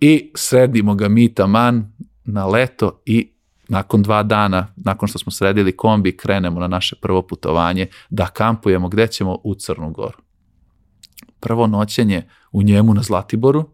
i 0.00 0.32
sredimo 0.34 0.94
ga 0.94 1.08
mi 1.08 1.34
taman 1.34 1.92
na 2.24 2.46
leto 2.46 3.02
i 3.06 3.32
nakon 3.68 4.02
dva 4.02 4.22
dana, 4.22 4.74
nakon 4.76 5.08
što 5.08 5.18
smo 5.18 5.32
sredili 5.32 5.76
kombi, 5.76 6.16
krenemo 6.16 6.60
na 6.60 6.68
naše 6.68 6.96
prvo 6.96 7.22
putovanje 7.22 7.86
da 8.10 8.26
kampujemo 8.26 8.88
gde 8.88 9.06
ćemo 9.06 9.38
u 9.44 9.54
Crnu 9.54 9.90
Goru. 9.90 10.18
Prvo 11.40 11.66
noćenje 11.66 12.28
u 12.52 12.62
njemu 12.62 12.94
na 12.94 13.02
Zlatiboru, 13.02 13.70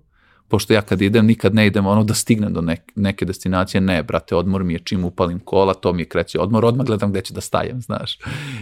pošto 0.49 0.73
ja 0.73 0.83
kad 0.83 1.03
idem 1.03 1.27
nikad 1.27 1.55
ne 1.55 1.67
idem 1.67 1.87
ono 1.87 2.05
da 2.05 2.15
stignem 2.15 2.53
do 2.53 2.61
nek, 2.61 2.81
neke 2.97 3.25
destinacije, 3.25 3.81
ne 3.81 4.03
brate, 4.03 4.37
odmor 4.37 4.65
mi 4.65 4.73
je 4.73 4.79
čim 4.79 5.05
upalim 5.05 5.39
kola, 5.39 5.75
to 5.75 5.93
mi 5.93 6.03
je 6.03 6.09
kreće 6.09 6.41
odmor, 6.41 6.65
odmah 6.65 6.87
gledam 6.87 7.11
gde 7.11 7.21
ću 7.21 7.35
da 7.35 7.41
stajem, 7.41 7.81
znaš. 7.81 8.19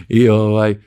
I 0.09 0.29
ovaj, 0.29 0.81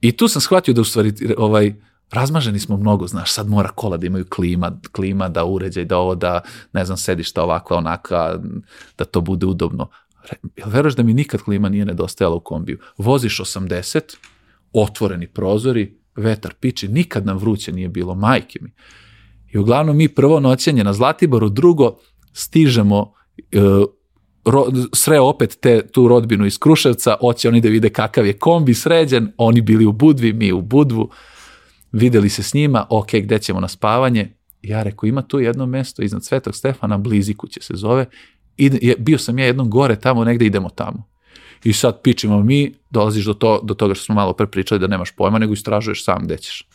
i 0.00 0.12
tu 0.12 0.28
sam 0.28 0.42
shvatio 0.42 0.74
da 0.74 0.80
u 0.80 0.84
stvari 0.84 1.12
ovaj, 1.36 1.74
razmaženi 2.10 2.58
smo 2.58 2.76
mnogo, 2.76 3.06
znaš, 3.06 3.32
sad 3.32 3.48
mora 3.48 3.68
kola 3.68 3.96
da 3.96 4.06
imaju 4.06 4.24
klima, 4.28 4.80
klima 4.92 5.28
da 5.28 5.44
uređaj, 5.44 5.84
da 5.84 5.98
ovo, 5.98 6.14
da, 6.14 6.40
ne 6.72 6.84
znam, 6.84 6.96
sedišta 6.96 7.42
ovakva, 7.42 7.76
onaka, 7.76 8.38
da 8.98 9.04
to 9.04 9.20
bude 9.20 9.46
udobno. 9.46 9.88
Jel 10.56 10.68
veruješ 10.70 10.94
da 10.94 11.02
mi 11.02 11.14
nikad 11.14 11.42
klima 11.42 11.68
nije 11.68 11.84
nedostajala 11.84 12.36
u 12.36 12.40
kombiju? 12.40 12.78
Voziš 12.98 13.40
80, 13.40 14.16
otvoreni 14.72 15.26
prozori, 15.26 15.98
vetar 16.16 16.54
piči, 16.54 16.88
nikad 16.88 17.26
nam 17.26 17.38
vruće 17.38 17.72
nije 17.72 17.88
bilo, 17.88 18.14
majke 18.14 18.58
mi. 18.62 18.72
I 19.52 19.58
uglavnom 19.58 19.96
mi 19.96 20.08
prvo 20.08 20.40
noćenje 20.40 20.84
na 20.84 20.92
Zlatiboru, 20.92 21.48
drugo 21.48 21.98
stižemo 22.32 23.12
e, 23.52 23.60
ro, 24.44 24.66
sreo 24.92 25.24
opet 25.24 25.58
te, 25.60 25.86
tu 25.86 26.08
rodbinu 26.08 26.46
iz 26.46 26.58
Kruševca, 26.58 27.16
oće 27.20 27.48
oni 27.48 27.60
da 27.60 27.68
vide 27.68 27.88
kakav 27.88 28.26
je 28.26 28.38
kombi 28.38 28.74
sređen, 28.74 29.32
oni 29.36 29.60
bili 29.60 29.86
u 29.86 29.92
Budvi, 29.92 30.32
mi 30.32 30.52
u 30.52 30.62
Budvu, 30.62 31.10
videli 31.92 32.28
se 32.28 32.42
s 32.42 32.54
njima, 32.54 32.86
ok, 32.90 33.12
gde 33.12 33.38
ćemo 33.38 33.60
na 33.60 33.68
spavanje, 33.68 34.32
ja 34.62 34.82
rekao, 34.82 35.06
ima 35.06 35.22
tu 35.22 35.40
jedno 35.40 35.66
mesto 35.66 36.02
iznad 36.02 36.24
Svetog 36.24 36.56
Stefana, 36.56 36.98
Bliziku 36.98 37.48
će 37.48 37.60
se 37.62 37.74
zove, 37.76 38.06
I, 38.56 38.94
bio 38.98 39.18
sam 39.18 39.38
ja 39.38 39.46
jednom 39.46 39.70
gore 39.70 39.96
tamo, 40.00 40.24
negde 40.24 40.46
idemo 40.46 40.68
tamo. 40.68 41.08
I 41.64 41.72
sad 41.72 42.02
pičimo 42.02 42.42
mi, 42.42 42.74
dolaziš 42.90 43.24
do, 43.24 43.34
to, 43.34 43.60
do 43.62 43.74
toga 43.74 43.94
što 43.94 44.04
smo 44.04 44.14
malo 44.14 44.32
pre 44.32 44.46
pričali 44.46 44.80
da 44.80 44.86
nemaš 44.86 45.10
pojma, 45.10 45.38
nego 45.38 45.52
istražuješ 45.52 46.04
sam 46.04 46.24
gde 46.24 46.36
ćeš. 46.36 46.68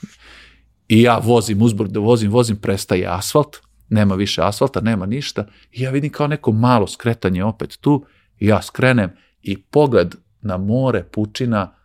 I 0.88 1.02
ja 1.02 1.18
vozim 1.24 1.62
uzbrdo, 1.62 1.92
da 1.92 2.00
vozim, 2.00 2.32
vozim, 2.32 2.56
prestaje 2.56 3.08
asfalt, 3.08 3.58
nema 3.90 4.16
više 4.16 4.42
asfalta, 4.44 4.82
nema 4.82 5.06
ništa. 5.06 5.48
I 5.72 5.82
ja 5.82 5.92
vidim 5.92 6.12
kao 6.12 6.28
neko 6.28 6.52
malo 6.52 6.88
skretanje 6.88 7.44
opet 7.44 7.78
tu, 7.82 8.06
i 8.40 8.48
ja 8.48 8.62
skrenem 8.62 9.10
i 9.42 9.62
pogled 9.62 10.16
na 10.42 10.58
more, 10.58 11.04
pučina, 11.04 11.76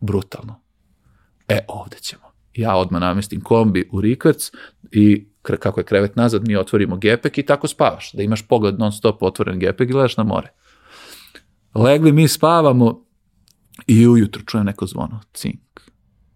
brutalno. 0.00 0.60
E, 1.48 1.58
ovde 1.68 1.96
ćemo. 2.00 2.27
Ja 2.58 2.76
odmah 2.76 3.00
namestim 3.00 3.40
kombi 3.40 3.88
u 3.92 4.00
rikverc 4.00 4.50
i 4.90 5.28
kako 5.42 5.80
je 5.80 5.84
krevet 5.84 6.16
nazad, 6.16 6.48
mi 6.48 6.56
otvorimo 6.56 6.96
gepek 6.96 7.38
i 7.38 7.42
tako 7.46 7.68
spavaš. 7.68 8.12
Da 8.12 8.22
imaš 8.22 8.48
pogled 8.48 8.78
non 8.78 8.92
stop 8.92 9.22
otvoren 9.22 9.58
gepek 9.58 9.88
i 9.88 9.92
gledaš 9.92 10.16
na 10.16 10.24
more. 10.24 10.52
Legli 11.74 12.12
mi 12.12 12.28
spavamo 12.28 13.04
i 13.86 14.08
ujutro 14.08 14.42
čujem 14.46 14.66
neko 14.66 14.86
zvono. 14.86 15.20
Cink, 15.32 15.80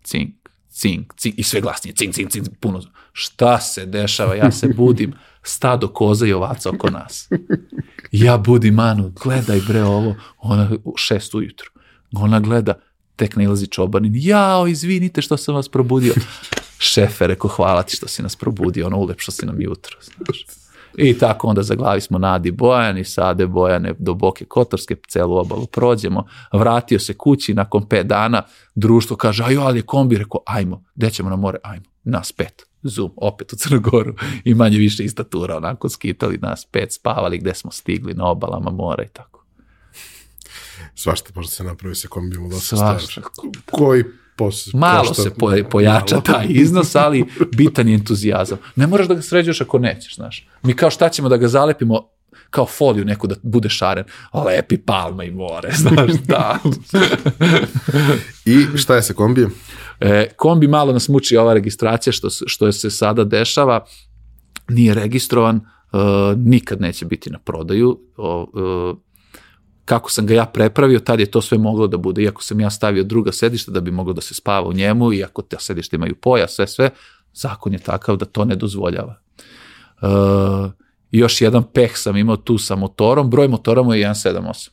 cink, 0.02 0.48
cink, 0.68 1.14
cink. 1.16 1.38
I 1.38 1.42
sve 1.42 1.60
glasnije. 1.60 1.94
Cink, 1.94 2.14
cink, 2.14 2.30
cink. 2.30 2.46
Puno. 2.60 2.80
Šta 3.12 3.60
se 3.60 3.86
dešava? 3.86 4.34
Ja 4.34 4.50
se 4.50 4.68
budim. 4.76 5.12
Stado 5.42 5.88
koza 5.88 6.26
i 6.26 6.32
ovaca 6.32 6.70
oko 6.70 6.90
nas. 6.90 7.28
Ja 8.12 8.38
budim 8.38 8.74
Manu. 8.74 9.12
Gledaj 9.22 9.60
bre 9.68 9.82
ovo. 9.82 10.14
Ona 10.38 10.70
u 10.84 10.96
šest 10.96 11.34
ujutro. 11.34 11.70
Ona 12.12 12.40
gleda. 12.40 12.74
Tek 13.16 13.36
ne 13.36 13.44
ilazi 13.44 13.66
čobanin. 13.66 14.12
Jao, 14.16 14.66
izvinite 14.66 15.22
što 15.22 15.36
sam 15.36 15.54
vas 15.54 15.68
probudio. 15.68 16.14
Šefe, 16.78 17.26
reko, 17.26 17.48
hvala 17.48 17.82
ti 17.82 17.96
što 17.96 18.08
si 18.08 18.22
nas 18.22 18.36
probudio. 18.36 18.86
Ono 18.86 18.98
ulepšo 18.98 19.32
si 19.32 19.46
nam 19.46 19.60
jutro. 19.60 19.96
Znaš. 20.00 20.46
I 20.96 21.18
tako 21.18 21.48
onda 21.48 21.62
zaglavi 21.62 22.00
smo 22.00 22.18
Nadi 22.18 22.50
Bojan 22.50 22.98
i 22.98 23.04
Sade 23.04 23.46
Bojane 23.46 23.94
do 23.98 24.14
Boke 24.14 24.44
Kotorske, 24.44 24.96
celu 25.08 25.36
obalu 25.36 25.66
prođemo. 25.66 26.24
Vratio 26.52 26.98
se 26.98 27.14
kući 27.14 27.54
nakon 27.54 27.88
pet 27.88 28.06
dana, 28.06 28.42
društvo 28.74 29.16
kaže, 29.16 29.44
ajo, 29.44 29.60
ali 29.60 29.78
je 29.78 29.82
kombi, 29.82 30.16
rekao, 30.16 30.40
ajmo, 30.46 30.84
gde 30.94 31.10
ćemo 31.10 31.30
na 31.30 31.36
more, 31.36 31.58
ajmo, 31.62 31.84
nas 32.04 32.32
pet. 32.32 32.66
Zoom, 32.82 33.12
opet 33.16 33.52
u 33.52 33.56
Crnogoru 33.56 34.14
i 34.44 34.54
manje 34.54 34.78
više 34.78 35.04
istatura, 35.04 35.56
onako 35.56 35.88
skitali 35.88 36.38
nas 36.38 36.64
pet, 36.64 36.92
spavali 36.92 37.38
gde 37.38 37.54
smo 37.54 37.70
stigli 37.70 38.14
na 38.14 38.26
obalama 38.26 38.70
mora 38.70 39.04
i 39.04 39.08
tako. 39.08 39.41
Svašta 40.94 41.30
može 41.34 41.48
se 41.48 41.64
napravi 41.64 41.94
sa 41.94 42.08
kombijom 42.08 42.44
od 42.44 42.62
Svašta. 42.62 43.20
Koji 43.70 44.04
pos, 44.36 44.74
Malo 44.74 45.08
pošto, 45.08 45.22
se 45.22 45.30
po, 45.30 45.52
pojača 45.70 46.14
malo. 46.14 46.22
taj 46.22 46.46
iznos, 46.48 46.94
ali 46.94 47.24
bitan 47.56 47.88
je 47.88 47.94
entuzijazam. 47.94 48.58
Ne 48.76 48.86
moraš 48.86 49.08
da 49.08 49.14
ga 49.14 49.22
sređuješ 49.22 49.60
ako 49.60 49.78
nećeš, 49.78 50.14
znaš. 50.14 50.48
Mi 50.62 50.76
kao 50.76 50.90
šta 50.90 51.08
ćemo 51.08 51.28
da 51.28 51.36
ga 51.36 51.48
zalepimo 51.48 52.08
kao 52.50 52.66
foliju 52.66 53.04
neku 53.04 53.26
da 53.26 53.34
bude 53.42 53.68
šaren, 53.68 54.04
lepi 54.46 54.78
palma 54.78 55.24
i 55.24 55.30
more, 55.30 55.72
znaš, 55.82 56.10
da. 56.26 56.58
I 58.44 58.78
šta 58.78 58.96
je 58.96 59.02
sa 59.02 59.14
kombijem? 59.14 59.54
E, 60.00 60.28
kombi 60.36 60.68
malo 60.68 60.92
nas 60.92 61.08
muči 61.08 61.36
ova 61.36 61.54
registracija 61.54 62.12
što, 62.12 62.28
što 62.46 62.72
se 62.72 62.90
sada 62.90 63.24
dešava, 63.24 63.84
nije 64.68 64.94
registrovan, 64.94 65.56
uh, 65.56 66.00
nikad 66.36 66.80
neće 66.80 67.06
biti 67.06 67.30
na 67.30 67.38
prodaju, 67.38 67.88
uh, 68.16 68.98
kako 69.84 70.10
sam 70.10 70.26
ga 70.26 70.34
ja 70.34 70.46
prepravio, 70.46 71.00
tad 71.00 71.20
je 71.20 71.30
to 71.30 71.40
sve 71.40 71.58
moglo 71.58 71.86
da 71.86 71.96
bude, 71.96 72.22
iako 72.22 72.42
sam 72.42 72.60
ja 72.60 72.70
stavio 72.70 73.04
druga 73.04 73.32
sedišta 73.32 73.72
da 73.72 73.80
bi 73.80 73.90
moglo 73.90 74.12
da 74.12 74.20
se 74.20 74.34
spava 74.34 74.68
u 74.68 74.72
njemu, 74.72 75.12
iako 75.12 75.42
te 75.42 75.56
sedište 75.60 75.96
imaju 75.96 76.14
poja, 76.14 76.48
sve, 76.48 76.66
sve, 76.66 76.90
zakon 77.32 77.72
je 77.72 77.78
takav 77.78 78.16
da 78.16 78.24
to 78.24 78.44
ne 78.44 78.56
dozvoljava. 78.56 79.20
Uh, 80.02 80.70
još 81.10 81.40
jedan 81.40 81.62
peh 81.62 81.90
sam 81.94 82.16
imao 82.16 82.36
tu 82.36 82.58
sa 82.58 82.76
motorom, 82.76 83.30
broj 83.30 83.48
motora 83.48 83.82
mu 83.82 83.94
je 83.94 84.08
178. 84.08 84.70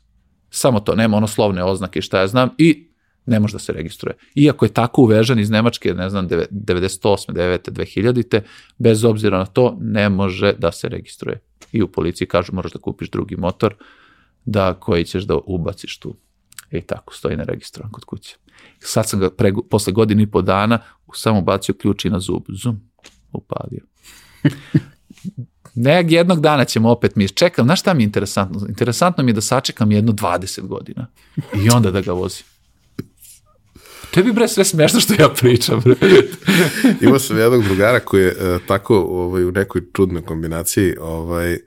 Samo 0.50 0.80
to, 0.80 0.96
nema 0.96 1.18
ono 1.18 1.28
slovne 1.28 1.64
oznake 1.64 2.02
šta 2.02 2.20
ja 2.20 2.28
znam 2.28 2.50
i 2.58 2.90
ne 3.26 3.40
može 3.40 3.54
da 3.54 3.60
se 3.60 3.74
registruje. 3.74 4.16
Iako 4.36 4.66
je 4.66 4.74
tako 4.74 5.02
uvežan 5.02 5.40
iz 5.40 5.50
Nemačke, 5.50 5.94
ne 5.94 6.10
znam, 6.10 6.28
98. 6.28 7.34
9. 7.34 7.72
2000. 7.72 8.42
bez 8.78 9.04
obzira 9.04 9.38
na 9.38 9.46
to, 9.46 9.78
ne 9.82 10.10
može 10.10 10.54
da 10.54 10.72
se 10.72 10.90
registruje. 10.90 11.40
I 11.72 11.82
u 11.82 11.88
policiji 11.88 12.28
kažu 12.28 12.54
moraš 12.54 12.72
da 12.72 12.80
kupiš 12.80 13.10
drugi 13.10 13.36
motor, 13.36 13.76
da 14.52 14.74
koji 14.74 15.06
ćeš 15.06 15.24
da 15.24 15.38
ubaciš 15.46 16.00
tu. 16.00 16.16
I 16.72 16.82
tako, 16.82 17.14
stoji 17.14 17.38
neregistrovan 17.38 17.92
kod 17.92 18.06
kuće. 18.06 18.36
Sad 18.80 19.10
sam 19.10 19.20
ga 19.20 19.30
pre, 19.30 19.54
posle 19.70 19.94
godinu 19.94 20.22
i 20.22 20.32
po 20.32 20.42
dana 20.42 20.80
samo 21.14 21.42
bacio 21.42 21.76
ključ 21.76 22.06
i 22.06 22.10
na 22.10 22.20
zub. 22.20 22.44
Zum, 22.64 22.82
upalio. 23.34 23.82
Neg 25.76 26.12
jednog 26.12 26.42
dana 26.42 26.66
ćemo 26.66 26.90
opet 26.90 27.16
mi 27.16 27.28
čekam, 27.28 27.66
znaš 27.66 27.80
šta 27.80 27.94
mi 27.94 28.04
je 28.04 28.06
interesantno? 28.06 28.66
Interesantno 28.70 29.24
mi 29.24 29.32
je 29.32 29.34
da 29.36 29.42
sačekam 29.42 29.92
jedno 29.92 30.12
20 30.12 30.62
godina 30.62 31.08
i 31.66 31.70
onda 31.70 31.92
da 31.92 32.02
ga 32.02 32.12
vozim. 32.12 32.46
Tebi 34.14 34.32
bre 34.32 34.48
sve 34.48 34.66
smešno 34.66 35.00
što 35.00 35.14
ja 35.20 35.30
pričam. 35.30 35.80
Bre. 35.80 35.96
Imao 37.02 37.20
sam 37.20 37.38
jednog 37.38 37.64
drugara 37.64 38.00
koji 38.00 38.24
je 38.24 38.32
uh, 38.32 38.62
tako 38.68 38.96
ovaj, 38.98 39.44
u 39.44 39.52
nekoj 39.52 39.82
čudnoj 39.94 40.22
kombinaciji 40.22 40.96
ovaj, 41.02 41.54
uh, 41.54 41.60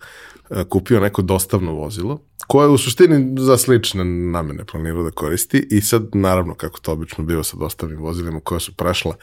kupio 0.69 1.01
neko 1.01 1.23
dostavno 1.23 1.73
vozilo 1.73 2.21
koje 2.47 2.69
u 2.69 2.79
suštini 2.79 3.35
za 3.41 3.57
slične 3.57 4.05
namene 4.05 4.65
planirao 4.65 5.03
da 5.03 5.11
koristi 5.11 5.67
i 5.71 5.81
sad 5.81 6.03
naravno 6.13 6.55
kako 6.55 6.81
to 6.81 6.93
obično 6.93 7.25
biva 7.25 7.45
sa 7.45 7.57
dostavnim 7.57 7.99
vozilima 7.99 8.41
koja 8.41 8.61
su 8.61 8.77
prešla 8.77 9.15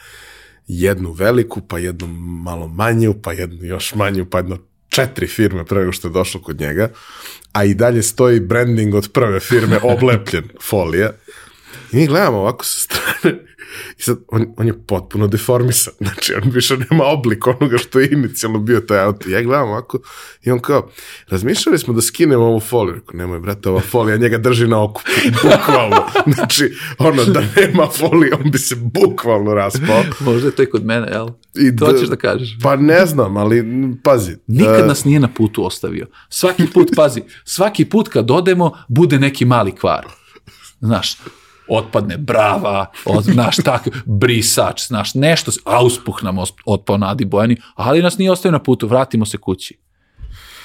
jednu 0.66 1.12
veliku, 1.12 1.60
pa 1.60 1.78
jednu 1.78 2.06
malo 2.42 2.68
manju, 2.68 3.14
pa 3.22 3.32
jednu 3.32 3.64
još 3.64 3.94
manju, 3.94 4.26
pa 4.30 4.38
jedno 4.38 4.58
četiri 4.88 5.26
firme 5.26 5.64
pre 5.64 5.80
nego 5.80 5.92
što 5.92 6.08
je 6.08 6.12
došlo 6.12 6.40
kod 6.40 6.60
njega, 6.60 6.90
a 7.52 7.64
i 7.64 7.74
dalje 7.74 8.02
stoji 8.02 8.40
branding 8.40 8.94
od 8.94 9.12
prve 9.12 9.40
firme 9.40 9.78
oblepljen 9.82 10.44
folija. 10.62 11.10
I 11.92 11.96
mi 11.96 12.06
gledamo 12.06 12.38
ovako 12.38 12.64
sa 12.64 12.78
strane 12.80 13.38
I 13.98 14.02
sad, 14.02 14.18
on, 14.28 14.46
on 14.56 14.66
je 14.66 14.86
potpuno 14.86 15.26
deformisan. 15.26 15.92
Znači, 16.00 16.34
on 16.34 16.50
više 16.50 16.76
nema 16.90 17.04
oblik 17.04 17.46
onoga 17.46 17.78
što 17.78 18.00
je 18.00 18.08
inicijalno 18.12 18.58
bio 18.58 18.80
taj 18.80 19.00
auto. 19.00 19.28
Ja 19.28 19.42
gledam 19.42 19.68
ovako 19.68 19.98
i 20.42 20.50
on 20.50 20.58
kao, 20.58 20.90
razmišljali 21.28 21.78
smo 21.78 21.94
da 21.94 22.02
skinemo 22.02 22.44
ovu 22.44 22.60
foliju. 22.60 22.94
Rekao, 22.94 23.18
nemoj, 23.18 23.40
brate, 23.40 23.68
ova 23.68 23.80
folija 23.80 24.16
njega 24.16 24.38
drži 24.38 24.66
na 24.68 24.82
oku. 24.82 25.02
Bukvalno. 25.42 25.96
Znači, 26.34 26.74
ono, 26.98 27.24
da 27.24 27.42
nema 27.56 27.86
folije, 27.86 28.34
on 28.44 28.50
bi 28.50 28.58
se 28.58 28.76
bukvalno 28.76 29.54
raspao. 29.54 30.02
Možda 30.20 30.48
je 30.48 30.54
to 30.54 30.62
i 30.62 30.70
kod 30.70 30.84
mene, 30.84 31.08
jel? 31.12 31.28
I 31.54 31.76
to 31.76 31.92
da, 31.92 31.98
ćeš 31.98 32.08
da 32.08 32.16
kažeš. 32.16 32.58
Pa 32.62 32.76
ne 32.76 33.06
znam, 33.06 33.36
ali 33.36 33.64
pazi. 34.02 34.36
Nikad 34.46 34.86
nas 34.86 35.04
nije 35.04 35.20
na 35.20 35.28
putu 35.28 35.66
ostavio. 35.66 36.06
Svaki 36.28 36.66
put, 36.74 36.90
pazi, 36.96 37.22
svaki 37.44 37.84
put 37.84 38.08
kad 38.08 38.30
odemo, 38.30 38.72
bude 38.88 39.18
neki 39.18 39.44
mali 39.44 39.72
kvar. 39.72 40.06
Znaš, 40.80 41.16
otpadne 41.70 42.16
brava, 42.16 42.86
od, 43.04 43.24
znaš, 43.24 43.56
tak, 43.56 43.88
brisač, 44.04 44.86
znaš, 44.86 45.14
nešto, 45.14 45.50
auspuh 45.64 46.22
nam 46.22 46.36
otpao 46.66 46.96
na 46.96 47.10
Adi 47.10 47.24
Bojani, 47.24 47.56
ali 47.74 48.02
nas 48.02 48.18
nije 48.18 48.30
ostavio 48.30 48.52
na 48.52 48.62
putu, 48.62 48.86
vratimo 48.86 49.26
se 49.26 49.38
kući. 49.38 49.78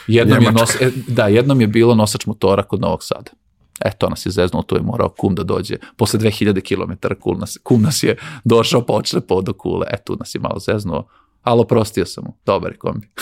Jednom 0.07 0.43
je, 0.43 0.51
nos, 0.51 0.81
e, 0.81 0.91
da, 1.07 1.27
jednom 1.27 1.61
je 1.61 1.67
bilo 1.67 1.95
nosač 1.95 2.25
motora 2.25 2.63
kod 2.63 2.81
Novog 2.81 3.03
Sada. 3.03 3.31
E, 3.79 3.91
to 3.97 4.09
nas 4.09 4.25
je 4.25 4.31
zeznulo, 4.31 4.63
tu 4.63 4.75
je 4.75 4.81
morao 4.81 5.09
kum 5.09 5.35
da 5.35 5.43
dođe. 5.43 5.75
Posle 5.97 6.19
2000 6.19 6.61
km 6.61 7.07
kum 7.19 7.39
nas, 7.39 7.57
kum 7.63 7.81
nas 7.81 8.03
je 8.03 8.17
došao 8.43 8.81
počne 8.81 9.21
po 9.21 9.41
do 9.41 9.53
kule. 9.53 9.87
E, 9.89 9.97
tu 10.05 10.15
nas 10.19 10.35
je 10.35 10.41
malo 10.41 10.59
zeznuo, 10.59 11.07
ali 11.43 11.61
oprostio 11.61 12.05
sam 12.05 12.23
mu. 12.23 12.37
Dobar 12.45 12.71
je 12.71 12.77
kombi. 12.77 13.07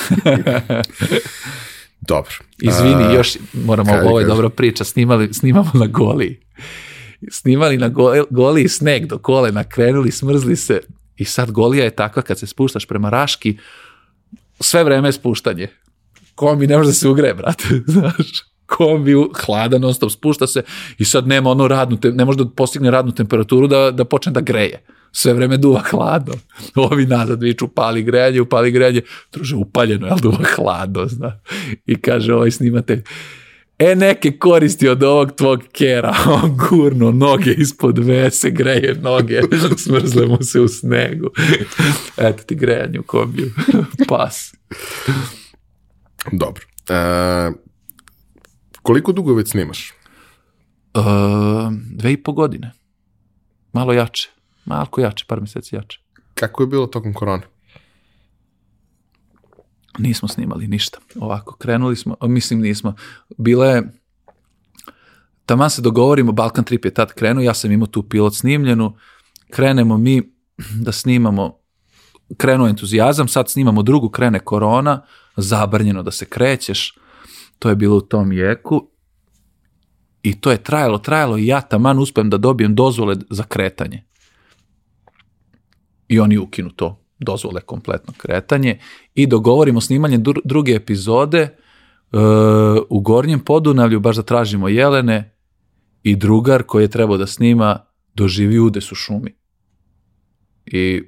Dobro. 2.08 2.34
Izvini, 2.60 3.14
još 3.14 3.38
moramo, 3.54 3.94
ovo 4.06 4.20
je 4.20 4.26
dobra 4.26 4.50
priča, 4.50 4.84
snimali, 4.84 5.34
snimamo 5.34 5.72
na 5.74 5.88
goli 5.88 6.42
snimali 7.32 7.78
na 7.78 7.92
goli 8.30 8.68
sneg 8.68 9.06
do 9.06 9.18
kolena, 9.18 9.64
krenuli, 9.64 10.12
smrzli 10.12 10.56
se 10.56 10.80
i 11.18 11.26
sad 11.26 11.52
golija 11.52 11.84
je 11.84 11.96
takva 11.96 12.22
kad 12.22 12.40
se 12.40 12.48
spuštaš 12.48 12.86
prema 12.86 13.10
Raški, 13.10 13.58
sve 14.60 14.84
vreme 14.84 15.08
je 15.08 15.12
spuštanje. 15.12 15.68
Kombi 16.36 16.68
ne 16.68 16.78
može 16.78 16.88
da 16.88 16.94
se 16.94 17.08
ugre, 17.08 17.34
brate, 17.34 17.64
znaš 17.88 18.54
kombi 18.66 19.14
hladan 19.46 19.82
non 19.82 19.94
stop, 19.94 20.12
spušta 20.12 20.48
se 20.48 20.64
i 20.98 21.06
sad 21.06 21.28
nema 21.28 21.50
ono 21.50 21.68
radnu, 21.68 21.98
ne 22.04 22.26
može 22.26 22.38
da 22.38 22.50
postigne 22.50 22.92
radnu 22.92 23.12
temperaturu 23.12 23.68
da, 23.68 23.92
da 23.92 24.06
počne 24.06 24.32
da 24.32 24.42
greje. 24.42 24.84
Sve 25.12 25.34
vreme 25.34 25.58
duva 25.58 25.80
hladno. 25.80 26.34
Ovi 26.90 27.06
nazad 27.06 27.44
viču 27.44 27.68
pali 27.68 28.04
grejanje, 28.04 28.42
upali 28.42 28.72
grejanje, 28.72 29.02
druže 29.34 29.56
upaljeno, 29.56 30.08
jel 30.08 30.18
duva 30.22 30.44
hladno, 30.56 31.08
zna. 31.08 31.40
I 31.86 32.02
kaže 32.02 32.34
ovaj 32.34 32.52
snimatelj, 32.52 33.04
e 33.92 33.96
neke 33.96 34.38
koristi 34.38 34.88
od 34.88 35.04
ovog 35.04 35.32
tvog 35.32 35.60
kera, 35.72 36.16
on 36.44 36.58
gurno 36.58 37.12
noge 37.12 37.54
ispod 37.54 38.00
vese, 38.00 38.52
greje 38.52 38.96
noge, 39.02 39.42
smrzle 39.84 40.26
mu 40.26 40.38
se 40.42 40.60
u 40.60 40.68
snegu. 40.68 41.30
Eto 42.18 42.44
ti 42.44 42.56
grejanje 42.56 43.00
u 43.00 43.04
kombiju. 43.04 43.52
Pas. 44.10 44.54
Dobro. 46.32 46.64
E, 46.90 47.52
Koliko 48.84 49.12
dugo 49.12 49.34
već 49.34 49.50
snimaš? 49.50 49.94
Uh, 50.94 51.04
dve 51.92 52.14
i 52.14 52.24
po 52.24 52.32
godine. 52.32 52.72
Malo 53.74 53.94
jače. 53.94 54.30
Malko 54.66 55.02
jače, 55.02 55.26
par 55.28 55.40
mjeseci 55.40 55.76
jače. 55.76 56.00
Kako 56.34 56.64
je 56.64 56.68
bilo 56.68 56.88
tokom 56.88 57.14
korone? 57.14 57.44
Nismo 59.98 60.28
snimali 60.28 60.68
ništa. 60.68 61.00
Ovako, 61.16 61.56
krenuli 61.56 61.96
smo, 61.96 62.16
mislim 62.22 62.62
nismo. 62.62 62.96
Bila 63.38 63.66
je, 63.66 63.94
taman 65.46 65.70
se 65.70 65.82
dogovorimo, 65.82 66.32
Balkan 66.32 66.64
Trip 66.64 66.86
je 66.86 66.94
tad 66.94 67.14
krenuo, 67.14 67.44
ja 67.44 67.54
sam 67.54 67.72
imao 67.72 67.88
tu 67.88 68.04
pilot 68.04 68.36
snimljenu, 68.36 68.96
krenemo 69.50 69.98
mi 69.98 70.22
da 70.86 70.92
snimamo, 70.92 71.58
krenuo 72.38 72.68
entuzijazam, 72.68 73.28
sad 73.28 73.50
snimamo 73.50 73.84
drugu, 73.84 74.10
krene 74.10 74.40
korona, 74.40 75.02
zabrnjeno 75.38 76.04
da 76.04 76.12
se 76.12 76.26
krećeš, 76.26 76.94
to 77.60 77.70
je 77.70 77.76
bilo 77.76 77.98
u 77.98 78.02
tom 78.02 78.32
jeku 78.32 78.90
i 80.24 80.42
to 80.42 80.52
je 80.52 80.64
trajalo, 80.64 80.98
trajalo 80.98 81.38
i 81.38 81.48
ja 81.48 81.62
taman 81.62 82.00
uspem 82.00 82.30
da 82.30 82.38
dobijem 82.38 82.76
dozvole 82.76 83.16
za 83.30 83.44
kretanje. 83.44 84.04
I 86.08 86.20
oni 86.20 86.38
ukinu 86.38 86.70
to, 86.70 87.03
dozvole 87.24 87.62
kompletno 87.62 88.14
kretanje 88.18 88.80
i 89.16 89.28
dogovorimo 89.28 89.82
snimanje 89.82 90.20
druge 90.44 90.72
epizode 90.72 91.40
e, 91.40 91.50
u 92.90 93.00
Gornjem 93.00 93.40
Podunavlju, 93.40 94.00
baš 94.00 94.16
da 94.16 94.24
tražimo 94.24 94.68
Jelene 94.68 95.36
i 96.04 96.16
drugar 96.16 96.64
koji 96.64 96.84
je 96.84 96.88
trebao 96.88 97.18
da 97.18 97.28
snima 97.28 97.80
doživi 98.14 98.60
udes 98.60 98.92
u 98.92 98.96
šumi. 98.96 99.36
I 100.66 101.04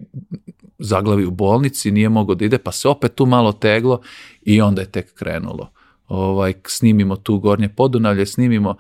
zaglavi 0.80 1.26
u 1.26 1.32
bolnici, 1.32 1.92
nije 1.92 2.10
mogao 2.10 2.36
da 2.36 2.46
ide, 2.46 2.58
pa 2.58 2.72
se 2.72 2.88
opet 2.88 3.16
tu 3.16 3.26
malo 3.26 3.52
teglo 3.52 4.02
i 4.42 4.62
onda 4.62 4.82
je 4.82 4.92
tek 4.92 5.14
krenulo 5.14 5.76
ovaj, 6.08 6.54
snimimo 6.68 7.16
tu 7.16 7.40
Gornje 7.40 7.70
Podunavlje, 7.70 8.26
snimimo, 8.26 8.76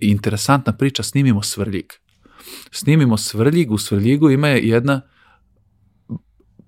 interesantna 0.00 0.72
priča, 0.72 1.02
snimimo 1.02 1.42
Svrljig. 1.42 1.92
Snimimo 2.70 3.16
Svrljig, 3.16 3.72
u 3.72 3.78
Svrljigu 3.78 4.30
ima 4.30 4.48
jedna 4.48 5.00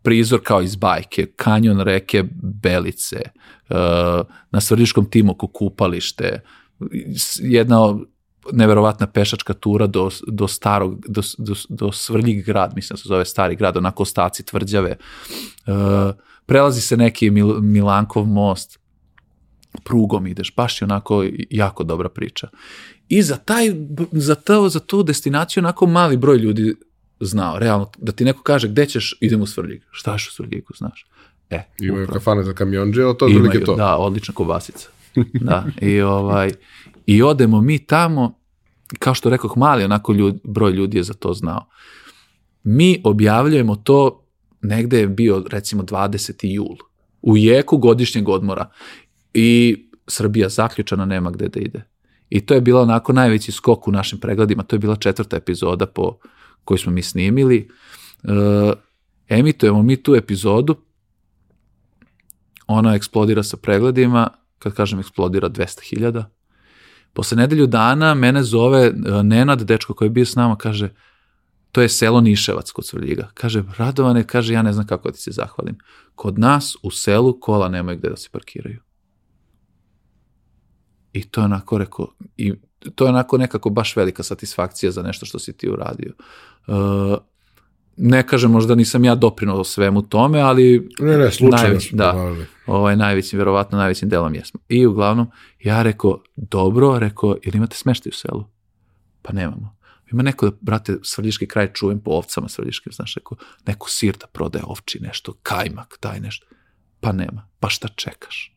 prizor 0.03 0.41
kao 0.43 0.63
iz 0.63 0.77
bajke, 0.77 1.27
kanjon 1.37 1.81
reke 1.81 2.25
Belice, 2.63 3.21
uh, 3.71 3.77
na 4.51 4.61
Svrljiškom 4.61 5.11
timoku 5.11 5.47
kupalište, 5.47 6.41
jedna 7.39 7.99
neverovatna 8.53 9.07
pešačka 9.07 9.55
tura 9.55 9.87
do, 9.87 10.11
do 10.27 10.49
starog, 10.49 11.05
do, 11.09 11.23
do, 11.39 11.55
do 11.69 11.93
Svrljig 11.93 12.45
grad, 12.45 12.73
mislim 12.75 12.95
da 12.95 13.03
se 13.03 13.09
zove 13.09 13.25
stari 13.25 13.57
grad, 13.57 13.77
onako 13.77 14.03
ostaci 14.03 14.47
tvrđave. 14.47 14.97
Uh, 15.67 15.75
prelazi 16.47 16.81
se 16.81 16.97
neki 16.97 17.31
Mil, 17.31 17.61
Milankov 17.61 18.27
most, 18.27 18.79
prugom 19.85 20.27
ideš, 20.27 20.55
baš 20.57 20.83
je 20.83 20.85
onako 20.85 21.25
jako 21.51 21.85
dobra 21.85 22.09
priča. 22.09 22.49
I 23.09 23.23
za, 23.23 23.37
taj, 23.37 23.75
za, 24.13 24.35
to, 24.35 24.69
za 24.69 24.81
tu 24.81 25.03
destinaciju 25.03 25.61
onako 25.61 25.87
mali 25.87 26.17
broj 26.17 26.37
ljudi 26.37 26.75
znao, 27.25 27.59
realno, 27.59 27.91
da 27.99 28.13
ti 28.13 28.25
neko 28.25 28.43
kaže 28.43 28.69
gde 28.69 28.87
ćeš, 28.87 29.19
idem 29.21 29.43
u 29.43 29.47
Svrljig. 29.47 29.83
Šta 29.91 30.11
je 30.11 30.15
u 30.15 30.33
Svrljigu, 30.33 30.73
znaš? 30.79 31.07
E, 31.51 31.63
Imaju 31.81 32.03
upravo. 32.05 32.19
kafane 32.19 32.43
za 32.43 32.53
kamionđe, 32.53 33.03
ali 33.03 33.19
to 33.19 33.27
je 33.27 33.37
Imaju, 33.37 33.65
to. 33.65 33.75
Da, 33.77 33.97
odlična 33.97 34.35
kobasica. 34.35 34.89
da, 35.35 35.67
i, 35.81 36.01
ovaj, 36.01 36.53
i 37.07 37.23
odemo 37.23 37.61
mi 37.61 37.79
tamo, 37.79 38.39
kao 38.99 39.15
što 39.15 39.31
rekao, 39.31 39.51
mali 39.57 39.85
onako 39.85 40.13
ljud, 40.13 40.41
broj 40.45 40.73
ljudi 40.73 40.97
je 40.97 41.03
za 41.03 41.15
to 41.15 41.35
znao. 41.35 41.67
Mi 42.63 43.01
objavljujemo 43.05 43.77
to, 43.77 44.25
negde 44.63 44.99
je 44.99 45.09
bio 45.09 45.45
recimo 45.51 45.83
20. 45.83 46.33
jul, 46.43 46.77
u 47.23 47.37
jeku 47.37 47.79
godišnjeg 47.79 48.29
odmora 48.29 48.71
i 49.35 49.77
Srbija 50.07 50.49
zaključana, 50.49 51.05
nema 51.05 51.31
gde 51.31 51.49
da 51.49 51.61
ide. 51.61 51.85
I 52.31 52.41
to 52.41 52.55
je 52.55 52.61
bila 52.61 52.83
onako 52.83 53.13
najveći 53.13 53.53
skok 53.53 53.89
u 53.89 53.93
našim 53.93 54.19
pregledima, 54.21 54.63
to 54.63 54.77
je 54.77 54.81
bila 54.81 54.97
četvrta 54.97 55.37
epizoda 55.37 55.87
po 55.87 56.17
koju 56.65 56.79
smo 56.79 56.93
mi 56.93 57.03
snimili. 57.03 57.69
E, 58.25 58.73
emitujemo 59.29 59.83
mi 59.83 60.03
tu 60.03 60.15
epizodu, 60.15 60.77
ona 62.67 62.95
eksplodira 62.95 63.43
sa 63.43 63.57
pregledima, 63.57 64.29
kad 64.59 64.75
kažem 64.75 65.01
eksplodira 65.01 65.49
200.000. 65.49 66.25
Posle 67.13 67.37
nedelju 67.37 67.67
dana 67.67 68.15
mene 68.15 68.43
zove 68.43 68.87
e, 68.87 68.93
Nenad, 69.23 69.63
dečko 69.63 69.95
koji 69.95 70.07
je 70.07 70.11
bio 70.11 70.27
s 70.27 70.35
nama, 70.37 70.57
kaže, 70.57 70.89
to 71.73 71.83
je 71.83 71.89
selo 71.89 72.21
Niševac 72.21 72.71
kod 72.71 72.87
Svrljiga. 72.87 73.31
Kaže, 73.35 73.65
Radovane, 73.77 74.27
kaže, 74.27 74.55
ja 74.55 74.63
ne 74.63 74.73
znam 74.73 74.87
kako 74.87 75.11
ti 75.11 75.21
se 75.21 75.31
zahvalim. 75.31 75.79
Kod 76.15 76.39
nas 76.39 76.77
u 76.83 76.91
selu 76.91 77.41
kola 77.41 77.69
nemaju 77.69 77.99
gde 77.99 78.09
da 78.09 78.17
se 78.17 78.29
parkiraju. 78.33 78.81
I 81.13 81.23
to 81.31 81.41
je 81.41 81.45
onako 81.45 81.79
rekao, 81.79 82.09
i 82.37 82.55
to 82.95 83.05
je 83.05 83.09
onako 83.09 83.39
nekako 83.39 83.71
baš 83.71 83.97
velika 83.97 84.23
satisfakcija 84.23 84.93
za 84.93 85.03
nešto 85.03 85.27
što 85.27 85.39
si 85.39 85.57
ti 85.57 85.71
uradio. 85.71 86.13
Uh, 86.67 86.75
ne 87.97 88.27
kažem 88.27 88.51
možda 88.51 88.75
nisam 88.75 89.05
ja 89.05 89.15
doprinao 89.15 89.65
svemu 89.65 90.03
tome, 90.03 90.41
ali 90.41 90.89
ne, 91.01 91.19
ne, 91.19 91.31
najveći, 91.41 91.97
da, 91.97 92.35
ovaj, 92.67 92.97
najvećim, 92.97 93.39
verovatno 93.39 93.79
najvećim 93.79 94.09
delom 94.09 94.35
jesmo. 94.35 94.61
I 94.69 94.87
uglavnom, 94.87 95.31
ja 95.61 95.83
rekao, 95.83 96.23
dobro, 96.37 96.99
rekao, 96.99 97.37
ili 97.43 97.57
imate 97.57 97.77
smeštaj 97.77 98.11
u 98.11 98.15
selu? 98.15 98.45
Pa 99.23 99.33
nemamo. 99.33 99.77
Ima 100.13 100.23
neko, 100.23 100.53
brate, 100.61 100.97
svrljiški 101.03 101.47
kraj 101.47 101.73
čujem 101.73 102.01
po 102.01 102.11
ovcama 102.11 102.49
svrljiškim, 102.49 102.93
znaš, 102.93 103.15
rekao, 103.15 103.39
neko 103.67 103.91
sir 103.91 104.17
da 104.21 104.27
prodaje 104.27 104.65
ovči, 104.67 104.99
nešto, 105.03 105.33
kajmak, 105.43 105.99
daj 106.03 106.21
nešto. 106.21 106.47
Pa 107.01 107.13
nema. 107.13 107.49
Pa 107.61 107.69
šta 107.69 107.89
čekaš? 107.89 108.57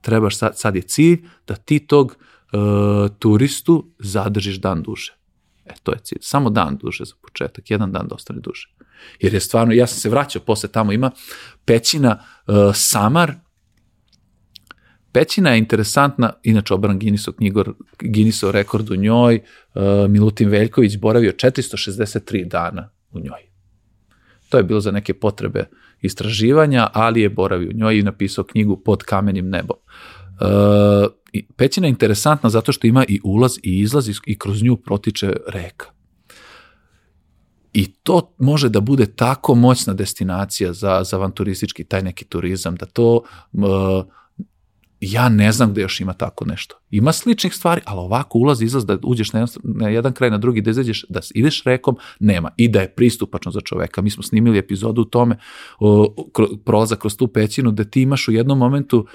Trebaš 0.00 0.38
sad, 0.38 0.58
sad 0.58 0.76
je 0.76 0.82
cilj 0.82 1.22
da 1.46 1.54
ti 1.54 1.78
tog 1.78 2.16
uh, 2.16 2.60
turistu 3.18 3.86
zadržiš 3.98 4.56
dan 4.56 4.82
duže. 4.82 5.16
E, 5.66 5.74
to 5.82 5.92
je 5.92 5.98
cilj. 6.02 6.18
Samo 6.20 6.50
dan 6.50 6.76
duže 6.76 7.04
za 7.04 7.14
početak, 7.22 7.70
jedan 7.70 7.92
dan 7.92 8.08
da 8.08 8.14
ostane 8.14 8.40
duže. 8.40 8.68
Jer 9.20 9.34
je 9.34 9.40
stvarno, 9.40 9.72
ja 9.74 9.86
sam 9.86 9.98
se 9.98 10.10
vraćao 10.10 10.42
posle 10.42 10.68
tamo, 10.68 10.92
ima 10.92 11.10
pećina 11.64 12.18
uh, 12.46 12.54
Samar, 12.74 13.34
Pećina 15.12 15.50
je 15.50 15.58
interesantna, 15.58 16.32
inače 16.42 16.74
obran 16.74 16.98
Guinnessov 16.98 17.34
knjigor, 17.34 17.72
Guinnessov 18.00 18.50
rekord 18.50 18.90
u 18.90 18.96
njoj, 18.96 19.40
uh, 19.74 19.82
Milutin 20.08 20.48
Veljković 20.48 20.96
boravio 20.96 21.32
463 21.32 22.48
dana 22.48 22.90
u 23.10 23.18
njoj. 23.18 23.48
To 24.48 24.56
je 24.56 24.62
bilo 24.62 24.80
za 24.80 24.90
neke 24.90 25.14
potrebe 25.14 25.64
istraživanja, 26.00 26.88
ali 26.92 27.20
je 27.20 27.28
boravio 27.28 27.68
u 27.68 27.78
njoj 27.78 27.98
i 27.98 28.02
napisao 28.02 28.44
knjigu 28.44 28.82
Pod 28.84 29.02
kamenim 29.02 29.48
nebom. 29.48 29.76
E, 30.40 31.40
pećina 31.56 31.86
je 31.86 31.90
interesantna 31.90 32.50
zato 32.50 32.72
što 32.72 32.86
ima 32.86 33.04
i 33.08 33.20
ulaz 33.24 33.56
i 33.62 33.80
izlaz 33.80 34.08
i 34.26 34.38
kroz 34.38 34.62
nju 34.62 34.76
protiče 34.76 35.32
reka. 35.46 35.86
I 37.72 37.86
to 37.86 38.34
može 38.38 38.68
da 38.68 38.80
bude 38.80 39.06
tako 39.06 39.54
moćna 39.54 39.94
destinacija 39.94 40.72
za, 40.72 41.04
za 41.04 41.16
avanturistički 41.16 41.84
taj 41.84 42.02
neki 42.02 42.24
turizam, 42.24 42.76
da 42.76 42.86
to 42.86 43.22
ja 45.00 45.28
ne 45.28 45.52
znam 45.52 45.70
gde 45.70 45.80
još 45.80 46.00
ima 46.00 46.12
tako 46.12 46.44
nešto. 46.44 46.76
Ima 46.90 47.12
sličnih 47.12 47.54
stvari, 47.54 47.80
ali 47.84 47.98
ovako 47.98 48.38
ulaz, 48.38 48.62
izlaz, 48.62 48.86
da 48.86 48.98
uđeš 49.02 49.32
na 49.32 49.40
jedan, 49.40 49.54
na 49.62 49.88
jedan 49.88 50.12
kraj, 50.12 50.30
na 50.30 50.38
drugi, 50.38 50.60
da 50.60 50.70
izađeš, 50.70 51.04
da 51.08 51.20
ideš 51.34 51.64
rekom, 51.64 51.96
nema. 52.20 52.50
I 52.56 52.68
da 52.68 52.80
je 52.80 52.94
pristupačno 52.94 53.52
za 53.52 53.60
čoveka. 53.60 54.02
Mi 54.02 54.10
smo 54.10 54.22
snimili 54.22 54.58
epizodu 54.58 55.02
u 55.02 55.04
tome, 55.04 55.38
o, 55.78 56.14
kro, 56.32 56.48
prolazak 56.64 56.98
kroz 56.98 57.16
tu 57.16 57.28
pećinu, 57.28 57.70
da 57.70 57.84
ti 57.84 58.02
imaš 58.02 58.28
u 58.28 58.32
jednom 58.32 58.58
momentu, 58.58 59.06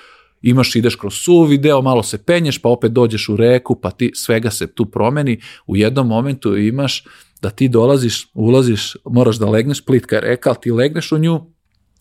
imaš, 0.43 0.75
ideš 0.75 0.95
kroz 0.95 1.13
suvi 1.13 1.57
deo, 1.57 1.81
malo 1.81 2.03
se 2.03 2.17
penješ, 2.17 2.61
pa 2.61 2.69
opet 2.69 2.91
dođeš 2.91 3.29
u 3.29 3.35
reku, 3.37 3.75
pa 3.81 3.91
ti 3.91 4.11
svega 4.15 4.51
se 4.51 4.67
tu 4.67 4.85
promeni. 4.85 5.41
U 5.67 5.75
jednom 5.75 6.07
momentu 6.07 6.57
imaš 6.57 7.03
da 7.41 7.49
ti 7.49 7.67
dolaziš, 7.67 8.27
ulaziš, 8.33 8.95
moraš 9.05 9.35
da 9.35 9.49
legneš, 9.49 9.85
plitka 9.85 10.15
je 10.15 10.21
reka, 10.21 10.49
ali 10.49 10.59
ti 10.61 10.71
legneš 10.71 11.11
u 11.11 11.17
nju, 11.17 11.41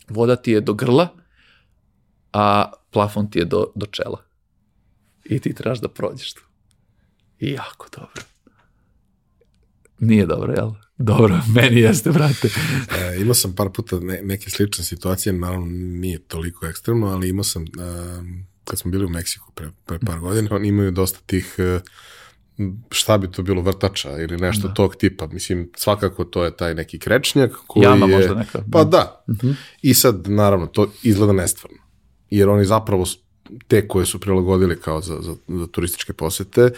voda 0.08 0.36
ti 0.36 0.52
je 0.52 0.60
do 0.60 0.74
grla, 0.74 1.08
a 2.32 2.72
plafon 2.90 3.30
ti 3.30 3.38
je 3.38 3.44
do, 3.44 3.66
do 3.74 3.86
čela. 3.86 4.22
I 5.24 5.38
ti 5.38 5.54
trebaš 5.54 5.80
da 5.80 5.88
prođeš 5.88 6.34
tu. 6.34 6.42
I 7.38 7.50
jako 7.50 7.86
dobro. 7.96 8.22
Nije 9.98 10.26
dobro, 10.26 10.52
jel? 10.52 10.70
Dobro, 11.02 11.40
meni 11.54 11.80
jeste, 11.80 12.10
brate. 12.10 12.48
e, 13.00 13.20
imao 13.20 13.34
sam 13.34 13.54
par 13.54 13.68
puta 13.74 14.00
ne, 14.00 14.20
neke 14.22 14.50
slične 14.50 14.84
situacije, 14.84 15.32
naravno 15.32 15.66
nije 15.70 16.18
toliko 16.18 16.66
ekstremno, 16.66 17.06
ali 17.06 17.28
imao 17.28 17.44
sam, 17.44 17.62
um, 17.62 18.44
kad 18.64 18.78
smo 18.78 18.90
bili 18.90 19.04
u 19.04 19.08
Meksiku 19.08 19.52
pre, 19.54 19.70
pre 19.86 19.98
par 19.98 20.18
godina, 20.18 20.48
oni 20.52 20.68
imaju 20.68 20.90
dosta 20.90 21.18
tih 21.26 21.56
uh, 21.58 21.80
šta 22.90 23.18
bi 23.18 23.30
to 23.30 23.42
bilo 23.42 23.62
vrtača 23.62 24.18
ili 24.18 24.36
nešto 24.36 24.68
da. 24.68 24.74
tog 24.74 24.96
tipa. 24.96 25.26
Mislim, 25.26 25.70
svakako 25.76 26.24
to 26.24 26.44
je 26.44 26.56
taj 26.56 26.74
neki 26.74 26.98
krečnjak 26.98 27.52
koji 27.66 27.84
Jama 27.84 28.06
je... 28.06 28.16
možda 28.16 28.34
neka. 28.34 28.64
Pa 28.72 28.84
da. 28.84 29.24
Uh. 29.28 29.36
-huh. 29.36 29.54
I 29.82 29.94
sad, 29.94 30.28
naravno, 30.28 30.66
to 30.66 30.92
izgleda 31.02 31.32
nestvarno 31.32 31.82
jer 32.32 32.48
oni 32.48 32.64
zapravo 32.64 33.04
te 33.68 33.88
koje 33.88 34.06
su 34.06 34.20
prilagodili 34.20 34.80
kao 34.80 35.00
za, 35.00 35.18
za, 35.20 35.34
za 35.48 35.66
turističke 35.66 36.12
posete, 36.12 36.70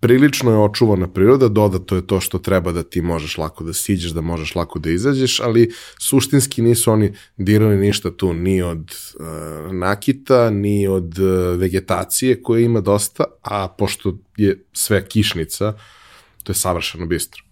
prilično 0.00 0.50
je 0.50 0.58
očuvana 0.58 1.08
priroda, 1.08 1.48
dodato 1.48 1.96
je 1.96 2.06
to 2.06 2.20
što 2.20 2.38
treba 2.38 2.72
da 2.72 2.82
ti 2.82 3.02
možeš 3.02 3.38
lako 3.38 3.64
da 3.64 3.72
siđeš, 3.72 4.10
da 4.10 4.20
možeš 4.20 4.54
lako 4.54 4.78
da 4.78 4.90
izađeš, 4.90 5.40
ali 5.40 5.70
suštinski 5.98 6.62
nisu 6.62 6.92
oni 6.92 7.12
dirali 7.36 7.76
ništa 7.76 8.10
tu, 8.10 8.32
ni 8.32 8.62
od 8.62 8.90
uh, 9.14 9.72
nakita, 9.72 10.50
ni 10.50 10.86
od 10.88 11.18
uh, 11.18 11.60
vegetacije 11.60 12.42
koje 12.42 12.64
ima 12.64 12.80
dosta, 12.80 13.24
a 13.42 13.68
pošto 13.68 14.18
je 14.36 14.64
sve 14.72 15.08
kišnica, 15.08 15.72
to 16.42 16.52
je 16.52 16.56
savršeno 16.56 17.06
bistro. 17.06 17.42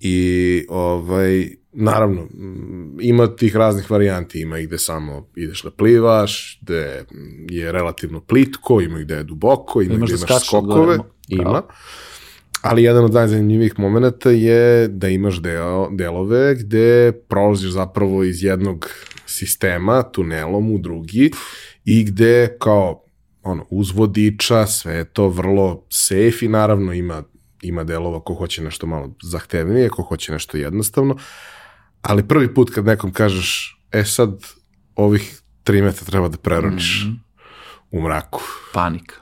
I 0.00 0.64
ovaj, 0.68 1.56
naravno, 1.78 2.28
ima 3.00 3.36
tih 3.36 3.56
raznih 3.56 3.90
varijanti, 3.90 4.40
ima 4.40 4.58
gde 4.58 4.78
samo 4.78 5.28
ideš 5.36 5.62
da 5.62 5.70
plivaš, 5.70 6.58
gde 6.62 7.04
je 7.50 7.72
relativno 7.72 8.20
plitko, 8.20 8.80
ima 8.80 8.98
gde 8.98 9.14
je 9.14 9.24
duboko, 9.24 9.82
ima 9.82 9.94
Imaš 9.94 10.08
gde 10.08 10.16
da 10.16 10.18
imaš 10.18 10.30
skačeš 10.30 10.48
skokove, 10.48 10.96
gore, 10.96 10.98
ima. 11.28 11.62
Ali 12.62 12.82
jedan 12.82 13.04
od 13.04 13.12
najzanimljivih 13.12 13.78
momenta 13.78 14.30
je 14.30 14.88
da 14.88 15.08
imaš 15.08 15.42
deo, 15.42 15.88
delove 15.90 16.54
gde 16.54 17.12
prolaziš 17.12 17.70
zapravo 17.70 18.24
iz 18.24 18.42
jednog 18.42 18.90
sistema 19.26 20.02
tunelom 20.02 20.72
u 20.72 20.78
drugi 20.78 21.30
i 21.84 22.04
gde 22.04 22.56
kao 22.58 23.02
ono, 23.42 23.66
uz 23.70 23.90
vodiča, 23.90 24.66
sve 24.66 24.94
je 24.94 25.04
to 25.04 25.28
vrlo 25.28 25.84
safe 25.88 26.38
i 26.46 26.48
naravno 26.48 26.92
ima, 26.92 27.22
ima 27.62 27.84
delova 27.84 28.20
ko 28.20 28.34
hoće 28.34 28.62
nešto 28.62 28.86
malo 28.86 29.14
zahtevnije, 29.22 29.88
ko 29.88 30.02
hoće 30.02 30.32
nešto 30.32 30.56
jednostavno, 30.56 31.16
ali 32.06 32.28
prvi 32.28 32.54
put 32.54 32.70
kad 32.70 32.84
nekom 32.84 33.12
kažeš, 33.12 33.78
e 33.92 34.04
sad 34.04 34.30
ovih 34.94 35.40
tri 35.62 35.82
metra 35.82 36.04
treba 36.04 36.28
da 36.28 36.36
preroniš 36.36 37.04
Mhm. 37.04 37.14
u 37.90 38.02
mraku, 38.02 38.40
Panika. 38.72 39.14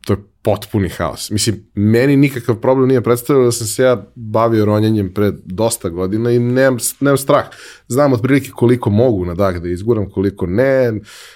to 0.00 0.12
je 0.12 0.18
potpuni 0.42 0.88
haos. 0.88 1.30
Mislim, 1.30 1.70
meni 1.74 2.16
nikakav 2.16 2.56
problem 2.56 2.88
nije 2.88 3.00
predstavljeno 3.00 3.44
da 3.46 3.52
sam 3.52 3.66
se 3.66 3.82
ja 3.82 4.06
bavio 4.14 4.64
ronjenjem 4.64 5.14
pre 5.14 5.32
dosta 5.44 5.88
godina 5.88 6.30
i 6.30 6.38
nemam, 6.38 6.78
nemam 7.00 7.16
strah. 7.18 7.44
Znam 7.88 8.12
otprilike 8.12 8.50
koliko 8.50 8.90
mogu 8.90 9.24
na 9.24 9.34
dah 9.34 9.56
da 9.56 9.68
izguram, 9.68 10.10
koliko 10.10 10.46
ne, 10.46 10.92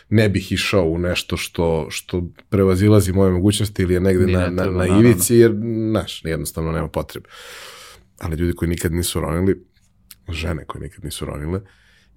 ne 0.08 0.28
bih 0.28 0.52
išao 0.52 0.84
u 0.84 0.98
nešto 0.98 1.36
što, 1.36 1.86
što 1.90 2.22
prevazilazi 2.48 3.12
moje 3.12 3.32
mogućnosti 3.32 3.82
ili 3.82 3.94
je 3.94 4.00
negde 4.00 4.26
Ni 4.26 4.32
na, 4.32 4.48
na, 4.48 4.62
treba, 4.62 4.78
na 4.78 4.98
ivici, 4.98 5.36
jer, 5.36 5.52
znaš, 5.90 6.24
jednostavno 6.24 6.72
nema 6.72 6.88
potrebe. 6.88 7.28
Ali 8.20 8.36
ljudi 8.36 8.52
koji 8.52 8.68
nikad 8.68 8.92
nisu 8.92 9.20
ronili, 9.20 9.64
žene 10.32 10.64
koje 10.64 10.82
nikad 10.82 11.05
nisu 11.05 11.24
ronile, 11.24 11.60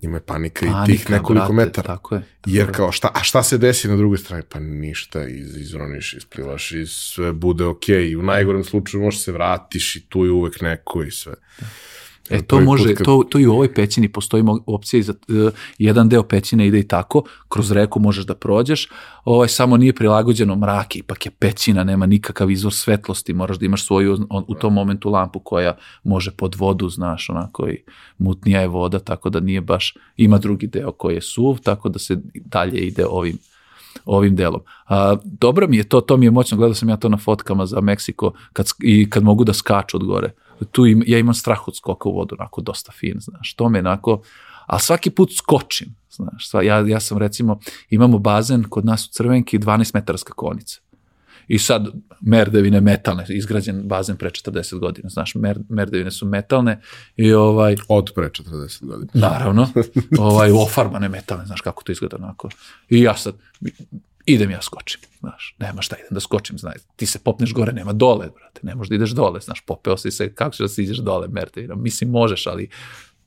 njima 0.01 0.17
je 0.17 0.21
panika, 0.21 0.65
i 0.65 0.69
tih 0.69 0.73
Panika, 0.73 1.13
nekoliko 1.13 1.53
brate, 1.53 1.65
metara. 1.65 1.87
Tako 1.87 2.15
je. 2.15 2.21
Jer 2.45 2.71
kao, 2.71 2.91
šta, 2.91 3.11
a 3.13 3.23
šta 3.23 3.43
se 3.43 3.57
desi 3.57 3.87
na 3.87 3.95
drugoj 3.95 4.17
strani? 4.17 4.43
Pa 4.49 4.59
ništa, 4.59 5.27
iz, 5.27 5.57
izroniš, 5.57 6.13
isplivaš 6.13 6.71
i 6.71 6.85
sve 6.85 7.33
bude 7.33 7.65
okej. 7.65 8.15
U 8.15 8.21
najgorem 8.21 8.63
slučaju 8.63 9.03
možeš 9.03 9.23
se 9.23 9.31
vratiš 9.31 9.95
i 9.95 10.05
tu 10.09 10.25
je 10.25 10.31
uvek 10.31 10.61
neko 10.61 11.03
i 11.03 11.11
sve. 11.11 11.33
E, 12.31 12.41
to 12.41 12.61
može, 12.61 12.95
kad- 12.95 13.05
to, 13.05 13.23
to 13.29 13.39
i 13.39 13.47
u 13.47 13.51
ovoj 13.51 13.73
pećini 13.73 14.09
postoji 14.09 14.43
opcija 14.65 14.99
i 14.99 15.03
za, 15.03 15.13
e, 15.13 15.51
jedan 15.77 16.09
deo 16.09 16.23
pećine 16.23 16.67
ide 16.67 16.79
i 16.79 16.87
tako, 16.87 17.23
kroz 17.49 17.71
reku 17.71 17.99
možeš 17.99 18.25
da 18.25 18.35
prođeš, 18.35 18.89
ovaj 19.25 19.47
samo 19.47 19.77
nije 19.77 19.93
prilagođeno 19.93 20.55
mraki, 20.55 20.99
ipak 20.99 21.25
je 21.25 21.31
pećina, 21.31 21.83
nema 21.83 22.05
nikakav 22.05 22.51
izvor 22.51 22.73
svetlosti, 22.73 23.33
moraš 23.33 23.57
da 23.57 23.65
imaš 23.65 23.85
svoju 23.85 24.17
on, 24.29 24.45
u 24.47 24.55
tom 24.55 24.73
momentu 24.73 25.09
lampu 25.09 25.39
koja 25.39 25.77
može 26.03 26.31
pod 26.31 26.55
vodu, 26.57 26.89
znaš, 26.89 27.29
onako 27.29 27.67
i 27.67 27.83
mutnija 28.17 28.61
je 28.61 28.67
voda, 28.67 28.99
tako 28.99 29.29
da 29.29 29.39
nije 29.39 29.61
baš, 29.61 29.93
ima 30.17 30.37
drugi 30.37 30.67
deo 30.67 30.91
koji 30.91 31.15
je 31.15 31.21
suv, 31.21 31.57
tako 31.63 31.89
da 31.89 31.99
se 31.99 32.17
dalje 32.33 32.79
ide 32.79 33.05
ovim 33.09 33.37
ovim 34.05 34.35
delom. 34.35 34.61
A, 34.87 35.15
dobro 35.23 35.67
mi 35.67 35.77
je 35.77 35.83
to, 35.83 36.01
to 36.01 36.17
mi 36.17 36.25
je 36.25 36.31
moćno, 36.31 36.57
gledao 36.57 36.73
sam 36.73 36.89
ja 36.89 36.97
to 36.97 37.09
na 37.09 37.17
fotkama 37.17 37.65
za 37.65 37.81
Meksiko 37.81 38.33
kad, 38.53 38.67
i 38.79 39.09
kad 39.09 39.23
mogu 39.23 39.43
da 39.43 39.53
skaču 39.53 39.97
od 39.97 40.03
gore. 40.05 40.31
Tu 40.71 40.85
im, 40.85 41.03
ja 41.07 41.19
imam 41.19 41.33
strah 41.33 41.67
od 41.67 41.75
skoka 41.75 42.09
u 42.09 42.15
vodu, 42.15 42.35
onako 42.39 42.61
dosta 42.61 42.91
fin, 42.91 43.15
znaš, 43.19 43.53
to 43.53 43.69
me 43.69 43.79
onako, 43.79 44.21
ali 44.65 44.81
svaki 44.81 45.09
put 45.09 45.35
skočim, 45.37 45.95
znaš, 46.11 46.49
sva, 46.49 46.63
ja, 46.63 46.79
ja 46.87 46.99
sam 46.99 47.17
recimo, 47.17 47.59
imamo 47.89 48.19
bazen 48.19 48.63
kod 48.63 48.85
nas 48.85 49.07
u 49.07 49.11
Crvenki, 49.11 49.59
12 49.59 49.91
metara 49.93 50.17
skakonica. 50.17 50.79
I 51.47 51.59
sad 51.59 51.87
merdevine 52.21 52.81
metalne, 52.81 53.25
izgrađen 53.29 53.81
bazen 53.87 54.17
pre 54.17 54.29
40 54.29 54.79
godina, 54.79 55.09
znaš, 55.09 55.35
mer, 55.35 55.59
merdevine 55.69 56.11
su 56.11 56.25
metalne 56.25 56.81
i 57.15 57.33
ovaj, 57.33 57.75
Od 57.87 58.11
pre 58.15 58.29
40 58.29 58.85
godina. 58.85 59.11
Naravno, 59.13 59.69
ovaj, 60.19 60.51
ofarbane 60.51 61.09
metalne, 61.09 61.45
znaš 61.45 61.61
kako 61.61 61.83
to 61.83 61.91
izgleda 61.91 62.17
onako. 62.17 62.49
I 62.89 63.01
ja 63.01 63.17
sad, 63.17 63.35
idem 64.25 64.51
ja 64.51 64.61
skočim, 64.61 65.01
znaš, 65.19 65.55
nema 65.59 65.81
šta, 65.81 65.95
idem 65.95 66.09
da 66.11 66.19
skočim, 66.19 66.57
znaš, 66.57 66.75
ti 66.95 67.05
se 67.05 67.19
popneš 67.19 67.53
gore, 67.53 67.73
nema 67.73 67.93
dole, 67.93 68.29
brate, 68.29 68.59
ne 68.63 68.75
možeš 68.75 68.89
da 68.89 68.95
ideš 68.95 69.09
dole, 69.09 69.39
znaš, 69.39 69.61
popeo 69.61 69.97
si 69.97 70.11
se, 70.11 70.35
kako 70.35 70.51
ćeš 70.51 70.59
da 70.59 70.67
si 70.67 70.83
ideš 70.83 70.97
dole, 70.97 71.27
merte, 71.27 71.67
mislim, 71.75 72.09
možeš, 72.09 72.47
ali, 72.47 72.69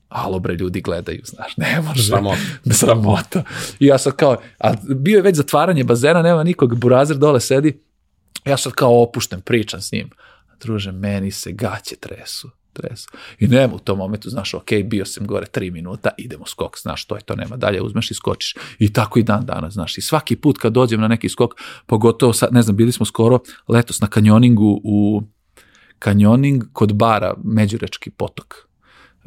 alo 0.09 0.39
bre, 0.39 0.53
ljudi 0.53 0.81
gledaju, 0.81 1.21
znaš, 1.25 1.57
ne 1.57 1.81
može. 1.81 2.03
Sramota. 2.03 2.39
Sramota. 2.79 3.43
I 3.79 3.85
ja 3.85 3.97
sad 3.97 4.15
kao, 4.15 4.37
a 4.59 4.73
bio 4.95 5.15
je 5.15 5.21
već 5.21 5.35
zatvaranje 5.35 5.83
bazena, 5.83 6.21
nema 6.21 6.43
nikog, 6.43 6.79
burazer 6.79 7.17
dole 7.17 7.39
sedi, 7.39 7.79
ja 8.45 8.57
sad 8.57 8.73
kao 8.73 9.03
opušten, 9.03 9.41
pričam 9.41 9.81
s 9.81 9.91
njim. 9.91 10.09
Druže, 10.61 10.91
meni 10.91 11.31
se 11.31 11.51
gaće 11.51 11.95
tresu. 11.95 12.49
Tresu. 12.75 13.09
I 13.39 13.47
nema 13.47 13.75
u 13.75 13.79
tom 13.79 13.97
momentu, 13.97 14.29
znaš, 14.29 14.53
ok, 14.53 14.69
bio 14.85 15.05
sam 15.05 15.27
gore 15.27 15.45
tri 15.45 15.71
minuta, 15.71 16.09
idemo 16.17 16.45
skok, 16.45 16.79
znaš, 16.79 17.05
to 17.05 17.15
je 17.15 17.21
to, 17.21 17.35
nema 17.35 17.57
dalje, 17.57 17.81
uzmeš 17.81 18.11
i 18.11 18.13
skočiš. 18.13 18.55
I 18.79 18.93
tako 18.93 19.19
i 19.19 19.23
dan 19.23 19.45
danas, 19.45 19.73
znaš, 19.73 19.97
i 19.97 20.01
svaki 20.01 20.35
put 20.35 20.57
kad 20.57 20.73
dođem 20.73 21.01
na 21.01 21.07
neki 21.07 21.29
skok, 21.29 21.53
pogotovo 21.85 22.33
sad, 22.33 22.53
ne 22.53 22.61
znam, 22.61 22.75
bili 22.75 22.91
smo 22.91 23.05
skoro 23.05 23.39
letos 23.67 24.01
na 24.01 24.07
kanjoningu 24.07 24.81
u 24.83 25.23
kanjoning 25.99 26.63
kod 26.73 26.93
bara 26.93 27.33
Međurečki 27.43 28.09
potok. 28.09 28.55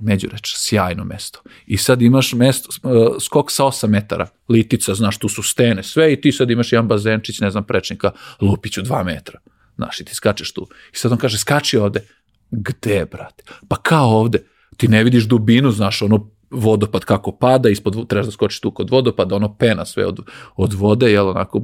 Međureč, 0.03 0.53
sjajno 0.57 1.05
mesto. 1.05 1.43
I 1.67 1.77
sad 1.77 2.03
imaš 2.03 2.33
mesto, 2.33 2.69
uh, 2.83 3.17
skok 3.21 3.51
sa 3.51 3.65
8 3.65 3.87
metara, 3.89 4.29
litica, 4.49 4.95
znaš, 4.95 5.19
tu 5.19 5.29
su 5.29 5.43
stene, 5.43 5.83
sve 5.83 6.13
i 6.13 6.21
ti 6.21 6.33
sad 6.33 6.51
imaš 6.51 6.73
jedan 6.73 6.89
bazenčić, 6.89 7.41
ne 7.41 7.51
znam, 7.51 7.65
prečnika, 7.65 8.11
lupiću 8.41 8.83
2 8.83 9.05
metra. 9.05 9.41
Znaš, 9.77 10.01
i 10.01 10.05
ti 10.05 10.15
skačeš 10.15 10.53
tu. 10.53 10.69
I 10.93 10.97
sad 10.97 11.13
on 11.13 11.19
kaže, 11.19 11.39
skači 11.39 11.77
ovde. 11.79 12.07
Gde, 12.51 13.07
brate? 13.13 13.43
Pa 13.69 13.77
kao 13.77 14.11
ovde. 14.11 14.39
Ti 14.77 14.89
ne 14.89 15.05
vidiš 15.05 15.25
dubinu, 15.25 15.71
znaš, 15.71 16.03
ono 16.03 16.31
vodopad 16.51 17.05
kako 17.05 17.33
pada, 17.33 17.69
ispod, 17.69 18.09
trebaš 18.09 18.27
da 18.27 18.33
skočiš 18.33 18.61
tu 18.61 18.71
kod 18.71 18.91
vodopada, 18.91 19.37
ono 19.37 19.57
pena 19.57 19.85
sve 19.85 20.07
od, 20.07 20.21
od 20.57 20.73
vode, 20.73 21.13
jel, 21.13 21.29
onako, 21.29 21.63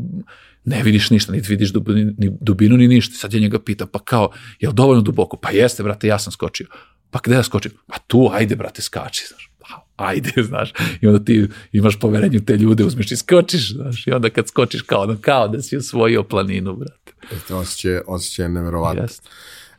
ne 0.64 0.82
vidiš 0.82 1.10
ništa, 1.10 1.32
niti 1.32 1.48
vidiš 1.48 1.72
dubinu, 1.72 2.12
ni 2.18 2.30
dubinu, 2.40 2.76
ni 2.76 2.88
ništa. 2.88 3.14
Sad 3.14 3.34
ja 3.34 3.40
njega 3.40 3.58
pitam, 3.58 3.88
pa 3.92 3.98
kao, 3.98 4.30
jel 4.60 4.72
dovoljno 4.72 5.02
duboko? 5.02 5.36
Pa 5.36 5.50
jeste, 5.50 5.82
brate, 5.82 6.06
ja 6.06 6.18
sam 6.18 6.32
skočio. 6.32 6.66
Pa 7.10 7.20
gde 7.24 7.36
da 7.36 7.42
skočim? 7.42 7.72
Pa 7.86 7.98
tu, 7.98 8.30
ajde, 8.32 8.56
brate, 8.56 8.82
skači, 8.82 9.24
znaš. 9.28 9.50
Pa, 9.58 9.84
ajde, 9.96 10.32
znaš. 10.48 10.72
I 11.00 11.06
onda 11.06 11.24
ti 11.24 11.48
imaš 11.72 11.98
poverenje 11.98 12.40
te 12.40 12.56
ljude, 12.56 12.84
uzmeš 12.84 13.12
i 13.12 13.16
skočiš, 13.16 13.72
znaš. 13.72 14.06
I 14.06 14.12
onda 14.12 14.30
kad 14.30 14.48
skočiš 14.48 14.82
kao, 14.82 15.02
ono, 15.02 15.16
kao 15.20 15.48
da 15.48 15.62
si 15.62 15.76
osvojio 15.76 16.22
planinu, 16.22 16.76
brate. 16.76 17.12
Osjećaj, 17.54 18.00
osjećaj 18.06 18.44
je 18.44 18.48
neverovatno. 18.48 19.02
Jeste. 19.02 19.28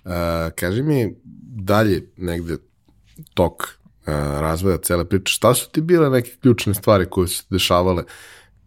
Uh, 0.06 0.12
kaži 0.56 0.84
mi 0.84 1.16
dalje 1.56 2.12
negde 2.18 2.58
tok 3.34 3.64
uh, 3.64 4.08
razvoja 4.16 4.78
cele 4.78 5.06
priče, 5.10 5.34
šta 5.34 5.54
su 5.54 5.70
ti 5.72 5.82
bile 5.82 6.10
neke 6.10 6.32
ključne 6.42 6.74
stvari 6.74 7.06
koje 7.10 7.28
su 7.28 7.38
se 7.38 7.44
dešavale, 7.50 8.04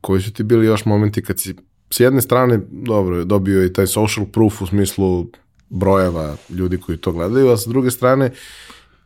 koji 0.00 0.22
su 0.22 0.32
ti 0.32 0.42
bili 0.42 0.66
još 0.66 0.84
momenti 0.84 1.22
kad 1.22 1.40
si 1.40 1.54
s 1.90 2.00
jedne 2.00 2.20
strane, 2.20 2.60
dobro, 2.70 3.24
dobio 3.24 3.64
i 3.64 3.72
taj 3.72 3.86
social 3.86 4.26
proof 4.26 4.62
u 4.62 4.66
smislu 4.66 5.26
brojeva 5.68 6.36
ljudi 6.50 6.78
koji 6.78 6.98
to 6.98 7.12
gledaju, 7.12 7.50
a 7.50 7.56
sa 7.56 7.70
druge 7.70 7.90
strane 7.90 8.30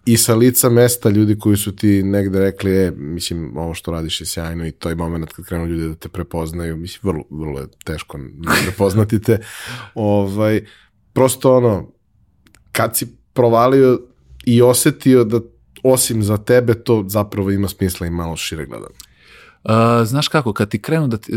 i 0.07 0.17
sa 0.17 0.35
lica 0.35 0.71
mesta 0.71 1.11
ljudi 1.11 1.39
koji 1.39 1.57
su 1.57 1.77
ti 1.77 2.03
negde 2.03 2.41
rekli, 2.41 2.77
e, 2.77 2.91
mislim, 2.91 3.57
ovo 3.57 3.75
što 3.75 3.91
radiš 3.91 4.21
je 4.21 4.27
sjajno 4.27 4.67
i 4.67 4.73
to 4.73 4.89
je 4.89 4.95
moment 4.95 5.33
kad 5.33 5.45
krenu 5.45 5.67
ljudi 5.67 5.89
da 5.89 5.95
te 5.95 6.09
prepoznaju, 6.09 6.77
mislim, 6.77 7.01
vrlo, 7.13 7.25
vrlo 7.31 7.61
je 7.61 7.67
teško 7.85 8.19
prepoznati 8.65 9.23
te, 9.23 9.39
ovaj, 9.95 10.67
prosto 11.13 11.57
ono, 11.57 11.93
kad 12.73 12.97
si 12.97 13.17
provalio 13.33 14.01
i 14.45 14.63
osetio 14.63 15.25
da 15.25 15.41
osim 15.83 16.23
za 16.23 16.37
tebe 16.37 16.75
to 16.75 17.05
zapravo 17.09 17.51
ima 17.51 17.69
smisla 17.69 18.07
i 18.07 18.11
malo 18.11 18.37
šire 18.37 18.67
gledano. 18.67 18.95
Uh, 19.65 19.71
znaš 20.05 20.29
kako, 20.29 20.53
kad 20.53 20.69
ti 20.69 20.83
krenu 20.83 21.09
da 21.09 21.17
ti, 21.17 21.33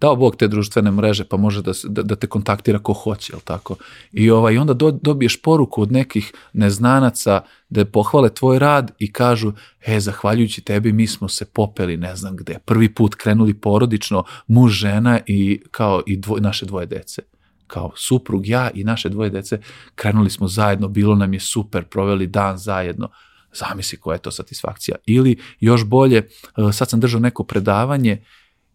dao 0.00 0.16
Bog 0.16 0.36
te 0.36 0.48
društvene 0.48 0.90
mreže, 0.90 1.24
pa 1.24 1.36
može 1.36 1.62
da, 1.62 1.72
da, 1.84 2.02
da 2.02 2.16
te 2.16 2.26
kontaktira 2.26 2.78
ko 2.78 2.92
hoće, 2.92 3.32
jel 3.32 3.40
tako? 3.40 3.76
I 4.12 4.30
ovaj, 4.30 4.58
onda 4.58 4.74
do, 4.74 4.90
dobiješ 4.90 5.42
poruku 5.42 5.82
od 5.82 5.92
nekih 5.92 6.32
neznanaca 6.52 7.40
da 7.68 7.84
pohvale 7.84 8.34
tvoj 8.34 8.58
rad 8.58 8.90
i 8.98 9.12
kažu, 9.12 9.52
e, 9.86 10.00
zahvaljujući 10.00 10.60
tebi 10.60 10.92
mi 10.92 11.06
smo 11.06 11.28
se 11.28 11.44
popeli 11.44 11.96
ne 11.96 12.16
znam 12.16 12.36
gde. 12.36 12.58
Prvi 12.64 12.94
put 12.94 13.14
krenuli 13.14 13.54
porodično, 13.54 14.24
muž, 14.46 14.72
žena 14.72 15.20
i 15.26 15.60
kao 15.70 16.02
i 16.06 16.16
dvoj, 16.16 16.40
naše 16.40 16.66
dvoje 16.66 16.86
dece 16.86 17.22
kao 17.68 17.92
suprug, 17.96 18.46
ja 18.46 18.70
i 18.74 18.84
naše 18.84 19.08
dvoje 19.08 19.30
dece, 19.30 19.60
krenuli 19.94 20.30
smo 20.30 20.48
zajedno, 20.48 20.88
bilo 20.88 21.14
nam 21.14 21.34
je 21.34 21.40
super, 21.40 21.84
proveli 21.84 22.26
dan 22.26 22.58
zajedno. 22.58 23.10
Zamisli 23.52 23.98
koja 23.98 24.14
je 24.14 24.22
to 24.22 24.30
satisfakcija. 24.30 24.96
Ili 25.06 25.38
još 25.60 25.84
bolje, 25.84 26.16
eh, 26.18 26.72
sad 26.72 26.90
sam 26.90 27.00
držao 27.00 27.20
neko 27.20 27.44
predavanje 27.44 28.22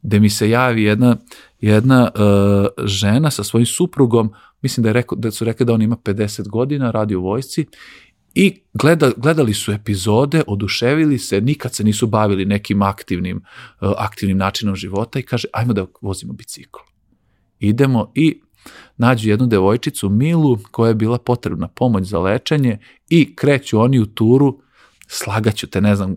gde 0.03 0.19
mi 0.19 0.29
se 0.29 0.49
javi 0.49 0.83
jedna, 0.83 1.17
jedna 1.61 2.11
uh, 2.15 2.85
žena 2.85 3.31
sa 3.31 3.43
svojim 3.43 3.65
suprugom, 3.65 4.33
mislim 4.61 4.83
da, 4.83 4.89
je 4.89 4.93
rekao, 4.93 5.17
da 5.17 5.31
su 5.31 5.45
rekli 5.45 5.65
da 5.65 5.73
on 5.73 5.81
ima 5.81 5.95
50 5.95 6.47
godina, 6.47 6.91
radi 6.91 7.15
u 7.15 7.23
vojsci 7.23 7.65
i 8.33 8.61
gleda, 8.73 9.11
gledali 9.17 9.53
su 9.53 9.71
epizode, 9.71 10.43
oduševili 10.47 11.19
se, 11.19 11.41
nikad 11.41 11.75
se 11.75 11.83
nisu 11.83 12.07
bavili 12.07 12.45
nekim 12.45 12.81
aktivnim, 12.81 13.37
uh, 13.81 13.91
aktivnim 13.97 14.37
načinom 14.37 14.75
života 14.75 15.19
i 15.19 15.23
kaže 15.23 15.47
ajmo 15.53 15.73
da 15.73 15.85
vozimo 16.01 16.33
bicikl. 16.33 16.79
Idemo 17.59 18.11
i 18.15 18.41
nađu 19.03 19.29
jednu 19.29 19.47
devojčicu 19.47 20.09
Milu 20.09 20.57
koja 20.71 20.87
je 20.87 20.95
bila 20.95 21.17
potrebna 21.17 21.67
pomoć 21.67 22.03
za 22.07 22.19
lečenje 22.19 22.77
i 23.09 23.35
kreću 23.35 23.79
oni 23.79 23.99
u 23.99 24.05
turu, 24.05 24.59
slagaću 25.07 25.67
te, 25.67 25.81
ne 25.81 25.95
znam, 25.95 26.15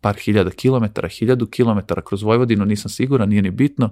par 0.00 0.14
hiljada 0.14 0.50
kilometara, 0.50 1.08
hiljadu 1.08 1.46
kilometara 1.46 2.02
kroz 2.02 2.22
Vojvodinu, 2.22 2.64
nisam 2.64 2.90
siguran, 2.90 3.28
nije 3.28 3.42
ni 3.42 3.50
bitno, 3.50 3.90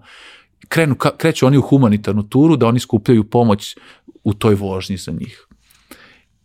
krenu, 0.68 0.94
kreću 0.94 1.46
oni 1.46 1.58
u 1.58 1.62
humanitarnu 1.62 2.22
turu 2.22 2.56
da 2.56 2.66
oni 2.66 2.80
skupljaju 2.80 3.24
pomoć 3.24 3.76
u 4.24 4.34
toj 4.34 4.54
vožnji 4.54 4.96
za 4.96 5.12
njih. 5.12 5.46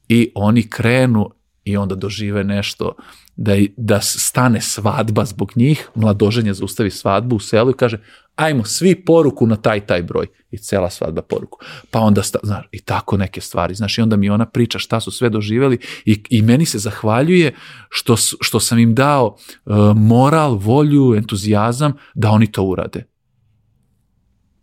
I 0.07 0.31
oni 0.35 0.69
krenu 0.69 1.29
i 1.63 1.77
onda 1.77 1.95
dožive 1.95 2.43
nešto 2.43 2.95
da, 3.41 3.55
da 3.77 4.01
stane 4.01 4.61
svadba 4.61 5.25
zbog 5.25 5.51
njih, 5.55 5.89
mladoženje 5.95 6.53
zaustavi 6.53 6.91
svadbu 6.91 7.35
u 7.35 7.39
selu 7.39 7.69
i 7.69 7.73
kaže 7.73 7.99
ajmo 8.35 8.63
svi 8.63 9.05
poruku 9.05 9.47
na 9.47 9.55
taj 9.55 9.79
taj 9.79 10.03
broj 10.03 10.27
i 10.51 10.57
cela 10.57 10.89
svadba 10.89 11.21
poruku. 11.21 11.59
Pa 11.91 11.99
onda, 11.99 12.23
sta, 12.23 12.39
znaš, 12.43 12.65
i 12.71 12.81
tako 12.81 13.17
neke 13.17 13.41
stvari, 13.41 13.75
znaš, 13.75 13.97
i 13.97 14.01
onda 14.01 14.15
mi 14.15 14.29
ona 14.29 14.45
priča 14.45 14.79
šta 14.79 14.99
su 14.99 15.11
sve 15.11 15.29
doživeli 15.29 15.77
i, 16.05 16.23
i 16.29 16.41
meni 16.41 16.65
se 16.65 16.79
zahvaljuje 16.79 17.53
što, 17.89 18.15
što 18.41 18.59
sam 18.59 18.79
im 18.79 18.95
dao 18.95 19.35
uh, 19.65 19.75
moral, 19.95 20.55
volju, 20.55 21.15
entuzijazam 21.17 21.93
da 22.15 22.29
oni 22.29 22.51
to 22.51 22.63
urade. 22.63 23.05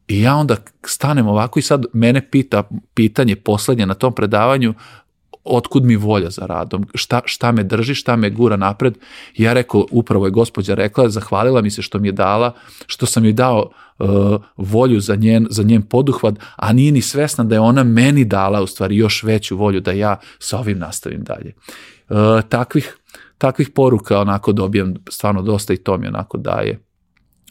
I 0.08 0.20
ja 0.20 0.36
onda 0.36 0.56
stanem 0.86 1.26
ovako 1.26 1.58
i 1.58 1.62
sad 1.62 1.84
mene 1.92 2.30
pita 2.30 2.68
pitanje 2.94 3.36
poslednje 3.36 3.86
na 3.86 3.94
tom 3.94 4.14
predavanju, 4.14 4.74
otkud 5.46 5.84
mi 5.84 5.96
volja 5.96 6.30
za 6.30 6.46
radom, 6.46 6.86
šta, 6.94 7.20
šta 7.24 7.52
me 7.52 7.62
drži, 7.62 7.94
šta 7.94 8.16
me 8.16 8.30
gura 8.30 8.56
napred. 8.56 8.98
Ja 9.36 9.52
rekao, 9.52 9.86
upravo 9.90 10.24
je 10.24 10.30
gospođa 10.30 10.74
rekla, 10.74 11.08
zahvalila 11.08 11.62
mi 11.62 11.70
se 11.70 11.82
što 11.82 11.98
mi 11.98 12.08
je 12.08 12.12
dala, 12.12 12.54
što 12.86 13.06
sam 13.06 13.24
joj 13.24 13.32
dao 13.32 13.70
uh, 13.98 14.06
volju 14.56 15.00
za 15.00 15.16
njen, 15.16 15.46
za 15.50 15.62
njen 15.62 15.82
poduhvat, 15.82 16.34
a 16.56 16.72
nije 16.72 16.92
ni 16.92 17.02
svesna 17.02 17.44
da 17.44 17.54
je 17.54 17.60
ona 17.60 17.84
meni 17.84 18.24
dala 18.24 18.62
u 18.62 18.66
stvari 18.66 18.96
još 18.96 19.22
veću 19.22 19.56
volju 19.56 19.80
da 19.80 19.92
ja 19.92 20.16
sa 20.38 20.58
ovim 20.58 20.78
nastavim 20.78 21.22
dalje. 21.24 21.54
Uh, 22.08 22.16
takvih, 22.48 22.96
takvih 23.38 23.70
poruka 23.74 24.20
onako 24.20 24.52
dobijam 24.52 24.94
stvarno 25.10 25.42
dosta 25.42 25.72
i 25.72 25.76
to 25.76 25.98
mi 25.98 26.06
onako 26.06 26.38
daje 26.38 26.86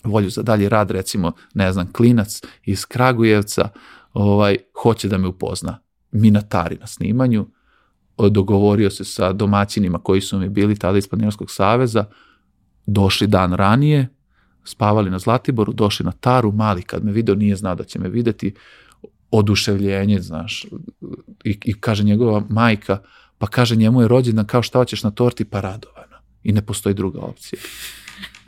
volju 0.04 0.30
za 0.30 0.42
dalje 0.42 0.70
rad, 0.70 0.92
recimo, 0.92 1.32
ne 1.54 1.74
znam, 1.74 1.92
klinac 1.94 2.42
iz 2.64 2.86
Kragujevca, 2.86 3.70
ovaj, 4.14 4.58
hoće 4.82 5.08
da 5.08 5.18
me 5.18 5.28
upozna 5.28 5.80
minatari 6.12 6.78
na 6.80 6.88
snimanju, 6.88 7.48
dogovorio 8.18 8.90
se 8.90 9.04
sa 9.04 9.34
domaćinima 9.34 10.00
koji 10.00 10.22
su 10.22 10.40
mi 10.40 10.50
bili 10.50 10.76
tada 10.76 10.98
iz 10.98 11.08
Planinarskog 11.08 11.52
saveza, 11.52 12.06
došli 12.86 13.28
dan 13.28 13.54
ranije, 13.54 14.08
spavali 14.64 15.10
na 15.10 15.20
Zlatiboru, 15.20 15.74
došli 15.74 16.06
na 16.06 16.12
Taru, 16.12 16.52
mali 16.52 16.82
kad 16.82 17.06
me 17.06 17.12
video 17.12 17.36
nije 17.36 17.56
znao 17.56 17.76
da 17.76 17.84
će 17.84 18.00
me 18.00 18.10
videti, 18.10 18.54
oduševljenje, 19.32 20.20
znaš, 20.22 20.66
i, 21.44 21.60
i 21.66 21.74
kaže 21.80 22.04
njegova 22.04 22.44
majka, 22.50 22.98
pa 23.38 23.48
kaže 23.48 23.76
njemu 23.76 24.02
je 24.02 24.08
rođendan 24.08 24.46
kao 24.46 24.62
šta 24.62 24.80
hoćeš 24.80 25.04
na 25.04 25.12
torti, 25.12 25.46
pa 25.46 25.62
radovano. 25.62 26.18
I 26.44 26.52
ne 26.52 26.62
postoji 26.62 26.96
druga 26.96 27.20
opcija. 27.20 27.60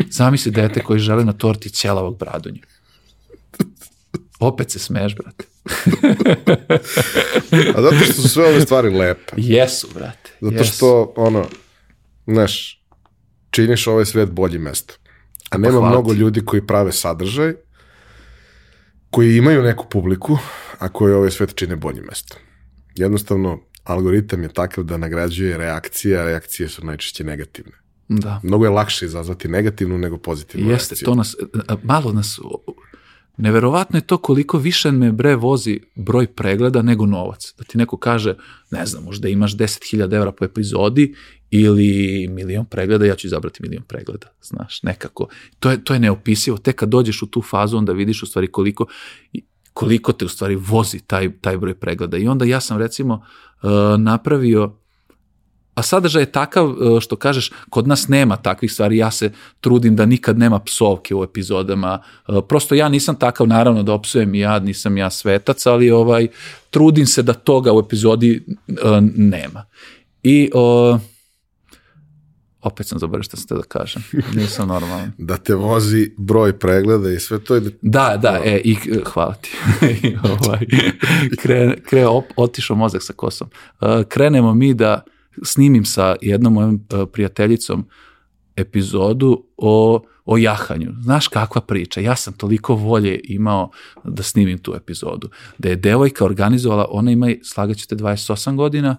Zamisli 0.10 0.52
dete 0.52 0.84
koji 0.84 0.99
žele 0.99 1.26
na 1.26 1.34
torti 1.34 1.69
ćelavog 1.69 2.19
bradonja. 2.19 2.61
Opet 4.39 4.72
se 4.72 4.80
smeš, 4.80 5.15
brate. 5.15 5.45
A 7.76 7.81
zato 7.81 7.95
što 7.95 8.14
su 8.14 8.30
sve 8.30 8.47
ove 8.47 8.61
stvari 8.61 8.89
lepe. 8.89 9.34
Jesu, 9.38 9.88
brate. 9.93 10.31
Zato 10.41 10.64
što, 10.64 11.14
ono, 11.15 11.45
znaš, 12.27 12.84
činiš 13.51 13.88
ovaj 13.88 14.05
svet 14.05 14.31
bolji 14.31 14.59
mesto. 14.59 14.93
A 15.49 15.57
nema 15.57 15.73
Hvala 15.77 15.89
mnogo 15.89 16.14
ti. 16.14 16.19
ljudi 16.19 16.45
koji 16.45 16.68
prave 16.68 16.91
sadržaj, 16.91 17.53
koji 19.09 19.38
imaju 19.38 19.64
neku 19.64 19.85
publiku, 19.89 20.38
a 20.80 20.89
koji 20.89 21.14
ovaj 21.14 21.31
svet 21.31 21.55
čine 21.55 21.76
bolji 21.76 22.01
mesto. 22.01 22.35
Jednostavno, 22.95 23.59
algoritam 23.84 24.43
je 24.43 24.53
takav 24.53 24.84
da 24.84 24.97
nagrađuje 24.97 25.57
reakcije, 25.57 26.19
a 26.19 26.26
reakcije 26.26 26.69
su 26.69 26.85
najčešće 26.85 27.23
negativne. 27.23 27.72
Da. 28.07 28.39
Mnogo 28.43 28.65
je 28.65 28.69
lakše 28.69 29.05
izazvati 29.05 29.47
negativnu 29.47 29.97
nego 29.97 30.18
pozitivnu 30.18 30.69
Jeste, 30.69 30.93
reakciju. 30.93 31.05
to 31.05 31.15
nas, 31.15 31.35
a, 31.68 31.76
malo 31.84 32.14
nas, 32.14 32.39
neverovatno 33.38 33.97
je 33.97 34.07
to 34.07 34.18
koliko 34.18 34.57
više 34.57 34.91
me 34.91 35.11
bre 35.11 35.35
vozi 35.35 35.80
broj 35.95 36.27
pregleda 36.27 36.81
nego 36.81 37.05
novac. 37.05 37.53
Da 37.57 37.64
ti 37.64 37.77
neko 37.77 37.97
kaže, 37.97 38.35
ne 38.72 38.85
znam, 38.85 39.03
možda 39.03 39.30
imaš 39.30 39.57
10.000 39.57 40.15
evra 40.15 40.31
po 40.31 40.45
epizodi 40.45 41.15
ili 41.51 42.27
milion 42.27 42.65
pregleda, 42.65 43.05
ja 43.05 43.15
ću 43.15 43.27
izabrati 43.27 43.64
milion 43.64 43.84
pregleda, 43.84 44.27
znaš, 44.41 44.84
nekako. 44.84 45.27
To 45.59 45.72
je, 45.72 45.84
to 45.84 45.93
je 45.93 45.99
neopisivo. 45.99 46.57
Tek 46.57 46.76
kad 46.76 46.89
dođeš 46.89 47.22
u 47.22 47.27
tu 47.27 47.41
fazu, 47.41 47.77
onda 47.77 47.93
vidiš 47.93 48.23
u 48.23 48.26
stvari 48.26 48.47
koliko, 48.47 48.85
koliko 49.73 50.14
te 50.14 50.26
u 50.26 50.30
stvari 50.30 50.55
vozi 50.55 50.99
taj, 50.99 51.39
taj 51.41 51.57
broj 51.57 51.76
pregleda. 51.76 52.18
I 52.18 52.27
onda 52.27 52.45
ja 52.45 52.61
sam 52.61 52.77
recimo 52.77 53.14
uh, 53.14 53.69
napravio 53.99 54.77
A 55.78 55.82
sadržaj 55.82 56.22
je 56.22 56.32
takav 56.32 56.70
e, 56.70 57.02
što 57.02 57.16
kažeš, 57.16 57.52
kod 57.70 57.88
nas 57.88 58.08
nema 58.08 58.36
takvih 58.36 58.72
stvari, 58.72 58.98
ja 58.98 59.12
se 59.12 59.32
trudim 59.62 59.95
da 59.95 60.06
nikad 60.06 60.38
nema 60.38 60.60
psovke 60.60 61.16
u 61.16 61.24
epizodama, 61.24 61.99
E, 62.28 62.41
prosto 62.48 62.76
ja 62.76 62.90
nisam 62.90 63.16
takav, 63.16 63.48
naravno 63.48 63.84
da 63.84 63.94
opsujem 63.94 64.36
i 64.36 64.40
ja, 64.40 64.60
nisam 64.60 64.98
ja 64.98 65.10
svetac, 65.10 65.66
ali 65.66 65.91
ovaj, 65.91 66.28
trudim 66.70 67.06
se 67.06 67.24
da 67.24 67.34
toga 67.34 67.74
u 67.74 67.80
epizodi 67.80 68.45
uh, 68.68 68.76
nema. 69.16 69.66
I 70.24 70.49
uh, 70.54 70.99
opet 72.62 72.88
sam 72.88 72.99
zaboravio 72.99 73.24
što 73.24 73.38
sam 73.38 73.48
te 73.48 73.56
da 73.56 73.62
kažem, 73.62 74.04
nisam 74.36 74.68
normalan. 74.68 75.12
Da 75.18 75.38
te 75.38 75.56
vozi 75.56 76.12
broj 76.18 76.60
pregleda 76.60 77.12
i 77.12 77.20
sve 77.20 77.40
to 77.40 77.56
je... 77.56 77.62
Da, 77.82 78.18
da, 78.22 78.41
e, 78.45 78.62
i 78.64 78.78
hvala 79.14 79.34
ti. 79.34 79.52
I, 80.04 80.16
ovaj, 80.32 80.60
kre, 81.41 81.78
kre, 81.86 82.06
op, 82.06 82.26
otišao 82.36 82.78
mozak 82.78 83.04
sa 83.04 83.14
kosom. 83.14 83.49
Krenemo 84.10 84.54
mi 84.54 84.74
da 84.74 85.04
snimim 85.43 85.85
sa 85.85 86.15
jednom 86.22 86.53
mojom 86.53 86.76
uh, 86.93 87.09
prijateljicom 87.14 87.85
epizodu 88.55 89.43
o, 89.57 90.01
o 90.26 90.38
jahanju. 90.38 90.93
Znaš 91.01 91.27
kakva 91.27 91.61
priča? 91.61 92.01
Ja 92.01 92.15
sam 92.15 92.34
toliko 92.34 92.76
volje 92.76 93.19
imao 93.23 93.69
da 94.03 94.23
snimim 94.23 94.57
tu 94.57 94.76
epizodu. 94.76 95.30
Da 95.57 95.69
je 95.69 95.76
devojka 95.76 96.26
organizovala, 96.26 96.88
ona 96.89 97.11
ima, 97.11 97.27
slagaćete 97.43 97.95
28 97.95 98.55
godina, 98.55 98.97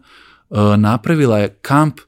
uh, 0.50 0.58
napravila 0.76 1.38
je 1.38 1.48
kamp 1.48 2.00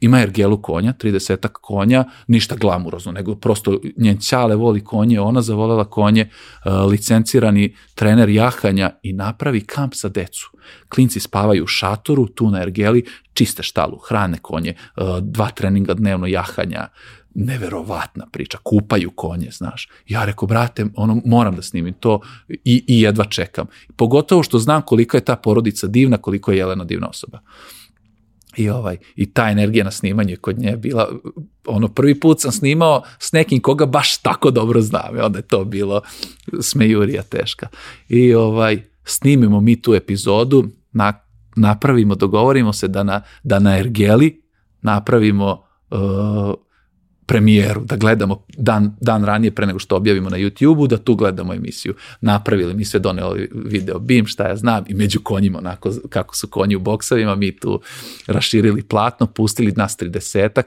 ima 0.00 0.20
ergelu 0.20 0.62
konja, 0.62 0.92
30 0.92 1.48
konja, 1.52 2.04
ništa 2.26 2.56
glamurozno, 2.56 3.12
nego 3.12 3.34
prosto 3.34 3.80
njen 3.96 4.18
ćale 4.18 4.56
voli 4.56 4.84
konje, 4.84 5.20
ona 5.20 5.42
zavolela 5.42 5.84
konje, 5.84 6.28
uh, 6.64 6.90
licencirani 6.90 7.74
trener 7.94 8.28
jahanja 8.28 8.90
i 9.02 9.12
napravi 9.12 9.60
kamp 9.60 9.94
za 9.94 10.08
decu. 10.08 10.50
Klinci 10.88 11.20
spavaju 11.20 11.64
u 11.64 11.66
šatoru, 11.66 12.26
tu 12.26 12.50
na 12.50 12.62
ergeli, 12.62 13.04
čiste 13.32 13.62
štalu, 13.62 13.98
hrane 13.98 14.38
konje, 14.42 14.74
uh, 14.96 15.18
dva 15.20 15.50
treninga 15.50 15.94
dnevno 15.94 16.26
jahanja, 16.26 16.88
neverovatna 17.34 18.26
priča, 18.32 18.58
kupaju 18.62 19.10
konje, 19.10 19.50
znaš. 19.50 19.88
Ja 20.08 20.24
rekao, 20.24 20.46
brate, 20.46 20.86
ono, 20.96 21.22
moram 21.24 21.56
da 21.56 21.62
snimim 21.62 21.94
to 21.94 22.20
i, 22.48 22.84
i 22.86 23.00
jedva 23.00 23.24
čekam. 23.24 23.66
Pogotovo 23.96 24.42
što 24.42 24.58
znam 24.58 24.82
koliko 24.82 25.16
je 25.16 25.24
ta 25.24 25.36
porodica 25.36 25.86
divna, 25.86 26.16
koliko 26.16 26.52
je 26.52 26.58
Jelena 26.58 26.84
divna 26.84 27.08
osoba. 27.08 27.40
I 28.58 28.70
ovaj 28.70 28.96
i 29.16 29.32
ta 29.32 29.50
energija 29.50 29.84
na 29.84 29.90
snimanju 29.90 30.30
je 30.30 30.36
kod 30.36 30.58
nje 30.58 30.76
bila 30.76 31.08
ono 31.66 31.88
prvi 31.88 32.20
put 32.20 32.40
sam 32.40 32.52
snimao 32.52 33.02
s 33.18 33.32
nekim 33.32 33.60
koga 33.60 33.86
baš 33.86 34.16
tako 34.16 34.50
dobro 34.50 34.80
znam. 34.80 35.16
I 35.16 35.20
onda 35.20 35.38
je 35.38 35.42
to 35.42 35.64
bilo 35.64 36.00
smejurija 36.60 37.22
teška. 37.22 37.68
I 38.08 38.34
ovaj 38.34 38.82
snimimo 39.04 39.60
mi 39.60 39.82
tu 39.82 39.94
epizodu, 39.94 40.64
na, 40.92 41.12
napravimo, 41.56 42.14
dogovorimo 42.14 42.72
se 42.72 42.88
da 42.88 43.02
na, 43.02 43.22
da 43.42 43.58
na 43.58 43.78
Ergeli 43.78 44.42
napravimo 44.82 45.62
uh, 45.90 45.98
premijeru, 47.28 47.84
da 47.84 47.96
gledamo 47.96 48.44
dan, 48.56 48.96
dan 49.00 49.24
ranije 49.24 49.50
pre 49.50 49.66
nego 49.66 49.78
što 49.78 49.96
objavimo 49.96 50.30
na 50.30 50.36
YouTube-u, 50.36 50.86
da 50.86 50.96
tu 50.96 51.14
gledamo 51.14 51.54
emisiju. 51.54 51.94
Napravili, 52.20 52.74
mi 52.74 52.84
sve 52.84 53.00
doneli 53.00 53.50
video 53.54 53.98
BIM, 53.98 54.26
šta 54.26 54.48
ja 54.48 54.56
znam, 54.56 54.84
i 54.88 54.94
među 54.94 55.20
konjima, 55.22 55.58
onako 55.58 55.90
kako 56.08 56.36
su 56.36 56.48
konji 56.48 56.76
u 56.76 56.80
boksovima, 56.80 57.34
mi 57.34 57.56
tu 57.56 57.80
raširili 58.26 58.82
platno, 58.82 59.26
pustili 59.26 59.72
nas 59.76 59.98
30-ak. 59.98 60.64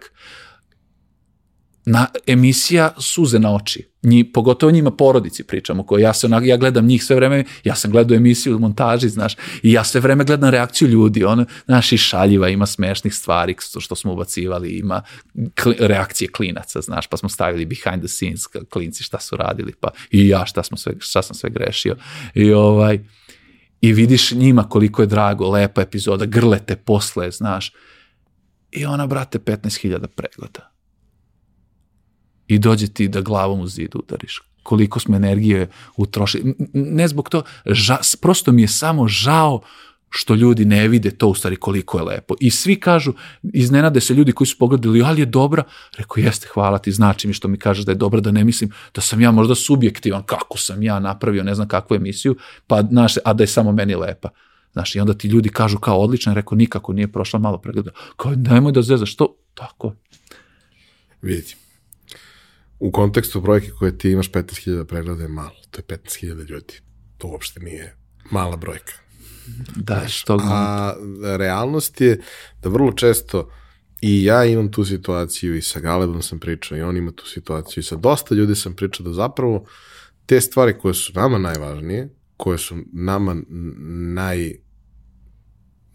Na 1.86 2.08
emisija 2.28 2.94
suze 2.98 3.40
na 3.40 3.56
oči. 3.56 3.88
Nji, 4.04 4.24
pogotovo 4.24 4.72
njima 4.72 4.92
porodici 4.92 5.44
pričamo, 5.44 5.84
koje 5.84 6.02
ja 6.02 6.14
se 6.14 6.28
onak, 6.28 6.44
ja 6.46 6.58
gledam 6.58 6.86
njih 6.86 7.04
sve 7.04 7.16
vreme, 7.16 7.44
ja 7.64 7.76
sam 7.76 7.92
gledao 7.92 8.16
emisiju 8.16 8.56
u 8.56 8.60
montaži, 8.60 9.10
znaš, 9.10 9.36
i 9.64 9.72
ja 9.72 9.84
sve 9.84 10.02
vreme 10.02 10.24
gledam 10.24 10.50
reakciju 10.50 10.88
ljudi, 10.88 11.24
ona, 11.24 11.46
znaš, 11.66 11.92
i 11.92 11.98
šaljiva, 11.98 12.50
ima 12.50 12.66
smešnih 12.66 13.14
stvari 13.14 13.56
što 13.80 13.96
smo 13.96 14.14
ubacivali, 14.14 14.70
ima 14.70 15.02
kli, 15.64 15.76
reakcije 15.80 16.32
klinaca, 16.32 16.82
znaš, 16.82 17.08
pa 17.08 17.18
smo 17.18 17.30
stavili 17.30 17.66
behind 17.66 18.02
the 18.04 18.08
scenes, 18.08 18.42
klinci 18.70 19.04
šta 19.04 19.20
su 19.20 19.36
radili, 19.36 19.74
pa 19.80 19.90
i 20.12 20.28
ja 20.28 20.46
šta, 20.46 20.64
smo 20.64 20.78
sve, 20.78 20.94
šta 21.00 21.22
sam 21.22 21.36
sve 21.36 21.50
grešio. 21.50 21.96
I 22.34 22.54
ovaj, 22.54 23.00
i 23.82 23.94
vidiš 23.94 24.32
njima 24.32 24.70
koliko 24.70 25.02
je 25.02 25.08
drago, 25.08 25.50
lepa 25.50 25.82
epizoda, 25.82 26.26
grlete 26.26 26.76
posle, 26.76 27.32
znaš, 27.32 27.74
i 28.72 28.86
ona, 28.86 29.08
brate, 29.08 29.40
15.000 29.40 30.08
pregleda 30.08 30.71
i 32.52 32.60
dođe 32.60 32.88
ti 32.88 33.08
da 33.08 33.22
glavom 33.22 33.60
u 33.60 33.68
zid 33.68 33.96
udariš. 33.96 34.42
Koliko 34.64 35.00
smo 35.00 35.16
energije 35.16 35.70
utrošili. 35.98 36.56
Ne 36.74 37.08
zbog 37.08 37.30
to, 37.30 37.44
ža, 37.66 37.98
prosto 38.22 38.52
mi 38.52 38.62
je 38.62 38.68
samo 38.68 39.08
žao 39.08 39.62
što 40.10 40.36
ljudi 40.36 40.66
ne 40.66 40.88
vide 40.88 41.12
to 41.12 41.28
u 41.28 41.36
stvari 41.36 41.56
koliko 41.56 41.98
je 41.98 42.04
lepo. 42.04 42.36
I 42.40 42.52
svi 42.52 42.76
kažu, 42.76 43.14
iznenade 43.54 44.02
se 44.02 44.14
ljudi 44.14 44.32
koji 44.32 44.48
su 44.48 44.58
pogledali, 44.58 45.02
ali 45.02 45.22
je 45.22 45.26
dobra, 45.26 45.64
rekao 45.98 46.22
jeste, 46.22 46.48
hvala 46.54 46.78
ti, 46.78 46.92
znači 46.92 47.28
mi 47.28 47.34
što 47.34 47.48
mi 47.48 47.58
kažeš 47.58 47.86
da 47.86 47.92
je 47.92 47.96
dobra, 47.96 48.20
da 48.20 48.32
ne 48.32 48.44
mislim 48.44 48.72
da 48.96 49.02
sam 49.02 49.22
ja 49.22 49.32
možda 49.32 49.56
subjektivan, 49.56 50.24
kako 50.24 50.58
sam 50.58 50.84
ja 50.84 51.00
napravio 51.00 51.44
ne 51.44 51.56
znam 51.56 51.68
kakvu 51.68 51.96
emisiju, 51.96 52.36
pa 52.68 52.84
znaš, 52.84 53.14
a 53.26 53.34
da 53.34 53.44
je 53.44 53.48
samo 53.48 53.72
meni 53.72 53.96
lepa. 53.96 54.30
Znaš, 54.74 54.96
i 54.96 55.00
onda 55.00 55.14
ti 55.14 55.28
ljudi 55.28 55.50
kažu 55.50 55.78
kao 55.78 56.00
odlično, 56.00 56.34
rekao 56.34 56.56
nikako 56.56 56.94
nije 56.94 57.12
prošla 57.12 57.40
malo 57.40 57.58
pregleda. 57.58 57.92
Kao 58.16 58.32
nemoj 58.36 58.72
da 58.72 58.82
zezaš, 58.82 59.14
što? 59.14 59.36
Tako. 59.54 59.94
Vidite, 61.22 61.56
u 62.82 62.92
kontekstu 62.92 63.42
brojke 63.42 63.70
koje 63.80 63.98
ti 63.98 64.10
imaš 64.12 64.32
15.000 64.32 64.84
pregleda 64.86 65.24
je 65.24 65.28
malo. 65.28 65.56
To 65.72 65.80
je 65.80 65.98
15.000 65.98 66.50
ljudi. 66.50 66.74
To 67.18 67.28
uopšte 67.28 67.60
nije 67.60 67.96
mala 68.32 68.58
brojka. 68.58 68.94
Da, 69.76 70.08
što 70.08 70.40
A 70.44 70.94
realnost 71.38 72.02
je 72.02 72.22
da 72.62 72.70
vrlo 72.70 72.92
često 72.92 73.50
i 74.02 74.24
ja 74.24 74.46
imam 74.46 74.72
tu 74.72 74.86
situaciju 74.86 75.56
i 75.56 75.62
sa 75.62 75.80
Galebom 75.80 76.22
sam 76.22 76.40
pričao 76.40 76.78
i 76.78 76.82
on 76.82 76.98
ima 76.98 77.12
tu 77.12 77.28
situaciju 77.28 77.82
i 77.82 77.84
sa 77.84 77.96
dosta 77.96 78.36
ljudi 78.36 78.56
sam 78.56 78.74
pričao 78.74 79.04
da 79.04 79.14
zapravo 79.14 79.66
te 80.26 80.42
stvari 80.42 80.74
koje 80.82 80.94
su 80.94 81.14
nama 81.16 81.38
najvažnije, 81.38 82.10
koje 82.38 82.58
su 82.58 82.76
nama 82.94 83.36
naj 84.14 84.54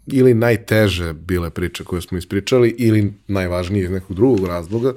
ili 0.07 0.33
najteže 0.33 1.13
bile 1.13 1.49
priče 1.49 1.83
koje 1.83 2.01
smo 2.01 2.17
ispričali 2.17 2.75
ili 2.77 3.13
najvažnije 3.27 3.83
iz 3.83 3.91
nekog 3.91 4.15
drugog 4.15 4.47
razloga, 4.47 4.93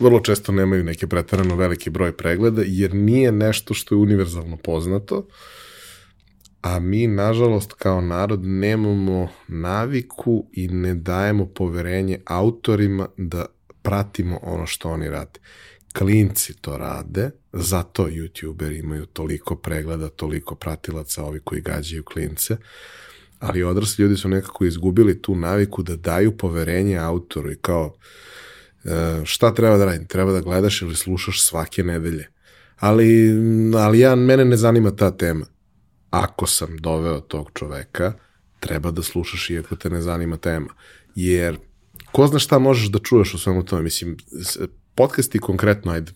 vrlo 0.00 0.20
često 0.20 0.52
nemaju 0.52 0.84
neke 0.84 1.06
pretarano 1.06 1.56
veliki 1.56 1.90
broj 1.90 2.16
pregleda, 2.16 2.62
jer 2.66 2.94
nije 2.94 3.32
nešto 3.32 3.74
što 3.74 3.94
je 3.94 3.98
univerzalno 3.98 4.56
poznato, 4.56 5.26
a 6.62 6.80
mi, 6.80 7.06
nažalost, 7.06 7.72
kao 7.72 8.00
narod 8.00 8.44
nemamo 8.44 9.28
naviku 9.48 10.46
i 10.52 10.68
ne 10.68 10.94
dajemo 10.94 11.46
poverenje 11.46 12.20
autorima 12.26 13.08
da 13.16 13.46
pratimo 13.82 14.38
ono 14.42 14.66
što 14.66 14.90
oni 14.90 15.08
rade. 15.08 15.40
Klinci 15.98 16.54
to 16.60 16.76
rade, 16.76 17.30
zato 17.52 18.06
youtuberi 18.06 18.78
imaju 18.78 19.06
toliko 19.06 19.56
pregleda, 19.56 20.08
toliko 20.08 20.54
pratilaca, 20.54 21.24
ovi 21.24 21.40
koji 21.40 21.60
gađaju 21.60 22.04
klince, 22.04 22.56
ali 23.38 23.62
odrasli 23.62 24.02
ljudi 24.02 24.16
su 24.16 24.28
nekako 24.28 24.64
izgubili 24.64 25.22
tu 25.22 25.34
naviku 25.34 25.82
da 25.82 25.96
daju 25.96 26.36
poverenje 26.36 26.96
autoru 26.96 27.52
i 27.52 27.56
kao, 27.56 27.94
šta 29.24 29.54
treba 29.54 29.76
da 29.76 29.84
radim? 29.84 30.06
Treba 30.06 30.32
da 30.32 30.40
gledaš 30.40 30.82
ili 30.82 30.96
slušaš 30.96 31.42
svake 31.42 31.82
nedelje. 31.82 32.28
Ali, 32.78 33.30
ali 33.76 33.98
ja, 33.98 34.14
mene 34.14 34.44
ne 34.44 34.56
zanima 34.56 34.90
ta 34.96 35.10
tema. 35.10 35.46
Ako 36.10 36.46
sam 36.46 36.76
doveo 36.76 37.20
tog 37.20 37.50
čoveka, 37.54 38.12
treba 38.60 38.90
da 38.90 39.02
slušaš 39.02 39.50
iako 39.50 39.76
te 39.76 39.90
ne 39.90 40.00
zanima 40.00 40.36
tema. 40.36 40.74
Jer 41.14 41.58
ko 42.12 42.26
zna 42.26 42.38
šta 42.38 42.58
možeš 42.58 42.88
da 42.88 42.98
čuješ 42.98 43.34
u 43.34 43.38
svemu 43.38 43.64
tome. 43.64 43.82
Mislim, 43.82 44.16
podcasti 44.94 45.38
konkretno, 45.38 45.92
ajde, 45.92 46.12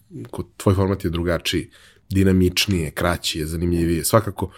tvoj 0.57 0.75
format 0.75 1.05
je 1.05 1.11
drugačiji, 1.11 1.71
dinamičnije, 2.11 2.91
kraći 2.91 3.39
je, 3.39 3.47
zanimljivije. 3.47 4.05
Svakako, 4.05 4.51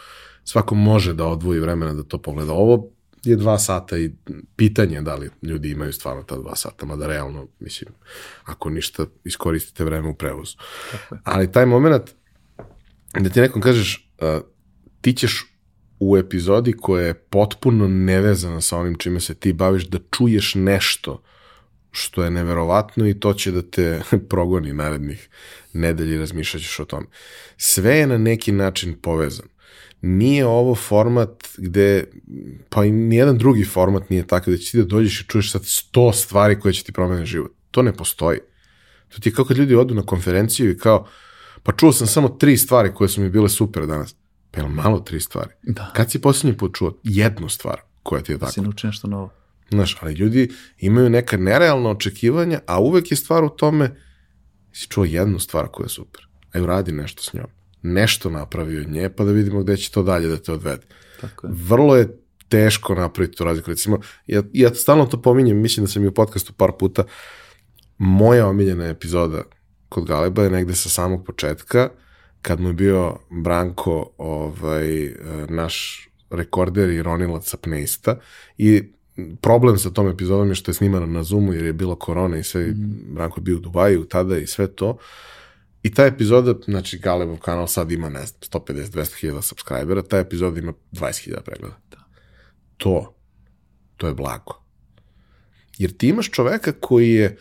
svako 0.44 0.74
može 0.74 1.14
da 1.14 1.26
odvoji 1.26 1.60
vremena 1.60 1.94
da 1.94 2.02
to 2.02 2.18
pogleda. 2.18 2.52
Ovo 2.52 2.90
je 3.26 3.36
dva 3.36 3.58
sata 3.58 3.98
i 3.98 4.10
pitanje 4.56 5.00
da 5.00 5.14
li 5.14 5.30
ljudi 5.42 5.70
imaju 5.70 5.92
stvarno 5.92 6.22
ta 6.22 6.36
dva 6.36 6.56
sata, 6.56 6.86
mada 6.86 7.06
realno, 7.06 7.48
mislim, 7.60 7.90
ako 8.44 8.70
ništa, 8.70 9.06
iskoristite 9.24 9.84
vreme 9.84 10.08
u 10.08 10.14
prevozu. 10.14 10.56
Ali 11.24 11.52
taj 11.52 11.66
moment 11.66 12.10
da 13.20 13.30
ti 13.30 13.40
nekom 13.40 13.62
kažeš, 13.62 14.10
uh, 14.20 14.40
ti 15.00 15.12
ćeš 15.12 15.46
u 16.00 16.16
epizodi 16.16 16.72
koja 16.72 17.06
je 17.06 17.14
potpuno 17.14 17.88
nevezana 17.88 18.60
sa 18.60 18.78
onim 18.78 18.98
čime 18.98 19.20
se 19.20 19.34
ti 19.34 19.52
baviš, 19.52 19.84
da 19.84 19.98
čuješ 20.10 20.54
nešto 20.54 21.22
što 21.90 22.24
je 22.24 22.30
neverovatno 22.30 23.08
i 23.08 23.20
to 23.20 23.32
će 23.32 23.52
da 23.52 23.62
te 23.62 24.02
progoni 24.30 24.72
narednih 24.72 25.28
nedelji, 25.72 26.18
razmišljat 26.18 26.62
ćeš 26.62 26.80
o 26.80 26.84
tome. 26.84 27.06
Sve 27.56 27.96
je 27.96 28.06
na 28.06 28.18
neki 28.18 28.52
način 28.52 28.98
povezano 29.02 29.55
nije 30.06 30.46
ovo 30.46 30.74
format 30.74 31.44
gde, 31.58 32.04
pa 32.68 32.84
i 32.84 32.90
nijedan 32.90 33.38
drugi 33.38 33.64
format 33.64 34.10
nije 34.10 34.26
takav 34.26 34.54
da 34.54 34.58
će 34.58 34.70
ti 34.70 34.78
da 34.78 34.84
dođeš 34.84 35.20
i 35.20 35.26
čuješ 35.26 35.52
sad 35.52 35.64
sto 35.64 36.12
stvari 36.12 36.60
koje 36.60 36.72
će 36.72 36.84
ti 36.84 36.92
promeniti 36.92 37.26
život. 37.26 37.52
To 37.70 37.82
ne 37.82 37.92
postoji. 37.92 38.38
To 39.08 39.20
ti 39.20 39.28
je 39.28 39.32
kao 39.32 39.44
kad 39.44 39.56
ljudi 39.56 39.74
odu 39.74 39.94
na 39.94 40.02
konferenciju 40.02 40.70
i 40.70 40.78
kao, 40.78 41.06
pa 41.62 41.72
čuo 41.72 41.92
sam 41.92 42.06
samo 42.06 42.28
tri 42.28 42.56
stvari 42.56 42.94
koje 42.94 43.08
su 43.08 43.20
mi 43.20 43.30
bile 43.30 43.48
super 43.48 43.86
danas. 43.86 44.14
Pa 44.50 44.60
je 44.60 44.68
malo 44.68 45.00
tri 45.00 45.20
stvari? 45.20 45.50
Da. 45.62 45.90
Kad 45.94 46.10
si 46.10 46.20
posljednji 46.20 46.58
put 46.58 46.76
čuo 46.76 46.98
jednu 47.02 47.48
stvar 47.48 47.80
koja 48.02 48.22
ti 48.22 48.32
je 48.32 48.38
tako? 48.38 48.52
Si 48.52 48.60
nauči 48.60 48.86
nešto 48.86 49.08
novo. 49.08 49.30
Znaš, 49.70 49.96
ali 50.00 50.14
ljudi 50.14 50.50
imaju 50.78 51.10
neka 51.10 51.36
nerealna 51.36 51.90
očekivanja, 51.90 52.60
a 52.66 52.80
uvek 52.80 53.10
je 53.10 53.16
stvar 53.16 53.44
u 53.44 53.48
tome, 53.48 53.96
si 54.72 54.88
čuo 54.88 55.04
jednu 55.04 55.38
stvar 55.38 55.68
koja 55.68 55.84
je 55.84 55.88
super. 55.88 56.26
Aj 56.52 56.60
uradi 56.60 56.92
nešto 56.92 57.22
s 57.22 57.32
njom 57.32 57.55
nešto 57.86 58.30
napravi 58.30 58.78
od 58.78 58.88
nje, 58.88 59.08
pa 59.08 59.24
da 59.24 59.32
vidimo 59.32 59.62
gde 59.62 59.76
će 59.76 59.90
to 59.90 60.02
dalje 60.02 60.28
da 60.28 60.36
te 60.36 60.52
odvede. 60.52 60.86
Tako 61.20 61.46
je. 61.46 61.52
Vrlo 61.56 61.96
je 61.96 62.18
teško 62.48 62.94
napraviti 62.94 63.36
tu 63.36 63.44
razliku. 63.44 63.70
Recimo, 63.70 63.98
ja, 64.26 64.42
ja 64.52 64.74
stalno 64.74 65.06
to 65.06 65.22
pominjem, 65.22 65.60
mislim 65.60 65.86
da 65.86 65.90
sam 65.90 66.04
i 66.04 66.08
u 66.08 66.14
podcastu 66.14 66.52
par 66.52 66.72
puta, 66.78 67.04
moja 67.98 68.46
omiljena 68.48 68.86
epizoda 68.86 69.42
kod 69.88 70.04
Galeba 70.04 70.42
je 70.42 70.50
negde 70.50 70.74
sa 70.74 70.88
samog 70.88 71.24
početka, 71.24 71.88
kad 72.42 72.60
mu 72.60 72.68
je 72.68 72.72
bio 72.72 73.16
Branko 73.30 74.10
ovaj, 74.18 75.14
naš 75.48 76.08
rekorder 76.30 76.90
i 76.90 77.02
ronilac 77.02 77.54
apneista 77.54 78.18
i 78.58 78.82
problem 79.40 79.78
sa 79.78 79.90
tom 79.90 80.08
epizodom 80.08 80.48
je 80.48 80.54
što 80.54 80.70
je 80.70 80.74
snimana 80.74 81.06
na 81.06 81.22
Zoomu 81.22 81.52
jer 81.52 81.64
je 81.64 81.72
bilo 81.72 81.94
korona 81.94 82.38
i 82.38 82.42
sve, 82.42 82.66
mm. 82.66 83.14
Branko 83.14 83.40
je 83.40 83.42
bio 83.42 83.56
u 83.56 83.60
Dubaju 83.60 84.04
tada 84.04 84.38
i 84.38 84.46
sve 84.46 84.66
to. 84.66 84.90
Uh, 84.90 84.96
I 85.86 85.90
ta 85.94 86.06
epizoda, 86.06 86.54
znači 86.64 86.98
Galebov 86.98 87.36
kanal 87.38 87.66
sad 87.66 87.92
ima, 87.92 88.08
ne 88.08 88.26
znam, 88.26 88.40
150-200 88.40 89.20
hiljada 89.20 89.42
subscribera, 89.42 90.02
ta 90.02 90.18
epizoda 90.18 90.60
ima 90.60 90.72
20 90.92 91.24
hiljada 91.24 91.42
pregleda. 91.42 91.76
Da. 91.90 91.98
To, 92.76 93.14
to 93.96 94.06
je 94.06 94.14
blago. 94.14 94.62
Jer 95.78 95.96
ti 95.96 96.08
imaš 96.08 96.30
čoveka 96.30 96.72
koji 96.72 97.10
je 97.10 97.36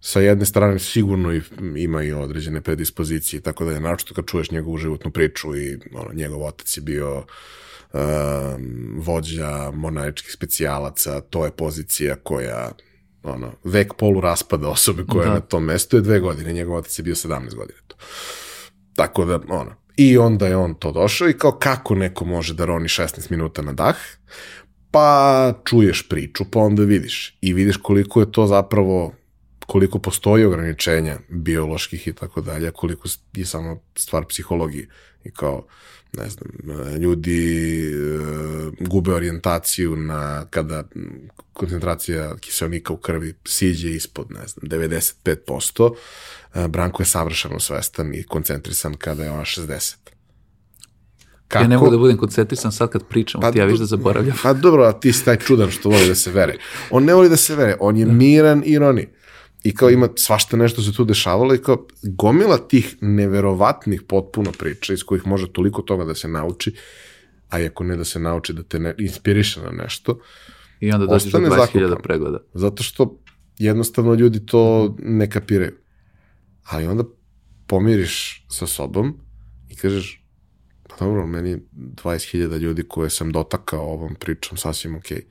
sa 0.00 0.20
jedne 0.20 0.46
strane 0.46 0.78
sigurno 0.78 1.34
i, 1.34 1.40
ima 1.76 2.02
i 2.02 2.12
određene 2.12 2.60
predispozicije, 2.60 3.40
tako 3.40 3.64
da 3.64 3.72
je 3.72 3.80
naročito 3.80 4.14
kad 4.14 4.26
čuješ 4.26 4.50
njegovu 4.50 4.78
životnu 4.78 5.10
priču 5.10 5.56
i 5.56 5.78
ono, 5.94 6.12
njegov 6.12 6.42
otac 6.44 6.76
je 6.76 6.80
bio 6.80 7.16
um, 7.18 8.94
vođa 8.98 9.70
monaričkih 9.74 10.32
specijalaca, 10.32 11.20
to 11.20 11.44
je 11.44 11.50
pozicija 11.50 12.16
koja 12.16 12.72
ono, 13.26 13.52
vek 13.64 13.94
polu 13.94 14.20
raspada 14.20 14.68
osobe 14.68 15.04
koja 15.08 15.24
da. 15.24 15.30
je 15.30 15.34
na 15.34 15.40
tom 15.40 15.64
mestu 15.64 15.96
je 15.96 16.00
dve 16.00 16.20
godine, 16.20 16.52
njegov 16.52 16.76
otac 16.76 16.98
je 16.98 17.02
bio 17.02 17.14
17 17.14 17.54
godina. 17.54 17.78
To. 17.86 17.96
Tako 18.94 19.24
da, 19.24 19.40
ono, 19.48 19.72
i 19.96 20.18
onda 20.18 20.46
je 20.46 20.56
on 20.56 20.74
to 20.74 20.92
došao 20.92 21.28
i 21.28 21.38
kao 21.38 21.52
kako 21.52 21.94
neko 21.94 22.24
može 22.24 22.54
da 22.54 22.64
roni 22.64 22.88
16 22.88 23.30
minuta 23.30 23.62
na 23.62 23.72
dah, 23.72 23.96
pa 24.90 25.52
čuješ 25.64 26.08
priču, 26.08 26.44
pa 26.50 26.60
onda 26.60 26.82
vidiš. 26.82 27.38
I 27.40 27.52
vidiš 27.52 27.76
koliko 27.76 28.20
je 28.20 28.32
to 28.32 28.46
zapravo, 28.46 29.14
koliko 29.66 29.98
postoji 29.98 30.44
ograničenja 30.44 31.18
bioloških 31.28 32.08
i 32.08 32.12
tako 32.12 32.40
dalje, 32.40 32.70
koliko 32.70 33.08
je 33.34 33.46
samo 33.46 33.80
stvar 33.96 34.24
psihologije. 34.24 34.88
I 35.24 35.30
kao, 35.30 35.66
ne 36.16 36.30
znam, 36.30 36.48
ljudi 36.98 37.88
e, 37.88 37.94
gube 38.80 39.12
orijentaciju 39.12 39.96
na 39.96 40.44
kada 40.50 40.84
koncentracija 41.52 42.36
kiselnika 42.36 42.92
u 42.92 42.96
krvi 42.96 43.34
siđe 43.44 43.90
ispod, 43.90 44.26
ne 44.30 44.46
znam, 44.46 44.80
95%, 44.80 45.94
e, 46.54 46.68
Branko 46.68 47.02
je 47.02 47.06
savršeno 47.06 47.60
svestan 47.60 48.14
i 48.14 48.22
koncentrisan 48.22 48.94
kada 48.94 49.24
je 49.24 49.30
ona 49.30 49.44
60. 49.44 49.94
Kako? 51.48 51.64
Ja 51.64 51.68
ne 51.68 51.76
mogu 51.76 51.90
da 51.90 51.98
budem 51.98 52.16
koncentrisan 52.16 52.72
sad 52.72 52.90
kad 52.90 53.06
pričam, 53.08 53.40
pa, 53.40 53.52
ti 53.52 53.58
ja 53.58 53.64
viš 53.64 53.78
da 53.78 53.86
zaboravljam. 53.86 54.36
Pa 54.42 54.52
dobro, 54.52 54.84
a 54.84 54.92
ti 54.92 55.12
si 55.12 55.24
taj 55.24 55.36
čudan 55.36 55.70
što 55.70 55.88
voli 55.88 56.08
da 56.08 56.14
se 56.14 56.30
vere. 56.30 56.56
On 56.90 57.04
ne 57.04 57.14
voli 57.14 57.28
da 57.28 57.36
se 57.36 57.56
vere, 57.56 57.76
on 57.80 57.96
je 57.96 58.04
da. 58.04 58.12
miran 58.12 58.62
ironi. 58.66 59.08
I 59.66 59.74
kao 59.74 59.90
ima 59.90 60.08
svašta 60.16 60.56
nešto 60.56 60.82
se 60.82 60.92
tu 60.92 61.04
dešavalo 61.04 61.54
i 61.54 61.58
kao 61.58 61.86
gomila 62.02 62.58
tih 62.58 62.96
neverovatnih 63.00 64.02
potpuno 64.02 64.52
priča 64.52 64.92
iz 64.92 65.02
kojih 65.02 65.26
može 65.26 65.52
toliko 65.52 65.82
toga 65.82 66.04
da 66.04 66.14
se 66.14 66.28
nauči, 66.28 66.74
a 67.48 67.60
i 67.60 67.66
ako 67.66 67.84
ne 67.84 67.96
da 67.96 68.04
se 68.04 68.18
nauči 68.18 68.52
da 68.52 68.62
te 68.62 68.78
ne, 68.78 68.94
inspiriše 68.98 69.60
na 69.60 69.70
nešto, 69.70 70.20
I 70.80 70.92
onda 70.92 71.06
dođeš 71.06 71.32
do 71.32 71.38
Ostane 71.38 71.48
20.000 71.48 71.80
zakupan. 71.80 72.02
pregleda. 72.02 72.38
zato 72.54 72.82
što 72.82 73.18
jednostavno 73.58 74.14
ljudi 74.14 74.46
to 74.46 74.94
ne 74.98 75.30
kapiraju. 75.30 75.72
Ali 76.64 76.86
onda 76.86 77.04
pomiriš 77.66 78.46
sa 78.48 78.66
sobom 78.66 79.16
i 79.70 79.76
kažeš, 79.76 80.24
pa 80.88 81.04
dobro, 81.04 81.26
meni 81.26 81.50
je 81.50 81.60
20.000 81.72 82.58
ljudi 82.58 82.82
koje 82.88 83.10
sam 83.10 83.32
dotakao 83.32 83.80
ovom 83.80 84.14
pričom 84.14 84.58
sasvim 84.58 84.96
okej. 84.96 85.26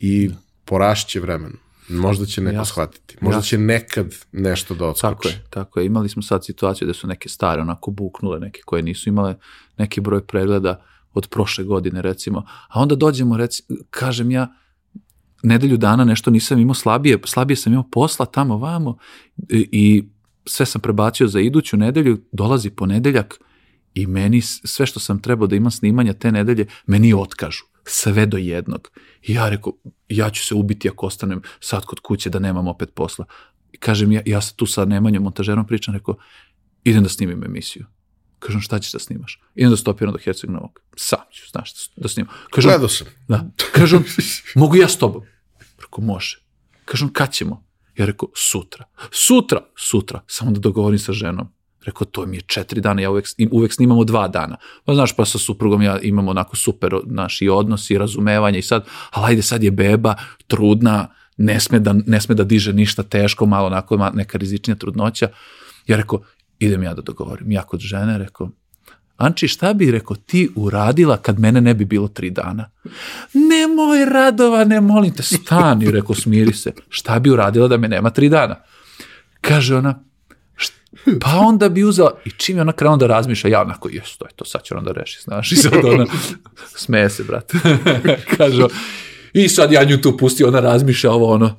I 0.00 0.30
porašće 0.64 1.20
vremenom. 1.20 1.63
Možda 1.88 2.26
će 2.26 2.40
neko 2.40 2.54
Jasno. 2.54 2.72
shvatiti. 2.72 3.16
Možda 3.20 3.38
Jasno. 3.38 3.48
će 3.48 3.58
nekad 3.58 4.14
nešto 4.32 4.74
da 4.74 4.86
odskoči. 4.86 5.02
Tako 5.02 5.28
je, 5.28 5.44
tako 5.50 5.80
je. 5.80 5.86
Imali 5.86 6.08
smo 6.08 6.22
sad 6.22 6.44
situaciju 6.44 6.86
da 6.86 6.94
su 6.94 7.06
neke 7.06 7.28
stare 7.28 7.62
onako 7.62 7.90
buknule, 7.90 8.40
neke 8.40 8.60
koje 8.64 8.82
nisu 8.82 9.08
imale 9.08 9.36
neki 9.78 10.00
broj 10.00 10.26
pregleda 10.26 10.84
od 11.12 11.28
prošle 11.28 11.64
godine 11.64 12.02
recimo. 12.02 12.44
A 12.68 12.80
onda 12.80 12.94
dođemo, 12.94 13.36
reci, 13.36 13.62
kažem 13.90 14.30
ja, 14.30 14.54
nedelju 15.42 15.76
dana 15.76 16.04
nešto 16.04 16.30
nisam 16.30 16.58
imao 16.58 16.74
slabije, 16.74 17.18
slabije 17.24 17.56
sam 17.56 17.72
imao 17.72 17.88
posla 17.92 18.26
tamo 18.26 18.58
vamo 18.58 18.96
i, 19.50 19.68
i 19.72 20.04
sve 20.46 20.66
sam 20.66 20.80
prebacio 20.80 21.28
za 21.28 21.40
iduću 21.40 21.76
nedelju, 21.76 22.20
dolazi 22.32 22.70
ponedeljak 22.70 23.40
i 23.94 24.06
meni 24.06 24.40
sve 24.40 24.86
što 24.86 25.00
sam 25.00 25.22
trebao 25.22 25.46
da 25.46 25.56
imam 25.56 25.70
snimanja 25.70 26.12
te 26.12 26.32
nedelje, 26.32 26.66
meni 26.86 27.14
otkažu. 27.14 27.64
Sve 27.86 28.26
do 28.26 28.36
jednog. 28.36 28.90
I 29.22 29.34
ja 29.34 29.48
rekao, 29.48 29.72
ja 30.08 30.30
ću 30.30 30.46
se 30.46 30.54
ubiti 30.54 30.88
ako 30.88 31.06
ostanem 31.06 31.42
sad 31.60 31.84
kod 31.84 32.00
kuće 32.00 32.30
da 32.30 32.38
nemam 32.38 32.68
opet 32.68 32.94
posla. 32.94 33.24
I 33.72 33.76
kažem, 33.76 34.12
ja, 34.12 34.22
ja 34.26 34.40
tu 34.56 34.66
sa 34.66 34.84
Nemanjom 34.84 35.22
montažerom 35.22 35.66
pričam, 35.66 35.94
rekao, 35.94 36.16
idem 36.84 37.02
da 37.02 37.08
snimim 37.08 37.44
emisiju. 37.44 37.86
Kažem, 38.38 38.60
šta 38.60 38.78
ćeš 38.78 38.92
da 38.92 38.98
snimaš? 38.98 39.40
Idem 39.54 39.70
da 39.70 39.76
stopiram 39.76 40.12
do 40.12 40.18
Herceg 40.18 40.50
Novog. 40.50 40.80
Sam 40.96 41.18
ću, 41.32 41.50
znaš, 41.50 41.72
da 41.96 42.08
snimam. 42.08 42.34
Kažem, 42.50 42.68
Gledao 42.70 42.88
sam. 42.88 43.06
da. 43.28 43.44
Kažem, 43.72 44.04
mogu 44.54 44.76
ja 44.76 44.88
s 44.88 44.98
tobom? 44.98 45.22
Rekao, 45.80 46.04
može. 46.04 46.42
Kažem, 46.84 47.12
kad 47.12 47.32
ćemo? 47.32 47.64
Ja 47.96 48.06
rekao, 48.06 48.28
sutra. 48.34 48.84
Sutra? 49.10 49.60
Sutra. 49.76 50.20
Samo 50.26 50.50
da 50.50 50.60
dogovorim 50.60 50.98
sa 50.98 51.12
ženom. 51.12 51.48
Rekao, 51.86 52.04
to 52.04 52.26
mi 52.26 52.36
je 52.36 52.40
četiri 52.40 52.80
dana, 52.80 53.02
ja 53.02 53.10
uvek, 53.10 53.26
uvek 53.50 53.72
snimamo 53.72 54.04
dva 54.04 54.28
dana. 54.28 54.56
Pa 54.84 54.94
znaš, 54.94 55.16
pa 55.16 55.24
sa 55.24 55.38
suprugom 55.38 55.82
ja 55.82 55.98
imamo 56.00 56.30
onako 56.30 56.56
super 56.56 56.94
naš 57.04 57.42
i 57.42 57.48
odnos 57.48 57.90
i 57.90 57.98
razumevanje 57.98 58.58
i 58.58 58.62
sad, 58.62 58.84
ali 59.10 59.26
ajde 59.32 59.42
sad 59.42 59.62
je 59.62 59.70
beba, 59.70 60.14
trudna, 60.46 61.08
ne 61.36 61.60
sme 61.60 61.78
da, 61.78 61.94
ne 62.06 62.20
sme 62.20 62.34
da 62.34 62.44
diže 62.44 62.72
ništa 62.72 63.02
teško, 63.02 63.46
malo 63.46 63.66
onako 63.66 64.10
neka 64.14 64.38
rizičnija 64.38 64.74
trudnoća. 64.76 65.28
Ja 65.86 65.96
rekao, 65.96 66.20
idem 66.58 66.82
ja 66.82 66.94
da 66.94 67.02
dogovorim. 67.02 67.52
Ja 67.52 67.62
kod 67.62 67.80
žene 67.80 68.18
rekao, 68.18 68.50
Anči, 69.16 69.48
šta 69.48 69.72
bi, 69.74 69.90
rekao, 69.90 70.16
ti 70.16 70.48
uradila 70.56 71.16
kad 71.16 71.38
mene 71.38 71.60
ne 71.60 71.74
bi 71.74 71.84
bilo 71.84 72.08
tri 72.08 72.30
dana? 72.30 72.70
Nemoj, 73.34 74.04
Radova, 74.04 74.64
ne 74.64 74.80
molim 74.80 75.14
te, 75.14 75.22
stani, 75.22 75.90
rekao, 75.96 76.14
smiri 76.14 76.52
se. 76.52 76.72
Šta 76.88 77.18
bi 77.18 77.30
uradila 77.30 77.68
da 77.68 77.76
me 77.76 77.88
nema 77.88 78.10
tri 78.10 78.28
dana? 78.28 78.56
Kaže 79.40 79.76
ona, 79.76 79.94
"Št- 79.94 80.13
pa 81.20 81.38
onda 81.38 81.68
bi 81.68 81.84
uzela, 81.84 82.12
i 82.24 82.30
čim 82.30 82.56
je 82.56 82.62
ona 82.62 82.72
krenula 82.72 82.96
da 82.96 83.06
razmišlja, 83.06 83.50
ja 83.50 83.62
onako, 83.62 83.88
jes, 83.88 84.16
to 84.16 84.24
je 84.24 84.30
to, 84.36 84.44
sad 84.44 84.62
će 84.62 84.74
ona 84.74 84.82
da 84.82 84.92
reši, 84.92 85.20
znaš, 85.22 85.52
i 85.52 85.56
sad 85.56 85.84
ona, 85.84 86.06
smeje 86.84 87.10
se, 87.10 87.24
brate. 87.24 87.58
Kaže, 88.36 88.62
i 89.32 89.48
sad 89.48 89.72
ja 89.72 89.84
nju 89.84 90.00
tu 90.00 90.16
pustio, 90.16 90.48
ona 90.48 90.60
razmišlja 90.60 91.12
ovo, 91.12 91.32
ono, 91.32 91.56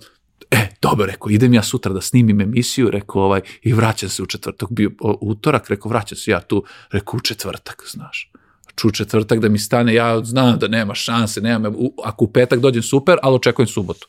E, 0.52 0.68
dobro, 0.82 1.06
rekao, 1.06 1.30
idem 1.30 1.54
ja 1.54 1.64
sutra 1.64 1.94
da 1.94 2.02
snimim 2.02 2.42
emisiju, 2.42 2.90
rekao, 2.92 3.22
ovaj, 3.22 3.42
i 3.62 3.74
vraćam 3.74 4.10
se 4.10 4.24
u 4.24 4.26
četvrtak, 4.26 4.70
bio 4.72 4.92
utorak, 5.22 5.70
rekao, 5.70 5.90
vraćam 5.90 6.18
se 6.18 6.32
ja 6.32 6.42
tu, 6.42 6.64
rekao, 6.92 7.18
u 7.18 7.20
četvrtak, 7.20 7.84
znaš. 7.92 8.32
Ču 8.76 8.92
četvrtak 8.92 9.40
da 9.40 9.50
mi 9.50 9.60
stane, 9.60 9.94
ja 9.94 10.24
znam 10.24 10.60
da 10.60 10.68
nema 10.68 10.96
šanse, 10.96 11.42
nema, 11.42 11.72
ako 12.04 12.26
u 12.26 12.28
petak 12.28 12.60
dođem 12.60 12.84
super, 12.84 13.18
ali 13.24 13.36
očekujem 13.36 13.68
subotu. 13.68 14.08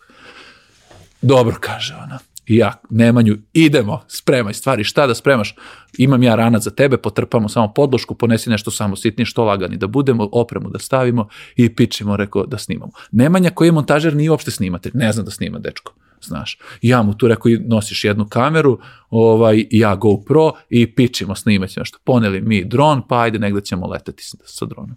Dobro, 1.23 1.57
kaže 1.61 1.95
ona. 1.95 2.19
I 2.47 2.57
ja, 2.57 2.73
Nemanju, 2.91 3.37
idemo, 3.53 4.03
spremaj 4.09 4.55
stvari, 4.55 4.85
šta 4.85 5.07
da 5.07 5.15
spremaš? 5.15 5.55
Imam 5.99 6.23
ja 6.23 6.35
ranac 6.35 6.63
za 6.63 6.71
tebe, 6.71 6.97
potrpamo 6.97 7.49
samo 7.49 7.73
podlošku, 7.75 8.15
ponesi 8.15 8.51
nešto 8.51 8.71
samo 8.71 8.97
sitnije, 8.97 9.27
što 9.27 9.45
lagani 9.45 9.77
da 9.77 9.87
budemo, 9.87 10.29
opremu 10.33 10.71
da 10.71 10.79
stavimo 10.79 11.29
i 11.57 11.75
pičimo, 11.75 12.17
rekao, 12.17 12.47
da 12.47 12.59
snimamo. 12.59 12.93
Nemanja 13.13 13.51
koji 13.51 13.69
je 13.69 13.73
montažer 13.73 14.17
nije 14.17 14.31
uopšte 14.31 14.51
snimatelj, 14.51 14.93
ne 14.95 15.13
zna 15.13 15.23
da 15.23 15.31
snima, 15.31 15.59
dečko, 15.59 15.95
znaš. 16.23 16.59
Ja 16.83 17.03
mu 17.03 17.15
tu 17.15 17.29
rekao, 17.29 17.53
nosiš 17.67 18.05
jednu 18.05 18.27
kameru, 18.29 18.79
ovaj, 19.11 19.67
ja 19.71 19.97
GoPro 19.97 20.53
i 20.69 20.95
pičimo, 20.95 21.35
snimat 21.35 21.71
ćemo 21.71 21.83
nešto. 21.83 21.99
Poneli 22.05 22.41
mi 22.41 22.65
dron, 22.65 23.03
pa 23.09 23.21
ajde, 23.21 23.39
negde 23.39 23.61
ćemo 23.61 23.87
leteti 23.87 24.25
sa, 24.25 24.37
sa 24.45 24.67
dronom. 24.67 24.97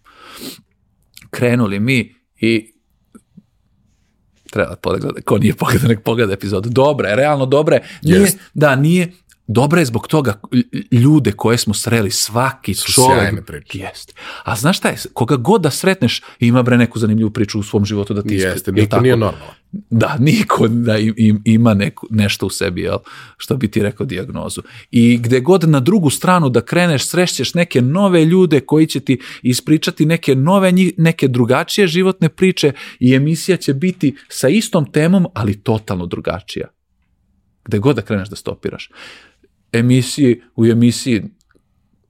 Krenuli 1.30 1.80
mi 1.80 2.16
i 2.42 2.74
treba 4.50 4.76
pogledati, 4.76 5.22
ko 5.22 5.38
nije 5.38 5.54
pogledao, 5.54 5.88
nek 5.88 6.04
pogleda 6.04 6.34
epizodu. 6.34 6.70
Dobra 6.70 7.10
je, 7.10 7.16
realno 7.16 7.46
dobra 7.46 7.76
je. 7.76 7.84
Nije, 8.04 8.20
Jest. 8.20 8.38
Da, 8.54 8.76
nije, 8.76 9.12
dobra 9.52 9.80
je 9.80 9.86
zbog 9.86 10.08
toga 10.08 10.40
lj- 10.52 11.00
ljude 11.00 11.32
koje 11.32 11.58
smo 11.58 11.74
sreli, 11.74 12.12
svaki 12.12 12.74
Su 12.74 12.92
čovjek. 12.92 13.20
sjajne 13.22 13.42
priče. 13.42 13.78
Jest. 13.78 14.16
A 14.44 14.56
znaš 14.56 14.78
šta 14.78 14.90
je, 14.90 14.98
koga 15.14 15.36
god 15.36 15.62
da 15.62 15.72
sretneš, 15.72 16.22
ima 16.40 16.64
bre 16.64 16.78
neku 16.78 17.00
zanimljivu 17.00 17.30
priču 17.32 17.60
u 17.60 17.64
svom 17.64 17.86
životu 17.86 18.14
da 18.14 18.22
ti. 18.24 18.36
Jeste, 18.36 18.72
niko 18.72 18.90
tako? 18.90 19.04
nije 19.04 19.18
normalan. 19.18 19.56
Da, 19.72 20.16
niko 20.20 20.68
da 20.68 20.98
im, 20.98 21.14
im, 21.18 21.42
ima 21.46 21.74
neku, 21.74 22.08
nešto 22.10 22.46
u 22.46 22.50
sebi, 22.50 22.82
jel? 22.82 22.98
što 23.38 23.58
bi 23.58 23.72
ti 23.72 23.84
rekao 23.84 24.06
dijagnozu. 24.06 24.62
I 24.92 25.18
gde 25.18 25.40
god 25.40 25.70
na 25.70 25.80
drugu 25.80 26.10
stranu 26.10 26.50
da 26.50 26.62
kreneš, 26.62 27.08
srećeš 27.08 27.54
neke 27.54 27.82
nove 27.82 28.26
ljude 28.26 28.60
koji 28.60 28.88
će 28.88 29.00
ti 29.00 29.20
ispričati 29.42 30.06
neke 30.06 30.36
nove, 30.36 30.74
neke 30.98 31.28
drugačije 31.28 31.88
životne 31.88 32.30
priče 32.30 32.72
i 33.00 33.16
emisija 33.16 33.58
će 33.58 33.74
biti 33.74 34.16
sa 34.28 34.50
istom 34.50 34.92
temom, 34.92 35.26
ali 35.34 35.62
totalno 35.64 36.06
drugačija. 36.06 36.68
Gde 37.66 37.80
god 37.80 37.96
da 37.96 38.02
kreneš 38.02 38.30
da 38.30 38.36
stopiraš. 38.36 38.90
Emisiji, 39.72 40.42
u 40.56 40.66
emisiji 40.66 41.24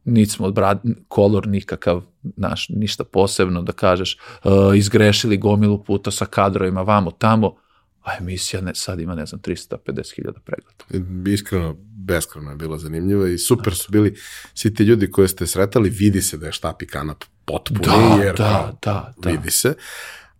niti 0.05 0.31
smo 0.31 0.51
brad, 0.51 0.81
kolor 1.07 1.47
nikakav, 1.47 2.01
naš, 2.23 2.69
ništa 2.69 3.03
posebno 3.03 3.61
da 3.61 3.71
kažeš, 3.71 4.17
uh, 4.43 4.51
izgrešili 4.77 5.37
gomilu 5.37 5.83
puta 5.83 6.11
sa 6.11 6.25
kadrovima 6.25 6.81
vamo 6.81 7.11
tamo, 7.11 7.55
a 8.01 8.17
emisija 8.19 8.61
ne, 8.61 8.75
sad 8.75 8.99
ima, 8.99 9.15
ne 9.15 9.25
znam, 9.25 9.41
350.000 9.41 10.31
pregleda. 10.39 11.31
Iskreno, 11.31 11.75
beskreno 11.81 12.49
je 12.49 12.55
bilo 12.55 12.77
zanimljivo 12.77 13.27
i 13.27 13.37
super 13.37 13.75
su 13.75 13.91
bili 13.91 14.15
svi 14.53 14.73
ti 14.73 14.83
ljudi 14.83 15.11
koje 15.11 15.27
ste 15.27 15.47
sretali, 15.47 15.89
vidi 15.89 16.21
se 16.21 16.37
da 16.37 16.45
je 16.45 16.51
štap 16.51 16.81
i 16.81 16.87
kanap 16.87 17.23
potpuni, 17.45 17.81
Da, 17.85 18.23
jer 18.23 18.35
da, 18.35 18.77
da, 18.81 19.13
da. 19.17 19.29
vidi 19.29 19.51
se, 19.51 19.73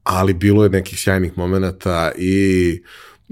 ali 0.04 0.34
bilo 0.34 0.64
je 0.64 0.70
nekih 0.70 1.00
sjajnih 1.00 1.38
momenata 1.38 2.12
i 2.18 2.84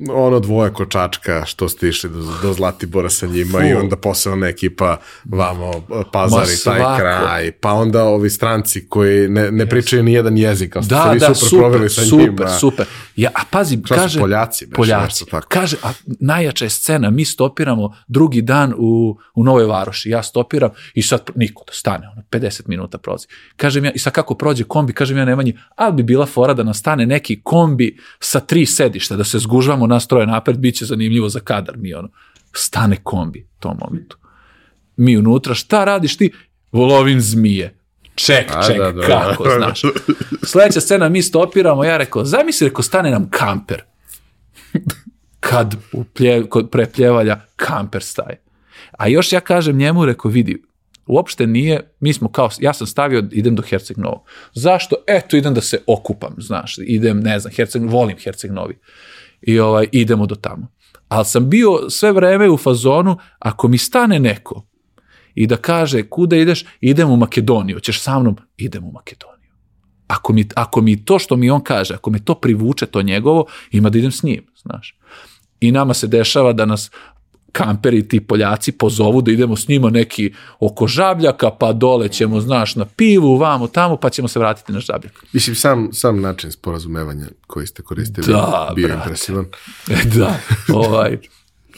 ono 0.10 0.40
dvoje 0.40 0.74
kočačka 0.74 1.46
što 1.46 1.70
ste 1.70 1.88
išli 1.88 2.10
do, 2.10 2.34
do 2.42 2.54
Zlatibora 2.54 3.10
sa 3.10 3.28
njima 3.28 3.60
Fu. 3.60 3.66
i 3.66 3.74
onda 3.74 3.96
posebna 3.96 4.48
ekipa 4.48 4.98
vamo 5.26 5.72
pazar 6.12 6.40
Ma 6.40 6.46
i 6.46 6.64
taj 6.64 7.00
kraj, 7.00 7.52
pa 7.52 7.74
onda 7.74 8.04
ovi 8.04 8.30
stranci 8.30 8.88
koji 8.90 9.28
ne, 9.30 9.52
ne 9.52 9.66
pričaju 9.70 10.04
ni 10.04 10.14
jedan 10.14 10.38
jezik, 10.38 10.76
ali 10.76 10.86
ste 10.86 10.96
Da, 10.96 11.12
vi 11.12 11.20
da, 11.20 11.26
super, 11.26 11.50
super, 11.50 11.60
proveli 11.60 11.90
sa 11.90 12.02
super, 12.02 12.26
njima. 12.26 12.48
super. 12.48 12.86
Ja, 13.16 13.30
a 13.34 13.40
pazi, 13.52 13.78
Šta 13.86 13.96
kaže... 13.96 14.20
Poljaci, 14.20 14.66
beše, 14.66 14.76
Poljaci. 14.76 15.04
nešto 15.04 15.26
tako. 15.26 15.48
Kaže, 15.50 15.78
a 15.84 15.92
najjača 16.20 16.66
je 16.66 16.70
scena, 16.70 17.10
mi 17.10 17.26
stopiramo 17.26 17.94
drugi 18.08 18.42
dan 18.42 18.74
u, 18.78 19.18
u 19.36 19.44
Novoj 19.44 19.66
Varoši, 19.66 20.10
ja 20.10 20.24
stopiram 20.24 20.70
i 20.94 21.02
sad 21.02 21.30
niko 21.36 21.64
da 21.68 21.74
stane, 21.74 22.08
ono, 22.08 22.24
50 22.32 22.62
minuta 22.68 22.98
prolazi. 22.98 23.28
Kažem 23.56 23.86
ja, 23.86 23.92
i 23.92 24.00
sad 24.00 24.14
kako 24.14 24.36
prođe 24.36 24.64
kombi, 24.64 24.94
kažem 24.94 25.18
ja 25.18 25.26
Nemanji, 25.26 25.58
ali 25.76 25.94
bi 25.94 26.04
bila 26.04 26.26
fora 26.26 26.54
da 26.54 26.64
nas 26.64 26.78
stane 26.78 27.06
neki 27.06 27.42
kombi 27.44 27.98
sa 28.20 28.40
tri 28.40 28.66
sedišta, 28.66 29.16
da 29.16 29.24
se 29.24 29.40
zgužvamo 29.40 29.87
nas 29.88 30.08
troje 30.08 30.28
napred, 30.28 30.58
bit 30.58 30.76
će 30.76 30.86
zanimljivo 30.86 31.30
za 31.30 31.40
kadar 31.40 31.78
mi, 31.78 31.94
ono. 31.94 32.10
Stane 32.54 32.98
kombi 33.04 33.40
u 33.40 33.62
tom 33.62 33.78
momentu. 33.80 34.18
Mi 34.98 35.18
unutra, 35.18 35.54
šta 35.54 35.84
radiš 35.84 36.18
ti? 36.18 36.32
Lovim 36.72 37.22
zmije. 37.22 37.74
Ček, 38.16 38.52
A, 38.56 38.68
ček, 38.68 38.78
da, 38.78 38.92
da, 38.92 39.02
kako, 39.08 39.44
da. 39.44 39.56
znaš. 39.58 39.82
Sledeća 40.44 40.82
scena, 40.82 41.10
mi 41.10 41.22
stopiramo, 41.22 41.84
ja 41.84 41.98
rekao, 41.98 42.26
zamisli, 42.26 42.68
rekao, 42.68 42.84
stane 42.84 43.12
nam 43.12 43.30
kamper. 43.30 43.84
Kad 45.40 45.76
u 45.92 46.04
plje, 46.04 46.50
kod 46.50 46.70
prepljevalja 46.70 47.40
kamper 47.56 48.04
staje. 48.04 48.42
A 48.92 49.08
još 49.08 49.34
ja 49.34 49.40
kažem 49.40 49.78
njemu, 49.78 50.06
rekao, 50.06 50.32
vidi, 50.32 50.64
uopšte 51.08 51.48
nije, 51.48 51.92
mi 52.00 52.14
smo 52.14 52.32
kao, 52.32 52.50
ja 52.60 52.74
sam 52.74 52.88
stavio, 52.88 53.24
idem 53.32 53.56
do 53.56 53.62
Herceg 53.62 53.98
Novo. 53.98 54.24
Zašto? 54.54 54.96
Eto, 55.08 55.38
idem 55.38 55.54
da 55.54 55.62
se 55.62 55.80
okupam, 55.88 56.36
znaš, 56.38 56.76
idem, 56.78 57.20
ne 57.20 57.40
znam, 57.40 57.54
Herceg, 57.54 57.84
volim 57.84 58.18
Herceg 58.18 58.52
Novi. 58.52 58.78
I 59.48 59.60
ovaj, 59.60 59.88
idemo 59.92 60.26
do 60.26 60.36
tamo. 60.36 60.68
Ali 61.08 61.26
sam 61.26 61.50
bio 61.50 61.90
sve 61.90 62.12
vreme 62.12 62.50
u 62.50 62.58
fazonu, 62.58 63.18
ako 63.40 63.68
mi 63.68 63.78
stane 63.78 64.20
neko 64.20 64.68
i 65.36 65.48
da 65.48 65.58
kaže, 65.58 66.04
kuda 66.10 66.36
ideš, 66.36 66.66
idem 66.82 67.10
u 67.10 67.18
Makedoniju, 67.18 67.80
ćeš 67.80 68.02
sa 68.02 68.20
mnom, 68.20 68.38
idem 68.58 68.84
u 68.84 68.92
Makedoniju. 68.92 69.52
Ako 70.08 70.34
mi, 70.34 70.48
ako 70.56 70.82
mi 70.82 71.06
to 71.06 71.20
što 71.20 71.36
mi 71.36 71.50
on 71.50 71.64
kaže, 71.64 71.94
ako 71.94 72.10
me 72.10 72.26
to 72.26 72.36
privuče, 72.36 72.86
to 72.86 73.02
njegovo, 73.02 73.46
ima 73.72 73.90
da 73.90 73.98
idem 73.98 74.12
s 74.12 74.24
njim, 74.24 74.46
znaš. 74.62 74.98
I 75.60 75.72
nama 75.72 75.94
se 75.94 76.08
dešava 76.08 76.54
da 76.54 76.66
nas 76.66 76.92
kamperi, 77.58 78.08
ti 78.08 78.20
Poljaci 78.20 78.72
pozovu 78.72 79.22
da 79.22 79.32
idemo 79.32 79.56
s 79.56 79.68
njima 79.68 79.90
neki 79.90 80.34
oko 80.60 80.88
žabljaka, 80.88 81.50
pa 81.52 81.74
dole 81.74 82.10
ćemo, 82.10 82.42
znaš, 82.42 82.76
na 82.76 82.86
pivu, 82.86 83.38
vamo, 83.38 83.68
tamo, 83.68 83.98
pa 83.98 84.10
ćemo 84.10 84.28
se 84.28 84.40
vratiti 84.40 84.72
na 84.72 84.80
žabljak. 84.80 85.24
Mislim, 85.34 85.56
sam, 85.56 85.90
sam 85.94 86.22
način 86.22 86.52
sporazumevanja 86.52 87.26
koji 87.48 87.68
ste 87.68 87.82
koristili 87.84 88.28
Da, 88.28 88.72
bio 88.76 88.88
brate. 88.88 89.02
impresivan. 89.04 89.46
E, 89.90 89.96
da, 90.16 90.40
ovaj, 90.74 91.18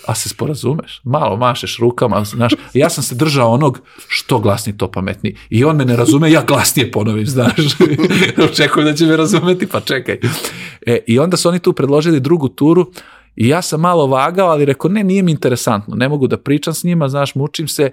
a 0.06 0.16
se 0.16 0.30
sporazumeš, 0.30 1.02
malo 1.04 1.38
mašeš 1.38 1.78
rukama, 1.78 2.24
znaš, 2.24 2.54
ja 2.74 2.90
sam 2.90 3.04
se 3.04 3.16
držao 3.16 3.52
onog 3.52 3.80
što 4.08 4.40
glasniji 4.40 4.78
to 4.78 4.92
pametniji 4.92 5.36
i 5.50 5.64
on 5.64 5.76
me 5.76 5.86
ne 5.86 5.96
razume, 5.96 6.32
ja 6.32 6.44
glasnije 6.48 6.92
ponovim, 6.92 7.26
znaš, 7.28 7.56
očekujem 8.52 8.88
da 8.88 8.96
će 8.96 9.06
me 9.06 9.18
razumeti, 9.18 9.68
pa 9.68 9.80
čekaj. 9.80 10.20
E, 10.86 11.00
I 11.08 11.20
onda 11.20 11.38
su 11.38 11.50
oni 11.50 11.60
tu 11.60 11.74
predložili 11.74 12.20
drugu 12.20 12.48
turu 12.48 12.92
i 13.36 13.48
ja 13.48 13.62
sam 13.62 13.82
malo 13.82 14.08
vagao, 14.08 14.50
ali 14.50 14.66
rekao, 14.66 14.92
ne, 14.92 15.04
nije 15.04 15.24
mi 15.24 15.32
interesantno, 15.32 15.96
ne 15.96 16.10
mogu 16.10 16.28
da 16.28 16.38
pričam 16.38 16.74
s 16.74 16.84
njima, 16.84 17.10
znaš, 17.10 17.36
mučim 17.36 17.68
se 17.68 17.92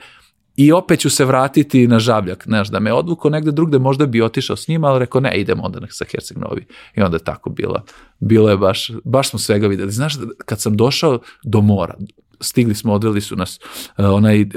i 0.57 0.73
opet 0.73 1.01
ću 1.01 1.11
se 1.11 1.25
vratiti 1.25 1.87
na 1.87 1.99
žabljak, 1.99 2.45
znaš, 2.47 2.69
da 2.69 2.81
me 2.81 2.93
odvuko 2.93 3.31
negde 3.31 3.53
drugde, 3.53 3.79
možda 3.79 4.07
bi 4.07 4.23
otišao 4.23 4.57
s 4.57 4.69
njima, 4.69 4.89
ali 4.89 4.99
rekao, 4.99 5.21
ne, 5.21 5.41
idemo 5.41 5.63
onda 5.63 5.81
sa 5.91 6.05
Herceg 6.05 6.39
Novi. 6.39 6.67
I 6.97 7.03
onda 7.03 7.17
je 7.17 7.25
tako 7.25 7.51
bilo. 7.51 7.83
Bilo 8.21 8.51
je 8.51 8.57
baš, 8.57 8.91
baš 9.05 9.31
smo 9.31 9.39
svega 9.39 9.67
videli. 9.67 9.93
Znaš, 9.93 10.15
kad 10.45 10.61
sam 10.61 10.77
došao 10.77 11.19
do 11.43 11.61
mora, 11.61 11.95
stigli 12.41 12.75
smo, 12.75 12.93
odveli 12.93 13.21
su 13.21 13.37
nas 13.37 13.61
uh, 13.99 14.05
onaj 14.05 14.43
uh, 14.43 14.49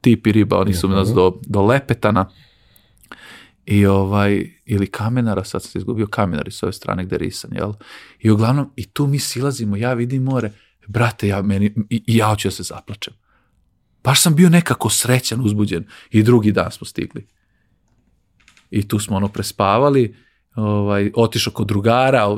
tip 0.00 0.26
i 0.26 0.32
riba, 0.32 0.58
oni 0.58 0.74
su 0.74 0.88
nas 0.88 1.08
do, 1.08 1.32
do 1.46 1.62
Lepetana 1.62 2.30
i 3.66 3.86
ovaj, 3.86 4.50
ili 4.64 4.86
Kamenara, 4.86 5.44
sad 5.44 5.62
sam 5.62 5.78
izgubio 5.78 6.06
Kamenari 6.06 6.50
s 6.50 6.62
ove 6.62 6.72
strane 6.72 7.04
gde 7.04 7.14
je 7.14 7.18
risan, 7.18 7.50
jel? 7.54 7.72
I 8.18 8.30
uglavnom, 8.30 8.70
i 8.76 8.86
tu 8.86 9.06
mi 9.06 9.18
silazimo, 9.18 9.76
ja 9.76 9.92
vidim 9.92 10.22
more, 10.22 10.52
brate, 10.86 11.28
ja, 11.28 11.42
meni, 11.42 11.74
i, 11.90 12.02
i 12.06 12.16
ja 12.16 12.28
hoću 12.28 12.48
da 12.48 12.52
se 12.52 12.62
zaplačem. 12.62 13.14
Baš 14.04 14.22
sam 14.22 14.34
bio 14.34 14.48
nekako 14.48 14.90
srećan, 14.90 15.40
uzbuđen 15.40 15.84
i 16.10 16.22
drugi 16.22 16.52
dan 16.52 16.70
smo 16.70 16.86
stigli. 16.86 17.26
I 18.70 18.88
tu 18.88 18.98
smo 18.98 19.16
ono 19.16 19.28
prespavali, 19.28 20.14
ovaj, 20.54 21.10
otišao 21.14 21.52
kod 21.52 21.66
drugara, 21.66 22.36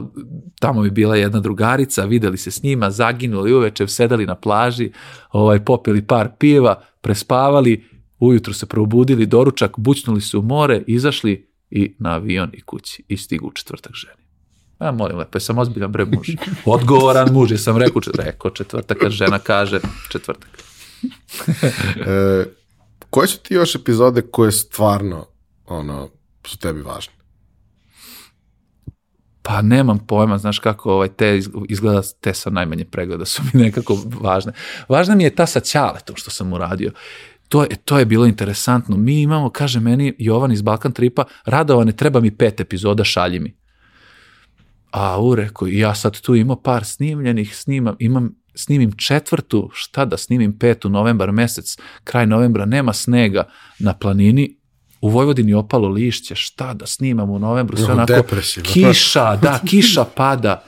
tamo 0.61 0.85
je 0.85 0.91
bila 0.91 1.17
jedna 1.17 1.41
drugarica, 1.41 2.05
videli 2.05 2.39
se 2.39 2.51
s 2.51 2.63
njima, 2.63 2.91
zaginuli 2.91 3.53
uveče, 3.53 3.89
sedali 3.89 4.27
na 4.27 4.35
plaži, 4.35 4.93
ovaj, 5.33 5.65
popili 5.65 6.07
par 6.07 6.29
piva, 6.39 6.83
prespavali, 7.01 7.85
ujutro 8.19 8.55
se 8.55 8.67
probudili, 8.67 9.27
doručak, 9.27 9.79
bućnuli 9.79 10.21
se 10.21 10.37
u 10.37 10.43
more, 10.43 10.83
izašli 10.87 11.49
i 11.71 11.95
na 11.99 12.11
avion 12.15 12.51
i 12.53 12.61
kući 12.63 13.03
i 13.09 13.17
stigu 13.17 13.47
u 13.47 13.53
četvrtak 13.53 13.93
ženi. 13.95 14.23
Ja 14.81 14.93
molim 14.93 15.19
lepo, 15.19 15.37
jesam 15.37 15.59
ozbiljan 15.59 15.93
bre 15.93 16.05
muž. 16.05 16.29
Odgovoran 16.65 17.33
muž, 17.33 17.51
jesam 17.51 17.77
rekao, 17.77 18.03
čet- 18.03 18.17
rekao 18.17 18.51
četvrtak, 18.51 18.99
kad 18.99 19.11
žena 19.11 19.39
kaže 19.39 19.81
četvrtak. 20.11 20.49
E, 22.07 22.45
koje 23.11 23.29
su 23.29 23.39
ti 23.39 23.55
još 23.55 23.75
epizode 23.75 24.23
koje 24.23 24.53
stvarno 24.53 25.27
ono, 25.67 26.09
su 26.47 26.59
tebi 26.59 26.83
važne? 26.83 27.13
Pa 29.43 29.63
nemam 29.63 29.99
pojma, 29.99 30.39
znaš 30.39 30.59
kako 30.59 30.93
ovaj, 30.93 31.09
te 31.09 31.37
iz- 31.39 31.49
izgleda, 31.69 32.03
te 32.21 32.35
sa 32.35 32.51
najmanje 32.51 32.85
pregleda 32.85 33.25
su 33.25 33.43
mi 33.53 33.63
nekako 33.63 33.99
važne. 34.21 34.53
Važna 34.89 35.15
mi 35.15 35.25
je 35.25 35.35
ta 35.35 35.47
sa 35.47 35.61
Ćaletom 35.61 36.17
što 36.17 36.31
sam 36.31 36.53
uradio. 36.53 36.91
To 37.49 37.63
je, 37.63 37.69
to 37.85 37.99
je 37.99 38.05
bilo 38.05 38.27
interesantno. 38.27 38.97
Mi 38.97 39.23
imamo, 39.23 39.51
kaže 39.51 39.81
meni 39.81 40.15
Jovan 40.19 40.53
iz 40.53 40.63
Balkan 40.63 40.93
Tripa, 40.93 41.25
Radovane, 41.45 41.93
treba 41.93 42.21
mi 42.21 42.31
pet 42.31 42.61
epizoda, 42.61 43.05
šalji 43.05 43.41
mi. 43.41 43.57
A 44.91 45.21
u 45.21 45.35
rekao, 45.35 45.69
i 45.69 45.79
ja 45.79 45.95
sad 45.95 46.21
tu 46.21 46.35
imam 46.35 46.57
par 46.63 46.85
snimljenih, 46.85 47.57
snimam, 47.57 47.97
imam, 47.99 48.35
snimim 48.55 48.93
četvrtu, 48.97 49.71
šta 49.73 50.05
da 50.05 50.17
snimim 50.17 50.59
petu, 50.59 50.89
novembar 50.89 51.33
mesec, 51.33 51.77
kraj 52.05 52.27
novembra, 52.27 52.65
nema 52.65 52.93
snega 52.93 53.49
na 53.79 53.95
planini, 53.95 54.59
u 55.01 55.09
Vojvodini 55.09 55.55
opalo 55.55 55.89
lišće, 55.89 56.35
šta 56.35 56.75
da 56.75 56.87
snimam 56.87 57.31
u 57.31 57.39
novembru, 57.39 57.77
sve 57.77 57.93
onako, 57.93 58.13
depresivno. 58.13 58.71
kiša, 58.73 59.37
da, 59.37 59.61
kiša 59.67 60.05
pada. 60.17 60.65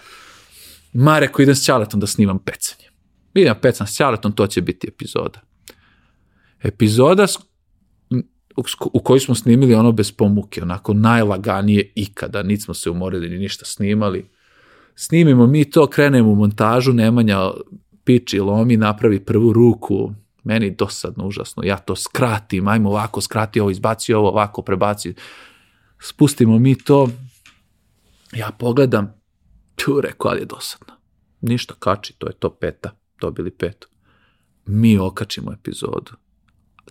Ma, 0.92 1.18
rekao, 1.18 1.42
idem 1.42 1.54
s 1.54 1.64
Ćaletom 1.64 2.00
da 2.00 2.06
snimam 2.06 2.38
pecanje. 2.38 2.88
Idem 3.34 3.54
pecam 3.62 3.86
s 3.86 3.96
Ćaletom, 3.96 4.32
to 4.32 4.46
će 4.46 4.60
biti 4.60 4.88
epizoda. 4.88 5.40
Epizoda 6.62 7.26
u, 8.92 9.00
kojoj 9.00 9.20
smo 9.20 9.34
snimili 9.34 9.74
ono 9.74 9.92
bez 9.92 10.12
pomuke, 10.12 10.62
onako 10.62 10.94
najlaganije 10.94 11.92
ikada, 11.94 12.42
niti 12.42 12.62
smo 12.62 12.74
se 12.74 12.90
umorili 12.90 13.28
ni 13.28 13.38
ništa 13.38 13.64
snimali. 13.64 14.30
Snimimo 14.94 15.46
mi 15.46 15.70
to, 15.70 15.86
krenemo 15.86 16.30
u 16.30 16.34
montažu, 16.34 16.92
Nemanja 16.92 17.50
piči, 18.04 18.40
lomi, 18.40 18.76
napravi 18.76 19.24
prvu 19.24 19.52
ruku, 19.52 20.12
meni 20.44 20.70
dosadno, 20.70 21.26
užasno, 21.26 21.62
ja 21.64 21.76
to 21.76 21.96
skratim, 21.96 22.68
ajmo 22.68 22.90
ovako, 22.90 23.20
skrati 23.20 23.60
ovo, 23.60 23.70
izbaci 23.70 24.14
ovo, 24.14 24.28
ovako, 24.28 24.62
prebaci. 24.62 25.14
Spustimo 26.00 26.58
mi 26.58 26.78
to, 26.78 27.08
ja 28.32 28.50
pogledam, 28.58 29.14
tu 29.74 30.00
rekao, 30.00 30.30
ali 30.30 30.40
je 30.40 30.46
dosadno. 30.46 30.94
Ništa, 31.40 31.74
kači, 31.78 32.14
to 32.18 32.26
je 32.26 32.32
to 32.32 32.50
peta, 32.50 32.90
dobili 33.20 33.50
petu. 33.50 33.88
Mi 34.66 34.98
okačimo 34.98 35.52
epizodu 35.52 36.12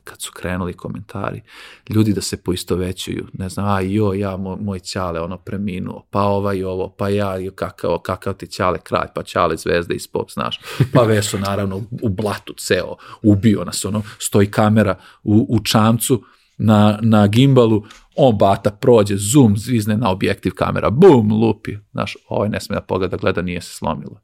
kad 0.04 0.22
su 0.22 0.32
krenuli 0.32 0.74
komentari, 0.74 1.42
ljudi 1.90 2.14
da 2.14 2.22
se 2.22 2.38
poistovećuju, 2.38 3.28
ne 3.34 3.50
znam, 3.50 3.68
a 3.68 3.82
jo, 3.82 4.14
ja, 4.14 4.38
moj, 4.38 4.58
moj 4.62 4.80
ćale, 4.80 5.22
ono, 5.22 5.38
preminuo, 5.38 6.06
pa 6.10 6.22
ovaj 6.22 6.64
ovo, 6.64 6.90
pa 6.98 7.10
ja, 7.10 7.38
jo, 7.38 7.52
kakav, 7.52 7.98
kakav 7.98 8.34
ti 8.34 8.48
ćale 8.48 8.80
kralj, 8.80 9.08
pa 9.16 9.24
ćale 9.24 9.58
zvezda 9.58 9.94
iz 9.94 10.08
pop, 10.08 10.32
znaš, 10.32 10.60
pa 10.94 11.04
Veso, 11.04 11.38
naravno, 11.38 11.82
u 12.02 12.10
blatu 12.10 12.54
ceo, 12.58 12.96
ubio 13.22 13.64
nas, 13.64 13.86
ono, 13.86 14.02
stoji 14.20 14.52
kamera 14.52 14.96
u, 15.24 15.46
u 15.50 15.60
čamcu, 15.64 16.24
na, 16.60 17.00
na 17.02 17.28
gimbalu, 17.28 17.84
on 18.16 18.38
bata 18.38 18.72
prođe, 18.72 19.16
zoom, 19.18 19.58
zvizne 19.58 19.98
na 19.98 20.12
objektiv 20.12 20.54
kamera, 20.56 20.90
bum, 20.90 21.32
lupi, 21.32 21.78
znaš, 21.92 22.18
ovaj 22.30 22.50
ne 22.50 22.60
sme 22.60 22.76
da 22.76 22.82
pogleda, 22.82 23.18
gleda, 23.18 23.42
nije 23.42 23.62
se 23.62 23.76
slomilo. 23.76 24.22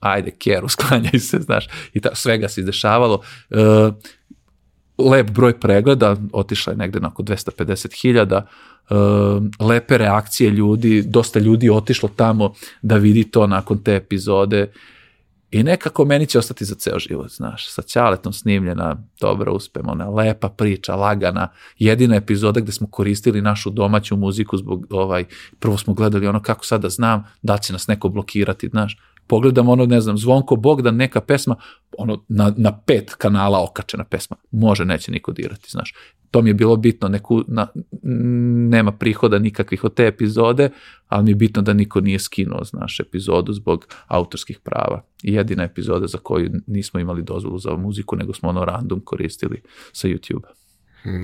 Ajde, 0.00 0.30
keru, 0.30 0.68
sklanjaj 0.74 1.18
se, 1.18 1.38
znaš, 1.40 1.68
i 1.92 2.00
ta, 2.00 2.14
svega 2.14 2.48
se 2.48 2.60
izdešavalo. 2.60 3.22
E, 3.50 3.56
lep 4.98 5.30
broj 5.30 5.60
pregleda, 5.60 6.16
otišla 6.32 6.72
je 6.72 6.76
negde 6.76 7.00
na 7.00 7.08
oko 7.08 7.22
250.000, 7.22 8.42
uh, 8.42 9.66
lepe 9.68 9.98
reakcije 9.98 10.50
ljudi, 10.50 11.02
dosta 11.06 11.38
ljudi 11.38 11.70
otišlo 11.70 12.08
tamo 12.16 12.52
da 12.82 12.96
vidi 12.96 13.24
to 13.30 13.46
nakon 13.46 13.82
te 13.82 13.96
epizode 13.96 14.72
i 15.54 15.62
nekako 15.62 16.04
meni 16.04 16.26
će 16.26 16.38
ostati 16.38 16.64
za 16.64 16.74
ceo 16.74 16.98
život, 16.98 17.30
znaš, 17.30 17.68
sa 17.68 17.82
Ćaletom 17.82 18.32
snimljena, 18.32 18.96
dobro 19.20 19.52
uspemo, 19.52 19.92
ona 19.92 20.08
lepa 20.08 20.48
priča, 20.48 20.96
lagana, 20.96 21.48
jedina 21.78 22.16
epizoda 22.16 22.60
gde 22.60 22.72
smo 22.72 22.86
koristili 22.86 23.42
našu 23.42 23.70
domaću 23.70 24.16
muziku 24.16 24.56
zbog, 24.56 24.86
ovaj, 24.90 25.24
prvo 25.58 25.78
smo 25.78 25.94
gledali 25.94 26.26
ono 26.26 26.42
kako 26.42 26.66
sada 26.66 26.88
znam 26.88 27.24
da 27.42 27.58
će 27.58 27.72
nas 27.72 27.86
neko 27.86 28.08
blokirati, 28.08 28.68
znaš, 28.68 28.98
pogledam 29.26 29.68
ono, 29.68 29.86
ne 29.86 30.00
znam, 30.00 30.18
Zvonko 30.18 30.56
Bogdan, 30.56 30.96
neka 30.96 31.20
pesma, 31.20 31.56
ono, 31.98 32.24
na, 32.28 32.54
na 32.56 32.78
pet 32.86 33.14
kanala 33.14 33.62
okačena 33.62 34.04
pesma, 34.04 34.36
može, 34.50 34.84
neće 34.84 35.12
niko 35.12 35.32
dirati, 35.32 35.70
znaš. 35.70 35.94
To 36.30 36.42
mi 36.42 36.50
je 36.50 36.54
bilo 36.54 36.76
bitno, 36.76 37.08
neku, 37.08 37.42
na, 37.48 37.66
nema 38.70 38.92
prihoda 38.92 39.38
nikakvih 39.38 39.84
od 39.84 39.94
te 39.94 40.06
epizode, 40.06 40.70
ali 41.08 41.24
mi 41.24 41.30
je 41.30 41.34
bitno 41.34 41.62
da 41.62 41.72
niko 41.72 42.00
nije 42.00 42.18
skinuo, 42.18 42.64
znaš, 42.64 43.00
epizodu 43.00 43.52
zbog 43.52 43.86
autorskih 44.06 44.58
prava. 44.58 45.02
I 45.22 45.32
jedina 45.32 45.62
epizoda 45.62 46.06
za 46.06 46.18
koju 46.18 46.50
nismo 46.66 47.00
imali 47.00 47.22
dozvolu 47.22 47.58
za 47.58 47.76
muziku, 47.76 48.16
nego 48.16 48.34
smo 48.34 48.48
ono 48.48 48.64
random 48.64 49.00
koristili 49.00 49.62
sa 49.92 50.08
YouTube-a. 50.08 50.63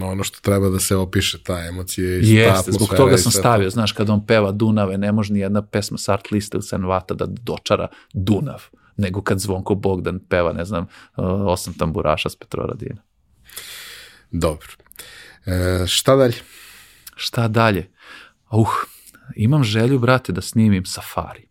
Ono 0.02 0.24
što 0.24 0.40
treba 0.40 0.68
da 0.68 0.80
se 0.80 0.96
opiše, 0.96 1.42
ta 1.42 1.66
emocija 1.66 2.18
i 2.18 2.22
ta 2.22 2.28
Jeste, 2.28 2.72
zbog 2.72 2.88
toga 2.96 3.18
sam 3.18 3.32
stavio, 3.32 3.70
znaš, 3.70 3.92
kad 3.92 4.10
on 4.10 4.26
peva 4.26 4.52
Dunave, 4.52 4.98
ne 4.98 5.12
može 5.12 5.32
ni 5.32 5.38
jedna 5.38 5.62
pesma 5.62 5.98
s 5.98 6.08
art 6.08 6.30
liste 6.30 6.56
ili 6.56 6.62
Senvata 6.62 7.14
da 7.14 7.26
dočara 7.26 7.88
Dunav, 8.12 8.62
nego 8.96 9.22
kad 9.22 9.38
Zvonko 9.38 9.74
Bogdan 9.74 10.20
peva, 10.28 10.52
ne 10.52 10.64
znam, 10.64 10.82
uh, 10.82 11.24
osam 11.26 11.74
tamburaša 11.74 12.28
s 12.28 12.36
Petroradina. 12.36 13.02
Dobro. 14.30 14.68
E, 15.46 15.86
šta 15.86 16.16
dalje? 16.16 16.36
Šta 17.16 17.48
dalje? 17.48 17.90
Uh, 18.50 18.68
imam 19.36 19.64
želju, 19.64 19.98
brate, 19.98 20.32
da 20.32 20.40
snimim 20.40 20.86
safari. 20.86 21.48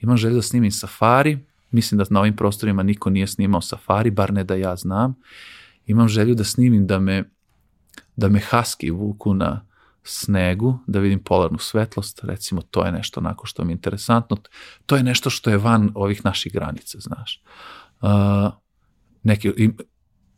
Imam 0.00 0.16
želju 0.16 0.34
da 0.34 0.42
snimim 0.42 0.70
safari, 0.70 1.38
mislim 1.70 1.98
da 1.98 2.04
na 2.10 2.20
ovim 2.20 2.36
prostorima 2.36 2.82
niko 2.82 3.10
nije 3.10 3.26
snimao 3.26 3.60
safari, 3.60 4.10
bar 4.10 4.32
ne 4.32 4.44
da 4.44 4.54
ja 4.54 4.76
znam. 4.76 5.14
Imam 5.86 6.08
želju 6.08 6.34
da 6.34 6.44
snimim 6.44 6.86
da 6.86 6.98
me, 6.98 7.30
da 8.16 8.28
me 8.28 8.40
haski 8.40 8.90
vuku 8.90 9.34
na 9.34 9.66
snegu, 10.02 10.78
da 10.86 10.98
vidim 10.98 11.22
polarnu 11.22 11.58
svetlost, 11.58 12.20
recimo 12.24 12.62
to 12.62 12.84
je 12.84 12.92
nešto 12.92 13.20
onako 13.20 13.46
što 13.46 13.64
mi 13.64 13.72
je 13.72 13.74
interesantno. 13.74 14.36
To 14.86 14.96
je 14.96 15.02
nešto 15.02 15.30
što 15.30 15.50
je 15.50 15.56
van 15.56 15.90
ovih 15.94 16.24
naših 16.24 16.52
granica, 16.52 16.98
znaš. 17.00 17.42
Uh, 18.00 18.08
neki, 19.22 19.52
im, 19.56 19.76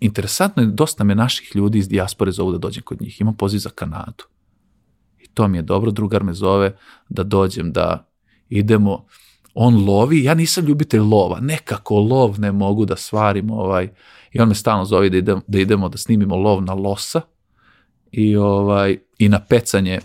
interesantno 0.01 0.63
je, 0.63 0.67
dosta 0.67 1.05
me 1.05 1.15
naših 1.15 1.57
ljudi 1.57 1.79
iz 1.79 1.89
dijaspore 1.89 2.33
zovu 2.33 2.53
da 2.53 2.59
dođem 2.59 2.83
kod 2.83 3.01
njih. 3.01 3.21
Imam 3.21 3.37
poziv 3.37 3.59
za 3.59 3.71
Kanadu. 3.71 4.25
I 5.19 5.29
to 5.29 5.49
mi 5.49 5.59
je 5.59 5.63
dobro, 5.63 5.91
drugar 5.91 6.25
me 6.25 6.35
zove 6.35 6.77
da 7.09 7.23
dođem, 7.23 7.73
da 7.73 8.09
idemo 8.49 9.07
on 9.55 9.85
lovi, 9.85 10.25
ja 10.25 10.35
nisam 10.35 10.65
ljubitelj 10.65 11.01
lova, 11.01 11.41
nekako 11.41 12.01
lov 12.01 12.41
ne 12.41 12.53
mogu 12.53 12.85
da 12.85 12.97
svarim 12.97 13.51
ovaj, 13.51 13.89
i 14.33 14.41
on 14.41 14.49
me 14.49 14.55
stalno 14.55 14.85
zove 14.85 15.11
da 15.11 15.17
idemo 15.17 15.41
da, 15.47 15.59
idemo 15.59 15.89
da 15.89 15.99
snimimo 15.99 16.37
lov 16.37 16.63
na 16.63 16.75
losa 16.75 17.21
i, 18.13 18.37
ovaj, 18.37 18.99
i 19.19 19.29
na 19.29 19.41
pecanje 19.49 19.99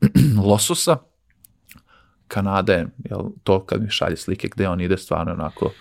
lososa. 0.48 0.96
Kanada 2.28 2.72
je, 2.72 2.86
jel, 3.10 3.20
to 3.42 3.64
kad 3.64 3.82
mi 3.82 3.90
šalje 3.90 4.16
slike 4.16 4.48
gde 4.48 4.68
on 4.68 4.80
ide 4.80 4.96
stvarno 4.96 5.32
onako 5.32 5.72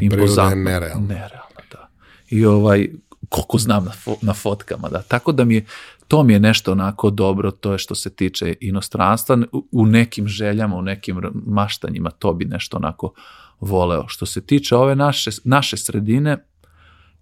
impozantno. 0.00 0.62
nerealno. 0.62 1.06
Nerealno, 1.06 1.60
da. 1.72 1.88
I 2.28 2.44
ovaj, 2.44 2.88
koliko 3.28 3.58
znam 3.58 3.84
na, 3.84 3.92
fo, 3.92 4.16
na 4.22 4.34
fotkama, 4.34 4.88
da. 4.88 5.02
Tako 5.02 5.32
da 5.32 5.44
mi 5.44 5.54
je, 5.54 5.64
to 6.08 6.22
mi 6.22 6.32
je 6.32 6.40
nešto 6.40 6.72
onako 6.72 7.10
dobro, 7.10 7.50
to 7.50 7.72
je 7.72 7.78
što 7.78 7.94
se 7.94 8.10
tiče 8.10 8.54
inostranstva, 8.60 9.38
u 9.72 9.86
nekim 9.86 10.28
željama, 10.28 10.76
u 10.76 10.82
nekim 10.82 11.20
maštanjima, 11.46 12.10
to 12.10 12.32
bi 12.32 12.44
nešto 12.44 12.76
onako 12.76 13.12
voleo. 13.60 14.04
Što 14.08 14.26
se 14.26 14.46
tiče 14.46 14.76
ove 14.76 14.96
naše, 14.96 15.30
naše 15.44 15.76
sredine, 15.76 16.46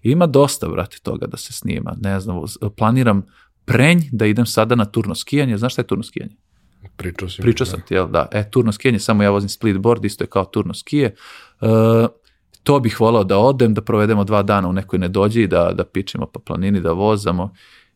ima 0.02 0.26
dosta, 0.26 0.66
vrati, 0.66 1.02
toga 1.02 1.26
da 1.26 1.36
se 1.36 1.52
snima. 1.52 1.96
Ne 2.00 2.20
znam, 2.20 2.42
planiram 2.76 3.26
prenj 3.64 4.00
da 4.12 4.26
idem 4.26 4.46
sada 4.46 4.74
na 4.74 4.84
turno 4.84 5.14
skijanje. 5.14 5.58
Znaš 5.58 5.72
šta 5.72 5.82
je 5.82 5.86
turno 5.86 6.04
skijanje? 6.04 6.36
Pričao 6.96 7.28
sam. 7.28 7.42
Pričao 7.42 7.66
sam 7.66 7.80
ti, 7.80 7.94
jel 7.94 8.08
da. 8.08 8.28
E, 8.32 8.50
turno 8.50 8.72
skijanje, 8.72 8.98
samo 8.98 9.22
ja 9.22 9.30
vozim 9.30 9.48
split 9.48 9.78
board, 9.78 10.04
isto 10.04 10.24
je 10.24 10.28
kao 10.28 10.44
turno 10.44 10.74
skije. 10.74 11.14
E, 11.60 11.66
to 12.62 12.80
bih 12.80 13.00
volao 13.00 13.24
da 13.24 13.38
odem, 13.38 13.74
da 13.74 13.82
provedemo 13.82 14.24
dva 14.24 14.42
dana 14.42 14.68
u 14.68 14.72
nekoj 14.72 14.98
nedođi, 14.98 15.46
da, 15.46 15.72
da 15.74 15.84
pičimo 15.84 16.26
po 16.26 16.40
planini, 16.40 16.80
da 16.80 16.92
vozamo, 16.92 17.54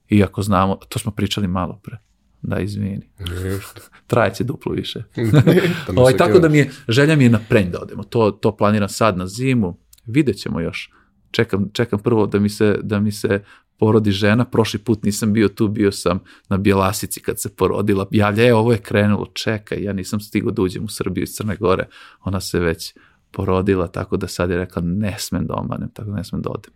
iako 0.08 0.42
znamo, 0.42 0.76
to 0.88 0.98
smo 0.98 1.12
pričali 1.12 1.48
malo 1.48 1.80
pre. 1.82 1.96
Da, 2.42 2.60
izvini. 2.60 3.10
Trajeće 4.06 4.44
duplo 4.44 4.72
više. 4.72 5.02
ovaj, 5.96 6.16
tako 6.16 6.38
da 6.38 6.48
mi 6.48 6.58
je, 6.58 6.70
želja 6.88 7.16
mi 7.16 7.24
je 7.24 7.30
na 7.30 7.40
prenj 7.48 7.70
da 7.70 7.78
odemo. 7.80 8.02
To, 8.02 8.30
to 8.30 8.56
planiram 8.56 8.88
sad 8.88 9.16
na 9.16 9.26
zimu. 9.26 9.78
Vidjet 10.06 10.36
ćemo 10.36 10.60
još. 10.60 10.90
Čekam, 11.30 11.70
čekam 11.72 11.98
prvo 11.98 12.26
da 12.26 12.38
mi 12.38 12.48
se, 12.48 12.78
da 12.82 13.00
mi 13.00 13.12
se 13.12 13.42
porodi 13.78 14.10
žena, 14.10 14.44
prošli 14.44 14.80
put 14.80 15.02
nisam 15.02 15.32
bio 15.32 15.48
tu, 15.48 15.68
bio 15.68 15.92
sam 15.92 16.20
na 16.48 16.56
Bjelasici 16.56 17.20
kad 17.20 17.40
se 17.40 17.56
porodila, 17.56 18.06
javlja, 18.10 18.46
e, 18.46 18.54
ovo 18.54 18.72
je 18.72 18.78
krenulo, 18.78 19.26
čekaj, 19.32 19.82
ja 19.82 19.92
nisam 19.92 20.20
stigao 20.20 20.50
da 20.50 20.62
uđem 20.62 20.84
u 20.84 20.88
Srbiju 20.88 21.22
iz 21.22 21.30
Crne 21.30 21.56
Gore, 21.56 21.86
ona 22.24 22.40
se 22.40 22.60
već 22.60 22.94
porodila, 23.30 23.88
tako 23.88 24.16
da 24.16 24.26
sad 24.28 24.50
je 24.50 24.56
rekla 24.56 24.82
ne 24.82 25.16
smem 25.18 25.46
da 25.46 25.54
omanem, 25.54 25.88
tako 25.94 26.10
da 26.10 26.16
ne 26.16 26.24
smem 26.24 26.42
da 26.42 26.50
odem. 26.50 26.72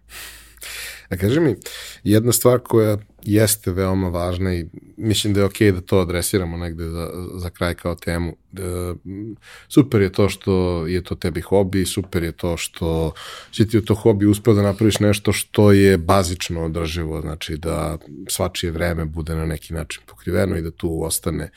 A 1.08 1.16
kaži 1.16 1.40
mi, 1.40 1.56
jedna 2.04 2.32
stvar 2.32 2.58
koja 2.58 2.98
jeste 3.22 3.72
veoma 3.72 4.08
važna 4.08 4.54
i 4.54 4.66
mislim 4.96 5.34
da 5.34 5.40
je 5.40 5.46
okej 5.46 5.68
okay 5.68 5.74
da 5.74 5.80
to 5.80 5.98
adresiramo 5.98 6.56
negde 6.56 6.84
za, 6.84 7.10
za 7.34 7.50
kraj 7.50 7.74
kao 7.74 7.94
temu. 7.94 8.36
E, 8.52 8.94
super 9.68 10.00
je 10.00 10.12
to 10.12 10.28
što 10.28 10.86
je 10.86 11.04
to 11.04 11.14
tebi 11.14 11.40
hobi, 11.40 11.86
super 11.86 12.22
je 12.22 12.32
to 12.32 12.56
što 12.56 13.12
si 13.52 13.68
ti 13.68 13.78
u 13.78 13.84
to 13.84 13.94
hobi 13.94 14.26
uspeo 14.26 14.54
da 14.54 14.62
napraviš 14.62 15.00
nešto 15.00 15.32
što 15.32 15.72
je 15.72 15.98
bazično 15.98 16.64
održivo, 16.64 17.20
znači 17.20 17.56
da 17.56 17.98
svačije 18.28 18.70
vreme 18.70 19.04
bude 19.04 19.34
na 19.34 19.46
neki 19.46 19.74
način 19.74 20.02
pokriveno 20.06 20.56
i 20.56 20.62
da 20.62 20.70
tu 20.70 21.04
ostane 21.04 21.50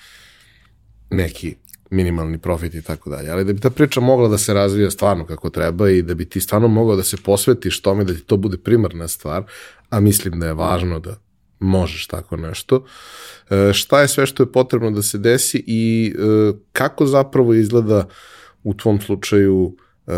neki 1.09 1.55
minimalni 1.91 2.37
profit 2.37 2.73
i 2.73 2.81
tako 2.81 3.09
dalje. 3.09 3.29
Ali 3.29 3.45
da 3.45 3.53
bi 3.53 3.59
ta 3.59 3.69
priča 3.69 4.01
mogla 4.01 4.27
da 4.27 4.37
se 4.37 4.53
razvija 4.53 4.91
stvarno 4.91 5.25
kako 5.25 5.49
treba 5.49 5.89
i 5.89 6.01
da 6.01 6.13
bi 6.13 6.29
ti 6.29 6.41
stvarno 6.41 6.67
mogao 6.67 6.95
da 6.95 7.03
se 7.03 7.17
posvetiš 7.17 7.81
tome 7.81 8.03
da 8.03 8.13
ti 8.13 8.21
to 8.21 8.37
bude 8.37 8.57
primarna 8.57 9.07
stvar, 9.07 9.43
a 9.89 9.99
mislim 9.99 10.39
da 10.39 10.47
je 10.47 10.53
važno 10.53 10.99
da 10.99 11.15
možeš 11.59 12.07
tako 12.07 12.37
nešto. 12.37 12.85
E, 13.49 13.73
šta 13.73 14.01
je 14.01 14.07
sve 14.07 14.25
što 14.25 14.43
je 14.43 14.51
potrebno 14.51 14.91
da 14.91 15.01
se 15.01 15.17
desi 15.17 15.63
i 15.67 16.13
e, 16.15 16.53
kako 16.71 17.05
zapravo 17.05 17.53
izgleda 17.53 18.07
u 18.63 18.73
tvom 18.73 19.01
slučaju 19.01 19.77
e, 20.07 20.11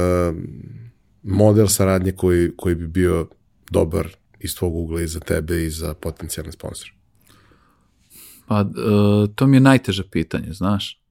model 1.23 1.68
saradnje 1.68 2.11
koji, 2.11 2.52
koji 2.57 2.76
bi 2.76 2.88
bio 2.88 3.27
dobar 3.72 4.07
iz 4.39 4.56
tvog 4.56 4.76
ugla 4.76 5.02
i 5.02 5.07
za 5.07 5.19
tebe 5.19 5.64
i 5.64 5.69
za 5.69 5.94
potencijalne 5.94 6.52
sponsore? 6.52 6.91
Pa, 8.48 8.65
to 9.35 9.48
mi 9.48 9.56
je 9.56 9.61
najteže 9.61 10.03
pitanje, 10.11 10.53
znaš 10.53 11.02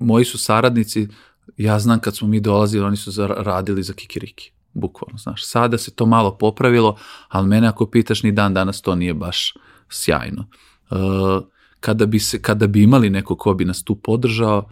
moji 0.00 0.24
su 0.24 0.38
saradnici, 0.38 1.08
ja 1.56 1.78
znam 1.78 2.00
kad 2.00 2.16
smo 2.16 2.28
mi 2.28 2.40
dolazili, 2.40 2.84
oni 2.84 2.96
su 2.96 3.26
radili 3.26 3.82
za 3.82 3.92
kikiriki, 3.92 4.52
bukvalno, 4.72 5.18
znaš. 5.18 5.46
Sada 5.46 5.78
se 5.78 5.90
to 5.90 6.06
malo 6.06 6.38
popravilo, 6.38 6.96
ali 7.28 7.48
mene 7.48 7.68
ako 7.68 7.86
pitaš 7.86 8.22
ni 8.22 8.32
dan 8.32 8.54
danas 8.54 8.82
to 8.82 8.94
nije 8.94 9.14
baš 9.14 9.54
sjajno. 9.88 10.46
Uh, 10.90 10.98
kada, 11.80 12.06
bi 12.06 12.18
se, 12.18 12.42
kada 12.42 12.66
bi 12.66 12.82
imali 12.82 13.10
neko 13.10 13.36
ko 13.36 13.54
bi 13.54 13.64
nas 13.64 13.82
tu 13.82 13.94
podržao, 13.94 14.68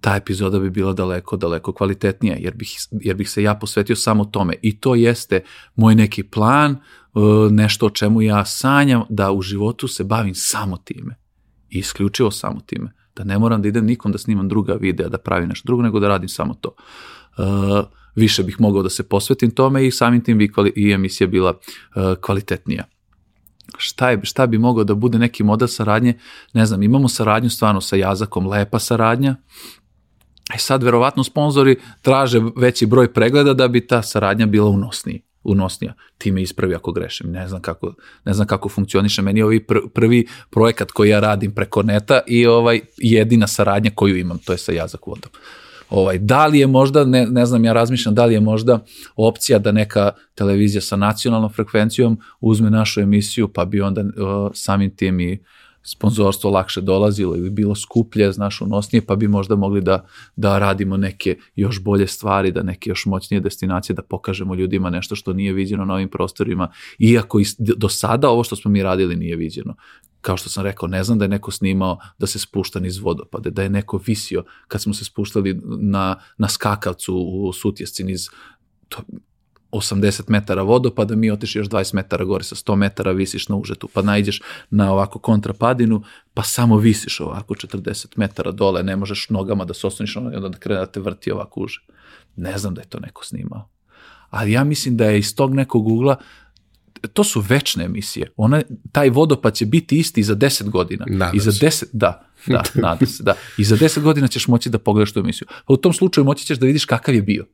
ta 0.00 0.16
epizoda 0.16 0.58
bi 0.58 0.70
bila 0.70 0.92
daleko, 0.92 1.36
daleko 1.36 1.72
kvalitetnija, 1.72 2.36
jer 2.36 2.54
bih, 2.54 2.76
jer 2.90 3.16
bih 3.16 3.30
se 3.30 3.42
ja 3.42 3.54
posvetio 3.54 3.96
samo 3.96 4.24
tome. 4.24 4.54
I 4.62 4.80
to 4.80 4.94
jeste 4.94 5.40
moj 5.76 5.94
neki 5.94 6.22
plan, 6.22 6.76
uh, 7.12 7.52
nešto 7.52 7.86
o 7.86 7.90
čemu 7.90 8.22
ja 8.22 8.44
sanjam, 8.44 9.02
da 9.08 9.32
u 9.32 9.42
životu 9.42 9.88
se 9.88 10.04
bavim 10.04 10.34
samo 10.34 10.76
time. 10.76 11.16
Isključivo 11.68 12.30
samo 12.30 12.60
time 12.60 13.03
da 13.16 13.24
ne 13.24 13.38
moram 13.38 13.62
da 13.62 13.68
idem 13.68 13.86
nikom 13.86 14.12
da 14.12 14.18
snimam 14.18 14.48
druga 14.48 14.74
videa, 14.74 15.08
da 15.08 15.18
pravim 15.18 15.48
nešto 15.48 15.66
drugo, 15.66 15.82
nego 15.82 16.00
da 16.00 16.08
radim 16.08 16.28
samo 16.28 16.54
to. 16.54 16.74
Uh, 17.38 17.44
više 18.14 18.42
bih 18.42 18.60
mogao 18.60 18.82
da 18.82 18.90
se 18.90 19.02
posvetim 19.02 19.50
tome 19.50 19.86
i 19.86 19.90
samim 19.90 20.20
tim 20.24 20.38
bi 20.38 20.52
i 20.76 20.92
emisija 20.92 21.26
bila 21.26 21.50
uh, 21.50 22.14
kvalitetnija. 22.20 22.84
Šta, 23.76 24.10
je, 24.10 24.20
šta 24.22 24.46
bi 24.46 24.58
mogao 24.58 24.84
da 24.84 24.94
bude 24.94 25.18
neki 25.18 25.42
model 25.42 25.68
saradnje? 25.68 26.18
Ne 26.52 26.66
znam, 26.66 26.82
imamo 26.82 27.08
saradnju 27.08 27.50
stvarno 27.50 27.80
sa 27.80 27.96
Jazakom, 27.96 28.46
lepa 28.46 28.78
saradnja, 28.78 29.36
E 30.54 30.58
sad, 30.58 30.82
verovatno, 30.82 31.24
sponzori 31.24 31.76
traže 32.02 32.42
veći 32.56 32.86
broj 32.86 33.12
pregleda 33.12 33.54
da 33.54 33.68
bi 33.68 33.86
ta 33.86 34.02
saradnja 34.02 34.46
bila 34.46 34.70
unosnija 34.70 35.18
unosnija. 35.44 35.94
Ti 36.18 36.32
me 36.32 36.42
ispravi 36.42 36.74
ako 36.74 36.92
grešim. 36.92 37.30
Ne 37.30 37.48
znam 37.48 37.62
kako, 37.62 37.94
ne 38.24 38.32
znam 38.32 38.46
kako 38.46 38.68
funkcioniše. 38.68 39.22
Meni 39.22 39.40
je 39.40 39.44
ovaj 39.44 39.60
prvi 39.94 40.26
projekat 40.50 40.90
koji 40.90 41.10
ja 41.10 41.20
radim 41.20 41.54
preko 41.54 41.82
neta 41.82 42.20
i 42.26 42.46
ovaj 42.46 42.80
jedina 42.96 43.46
saradnja 43.46 43.90
koju 43.94 44.16
imam, 44.16 44.38
to 44.38 44.52
je 44.52 44.58
sa 44.58 44.72
Jazak 44.72 45.06
vodom. 45.06 45.30
Ovaj, 45.90 46.18
da 46.18 46.46
li 46.46 46.58
je 46.58 46.66
možda, 46.66 47.04
ne, 47.04 47.26
ne 47.26 47.46
znam, 47.46 47.64
ja 47.64 47.72
razmišljam 47.72 48.14
da 48.14 48.24
li 48.24 48.34
je 48.34 48.40
možda 48.40 48.84
opcija 49.16 49.58
da 49.58 49.72
neka 49.72 50.10
televizija 50.34 50.80
sa 50.80 50.96
nacionalnom 50.96 51.52
frekvencijom 51.52 52.18
uzme 52.40 52.70
našu 52.70 53.00
emisiju, 53.00 53.48
pa 53.48 53.64
bi 53.64 53.80
onda 53.80 54.00
uh, 54.00 54.50
samim 54.54 54.96
tim 54.96 55.20
i 55.20 55.44
sponzorstvo 55.84 56.50
lakše 56.50 56.80
dolazilo 56.80 57.36
ili 57.36 57.50
bilo 57.50 57.74
skuplje, 57.74 58.32
znaš, 58.32 58.60
unosnije, 58.60 59.06
pa 59.06 59.16
bi 59.16 59.28
možda 59.28 59.56
mogli 59.56 59.80
da, 59.80 60.06
da 60.36 60.58
radimo 60.58 60.96
neke 60.96 61.38
još 61.56 61.82
bolje 61.82 62.06
stvari, 62.06 62.52
da 62.52 62.62
neke 62.62 62.90
još 62.90 63.06
moćnije 63.06 63.40
destinacije, 63.40 63.96
da 63.96 64.02
pokažemo 64.02 64.54
ljudima 64.54 64.90
nešto 64.90 65.16
što 65.16 65.32
nije 65.32 65.52
viđeno 65.52 65.84
na 65.84 65.94
ovim 65.94 66.08
prostorima, 66.08 66.72
iako 66.98 67.40
i 67.40 67.44
do 67.58 67.88
sada 67.88 68.30
ovo 68.30 68.44
što 68.44 68.56
smo 68.56 68.70
mi 68.70 68.82
radili 68.82 69.16
nije 69.16 69.36
viđeno. 69.36 69.74
Kao 70.20 70.36
što 70.36 70.48
sam 70.48 70.64
rekao, 70.64 70.88
ne 70.88 71.04
znam 71.04 71.18
da 71.18 71.24
je 71.24 71.28
neko 71.28 71.50
snimao 71.50 71.98
da 72.18 72.26
se 72.26 72.38
spušta 72.38 72.80
niz 72.80 72.98
vodopade, 72.98 73.50
da 73.50 73.62
je 73.62 73.68
neko 73.68 74.00
visio 74.06 74.44
kad 74.68 74.82
smo 74.82 74.94
se 74.94 75.04
spuštali 75.04 75.60
na, 75.80 76.20
na 76.38 76.48
skakavcu 76.48 77.16
u 77.16 77.52
Sutjesci 77.52 78.04
niz 78.04 78.28
to, 78.88 79.02
80 79.78 80.22
metara 80.28 80.62
vodopada, 80.62 81.16
mi 81.16 81.30
otiš 81.30 81.56
još 81.56 81.68
20 81.68 81.94
metara 81.94 82.24
gore, 82.24 82.44
sa 82.44 82.54
100 82.54 82.76
metara 82.76 83.12
visiš 83.12 83.48
na 83.48 83.56
užetu, 83.56 83.88
pa 83.92 84.02
najđeš 84.02 84.42
na 84.70 84.92
ovako 84.92 85.18
kontrapadinu, 85.18 86.02
pa 86.34 86.42
samo 86.42 86.76
visiš 86.76 87.20
ovako 87.20 87.54
40 87.54 88.06
metara 88.16 88.50
dole, 88.50 88.82
ne 88.82 88.96
možeš 88.96 89.30
nogama 89.30 89.64
da 89.64 89.74
se 89.74 89.86
osloniš, 89.86 90.16
onda 90.16 90.48
da 90.48 90.58
krene 90.58 90.80
da 90.80 90.86
te 90.86 91.00
vrti 91.00 91.32
ovako 91.32 91.60
uže. 91.60 91.80
Ne 92.36 92.58
znam 92.58 92.74
da 92.74 92.80
je 92.80 92.88
to 92.88 93.00
neko 93.00 93.24
snimao. 93.24 93.68
Ali 94.30 94.52
ja 94.52 94.64
mislim 94.64 94.96
da 94.96 95.04
je 95.04 95.18
iz 95.18 95.36
tog 95.36 95.54
nekog 95.54 95.88
ugla 95.88 96.16
to 97.12 97.24
su 97.24 97.40
večne 97.40 97.84
emisije. 97.84 98.32
Ona, 98.36 98.62
taj 98.92 99.10
vodopad 99.10 99.54
će 99.54 99.66
biti 99.66 99.98
isti 99.98 100.20
i 100.20 100.24
za 100.24 100.36
10 100.36 100.70
godina. 100.70 101.04
Nadam 101.08 101.36
I 101.36 101.40
za 101.40 101.50
10, 101.50 101.84
da, 101.92 102.26
da, 102.46 102.62
nadam 102.82 103.06
se, 103.06 103.22
da. 103.22 103.34
I 103.58 103.64
za 103.64 103.76
10 103.76 104.00
godina 104.00 104.28
ćeš 104.28 104.48
moći 104.48 104.70
da 104.70 104.78
pogledaš 104.78 105.12
tu 105.12 105.20
emisiju. 105.20 105.48
Pa 105.66 105.72
u 105.72 105.76
tom 105.76 105.92
slučaju 105.92 106.24
moći 106.24 106.46
ćeš 106.46 106.58
da 106.58 106.66
vidiš 106.66 106.84
kakav 106.84 107.14
je 107.14 107.22
bio. 107.22 107.46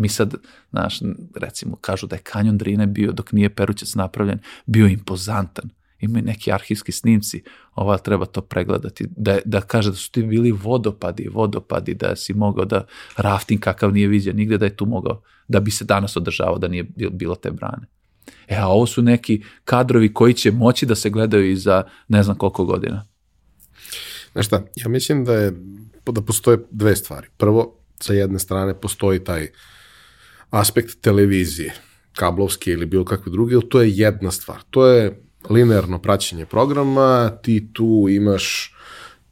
Mi 0.00 0.08
sad, 0.08 0.34
znaš, 0.70 1.00
recimo, 1.34 1.76
kažu 1.76 2.06
da 2.06 2.16
je 2.16 2.22
kanjon 2.22 2.58
Drine 2.58 2.86
bio, 2.86 3.12
dok 3.12 3.32
nije 3.32 3.54
Perućac 3.54 3.94
napravljen, 3.94 4.38
bio 4.66 4.86
impozantan. 4.86 5.70
Ima 6.00 6.20
neki 6.20 6.52
arhivski 6.52 6.92
snimci, 6.92 7.42
ova 7.74 7.98
treba 7.98 8.26
to 8.26 8.40
pregledati, 8.40 9.06
da, 9.16 9.38
da 9.44 9.60
kaže 9.60 9.90
da 9.90 9.96
su 9.96 10.10
ti 10.10 10.22
bili 10.22 10.52
vodopadi, 10.52 11.28
vodopadi, 11.28 11.94
da 11.94 12.16
si 12.16 12.34
mogao 12.34 12.64
da 12.64 12.86
rafting 13.16 13.60
kakav 13.60 13.92
nije 13.92 14.08
viđen, 14.08 14.36
nigde 14.36 14.58
da 14.58 14.64
je 14.64 14.76
tu 14.76 14.86
mogao, 14.86 15.22
da 15.48 15.60
bi 15.60 15.70
se 15.70 15.84
danas 15.84 16.16
održavao, 16.16 16.58
da 16.58 16.68
nije 16.68 16.84
bilo 17.10 17.34
te 17.34 17.50
brane. 17.50 17.86
E, 18.48 18.56
a 18.56 18.68
ovo 18.68 18.86
su 18.86 19.02
neki 19.02 19.42
kadrovi 19.64 20.14
koji 20.14 20.34
će 20.34 20.50
moći 20.50 20.86
da 20.86 20.94
se 20.94 21.10
gledaju 21.10 21.50
i 21.50 21.56
za 21.56 21.82
ne 22.08 22.22
znam 22.22 22.36
koliko 22.36 22.64
godina. 22.64 23.06
Znaš 24.32 24.46
šta, 24.46 24.62
ja 24.76 24.88
mislim 24.88 25.24
da 25.24 25.34
je, 25.34 25.52
da 26.06 26.22
postoje 26.22 26.58
dve 26.70 26.96
stvari. 26.96 27.28
Prvo, 27.36 27.76
sa 28.00 28.12
jedne 28.12 28.38
strane 28.38 28.74
postoji 28.80 29.24
taj 29.24 29.48
aspekt 30.50 31.00
televizije, 31.00 31.74
kablovske 32.12 32.70
ili 32.70 32.86
bilo 32.86 33.04
kakve 33.04 33.32
druge, 33.32 33.56
to 33.68 33.82
je 33.82 33.96
jedna 33.96 34.30
stvar. 34.30 34.62
To 34.70 34.86
je 34.86 35.20
linearno 35.50 35.98
praćenje 35.98 36.46
programa, 36.46 37.30
ti 37.42 37.72
tu 37.72 38.06
imaš 38.10 38.74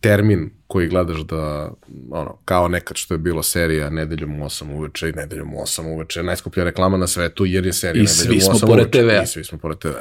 termin 0.00 0.50
koji 0.66 0.88
gledaš 0.88 1.20
da, 1.20 1.72
ono, 2.10 2.38
kao 2.44 2.68
nekad 2.68 2.96
što 2.96 3.14
je 3.14 3.18
bilo 3.18 3.42
serija 3.42 3.90
nedeljom 3.90 4.42
u 4.42 4.44
8 4.44 4.76
uveče 4.76 5.08
i 5.08 5.12
nedeljom 5.12 5.54
u 5.54 5.58
8 5.58 5.94
uveče, 5.94 6.22
najskuplja 6.22 6.64
reklama 6.64 6.96
na 6.96 7.06
svetu 7.06 7.46
jer 7.46 7.66
je 7.66 7.72
serija 7.72 8.02
I 8.02 8.06
nedeljom 8.06 8.48
u 8.48 8.54
8 8.54 8.58
smo 8.58 8.68
pored 8.68 8.86
uveče. 8.86 9.02
TV-a. 9.02 9.22
I 9.22 9.26
svi 9.26 9.44
smo 9.44 9.58
pored 9.58 9.78
TV-a. 9.78 10.00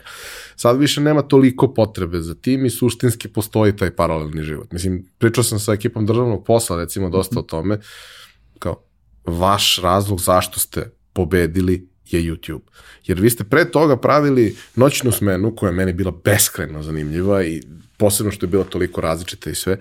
Sad 0.56 0.80
više 0.80 1.02
nema 1.02 1.22
toliko 1.22 1.74
potrebe 1.74 2.22
za 2.22 2.36
tim 2.36 2.66
i 2.66 2.70
suštinski 2.70 3.28
postoji 3.28 3.76
taj 3.76 3.92
paralelni 3.92 4.44
život. 4.44 4.72
Mislim, 4.72 5.06
pričao 5.18 5.44
sam 5.44 5.60
sa 5.60 5.74
ekipom 5.74 6.06
državnog 6.06 6.46
posla, 6.46 6.78
recimo, 6.78 7.10
dosta 7.10 7.40
o 7.40 7.44
tome, 7.44 7.80
kao, 8.60 8.84
vaš 9.26 9.80
razlog 9.84 10.22
zašto 10.22 10.60
ste 10.60 10.97
pobedili 11.18 11.90
je 12.06 12.22
YouTube. 12.22 12.62
Jer 13.06 13.20
vi 13.20 13.30
ste 13.30 13.44
pre 13.44 13.72
toga 13.72 13.98
pravili 13.98 14.56
noćnu 14.76 15.12
smenu 15.12 15.56
koja 15.56 15.70
je 15.70 15.76
meni 15.76 15.94
bila 15.94 16.12
beskrajno 16.24 16.84
zanimljiva 16.84 17.44
i 17.44 17.62
posebno 17.98 18.32
što 18.32 18.46
je 18.46 18.50
bila 18.50 18.64
toliko 18.64 19.02
različita 19.02 19.50
i 19.50 19.56
sve, 19.56 19.78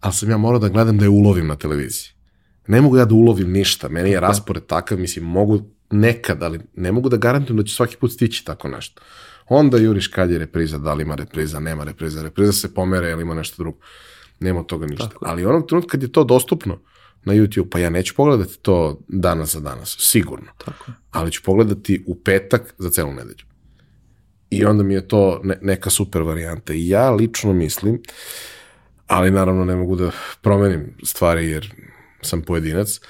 ali 0.00 0.14
sam 0.14 0.30
ja 0.30 0.36
morao 0.36 0.58
da 0.58 0.68
gledam 0.68 0.98
da 0.98 1.04
je 1.04 1.08
ulovim 1.08 1.46
na 1.46 1.56
televiziji. 1.56 2.08
Ne 2.66 2.80
mogu 2.80 2.96
ja 2.96 3.04
da 3.04 3.14
ulovim 3.14 3.52
ništa, 3.52 3.88
meni 3.88 4.10
je 4.10 4.20
raspored 4.20 4.66
takav, 4.66 4.98
mislim, 4.98 5.24
mogu 5.24 5.60
nekad, 5.90 6.42
ali 6.42 6.60
ne 6.74 6.92
mogu 6.92 7.08
da 7.08 7.16
garantujem 7.16 7.56
da 7.56 7.64
ću 7.64 7.74
svaki 7.74 7.96
put 7.96 8.12
stići 8.12 8.44
tako 8.44 8.68
nešto. 8.68 9.02
Onda 9.48 9.78
juriš 9.78 10.06
kad 10.06 10.30
je 10.30 10.38
repriza, 10.38 10.78
da 10.78 10.94
li 10.94 11.02
ima 11.02 11.14
repriza, 11.14 11.60
nema 11.60 11.84
repriza, 11.84 12.22
repriza 12.22 12.52
se 12.52 12.74
pomere 12.74 13.10
ili 13.10 13.22
ima 13.22 13.34
nešto 13.34 13.62
drugo. 13.62 13.78
Nema 14.40 14.62
toga 14.62 14.86
ništa. 14.86 15.08
Tako. 15.08 15.24
Ali 15.28 15.46
onog 15.46 15.68
trenutka 15.68 15.90
kad 15.90 16.02
je 16.02 16.12
to 16.12 16.24
dostupno 16.24 16.78
na 17.24 17.34
YouTube, 17.34 17.68
pa 17.70 17.78
ja 17.78 17.90
neću 17.90 18.14
pogledati 18.14 18.58
to 18.58 19.00
danas 19.08 19.52
za 19.52 19.60
danas, 19.60 19.96
sigurno 19.98 20.46
Tako 20.64 20.90
je. 20.90 20.94
ali 21.10 21.32
ću 21.32 21.42
pogledati 21.42 22.04
u 22.06 22.14
petak 22.14 22.74
za 22.78 22.90
celu 22.90 23.12
nedelju. 23.12 23.44
I 24.50 24.64
onda 24.64 24.82
mi 24.82 24.94
je 24.94 25.08
to 25.08 25.40
ne, 25.44 25.58
neka 25.62 25.90
super 25.90 26.22
varijanta. 26.22 26.72
I 26.72 26.88
ja 26.88 27.10
lično 27.10 27.52
mislim, 27.52 28.02
ali 29.06 29.30
naravno 29.30 29.64
ne 29.64 29.76
mogu 29.76 29.96
da 29.96 30.10
promenim 30.42 30.96
stvari 31.02 31.50
jer 31.50 31.74
sam 32.22 32.42
pojedinac, 32.42 33.00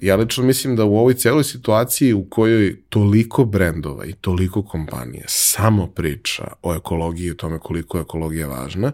ja 0.00 0.16
lično 0.16 0.44
mislim 0.44 0.76
da 0.76 0.84
u 0.84 0.96
ovoj 0.96 1.14
celoj 1.14 1.44
situaciji 1.44 2.12
u 2.12 2.24
kojoj 2.30 2.82
toliko 2.88 3.44
brendova 3.44 4.04
i 4.04 4.12
toliko 4.12 4.62
kompanija 4.62 5.24
samo 5.28 5.86
priča 5.86 6.52
o 6.62 6.74
ekologiji 6.74 7.26
i 7.26 7.30
o 7.30 7.34
tome 7.34 7.58
koliko 7.58 7.98
je 7.98 8.02
ekologija 8.02 8.46
važna, 8.46 8.92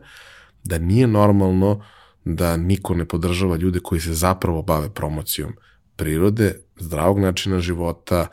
da 0.64 0.78
nije 0.78 1.06
normalno 1.06 1.84
da 2.34 2.56
niko 2.56 2.94
ne 2.94 3.04
podržava 3.04 3.56
ljude 3.56 3.80
koji 3.80 4.00
se 4.00 4.14
zapravo 4.14 4.62
bave 4.62 4.90
promocijom 4.90 5.52
prirode, 5.96 6.54
zdravog 6.76 7.18
načina 7.18 7.60
života, 7.60 8.26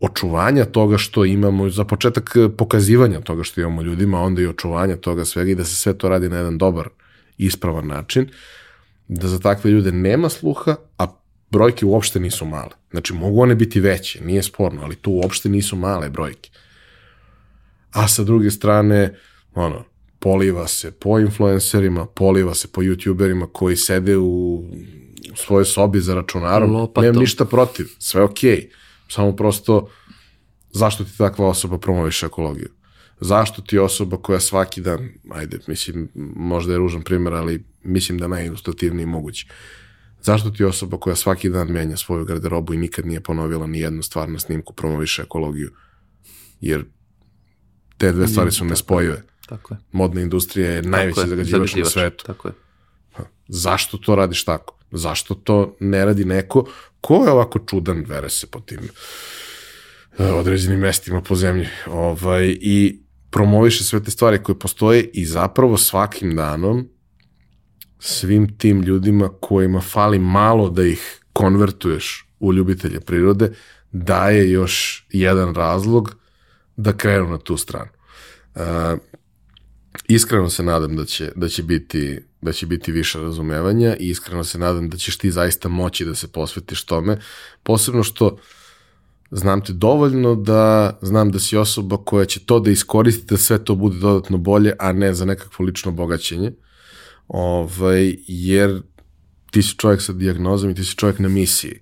očuvanja 0.00 0.64
toga 0.64 0.98
što 0.98 1.24
imamo, 1.24 1.70
za 1.70 1.84
početak 1.84 2.36
eh, 2.36 2.48
pokazivanja 2.58 3.20
toga 3.20 3.42
što 3.42 3.60
imamo 3.60 3.82
ljudima, 3.82 4.20
onda 4.20 4.42
i 4.42 4.46
očuvanja 4.46 4.96
toga 4.96 5.24
svega 5.24 5.50
i 5.50 5.54
da 5.54 5.64
se 5.64 5.74
sve 5.74 5.98
to 5.98 6.08
radi 6.08 6.28
na 6.28 6.36
jedan 6.36 6.58
dobar, 6.58 6.88
ispravan 7.38 7.86
način, 7.86 8.30
da 9.08 9.28
za 9.28 9.38
takve 9.38 9.70
ljude 9.70 9.92
nema 9.92 10.28
sluha, 10.28 10.76
a 10.98 11.06
brojke 11.50 11.86
uopšte 11.86 12.20
nisu 12.20 12.46
male. 12.46 12.70
Znači, 12.90 13.12
mogu 13.14 13.42
one 13.42 13.54
biti 13.54 13.80
veće, 13.80 14.24
nije 14.24 14.42
sporno, 14.42 14.82
ali 14.82 14.96
tu 14.96 15.12
uopšte 15.12 15.48
nisu 15.48 15.76
male 15.76 16.10
brojke. 16.10 16.50
A 17.92 18.08
sa 18.08 18.24
druge 18.24 18.50
strane, 18.50 19.14
ono, 19.54 19.84
poliva 20.24 20.66
se 20.68 20.90
po 20.90 21.18
influencerima, 21.18 22.06
poliva 22.06 22.54
se 22.54 22.68
po 22.68 22.82
youtuberima 22.82 23.46
koji 23.52 23.76
sede 23.76 24.16
u 24.16 24.64
svojoj 25.34 25.64
sobi 25.64 26.00
za 26.00 26.14
računarom. 26.14 26.70
Lopatom. 26.70 27.04
Nemam 27.04 27.20
ništa 27.20 27.44
protiv, 27.44 27.86
sve 27.98 28.22
okej. 28.22 28.70
Samo 29.08 29.36
prosto, 29.36 29.88
zašto 30.72 31.04
ti 31.04 31.18
takva 31.18 31.48
osoba 31.48 31.78
promoviše 31.78 32.26
ekologiju? 32.26 32.68
Zašto 33.20 33.62
ti 33.62 33.78
osoba 33.78 34.16
koja 34.16 34.40
svaki 34.40 34.80
dan, 34.80 35.08
ajde, 35.30 35.58
mislim, 35.66 36.08
možda 36.36 36.72
je 36.72 36.78
ružan 36.78 37.02
primjer, 37.02 37.34
ali 37.34 37.64
mislim 37.82 38.18
da 38.18 38.28
najilustrativniji 38.28 39.06
mogući. 39.06 39.48
Zašto 40.22 40.50
ti 40.50 40.64
osoba 40.64 40.96
koja 40.96 41.16
svaki 41.16 41.48
dan 41.48 41.68
menja 41.68 41.96
svoju 41.96 42.24
garderobu 42.24 42.74
i 42.74 42.78
nikad 42.78 43.06
nije 43.06 43.20
ponovila 43.20 43.66
ni 43.66 43.80
jednu 43.80 44.02
stvar 44.02 44.28
na 44.28 44.38
snimku 44.38 44.72
promoviše 44.72 45.22
ekologiju? 45.22 45.70
Jer 46.60 46.84
te 47.98 48.12
dve 48.12 48.28
stvari 48.28 48.50
su 48.50 48.64
nespojive. 48.64 49.33
Tako 49.46 49.74
je. 49.74 49.78
Modna 49.92 50.20
industrija 50.20 50.70
je 50.70 50.82
Tako 50.82 50.90
najveći 50.96 51.20
je, 51.20 51.26
zagađivač 51.26 51.74
na 51.74 51.84
svetu. 51.84 52.24
Tako 52.24 52.48
je. 52.48 52.54
Zašto 53.48 53.96
to 53.98 54.14
radiš 54.14 54.44
tako? 54.44 54.76
Zašto 54.90 55.34
to 55.34 55.76
ne 55.80 56.04
radi 56.04 56.24
neko 56.24 56.66
ko 57.00 57.24
je 57.24 57.32
ovako 57.32 57.58
čudan, 57.58 58.04
vere 58.08 58.30
se 58.30 58.46
po 58.46 58.60
tim 58.60 58.80
e, 60.18 60.24
određenim 60.32 60.80
mestima 60.80 61.20
po 61.20 61.34
zemlji 61.34 61.66
ovaj, 61.86 62.56
i 62.60 63.00
promoviše 63.30 63.84
sve 63.84 64.02
te 64.02 64.10
stvari 64.10 64.42
koje 64.42 64.58
postoje 64.58 65.10
i 65.12 65.24
zapravo 65.24 65.76
svakim 65.76 66.36
danom 66.36 66.88
svim 67.98 68.58
tim 68.58 68.82
ljudima 68.82 69.28
kojima 69.40 69.80
fali 69.80 70.18
malo 70.18 70.70
da 70.70 70.84
ih 70.84 71.20
konvertuješ 71.32 72.28
u 72.40 72.52
ljubitelje 72.52 73.00
prirode, 73.00 73.52
daje 73.92 74.50
još 74.50 75.06
jedan 75.10 75.54
razlog 75.54 76.16
da 76.76 76.92
krenu 76.92 77.28
na 77.28 77.38
tu 77.38 77.56
stranu. 77.56 77.90
Uh, 78.54 78.62
iskreno 80.08 80.50
se 80.50 80.62
nadam 80.62 80.96
da 80.96 81.04
će, 81.04 81.32
da 81.36 81.48
će 81.48 81.62
biti 81.62 82.20
da 82.42 82.52
će 82.52 82.66
biti 82.66 82.92
više 82.92 83.20
razumevanja 83.20 83.96
i 83.96 84.08
iskreno 84.08 84.44
se 84.44 84.58
nadam 84.58 84.90
da 84.90 84.96
ćeš 84.96 85.18
ti 85.18 85.30
zaista 85.30 85.68
moći 85.68 86.04
da 86.04 86.14
se 86.14 86.32
posvetiš 86.32 86.84
tome, 86.84 87.18
posebno 87.62 88.02
što 88.02 88.38
znam 89.30 89.60
te 89.60 89.72
dovoljno 89.72 90.34
da 90.34 90.98
znam 91.02 91.30
da 91.30 91.38
si 91.38 91.56
osoba 91.56 91.96
koja 91.96 92.24
će 92.24 92.40
to 92.40 92.60
da 92.60 92.70
iskoristi 92.70 93.26
da 93.26 93.36
sve 93.36 93.64
to 93.64 93.74
bude 93.74 93.98
dodatno 93.98 94.38
bolje, 94.38 94.72
a 94.78 94.92
ne 94.92 95.14
za 95.14 95.24
nekakvo 95.24 95.64
lično 95.64 95.92
bogaćenje. 95.92 96.52
Ovaj, 97.28 98.16
jer 98.26 98.82
ti 99.50 99.62
si 99.62 99.76
čovjek 99.76 100.02
sa 100.02 100.12
dijagnozom 100.12 100.70
i 100.70 100.74
ti 100.74 100.84
si 100.84 100.96
čovjek 100.96 101.18
na 101.18 101.28
misiji. 101.28 101.80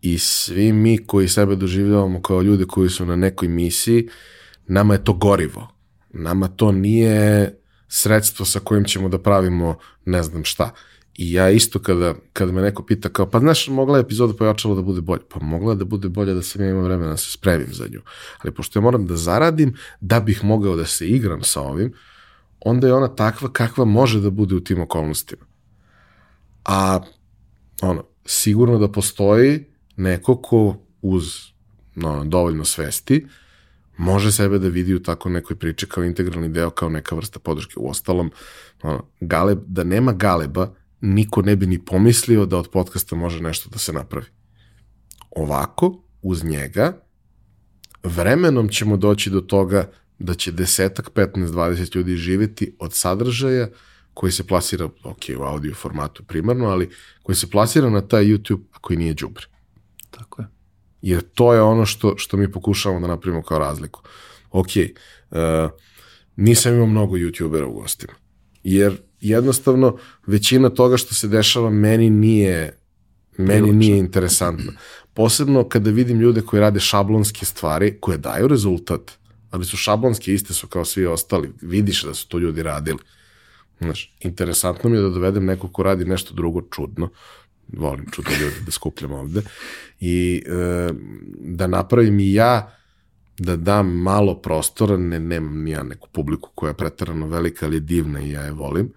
I 0.00 0.18
svi 0.18 0.72
mi 0.72 1.06
koji 1.06 1.28
sebe 1.28 1.56
doživljavamo 1.56 2.22
kao 2.22 2.42
ljude 2.42 2.64
koji 2.64 2.90
su 2.90 3.06
na 3.06 3.16
nekoj 3.16 3.48
misiji, 3.48 4.08
nama 4.66 4.94
je 4.94 5.04
to 5.04 5.12
gorivo. 5.12 5.75
Nama 6.18 6.48
to 6.48 6.72
nije 6.72 7.54
sredstvo 7.88 8.46
sa 8.46 8.60
kojim 8.60 8.84
ćemo 8.84 9.08
da 9.08 9.18
pravimo 9.18 9.78
ne 10.04 10.22
znam 10.22 10.44
šta. 10.44 10.70
I 11.14 11.32
ja 11.32 11.50
isto 11.50 11.78
kada, 11.78 12.14
kada 12.32 12.52
me 12.52 12.62
neko 12.62 12.82
pita 12.82 13.08
kao, 13.08 13.30
pa 13.30 13.38
znaš, 13.38 13.68
mogla 13.68 13.98
je 13.98 14.02
epizoda 14.02 14.34
pojačalo 14.34 14.74
da 14.74 14.82
bude 14.82 15.00
bolje. 15.00 15.22
Pa 15.28 15.40
mogla 15.40 15.72
je 15.72 15.76
da 15.76 15.84
bude 15.84 16.08
bolje 16.08 16.34
da 16.34 16.42
sam 16.42 16.62
ja 16.62 16.70
imao 16.70 16.82
vremena 16.82 17.10
da 17.10 17.16
se 17.16 17.32
spremim 17.32 17.72
za 17.72 17.84
nju. 17.92 18.00
Ali 18.38 18.54
pošto 18.54 18.78
ja 18.78 18.82
moram 18.82 19.06
da 19.06 19.16
zaradim 19.16 19.74
da 20.00 20.20
bih 20.20 20.44
mogao 20.44 20.76
da 20.76 20.86
se 20.86 21.08
igram 21.08 21.42
sa 21.42 21.60
ovim, 21.60 21.92
onda 22.60 22.86
je 22.86 22.94
ona 22.94 23.08
takva 23.08 23.52
kakva 23.52 23.84
može 23.84 24.20
da 24.20 24.30
bude 24.30 24.54
u 24.54 24.60
tim 24.60 24.80
okolnostima. 24.80 25.44
A 26.64 27.00
ono, 27.82 28.04
sigurno 28.24 28.78
da 28.78 28.92
postoji 28.92 29.64
neko 29.96 30.42
ko 30.42 30.76
uz 31.02 31.24
no, 31.94 32.24
dovoljno 32.24 32.64
svesti 32.64 33.26
može 33.96 34.32
sebe 34.32 34.58
da 34.58 34.68
vidi 34.68 34.94
u 34.94 35.02
tako 35.02 35.28
nekoj 35.28 35.56
priči 35.56 35.86
kao 35.86 36.04
integralni 36.04 36.48
deo, 36.48 36.70
kao 36.70 36.88
neka 36.88 37.14
vrsta 37.14 37.38
podrške. 37.38 37.74
U 37.76 37.90
ostalom, 37.90 38.30
ono, 38.82 39.04
galeb, 39.20 39.58
da 39.66 39.84
nema 39.84 40.12
galeba, 40.12 40.74
niko 41.00 41.42
ne 41.42 41.56
bi 41.56 41.66
ni 41.66 41.84
pomislio 41.84 42.46
da 42.46 42.58
od 42.58 42.68
podcasta 42.70 43.16
može 43.16 43.42
nešto 43.42 43.70
da 43.70 43.78
se 43.78 43.92
napravi. 43.92 44.26
Ovako, 45.30 46.02
uz 46.22 46.44
njega, 46.44 47.00
vremenom 48.02 48.68
ćemo 48.68 48.96
doći 48.96 49.30
do 49.30 49.40
toga 49.40 49.90
da 50.18 50.34
će 50.34 50.52
desetak, 50.52 51.10
15, 51.14 51.46
20 51.46 51.96
ljudi 51.96 52.16
živeti 52.16 52.76
od 52.78 52.92
sadržaja 52.92 53.68
koji 54.14 54.32
se 54.32 54.46
plasira, 54.46 54.84
ok, 54.84 55.22
u 55.38 55.42
audio 55.42 55.74
formatu 55.74 56.24
primarno, 56.24 56.66
ali 56.66 56.90
koji 57.22 57.36
se 57.36 57.50
plasira 57.50 57.90
na 57.90 58.00
taj 58.00 58.24
YouTube, 58.24 58.62
a 58.72 58.78
koji 58.78 58.96
nije 58.96 59.14
džubre. 59.14 59.46
Tako 60.10 60.42
je. 60.42 60.55
Jer 61.06 61.22
to 61.34 61.52
je 61.54 61.62
ono 61.62 61.86
što, 61.86 62.14
što 62.16 62.36
mi 62.36 62.52
pokušavamo 62.52 63.00
da 63.00 63.06
napravimo 63.06 63.42
kao 63.42 63.58
razliku. 63.58 64.02
Ok, 64.50 64.66
uh, 64.66 65.38
nisam 66.36 66.74
imao 66.74 66.86
mnogo 66.86 67.16
youtubera 67.16 67.64
u 67.64 67.72
gostima. 67.72 68.12
Jer 68.62 68.96
jednostavno 69.20 69.96
većina 70.26 70.70
toga 70.70 70.96
što 70.96 71.14
se 71.14 71.28
dešava 71.28 71.70
meni 71.70 72.10
nije 72.10 72.78
meni 73.38 73.72
nije 73.72 73.98
interesantno. 73.98 74.72
Posebno 75.14 75.68
kada 75.68 75.90
vidim 75.90 76.20
ljude 76.20 76.42
koji 76.42 76.60
rade 76.60 76.80
šablonske 76.80 77.46
stvari 77.46 77.98
koje 78.00 78.18
daju 78.18 78.48
rezultat, 78.48 79.12
ali 79.50 79.64
su 79.64 79.76
šablonske 79.76 80.34
iste 80.34 80.54
su 80.54 80.66
kao 80.66 80.84
svi 80.84 81.06
ostali. 81.06 81.52
Vidiš 81.60 82.02
da 82.02 82.14
su 82.14 82.28
to 82.28 82.38
ljudi 82.38 82.62
radili. 82.62 82.98
Znaš, 83.80 84.14
interesantno 84.20 84.90
mi 84.90 84.96
je 84.96 85.02
da 85.02 85.08
dovedem 85.08 85.44
nekog 85.44 85.72
ko 85.72 85.82
radi 85.82 86.04
nešto 86.04 86.34
drugo 86.34 86.62
čudno, 86.70 87.08
volim 87.72 88.06
čudne 88.12 88.38
ljude 88.40 88.60
da 88.66 88.70
skupljam 88.70 89.12
ovde, 89.12 89.42
i 90.00 90.42
e, 90.46 90.90
da 91.38 91.66
napravim 91.66 92.20
i 92.20 92.32
ja 92.32 92.72
da 93.38 93.56
dam 93.56 93.88
malo 94.02 94.34
prostora, 94.42 94.96
ne, 94.96 95.20
nemam 95.20 95.62
ni 95.62 95.70
ja 95.70 95.82
neku 95.82 96.08
publiku 96.12 96.50
koja 96.54 96.70
je 96.70 96.76
pretarano 96.76 97.26
velika, 97.26 97.66
ali 97.66 97.76
je 97.76 97.80
divna 97.80 98.20
i 98.20 98.30
ja 98.30 98.42
je 98.42 98.52
volim, 98.52 98.92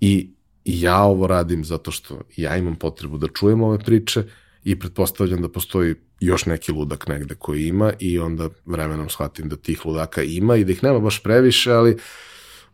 i 0.00 0.34
i 0.64 0.80
ja 0.80 1.02
ovo 1.02 1.26
radim 1.26 1.64
zato 1.64 1.90
što 1.90 2.20
ja 2.36 2.56
imam 2.56 2.76
potrebu 2.76 3.18
da 3.18 3.28
čujem 3.28 3.62
ove 3.62 3.78
priče 3.78 4.22
i 4.64 4.78
pretpostavljam 4.78 5.42
da 5.42 5.48
postoji 5.48 5.94
još 6.20 6.46
neki 6.46 6.72
ludak 6.72 7.08
negde 7.08 7.34
koji 7.34 7.66
ima 7.66 7.92
i 7.98 8.18
onda 8.18 8.48
vremenom 8.64 9.08
shvatim 9.08 9.48
da 9.48 9.56
tih 9.56 9.86
ludaka 9.86 10.22
ima 10.22 10.56
i 10.56 10.64
da 10.64 10.72
ih 10.72 10.82
nema 10.82 10.98
baš 10.98 11.22
previše, 11.22 11.72
ali 11.72 11.96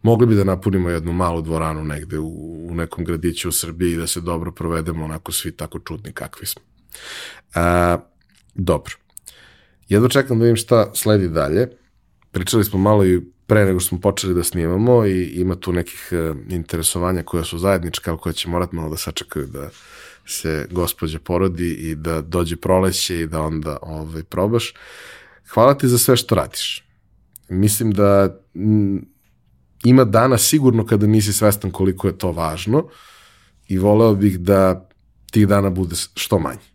mogli 0.03 0.27
bi 0.27 0.35
da 0.35 0.45
napunimo 0.45 0.91
jednu 0.91 1.13
malu 1.13 1.43
dvoranu 1.43 1.85
negde 1.85 2.19
u, 2.19 2.67
u 2.71 2.75
nekom 2.75 3.05
gradiću 3.05 3.49
u 3.49 3.53
Srbiji 3.53 3.93
i 3.93 3.97
da 3.97 4.07
se 4.07 4.21
dobro 4.21 4.53
provedemo 4.53 5.05
onako 5.05 5.33
svi 5.33 5.53
tako 5.53 5.79
čudni 5.79 6.13
kakvi 6.13 6.47
smo. 6.47 6.63
A, 7.55 7.99
dobro. 8.55 8.95
Jedva 9.89 10.09
čekam 10.09 10.39
da 10.39 10.45
vidim 10.45 10.57
šta 10.57 10.91
sledi 10.95 11.29
dalje. 11.29 11.69
Pričali 12.31 12.65
smo 12.65 12.79
malo 12.79 13.07
i 13.07 13.21
pre 13.47 13.65
nego 13.65 13.81
što 13.81 13.89
smo 13.89 14.01
počeli 14.01 14.35
da 14.35 14.45
snimamo 14.45 15.07
i 15.07 15.25
ima 15.25 15.57
tu 15.57 15.73
nekih 15.73 16.09
e, 16.13 16.35
interesovanja 16.55 17.23
koja 17.23 17.45
su 17.45 17.59
zajednička, 17.59 18.11
ali 18.11 18.21
koja 18.21 18.33
će 18.33 18.49
morati 18.49 18.77
malo 18.77 18.91
da 18.91 18.97
sačekaju 18.97 19.47
da 19.47 19.71
se 20.27 20.67
gospođa 20.71 21.19
porodi 21.19 21.73
i 21.73 21.95
da 21.95 22.21
dođe 22.23 22.57
proleće 22.57 23.21
i 23.21 23.27
da 23.27 23.41
onda 23.41 23.79
ovaj, 23.83 24.23
probaš. 24.23 24.75
Hvala 25.49 25.75
ti 25.75 25.89
za 25.89 25.99
sve 25.99 26.17
što 26.17 26.35
radiš. 26.35 26.85
Mislim 27.49 27.93
da 27.93 28.41
ima 29.85 30.05
dana 30.05 30.39
sigurno 30.39 30.87
kada 30.87 31.07
nisi 31.07 31.33
svestan 31.33 31.71
koliko 31.71 32.07
je 32.07 32.19
to 32.19 32.33
važno 32.33 32.89
i 33.69 33.79
voleo 33.79 34.15
bih 34.15 34.39
da 34.39 34.89
tih 35.31 35.49
dana 35.49 35.71
bude 35.71 35.97
što 36.15 36.39
manje. 36.39 36.71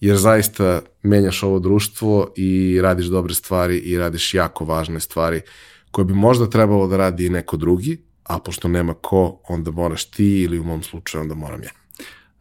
Jer 0.00 0.16
zaista 0.16 0.80
menjaš 1.02 1.42
ovo 1.42 1.58
društvo 1.58 2.32
i 2.36 2.80
radiš 2.82 3.06
dobre 3.06 3.34
stvari 3.34 3.78
i 3.78 3.98
radiš 3.98 4.34
jako 4.34 4.64
važne 4.64 5.00
stvari 5.00 5.40
koje 5.90 6.04
bi 6.04 6.14
možda 6.14 6.50
trebalo 6.50 6.86
da 6.86 6.96
radi 6.96 7.26
i 7.26 7.30
neko 7.30 7.56
drugi, 7.56 8.04
a 8.24 8.38
pošto 8.38 8.68
nema 8.68 8.94
ko, 8.94 9.40
onda 9.48 9.70
moraš 9.70 10.04
ti 10.04 10.40
ili 10.40 10.58
u 10.58 10.64
mom 10.64 10.82
slučaju 10.82 11.22
onda 11.22 11.34
moram 11.34 11.62
ja. 11.62 11.70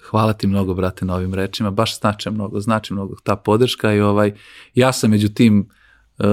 Hvala 0.10 0.34
ti 0.34 0.48
mnogo, 0.48 0.74
brate, 0.74 1.06
na 1.06 1.16
ovim 1.16 1.34
rečima. 1.34 1.72
Baš 1.72 2.00
znači 2.00 2.30
mnogo, 2.30 2.60
znači 2.60 2.94
mnogo 2.94 3.16
ta 3.24 3.36
podrška 3.36 3.94
i 3.94 4.02
ovaj, 4.02 4.34
ja 4.74 4.94
sam 4.94 5.12
među 5.12 5.30
tim 5.30 5.70
uh, 6.18 6.26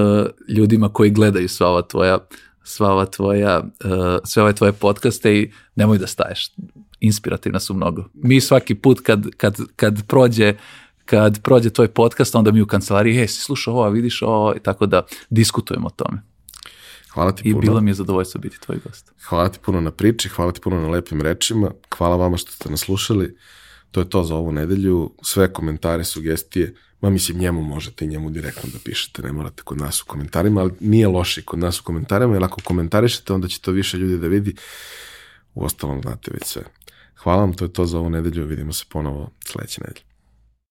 ljudima 0.49 0.89
koji 0.89 1.11
gledaju 1.11 1.49
sva 1.49 1.69
ova 1.69 1.83
tvoja 1.83 2.19
sva 2.65 2.93
ova 2.93 3.07
tvoja, 3.07 3.59
uh, 3.59 4.19
sve 4.25 4.43
ove 4.43 4.53
tvoje 4.53 4.73
podcaste 4.73 5.39
i 5.39 5.53
nemoj 5.75 5.99
da 5.99 6.07
staješ. 6.07 6.51
Inspirativna 7.01 7.61
su 7.61 7.75
mnogo. 7.75 8.05
Mi 8.15 8.41
svaki 8.41 8.75
put 8.75 9.01
kad, 9.01 9.27
kad, 9.37 9.57
kad 9.77 10.07
prođe 10.07 10.55
kad 11.05 11.43
prođe 11.43 11.71
tvoj 11.71 11.89
podcast, 11.89 12.35
onda 12.35 12.53
mi 12.53 12.63
u 12.63 12.67
kancelariji, 12.67 13.15
hej, 13.15 13.29
si 13.29 13.41
slušao 13.41 13.75
ovo, 13.75 13.91
vidiš 13.91 14.23
ovo, 14.23 14.55
i 14.57 14.61
tako 14.61 14.87
da 14.87 15.03
diskutujemo 15.31 15.87
o 15.87 15.91
tome. 15.91 16.23
Hvala 17.13 17.33
ti 17.33 17.43
I 17.49 17.53
puno. 17.53 17.61
bilo 17.61 17.81
mi 17.81 17.91
je 17.91 17.95
zadovoljstvo 17.95 18.41
biti 18.41 18.61
tvoj 18.61 18.79
gost. 18.85 19.13
Hvala 19.29 19.49
ti 19.49 19.59
puno 19.65 19.81
na 19.81 19.91
priči, 19.91 20.29
hvala 20.29 20.53
ti 20.53 20.61
puno 20.61 20.81
na 20.81 20.89
lepim 20.89 21.21
rečima, 21.21 21.71
hvala 21.97 22.17
vama 22.17 22.37
što 22.37 22.53
ste 22.53 22.71
nas 22.71 22.81
slušali. 22.81 23.37
To 23.91 24.01
je 24.01 24.11
to 24.11 24.25
za 24.25 24.35
ovu 24.35 24.53
nedelju. 24.53 25.15
Sve 25.23 25.53
komentare, 25.53 26.05
sugestije, 26.05 26.75
ma 27.05 27.11
mislim 27.11 27.39
njemu 27.39 27.63
možete 27.63 28.05
i 28.05 28.09
njemu 28.09 28.31
direktno 28.31 28.71
da 28.73 28.79
pišete, 28.85 29.23
ne 29.23 29.33
morate 29.33 29.63
kod 29.63 29.79
nas 29.79 30.03
u 30.03 30.07
komentarima, 30.07 30.61
ali 30.61 30.73
nije 30.81 31.09
loše 31.09 31.43
kod 31.43 31.59
nas 31.59 31.81
u 31.81 31.85
komentarima, 31.85 32.35
jer 32.35 32.45
ako 32.45 32.61
komentarišete, 32.65 33.33
onda 33.33 33.49
će 33.49 33.61
to 33.61 33.71
više 33.71 33.97
ljudi 33.97 34.19
da 34.19 34.27
vidi. 34.27 34.55
U 35.55 35.65
ostalom 35.65 36.03
znate 36.03 36.31
već 36.35 36.45
sve. 36.45 36.63
Hvala 37.17 37.41
vam, 37.41 37.53
to 37.53 37.65
je 37.65 37.73
to 37.73 37.87
za 37.87 37.99
ovu 37.99 38.11
nedelju, 38.11 38.47
vidimo 38.47 38.73
se 38.73 38.85
ponovo 38.89 39.31
sledeće 39.47 39.81
nedelje. 39.81 40.14